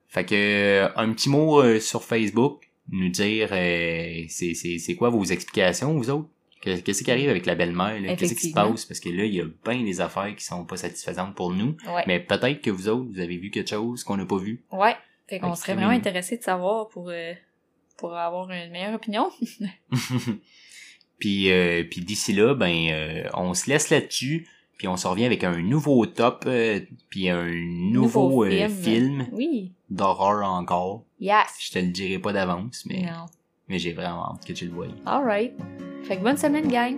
Fait 0.08 0.26
que 0.26 0.36
euh, 0.36 0.90
un 0.98 1.14
petit 1.14 1.30
mot 1.30 1.62
euh, 1.62 1.80
sur 1.80 2.04
Facebook, 2.04 2.70
nous 2.90 3.08
dire 3.08 3.50
euh, 3.54 4.24
c'est 4.28 4.54
c'est 4.54 4.78
c'est 4.78 4.96
quoi 4.96 5.10
vos 5.10 5.24
explications 5.24 5.94
vous 5.98 6.10
autres? 6.10 6.28
Qu'est-ce 6.62 7.04
qui 7.04 7.12
arrive 7.12 7.30
avec 7.30 7.46
la 7.46 7.56
belle-mère? 7.56 7.96
Qu'est-ce 8.18 8.36
qui 8.36 8.50
se 8.50 8.54
passe? 8.54 8.86
Parce 8.86 9.00
que 9.00 9.10
là 9.10 9.26
il 9.26 9.34
y 9.34 9.42
a 9.42 9.46
bien 9.66 9.84
des 9.84 10.00
affaires 10.00 10.34
qui 10.36 10.44
sont 10.44 10.64
pas 10.66 10.78
satisfaisantes 10.78 11.36
pour 11.36 11.52
nous. 11.52 11.76
Ouais. 11.88 12.04
Mais 12.08 12.20
peut-être 12.20 12.62
que 12.62 12.70
vous 12.70 12.88
autres 12.88 13.08
vous 13.12 13.20
avez 13.20 13.38
vu 13.38 13.50
quelque 13.50 13.70
chose 13.70 14.04
qu'on 14.04 14.18
n'a 14.18 14.26
pas 14.26 14.38
vu. 14.38 14.64
Ouais. 14.72 14.96
Fait 15.28 15.40
qu'on 15.40 15.56
serait 15.56 15.74
vraiment 15.76 15.90
intéressé 15.92 16.38
de 16.38 16.44
savoir 16.44 16.90
pour, 16.90 17.10
euh, 17.10 17.34
pour 17.98 18.14
avoir 18.16 18.50
une 18.52 18.70
meilleure 18.72 18.94
opinion. 18.96 19.30
puis 21.20 21.52
euh, 21.52 21.84
puis 21.90 22.02
d'ici 22.02 22.34
là 22.34 22.54
ben 22.54 22.90
euh, 22.92 23.30
on 23.34 23.54
se 23.54 23.70
laisse 23.70 23.90
là-dessus. 23.90 24.48
Puis 24.78 24.88
on 24.88 24.98
se 24.98 25.06
revient 25.06 25.26
avec 25.26 25.44
un 25.44 25.62
nouveau 25.62 26.08
top, 26.08 26.46
euh, 26.48 26.80
puis 27.12 27.30
un 27.30 27.52
nouveau, 27.52 28.44
euh, 28.46 28.68
film, 28.68 29.28
Oui. 29.32 29.74
d'horreur 29.92 30.44
encore. 30.44 31.04
Yes. 31.20 31.46
Je 31.60 31.70
te 31.72 31.78
le 31.78 31.90
dirai 31.92 32.18
pas 32.18 32.34
d'avance, 32.34 32.84
mais, 32.88 33.04
Non. 33.04 33.28
Mais 33.72 33.80
j'ai 33.80 33.94
vraiment 33.94 34.34
hâte 34.34 34.46
que 34.46 34.54
tu 34.54 34.66
le 34.66 34.72
voyes. 34.72 34.94
Alright. 35.06 35.54
Fait 36.04 36.18
que 36.18 36.24
bonne 36.24 36.38
semaine, 36.38 36.68
gang. 36.68 36.98